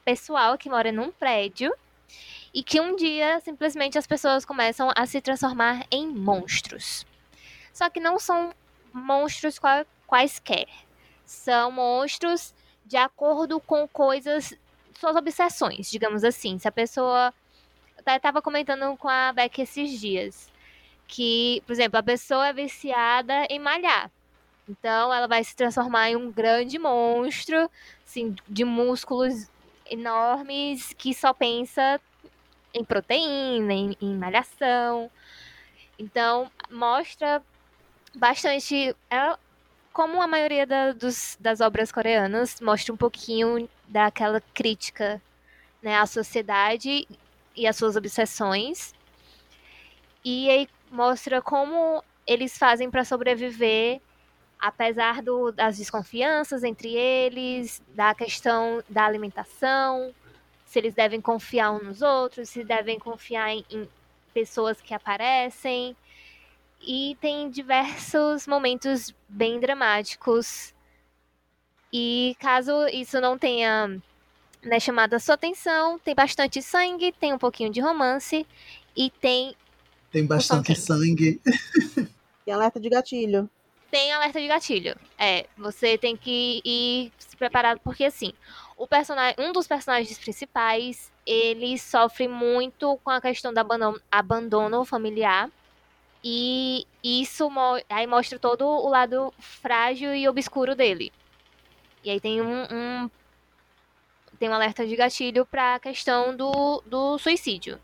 pessoal 0.04 0.58
que 0.58 0.70
mora 0.70 0.92
num 0.92 1.12
prédio 1.12 1.72
e 2.58 2.64
que 2.64 2.82
um 2.82 2.96
dia 2.96 3.40
simplesmente 3.42 4.00
as 4.00 4.08
pessoas 4.08 4.44
começam 4.44 4.92
a 4.96 5.06
se 5.06 5.22
transformar 5.22 5.86
em 5.92 6.08
monstros. 6.08 7.06
Só 7.72 7.88
que 7.88 8.00
não 8.00 8.18
são 8.18 8.52
monstros 8.92 9.60
qua- 9.60 9.86
quaisquer. 10.08 10.68
São 11.24 11.72
monstros 11.72 12.56
de 12.84 12.98
acordo 12.98 13.60
com 13.60 13.88
coisas, 13.88 14.58
suas 15.00 15.16
obsessões, 15.16 15.92
digamos 15.92 16.24
assim. 16.24 16.58
Se 16.58 16.68
a 16.68 16.72
pessoa 16.72 17.32
eu 17.96 18.16
estava 18.16 18.42
comentando 18.42 18.98
com 18.98 19.08
a 19.08 19.32
Beck 19.32 19.62
esses 19.62 20.00
dias 20.00 20.52
que, 21.08 21.62
por 21.68 21.74
exemplo, 21.74 22.00
a 22.00 22.04
pessoa 22.04 22.48
é 22.48 22.54
viciada 22.54 23.46
em 23.52 23.60
malhar. 23.60 24.10
Então, 24.68 25.14
ela 25.14 25.28
vai 25.28 25.44
se 25.44 25.56
transformar 25.56 26.10
em 26.10 26.16
um 26.16 26.32
grande 26.32 26.80
monstro, 26.80 27.70
assim, 28.04 28.36
de 28.48 28.66
músculos 28.66 29.48
enormes, 29.88 30.92
que 30.94 31.14
só 31.14 31.36
pensa 31.36 32.02
em 32.74 32.84
proteína, 32.84 33.74
em, 33.74 33.98
em 34.02 34.16
malhação. 34.16 35.10
Então, 35.98 36.52
mostra 36.70 37.42
bastante. 38.16 38.96
É, 39.10 39.38
como 39.94 40.22
a 40.22 40.28
maioria 40.28 40.66
da- 40.66 40.92
dos- 40.92 41.36
das 41.40 41.60
obras 41.60 41.92
coreanas, 41.92 42.62
mostra 42.62 42.94
um 42.94 42.98
pouquinho 42.98 43.68
daquela 43.88 44.42
crítica 44.54 45.22
né, 45.82 45.96
à 45.98 46.06
sociedade 46.06 47.08
e 47.56 47.68
as 47.68 47.76
suas 47.76 47.96
obsessões. 47.96 48.94
E 50.24 50.50
aí 50.50 50.70
mostra 50.92 51.42
como 51.42 52.04
eles 52.26 52.58
fazem 52.58 52.92
para 52.92 53.06
sobreviver, 53.06 54.02
apesar 54.60 55.22
do- 55.22 55.52
das 55.52 55.78
desconfianças 55.78 56.64
entre 56.64 56.94
eles, 56.96 57.82
da 57.96 58.14
questão 58.14 58.84
da 58.90 59.06
alimentação, 59.06 60.14
se 60.68 60.78
eles 60.78 60.94
devem 60.94 61.22
confiar 61.22 61.72
uns 61.72 61.84
nos 61.84 62.02
outros, 62.02 62.50
se 62.50 62.62
devem 62.64 63.00
confiar 63.00 63.50
em, 63.52 63.66
em 63.72 63.90
pessoas 64.34 64.82
que 64.82 64.94
aparecem. 64.94 65.96
E 66.82 67.18
tem 67.22 67.50
diversos 67.50 68.46
momentos 68.48 69.16
bem 69.30 69.60
dramáticos. 69.62 70.76
E 71.92 72.36
caso 72.38 72.86
isso 72.90 73.20
não 73.22 73.38
tenha 73.38 73.98
né, 74.62 74.78
chamado 74.80 75.14
a 75.14 75.20
sua 75.20 75.36
atenção. 75.36 75.98
Tem 76.00 76.14
bastante 76.14 76.62
sangue, 76.62 77.14
tem 77.14 77.34
um 77.34 77.38
pouquinho 77.40 77.72
de 77.72 77.80
romance 77.80 78.46
e 78.96 79.10
tem, 79.10 79.56
Tem 80.12 80.26
bastante 80.26 80.76
sangue. 80.76 81.42
Tem 82.44 82.54
alerta 82.54 82.78
de 82.78 82.90
gatilho. 82.90 83.50
tem 83.90 84.12
alerta 84.12 84.42
de 84.42 84.48
gatilho. 84.48 84.98
É, 85.18 85.48
você 85.58 85.98
tem 85.98 86.18
que 86.18 86.62
ir 86.66 87.14
se 87.18 87.38
preparado 87.38 87.80
porque 87.80 88.04
assim, 88.04 88.34
o 88.78 88.88
personagem, 88.88 89.36
um 89.40 89.52
dos 89.52 89.68
personagens 89.68 90.18
principais, 90.18 91.12
ele 91.26 91.78
sofre 91.78 92.28
muito 92.28 92.98
com 93.04 93.10
a 93.10 93.20
questão 93.22 93.54
do 93.54 93.60
abandono, 94.12 94.86
familiar. 94.86 95.50
E 96.24 96.86
isso 97.04 97.50
aí 97.90 98.08
mostra 98.08 98.40
todo 98.40 98.66
o 98.68 98.90
lado 98.90 99.34
frágil 99.40 100.14
e 100.16 100.28
obscuro 100.28 100.76
dele. 100.76 101.12
E 102.04 102.10
aí 102.10 102.20
tem 102.20 102.42
um, 102.42 102.64
um- 102.72 103.12
tem 104.40 104.50
um 104.50 104.54
alerta 104.54 104.86
de 104.86 104.96
gatilho 104.96 105.46
para 105.46 105.76
a 105.76 105.80
questão 105.80 106.36
do, 106.36 106.82
do 106.86 107.18
suicídio. 107.18 107.80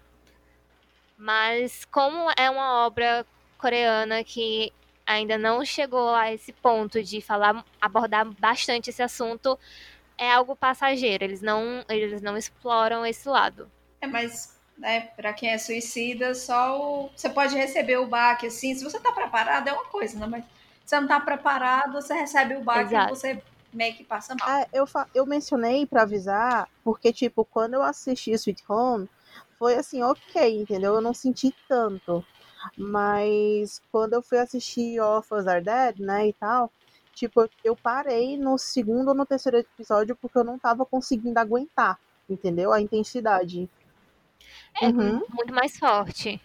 Mas 1.17 1.85
como 1.85 2.29
é 2.37 2.49
uma 2.49 2.85
obra 2.85 3.25
coreana 3.57 4.23
que 4.23 4.71
ainda 5.05 5.37
não 5.37 5.63
chegou 5.65 6.09
a 6.13 6.31
esse 6.31 6.51
ponto 6.53 7.01
de 7.03 7.21
falar, 7.21 7.63
abordar 7.81 8.25
bastante 8.25 8.89
esse 8.89 9.01
assunto, 9.01 9.57
é 10.23 10.33
algo 10.33 10.55
passageiro. 10.55 11.23
Eles 11.23 11.41
não, 11.41 11.83
eles 11.89 12.21
não 12.21 12.37
exploram 12.37 13.05
esse 13.05 13.27
lado. 13.27 13.69
É, 14.01 14.07
mas, 14.07 14.57
né, 14.77 15.01
pra 15.15 15.33
quem 15.33 15.49
é 15.49 15.57
suicida, 15.57 16.33
só 16.35 16.79
o... 16.79 17.09
você 17.15 17.29
pode 17.29 17.55
receber 17.55 17.97
o 17.97 18.07
baque, 18.07 18.47
assim. 18.47 18.73
Se 18.75 18.83
você 18.83 18.99
tá 18.99 19.11
preparado, 19.11 19.67
é 19.67 19.73
uma 19.73 19.85
coisa, 19.85 20.17
né? 20.19 20.27
Mas 20.27 20.43
se 20.43 20.49
você 20.85 20.99
não 20.99 21.07
tá 21.07 21.19
preparado, 21.19 21.93
você 21.93 22.13
recebe 22.13 22.55
o 22.55 22.61
baque 22.61 22.89
Exato. 22.93 23.13
e 23.13 23.15
você 23.15 23.43
meio 23.71 23.95
que 23.95 24.03
passa 24.03 24.35
mal. 24.35 24.49
É, 24.49 24.67
eu, 24.73 24.85
fa- 24.85 25.07
eu 25.13 25.25
mencionei 25.25 25.85
pra 25.85 26.03
avisar, 26.03 26.69
porque, 26.83 27.11
tipo, 27.13 27.45
quando 27.45 27.75
eu 27.75 27.81
assisti 27.81 28.31
Sweet 28.31 28.63
Home, 28.69 29.09
foi 29.57 29.75
assim, 29.75 30.03
ok, 30.03 30.61
entendeu? 30.61 30.95
Eu 30.95 31.01
não 31.01 31.13
senti 31.13 31.53
tanto. 31.67 32.25
Mas 32.77 33.81
quando 33.91 34.13
eu 34.13 34.21
fui 34.21 34.37
assistir 34.39 34.99
Orphans 34.99 35.47
Are 35.47 35.63
Dead, 35.63 35.99
né, 35.99 36.27
e 36.27 36.33
tal, 36.33 36.71
tipo, 37.13 37.47
eu 37.63 37.75
parei 37.75 38.37
no 38.37 38.57
segundo 38.57 39.09
ou 39.09 39.15
no 39.15 39.25
terceiro 39.25 39.57
episódio 39.57 40.15
porque 40.15 40.37
eu 40.37 40.43
não 40.43 40.57
tava 40.59 40.85
conseguindo 40.85 41.39
aguentar, 41.39 41.99
entendeu? 42.29 42.71
A 42.73 42.81
intensidade. 42.81 43.69
É 44.81 44.87
Uhum. 44.87 45.23
muito 45.33 45.53
mais 45.53 45.77
forte. 45.77 46.41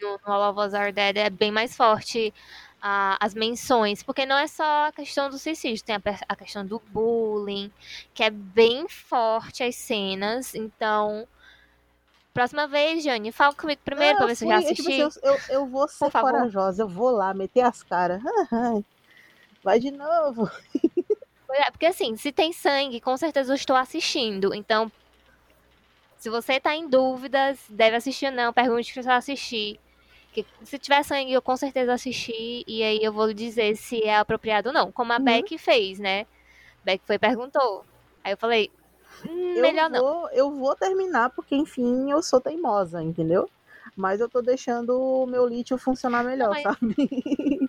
No, 0.00 0.18
no 0.26 0.32
All 0.32 0.50
of 0.50 0.60
Us 0.60 0.74
Are 0.74 0.92
Dead 0.92 1.16
é 1.16 1.30
bem 1.30 1.50
mais 1.50 1.76
forte 1.76 2.32
as 3.20 3.34
menções, 3.34 4.02
porque 4.02 4.24
não 4.24 4.36
é 4.36 4.46
só 4.46 4.86
a 4.86 4.92
questão 4.92 5.28
do 5.28 5.38
suicídio, 5.38 5.84
tem 5.84 5.96
a, 5.96 6.00
a 6.28 6.36
questão 6.36 6.64
do 6.64 6.78
bullying, 6.92 7.72
que 8.14 8.22
é 8.22 8.30
bem 8.30 8.88
forte 8.88 9.64
as 9.64 9.74
cenas. 9.74 10.54
Então, 10.54 11.26
próxima 12.32 12.68
vez, 12.68 13.02
Jane, 13.02 13.32
fala 13.32 13.54
comigo 13.54 13.80
primeiro 13.84 14.14
Ah, 14.14 14.18
pra 14.18 14.26
ver 14.26 14.36
se 14.36 14.44
eu 14.44 14.48
já 14.48 14.62
fui, 14.62 14.74
tipo 14.74 14.88
assisti. 14.88 15.02
assim, 15.02 15.18
eu, 15.24 15.32
eu, 15.34 15.40
eu 15.48 15.66
vou 15.66 15.88
ser 15.88 16.10
corajosa, 16.12 16.82
eu 16.82 16.88
vou 16.88 17.10
lá 17.10 17.34
meter 17.34 17.62
as 17.62 17.82
caras. 17.82 18.22
Vai 19.66 19.80
de 19.80 19.90
novo. 19.90 20.48
É, 21.50 21.70
Porque 21.72 21.86
assim, 21.86 22.14
se 22.14 22.30
tem 22.30 22.52
sangue, 22.52 23.00
com 23.00 23.16
certeza 23.16 23.50
eu 23.50 23.56
estou 23.56 23.74
assistindo. 23.74 24.54
Então, 24.54 24.90
se 26.18 26.30
você 26.30 26.60
tá 26.60 26.76
em 26.76 26.88
dúvidas, 26.88 27.58
deve 27.68 27.96
assistir 27.96 28.26
ou 28.26 28.32
não, 28.32 28.52
pergunte 28.52 28.92
se 28.92 28.94
você 29.02 29.08
vai 29.08 29.16
assistir. 29.16 29.80
Que 30.32 30.44
se 30.62 30.78
tiver 30.78 31.02
sangue, 31.02 31.32
eu 31.32 31.42
com 31.42 31.56
certeza 31.56 31.92
assisti. 31.94 32.62
E 32.64 32.80
aí 32.84 33.00
eu 33.02 33.12
vou 33.12 33.32
dizer 33.34 33.76
se 33.76 34.00
é 34.04 34.16
apropriado 34.16 34.68
ou 34.68 34.72
não. 34.72 34.92
Como 34.92 35.12
a 35.12 35.16
Uhum. 35.16 35.24
Beck 35.24 35.58
fez, 35.58 35.98
né? 35.98 36.26
Beck 36.84 37.02
foi 37.04 37.16
e 37.16 37.18
perguntou. 37.18 37.84
Aí 38.22 38.34
eu 38.34 38.36
falei, 38.36 38.70
"Hum, 39.28 39.60
melhor 39.60 39.86
eu 39.86 39.90
não. 39.90 40.00
vou, 40.04 40.28
Eu 40.30 40.50
vou 40.52 40.76
terminar 40.76 41.30
porque, 41.30 41.56
enfim, 41.56 42.08
eu 42.12 42.22
sou 42.22 42.40
teimosa, 42.40 43.02
entendeu? 43.02 43.50
Mas 43.96 44.20
eu 44.20 44.28
tô 44.28 44.40
deixando 44.42 44.90
o 44.96 45.26
meu 45.26 45.44
lítio 45.44 45.76
funcionar 45.76 46.22
melhor, 46.22 46.50
Mas- 46.50 46.62
sabe? 46.62 46.78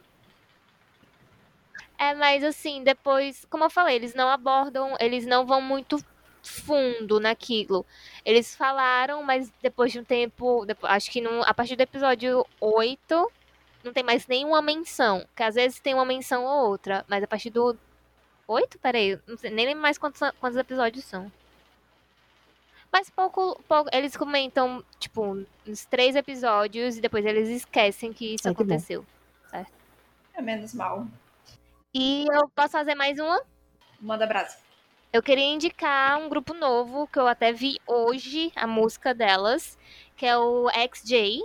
É, 1.98 2.14
mas 2.14 2.44
assim, 2.44 2.84
depois, 2.84 3.45
como 3.49 3.64
eu 3.64 3.69
falei, 3.69 3.95
eles 3.95 4.14
não 4.14 4.30
abordam, 4.30 4.95
eles 4.99 5.26
não 5.26 5.45
vão 5.45 5.61
muito 5.61 5.98
fundo 6.44 7.19
naquilo. 7.19 7.86
Eles 8.24 8.56
falaram, 8.56 9.24
mas 9.24 9.52
depois 9.61 9.91
de 9.91 9.99
um 9.99 10.03
tempo, 10.03 10.65
depo- 10.65 10.86
acho 10.88 11.10
que 11.10 11.19
no, 11.22 11.41
a 11.44 11.53
partir 11.53 11.76
do 11.76 11.82
episódio 11.82 12.45
8, 12.61 13.32
não 13.84 13.91
tem 13.91 14.03
mais 14.03 14.28
nenhuma 14.28 14.61
menção. 14.61 15.26
Que 15.36 15.44
às 15.44 15.56
vezes 15.56 15.80
tem 15.80 15.94
uma 15.94 16.06
menção 16.06 16.45
ou 16.45 16.69
outra, 16.69 17.03
mas 17.07 17.24
a 17.24 17.28
partir 17.28 17.49
do 17.49 17.76
8, 18.48 18.78
peraí, 18.80 19.19
não 19.28 19.36
sei, 19.38 19.49
nem 19.49 19.65
lembro 19.65 19.82
mais 19.82 19.98
quantos, 19.98 20.19
quantos 20.40 20.57
episódios 20.57 21.03
são. 21.03 21.32
Mas 22.91 23.10
pouco, 23.10 23.61
pouco, 23.68 23.90
eles 23.91 24.15
comentam, 24.15 24.84
tipo, 24.99 25.45
uns 25.68 25.86
três 25.86 26.15
episódios 26.15 26.98
e 26.98 27.02
depois 27.02 27.26
eles 27.26 27.49
esquecem 27.49 28.14
que 28.14 28.36
isso 28.36 28.44
que 28.44 28.49
bom. 28.49 28.53
aconteceu. 28.53 29.06
É 30.34 30.41
menos 30.41 30.74
mal. 30.74 31.06
E 31.99 32.28
eu 32.32 32.48
posso 32.49 32.74
fazer 32.74 32.94
mais 32.94 33.18
uma? 33.18 33.41
Manda 33.99 34.28
brasa. 34.28 34.56
Eu 35.11 35.24
queria 35.24 35.45
indicar 35.45 36.19
um 36.19 36.30
grupo 36.30 36.53
novo 36.53 37.07
que 37.07 37.18
eu 37.18 37.28
até 37.28 37.52
vi 37.52 37.78
hoje 37.88 38.52
a 38.56 38.68
música 38.68 39.15
delas, 39.15 39.76
que 40.15 40.24
é 40.24 40.38
o 40.38 40.69
XJ. 40.69 41.41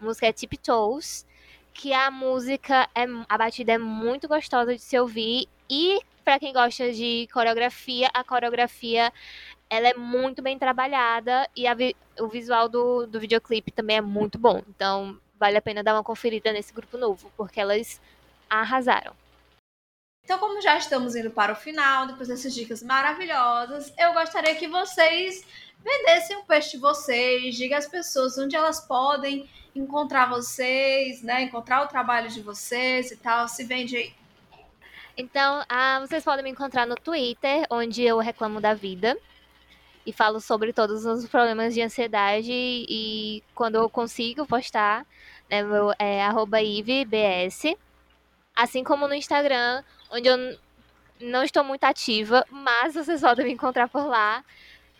A 0.00 0.04
música 0.04 0.28
é 0.28 0.32
Tiptoes, 0.32 1.26
que 1.74 1.92
a 1.92 2.08
música 2.08 2.88
é 2.94 3.04
a 3.28 3.36
batida 3.36 3.72
é 3.72 3.78
muito 3.78 4.28
gostosa 4.28 4.76
de 4.76 4.80
se 4.80 4.96
ouvir 4.96 5.48
e 5.68 5.98
pra 6.24 6.38
quem 6.38 6.52
gosta 6.52 6.92
de 6.92 7.26
coreografia, 7.32 8.08
a 8.14 8.22
coreografia 8.22 9.12
ela 9.68 9.88
é 9.88 9.94
muito 9.94 10.40
bem 10.40 10.56
trabalhada 10.56 11.48
e 11.56 11.72
vi- 11.74 11.96
o 12.20 12.28
visual 12.28 12.68
do, 12.68 13.08
do 13.08 13.18
videoclipe 13.18 13.72
também 13.72 13.96
é 13.96 14.00
muito 14.00 14.38
bom. 14.38 14.62
Então, 14.68 15.18
vale 15.36 15.56
a 15.56 15.62
pena 15.62 15.82
dar 15.82 15.94
uma 15.94 16.04
conferida 16.04 16.52
nesse 16.52 16.72
grupo 16.72 16.96
novo, 16.96 17.32
porque 17.36 17.58
elas 17.60 18.00
arrasaram. 18.48 19.12
Então, 20.26 20.40
como 20.40 20.60
já 20.60 20.76
estamos 20.76 21.14
indo 21.14 21.30
para 21.30 21.52
o 21.52 21.54
final, 21.54 22.08
depois 22.08 22.26
dessas 22.26 22.52
dicas 22.52 22.82
maravilhosas, 22.82 23.94
eu 23.96 24.12
gostaria 24.12 24.56
que 24.56 24.66
vocês 24.66 25.44
vendessem 25.84 26.36
o 26.38 26.42
peixe 26.42 26.72
de 26.72 26.78
vocês, 26.78 27.54
diga 27.54 27.78
às 27.78 27.86
pessoas 27.86 28.36
onde 28.36 28.56
elas 28.56 28.80
podem 28.80 29.48
encontrar 29.72 30.28
vocês, 30.28 31.22
né? 31.22 31.42
Encontrar 31.42 31.84
o 31.84 31.86
trabalho 31.86 32.28
de 32.28 32.42
vocês 32.42 33.12
e 33.12 33.16
tal. 33.16 33.46
Se 33.46 33.62
vende 33.62 33.96
aí. 33.96 34.12
Então, 35.16 35.64
ah, 35.68 36.00
vocês 36.00 36.24
podem 36.24 36.42
me 36.42 36.50
encontrar 36.50 36.88
no 36.88 36.96
Twitter, 36.96 37.64
onde 37.70 38.02
eu 38.02 38.18
reclamo 38.18 38.60
da 38.60 38.74
vida 38.74 39.16
e 40.04 40.12
falo 40.12 40.40
sobre 40.40 40.72
todos 40.72 41.04
os 41.04 41.28
problemas 41.28 41.72
de 41.72 41.82
ansiedade 41.82 42.50
e 42.50 43.44
quando 43.54 43.76
eu 43.76 43.88
consigo 43.88 44.44
postar, 44.44 45.06
né, 45.48 45.62
meu 45.62 45.92
é 46.00 46.20
arroba 46.24 46.58
assim 48.56 48.82
como 48.82 49.06
no 49.06 49.14
Instagram, 49.14 49.84
onde 50.10 50.28
eu 50.28 50.58
não 51.20 51.44
estou 51.44 51.62
muito 51.62 51.84
ativa, 51.84 52.44
mas 52.50 52.94
vocês 52.94 53.20
podem 53.20 53.46
me 53.46 53.52
encontrar 53.52 53.88
por 53.88 54.06
lá, 54.06 54.42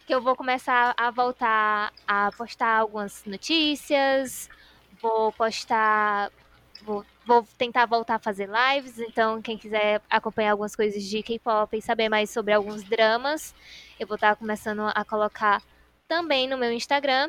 que 0.06 0.14
eu 0.14 0.20
vou 0.22 0.36
começar 0.36 0.94
a 0.96 1.10
voltar 1.10 1.92
a 2.06 2.30
postar 2.36 2.78
algumas 2.78 3.24
notícias, 3.24 4.48
vou 5.00 5.32
postar 5.32 6.30
Vou, 6.82 7.04
vou 7.26 7.44
tentar 7.58 7.84
voltar 7.86 8.14
a 8.14 8.18
fazer 8.18 8.48
lives, 8.48 9.00
então 9.00 9.42
quem 9.42 9.58
quiser 9.58 10.00
acompanhar 10.08 10.52
algumas 10.52 10.76
coisas 10.76 11.02
de 11.02 11.20
K-pop 11.20 11.76
e 11.76 11.82
saber 11.82 12.08
mais 12.08 12.30
sobre 12.30 12.52
alguns 12.52 12.84
dramas, 12.84 13.52
eu 13.98 14.06
vou 14.06 14.14
estar 14.14 14.36
começando 14.36 14.82
a 14.94 15.04
colocar 15.04 15.60
também 16.06 16.46
no 16.48 16.56
meu 16.56 16.72
Instagram. 16.72 17.28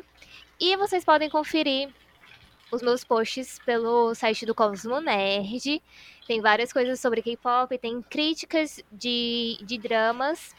E 0.60 0.76
vocês 0.76 1.04
podem 1.04 1.28
conferir 1.28 1.88
os 2.70 2.82
meus 2.82 3.02
posts 3.02 3.58
pelo 3.64 4.14
site 4.14 4.44
do 4.44 4.54
Cosmo 4.54 5.00
Nerd. 5.00 5.82
Tem 6.26 6.40
várias 6.40 6.72
coisas 6.72 7.00
sobre 7.00 7.22
K-pop, 7.22 7.76
tem 7.78 8.02
críticas 8.02 8.80
de, 8.92 9.58
de 9.62 9.78
dramas 9.78 10.54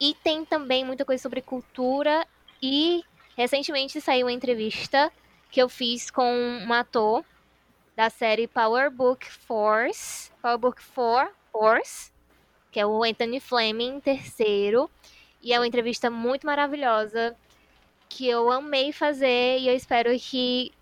e 0.00 0.14
tem 0.14 0.44
também 0.44 0.84
muita 0.84 1.04
coisa 1.04 1.22
sobre 1.22 1.42
cultura. 1.42 2.26
E 2.62 3.04
recentemente 3.36 4.00
saiu 4.00 4.26
uma 4.26 4.32
entrevista 4.32 5.12
que 5.50 5.60
eu 5.60 5.68
fiz 5.68 6.10
com 6.10 6.32
um 6.66 6.72
ator 6.72 7.24
da 7.94 8.10
série 8.10 8.46
Power 8.46 8.90
Book 8.90 9.30
Force, 9.30 10.30
Power 10.42 10.58
Book 10.58 10.82
4 10.94 11.34
Force, 11.52 12.12
que 12.70 12.80
é 12.80 12.86
o 12.86 13.02
Anthony 13.02 13.40
Fleming 13.40 14.00
terceiro, 14.00 14.90
e 15.42 15.52
é 15.52 15.58
uma 15.58 15.66
entrevista 15.66 16.10
muito 16.10 16.46
maravilhosa 16.46 17.34
que 18.08 18.28
eu 18.28 18.50
amei 18.50 18.92
fazer 18.92 19.58
e 19.58 19.68
eu 19.68 19.74
espero 19.74 20.10
que 20.18 20.72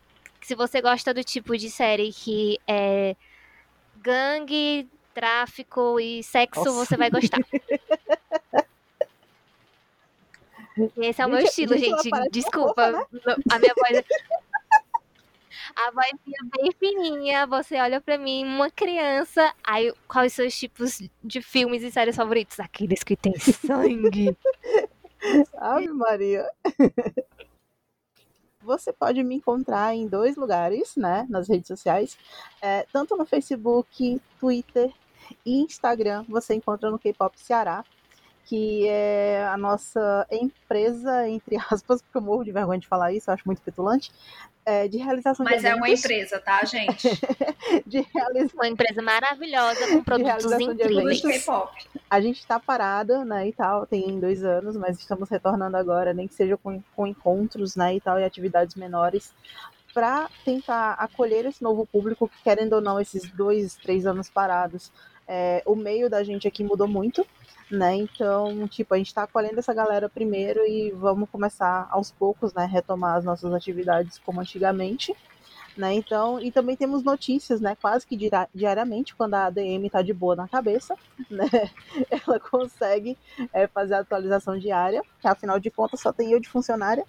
se 0.44 0.54
você 0.54 0.82
gosta 0.82 1.14
do 1.14 1.24
tipo 1.24 1.56
de 1.56 1.70
série 1.70 2.12
que 2.12 2.58
é 2.68 3.16
gangue, 4.02 4.86
tráfico 5.14 5.98
e 5.98 6.22
sexo, 6.22 6.64
Nossa. 6.66 6.84
você 6.84 6.96
vai 6.98 7.08
gostar. 7.10 7.38
Esse 10.98 11.22
é 11.22 11.26
o 11.26 11.30
meu 11.30 11.38
Gente, 11.40 11.48
estilo, 11.48 11.78
gente, 11.78 12.10
Desculpa. 12.30 13.06
fofa, 13.10 13.36
A 13.50 13.58
minha 13.58 13.72
voz 13.74 13.96
é 13.96 14.04
a 15.76 15.90
vozinha 15.90 16.38
bem 16.56 16.72
fininha, 16.78 17.46
você 17.46 17.80
olha 17.80 18.00
pra 18.00 18.18
mim, 18.18 18.44
uma 18.44 18.70
criança. 18.70 19.50
Aí, 19.64 19.94
quais 20.06 20.34
são 20.34 20.46
os 20.46 20.54
tipos 20.58 21.00
de 21.22 21.40
filmes 21.40 21.82
e 21.82 21.90
séries 21.90 22.16
favoritos? 22.16 22.60
Aqueles 22.60 23.02
que 23.02 23.16
tem 23.16 23.38
sangue. 23.38 24.36
Ave 25.56 25.88
Maria. 25.88 26.46
Você 28.64 28.92
pode 28.92 29.22
me 29.22 29.36
encontrar 29.36 29.94
em 29.94 30.08
dois 30.08 30.36
lugares, 30.36 30.96
né, 30.96 31.26
nas 31.28 31.48
redes 31.48 31.68
sociais, 31.68 32.16
é, 32.62 32.86
tanto 32.92 33.16
no 33.16 33.26
Facebook, 33.26 34.20
Twitter 34.40 34.90
e 35.44 35.60
Instagram. 35.60 36.24
Você 36.28 36.54
encontra 36.54 36.90
no 36.90 36.98
K-pop 36.98 37.38
Ceará, 37.38 37.84
que 38.46 38.86
é 38.88 39.46
a 39.46 39.56
nossa 39.56 40.26
empresa, 40.30 41.28
entre 41.28 41.56
aspas, 41.70 42.02
porque 42.02 42.16
eu 42.18 42.22
morro 42.22 42.44
de 42.44 42.52
vergonha 42.52 42.78
de 42.78 42.86
falar 42.86 43.12
isso, 43.12 43.30
eu 43.30 43.34
acho 43.34 43.42
muito 43.46 43.62
petulante, 43.62 44.12
é, 44.66 44.88
de 44.88 44.96
realização 44.98 45.44
Mas 45.44 45.60
de 45.60 45.66
é 45.66 45.74
uma 45.74 45.86
eventos. 45.86 46.04
empresa, 46.04 46.40
tá, 46.40 46.64
gente? 46.64 47.08
de 47.86 48.00
realização 48.14 48.60
Uma 48.60 48.68
empresa 48.68 49.02
maravilhosa 49.02 49.86
com 49.88 50.02
produtos 50.04 50.44
incríveis. 50.52 51.22
eventos. 51.22 51.44
K-pop. 51.44 51.72
a 52.08 52.20
gente 52.20 52.38
está 52.38 52.58
parada, 52.58 53.24
né, 53.24 53.48
e 53.48 53.52
tal, 53.52 53.86
tem 53.86 54.18
dois 54.18 54.42
anos, 54.44 54.76
mas 54.76 54.98
estamos 54.98 55.28
retornando 55.28 55.76
agora, 55.76 56.14
nem 56.14 56.26
que 56.26 56.34
seja 56.34 56.56
com, 56.56 56.82
com 56.96 57.06
encontros, 57.06 57.76
né, 57.76 57.94
e 57.94 58.00
tal, 58.00 58.18
e 58.18 58.24
atividades 58.24 58.74
menores, 58.74 59.34
para 59.92 60.28
tentar 60.44 60.94
acolher 60.94 61.46
esse 61.46 61.62
novo 61.62 61.86
público 61.86 62.28
que, 62.28 62.42
querendo 62.42 62.72
ou 62.74 62.80
não, 62.80 62.98
esses 63.00 63.30
dois, 63.30 63.74
três 63.76 64.06
anos 64.06 64.28
parados, 64.28 64.90
é, 65.28 65.62
o 65.66 65.76
meio 65.76 66.10
da 66.10 66.24
gente 66.24 66.48
aqui 66.48 66.64
mudou 66.64 66.88
muito, 66.88 67.26
né, 67.70 67.96
então, 67.96 68.68
tipo, 68.68 68.94
a 68.94 68.98
gente 68.98 69.08
está 69.08 69.22
acolhendo 69.22 69.58
essa 69.58 69.74
galera 69.74 70.08
primeiro 70.08 70.66
e 70.66 70.90
vamos 70.90 71.28
começar 71.30 71.88
aos 71.90 72.10
poucos, 72.10 72.52
né, 72.52 72.66
retomar 72.66 73.16
as 73.16 73.24
nossas 73.24 73.52
atividades 73.52 74.18
como 74.18 74.40
antigamente, 74.40 75.14
né? 75.76 75.92
Então, 75.92 76.40
e 76.40 76.52
também 76.52 76.76
temos 76.76 77.02
notícias, 77.02 77.60
né? 77.60 77.76
Quase 77.80 78.06
que 78.06 78.16
diariamente, 78.54 79.14
quando 79.14 79.34
a 79.34 79.46
ADM 79.46 79.88
tá 79.90 80.02
de 80.02 80.12
boa 80.12 80.36
na 80.36 80.46
cabeça, 80.46 80.96
né? 81.28 81.48
Ela 82.10 82.38
consegue 82.38 83.18
é, 83.52 83.66
fazer 83.66 83.94
a 83.94 84.00
atualização 84.00 84.58
diária, 84.58 85.02
que 85.20 85.26
afinal 85.26 85.58
de 85.58 85.70
contas 85.70 86.00
só 86.00 86.12
tem 86.12 86.30
eu 86.30 86.40
de 86.40 86.48
funcionária 86.48 87.04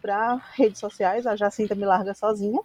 para 0.00 0.36
redes 0.54 0.78
sociais, 0.78 1.26
a 1.26 1.36
Jacinta 1.36 1.74
me 1.74 1.84
larga 1.84 2.14
sozinha, 2.14 2.60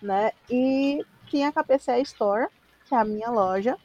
né? 0.00 0.32
E 0.50 1.04
tem 1.30 1.46
a 1.46 1.52
KPCA 1.52 1.98
Store, 2.00 2.48
que 2.86 2.94
é 2.94 2.98
a 2.98 3.04
minha 3.04 3.30
loja, 3.30 3.76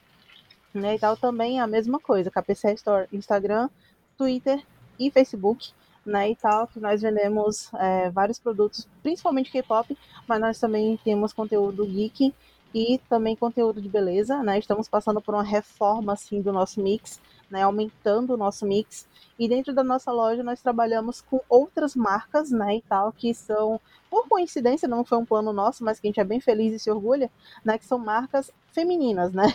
né? 0.74 0.96
E 0.96 1.00
tal 1.00 1.18
também 1.18 1.60
é 1.60 1.62
a 1.62 1.68
mesma 1.68 2.00
coisa, 2.00 2.32
KPCA 2.32 2.74
Store, 2.74 3.08
Instagram, 3.12 3.70
Twitter 4.18 4.64
e 5.00 5.12
Facebook, 5.12 5.72
né? 6.06 6.32
E 6.32 6.36
tal, 6.36 6.68
que 6.68 6.80
nós 6.80 7.02
vendemos 7.02 7.72
é, 7.76 8.10
vários 8.10 8.40
produtos, 8.40 8.88
principalmente 9.04 9.52
K-pop, 9.52 9.98
mas 10.28 10.40
nós 10.40 10.60
também 10.60 10.98
temos 11.04 11.34
conteúdo 11.34 11.86
geek 11.86 12.34
e 12.74 13.00
também 13.10 13.36
conteúdo 13.36 13.82
de 13.82 13.90
beleza, 13.90 14.42
né? 14.44 14.60
Estamos 14.60 14.88
passando 14.88 15.22
por 15.22 15.34
uma 15.34 15.44
reforma 15.44 16.14
assim 16.14 16.42
do 16.42 16.52
nosso 16.54 16.82
mix, 16.82 17.20
né? 17.50 17.64
Aumentando 17.64 18.34
o 18.34 18.38
nosso 18.38 18.66
mix. 18.66 19.08
E 19.40 19.48
dentro 19.48 19.74
da 19.74 19.84
nossa 19.84 20.12
loja 20.12 20.44
nós 20.44 20.62
trabalhamos 20.62 21.22
com 21.22 21.40
outras 21.48 21.96
marcas, 21.96 22.50
né, 22.50 22.78
e 22.78 22.82
tal, 22.82 23.12
que 23.12 23.34
são, 23.34 23.80
por 24.10 24.28
coincidência, 24.28 24.88
não 24.88 25.06
foi 25.06 25.18
um 25.20 25.26
plano 25.26 25.54
nosso, 25.54 25.84
mas 25.84 26.00
que 26.00 26.08
a 26.08 26.10
gente 26.10 26.20
é 26.20 26.24
bem 26.24 26.40
feliz 26.40 26.74
e 26.74 26.80
se 26.80 26.90
orgulha, 26.90 27.30
né, 27.64 27.78
que 27.78 27.86
são 27.86 28.00
marcas 28.00 28.52
femininas, 28.72 29.32
né? 29.34 29.54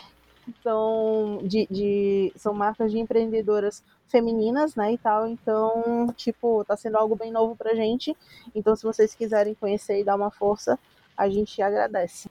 São, 0.63 1.41
de, 1.45 1.67
de, 1.71 2.33
são 2.37 2.53
marcas 2.53 2.91
de 2.91 2.99
empreendedoras 2.99 3.83
femininas, 4.09 4.75
né, 4.75 4.93
e 4.93 4.99
tal, 4.99 5.27
então, 5.27 6.13
tipo, 6.17 6.65
tá 6.65 6.77
sendo 6.77 6.97
algo 6.97 7.17
bem 7.17 7.31
novo 7.31 7.57
pra 7.57 7.75
gente, 7.75 8.15
então 8.55 8.77
se 8.77 8.83
vocês 8.83 9.15
quiserem 9.15 9.55
conhecer 9.55 10.01
e 10.01 10.05
dar 10.05 10.17
uma 10.17 10.31
força, 10.31 10.79
a 11.17 11.29
gente 11.29 11.63
agradece. 11.63 12.29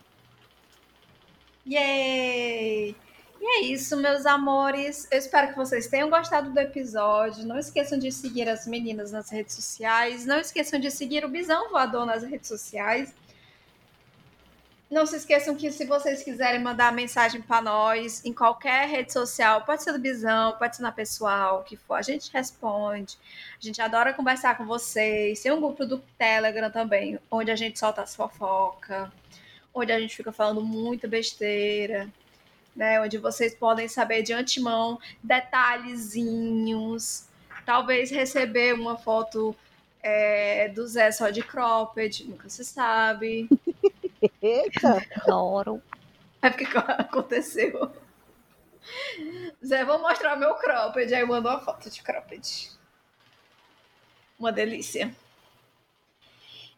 Yay! 1.66 2.96
E 3.44 3.46
é 3.46 3.62
isso, 3.64 3.98
meus 3.98 4.24
amores. 4.28 5.08
Eu 5.12 5.18
espero 5.18 5.48
que 5.50 5.56
vocês 5.56 5.88
tenham 5.88 6.12
gostado 6.12 6.52
do 6.52 6.60
episódio. 6.60 7.44
Não 7.44 7.58
esqueçam 7.58 7.98
de 7.98 8.12
seguir 8.12 8.48
as 8.48 8.68
meninas 8.68 9.12
nas 9.12 9.32
redes 9.32 9.56
sociais. 9.56 10.28
Não 10.28 10.40
esqueçam 10.40 10.80
de 10.80 10.92
seguir 10.92 11.26
o 11.26 11.30
Bisão 11.30 11.72
Voador 11.72 12.06
nas 12.06 12.22
redes 12.22 12.48
sociais. 12.48 13.12
Não 14.92 15.06
se 15.06 15.16
esqueçam 15.16 15.56
que 15.56 15.72
se 15.72 15.86
vocês 15.86 16.22
quiserem 16.22 16.62
mandar 16.62 16.92
mensagem 16.92 17.42
para 17.42 17.62
nós 17.62 18.26
em 18.26 18.34
qualquer 18.34 18.90
rede 18.90 19.14
social, 19.14 19.62
pode 19.62 19.84
ser 19.84 19.94
do 19.94 20.00
Bisão, 20.00 20.52
pode 20.58 20.76
ser 20.76 20.82
na 20.82 20.92
pessoal, 20.92 21.62
o 21.62 21.64
que 21.64 21.78
for, 21.78 21.94
a 21.94 22.02
gente 22.02 22.30
responde. 22.34 23.18
A 23.58 23.66
gente 23.66 23.82
adora 23.82 24.14
conversar 24.14 24.58
com 24.58 24.66
vocês. 24.66 25.42
Tem 25.42 25.50
um 25.50 25.62
grupo 25.62 25.86
do 25.86 26.00
Telegram 26.18 26.70
também, 26.70 27.18
onde 27.32 27.50
a 27.50 27.56
gente 27.56 27.80
solta 27.80 28.02
as 28.02 28.14
fofocas, 28.14 29.08
onde 29.74 29.94
a 29.94 30.00
gente 30.00 30.14
fica 30.14 30.34
falando 30.34 30.62
muita 30.62 31.08
besteira, 31.08 32.10
né? 32.76 33.00
Onde 33.00 33.18
vocês 33.18 33.56
podem 33.56 33.88
saber 33.88 34.24
de 34.24 34.34
antemão 34.34 35.00
detalhezinhos, 35.24 37.28
talvez 37.66 38.12
receber 38.12 38.74
uma 38.74 38.98
foto 38.98 39.56
é, 40.04 40.68
do 40.68 40.86
Zé 40.86 41.14
só 41.14 41.30
de 41.30 41.42
cropped, 41.42 42.26
nunca 42.26 42.50
se 42.50 42.66
sabe. 42.66 43.48
Eita! 44.42 45.06
Adoro. 45.22 45.82
É 46.42 46.50
porque 46.50 46.66
aconteceu. 46.76 47.92
Zé, 49.64 49.86
vou 49.86 50.00
mostrar 50.00 50.36
meu 50.36 50.56
cropped. 50.56 51.14
Aí 51.14 51.26
mandou 51.26 51.52
uma 51.52 51.60
foto 51.60 51.90
de 51.90 52.02
cropped. 52.02 52.72
Uma 54.40 54.52
delícia. 54.52 55.16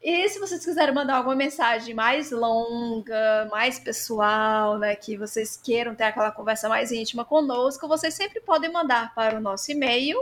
E 0.04 0.28
se 0.28 0.38
vocês 0.38 0.66
quiserem 0.66 0.94
mandar 0.94 1.16
alguma 1.16 1.36
mensagem 1.36 1.96
mais 1.96 2.30
longa, 2.30 3.48
mais 3.50 3.80
pessoal, 3.80 4.78
né, 4.78 4.98
que 4.98 5.16
vocês 5.16 5.56
queiram 5.56 5.96
ter 5.96 6.04
aquela 6.04 6.30
conversa 6.30 6.68
mais 6.68 6.92
íntima 6.92 7.24
conosco, 7.24 7.88
vocês 7.88 8.14
sempre 8.14 8.42
podem 8.42 8.70
mandar 8.70 9.16
para 9.16 9.38
o 9.38 9.42
nosso 9.42 9.72
e-mail. 9.72 10.22